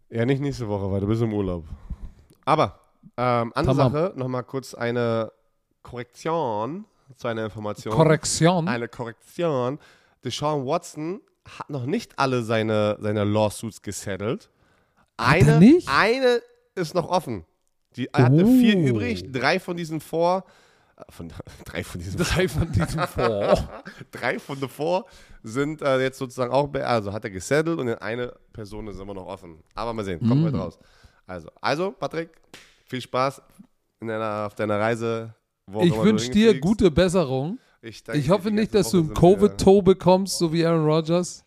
Ja, 0.10 0.26
nicht 0.26 0.42
nächste 0.42 0.68
Woche, 0.68 0.92
weil 0.92 1.02
du 1.02 1.08
bist 1.08 1.22
im 1.22 1.34
Urlaub. 1.34 1.66
Aber, 2.46 2.80
ähm, 3.18 3.52
andere 3.56 3.76
Tamam. 3.76 3.92
Sache, 3.94 4.14
nochmal 4.16 4.44
kurz 4.44 4.74
eine 4.74 5.32
Korrektion 5.82 6.86
zu 7.16 7.28
einer 7.28 7.46
Information. 7.46 7.94
Korrektion. 7.94 8.68
Eine 8.68 8.88
Korrektion. 8.88 9.80
Deshaun 10.24 10.66
Watson 10.66 11.22
hat 11.58 11.70
noch 11.70 11.86
nicht 11.86 12.18
alle 12.18 12.44
seine, 12.44 12.98
seine 13.00 13.24
Lawsuits 13.24 13.82
gesettelt. 13.82 14.50
Hat 15.18 15.38
er 15.42 15.56
Eine, 15.56 15.60
nicht? 15.60 15.88
eine 15.90 16.42
ist 16.76 16.94
noch 16.96 17.08
offen. 17.10 17.46
Die, 17.96 18.08
er 18.12 18.26
hatte 18.26 18.44
Oh. 18.44 18.60
vier 18.60 18.78
übrig, 18.78 19.32
drei 19.32 19.60
von 19.60 19.78
diesen 19.78 20.00
äh, 20.00 20.42
von, 21.10 21.32
drei 21.66 21.84
von 21.84 22.00
diesen 22.00 22.18
Drei 22.18 22.48
von 22.48 22.72
diesen 22.72 23.02
vor. 23.08 23.70
drei 24.12 24.40
von 24.40 24.60
den 24.60 24.70
vier 24.70 25.06
sind 25.44 25.82
äh, 25.82 26.00
jetzt 26.02 26.18
sozusagen 26.18 26.52
auch, 26.52 26.74
also 26.74 27.14
hat 27.14 27.24
er 27.24 27.30
gesettelt 27.32 27.80
und 27.80 27.88
in 27.88 27.96
eine 27.96 28.34
Person 28.54 28.88
ist 28.88 29.00
immer 29.00 29.14
noch 29.14 29.28
offen. 29.28 29.60
Aber 29.74 29.94
mal 29.94 30.04
sehen, 30.06 30.20
kommt 30.20 30.36
Mhm. 30.42 30.44
bald 30.44 30.56
raus. 30.56 30.80
Also, 31.28 31.50
also, 31.62 31.92
Patrick, 31.92 32.30
viel 32.86 33.02
Spaß 33.02 33.42
in 34.00 34.08
deiner, 34.08 34.46
auf 34.48 34.56
deiner 34.56 34.80
Reise. 34.80 35.34
Ich 35.82 35.92
du 35.94 36.04
wünsche 36.04 36.30
dir 36.30 36.60
gute 36.60 36.92
Besserung. 36.92 37.58
Ich, 37.82 38.04
Ich 38.14 38.30
hoffe 38.30 38.52
nicht, 38.52 38.74
dass 38.76 38.92
du 38.92 39.00
Woche 39.04 39.10
wir- 39.10 39.14
Covid-Toe 39.16 39.82
bekommst, 39.84 40.38
so 40.38 40.52
wie 40.54 40.66
Aaron 40.66 40.86
Rodgers. 40.86 41.44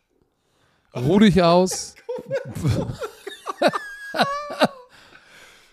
Ruh 0.95 1.19
dich 1.21 1.43
aus. 1.43 1.95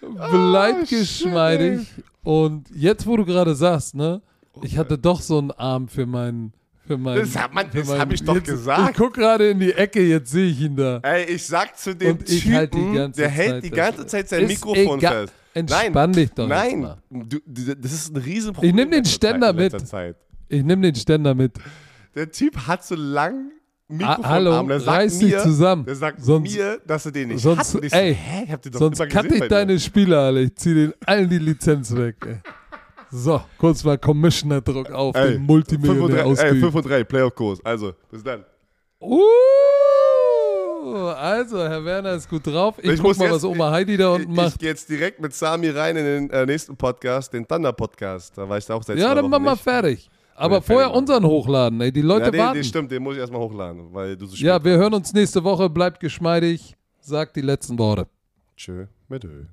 Bleib 0.02 0.88
shit, 0.88 1.00
geschmeidig. 1.00 1.88
Und 2.26 2.70
jetzt, 2.76 3.06
wo 3.08 3.16
du 3.16 3.24
gerade 3.24 3.56
sagst, 3.56 3.96
ne, 3.96 4.22
ich 4.64 4.78
hatte 4.78 4.98
doch 4.98 5.22
so 5.22 5.38
einen 5.38 5.52
Arm 5.52 5.88
für 5.88 6.06
meinen. 6.06 6.52
Für 6.88 6.98
meinen 6.98 7.20
Das 7.22 7.36
hat 7.36 7.54
man- 7.54 7.68
das 7.74 7.88
meinen- 7.88 8.00
hab 8.00 8.12
ich 8.14 8.24
doch 8.24 8.36
jetzt, 8.36 8.46
gesagt. 8.48 8.90
Ich 8.92 8.98
guck 8.98 9.14
gerade 9.14 9.50
in 9.50 9.60
die 9.60 9.72
Ecke, 9.72 10.02
jetzt 10.02 10.32
sehe 10.32 10.48
ich 10.50 10.60
ihn 10.62 10.76
da. 10.76 11.00
Ey, 11.04 11.24
ich 11.26 11.46
sag 11.46 11.78
zu 11.78 11.96
dem 11.96 12.18
Und 12.18 12.30
ich 12.30 12.42
Typen, 12.44 12.56
halt 12.56 12.74
die 12.74 13.12
der 13.18 13.30
hält 13.30 13.50
Zeit 13.52 13.64
die 13.64 13.70
das- 13.70 13.78
ganze 13.78 14.06
Zeit 14.08 14.30
sein 14.30 14.46
Mikrofon 14.48 15.00
egal. 15.00 15.22
fest. 15.28 15.34
Entspann 15.56 15.94
Nein, 15.94 16.12
dich 16.14 16.32
doch 16.32 16.48
Nein, 16.48 16.82
du, 17.10 17.40
du, 17.46 17.76
das 17.76 17.92
ist 17.94 18.10
ein 18.14 18.18
Riesenproblem. 18.18 18.70
Ich 18.70 18.76
nehm 18.76 18.92
den 18.92 19.06
Ständer 19.06 19.54
mit. 19.54 19.74
Ich 20.50 20.64
nehme 20.64 20.82
den 20.82 20.96
Ständer 20.96 21.34
mit. 21.34 21.54
Der 22.14 22.30
Typ 22.32 22.68
hat 22.68 22.84
so 22.86 22.96
lang 22.96 23.52
Mikrofon 23.88 24.26
Ah. 24.48 24.64
Der 24.64 24.80
sagt 24.80 24.98
reiß 24.98 25.20
dich 25.20 25.32
mir, 25.32 25.40
zusammen. 25.44 25.86
Der 25.86 25.96
sagt 25.96 26.22
Sonst- 26.24 26.54
mir, 26.56 26.82
dass 26.88 27.06
er 27.06 27.12
den 27.12 27.28
nicht 27.30 27.42
sonst- 27.42 27.72
so, 27.72 27.80
ey, 27.80 28.16
hä? 28.16 28.44
Ich 28.46 28.52
hab 28.52 28.62
den 28.62 28.72
doch 28.72 28.80
Sonst 28.80 29.00
cutte 29.10 29.36
ich 29.36 29.48
deine. 29.48 29.80
Spieler 29.80 30.20
alle. 30.22 30.42
Ich 30.42 30.56
ziehe 30.56 30.76
den 30.76 30.94
allen 31.06 31.30
die 31.30 31.38
Lizenz 31.38 31.96
weg. 31.96 32.16
Ey. 32.26 32.38
So, 33.12 33.40
kurz 33.60 33.84
mal 33.84 33.98
Commissioner-Druck 34.00 34.92
auf 34.92 35.16
Ey, 35.16 35.34
den 35.34 35.44
Multimillionär 35.44 36.00
5 36.00 36.04
und 36.04 36.12
3, 36.12 36.18
ey, 36.18 36.24
ausgeübt. 36.32 36.60
5 36.62 36.76
und 36.76 36.86
3, 36.90 37.04
Playoff-Kurs. 37.04 37.60
Also, 37.64 37.94
bis 38.12 38.24
dann. 38.24 38.44
Uh, 39.00 39.22
also, 41.18 41.60
Herr 41.60 41.84
Werner 41.86 42.14
ist 42.14 42.30
gut 42.30 42.46
drauf. 42.48 42.76
Ich, 42.80 42.90
Ich 42.92 42.96
guck 42.98 43.08
muss 43.10 43.18
mal, 43.18 43.26
jetzt- 43.26 43.36
was 43.36 43.44
Oma 43.44 43.72
Heidi 43.72 43.98
da 43.98 44.10
unten 44.14 44.32
Ich, 44.32 44.36
macht. 44.36 44.54
ich 44.54 44.58
gehe 44.60 44.70
jetzt 44.70 44.90
direkt 44.90 45.20
mit 45.22 45.34
Sami 45.34 45.70
rein 45.70 45.96
in 45.96 46.06
den 46.06 46.30
äh, 46.32 46.46
nächsten 46.46 46.76
Podcast, 46.76 47.34
den 47.34 47.48
Thunder-Podcast. 47.48 48.38
Da 48.38 48.48
war 48.50 48.58
ich 48.58 48.66
da 48.66 48.74
auch 48.76 48.84
seit 48.84 48.98
Ja, 48.98 49.14
dann 49.16 49.30
machen 49.30 49.44
wir 49.44 49.56
fertig. 49.56 50.10
Aber 50.36 50.62
vorher 50.62 50.94
unseren 50.94 51.26
hochladen, 51.26 51.80
ey. 51.82 51.92
Die 51.92 52.02
Leute 52.02 52.26
ja, 52.26 52.32
den, 52.32 52.40
warten. 52.40 52.56
den 52.56 52.64
stimmt, 52.64 52.92
den 52.92 53.02
muss 53.02 53.16
ich 53.16 53.22
erstmal 53.22 53.42
hochladen, 53.42 53.94
weil 53.94 54.18
du 54.18 54.26
so 54.26 54.36
ja, 54.36 54.64
wir 54.64 54.78
hören 54.78 54.94
uns 54.94 55.14
nächste 55.14 55.44
Woche. 55.44 55.70
Bleibt 55.70 56.00
geschmeidig. 56.00 56.76
Sagt 57.00 57.36
die 57.36 57.42
letzten 57.42 57.80
Worte. 57.80 58.08
Tschö 58.58 58.88
mit 59.08 59.24
Ö. 59.24 59.46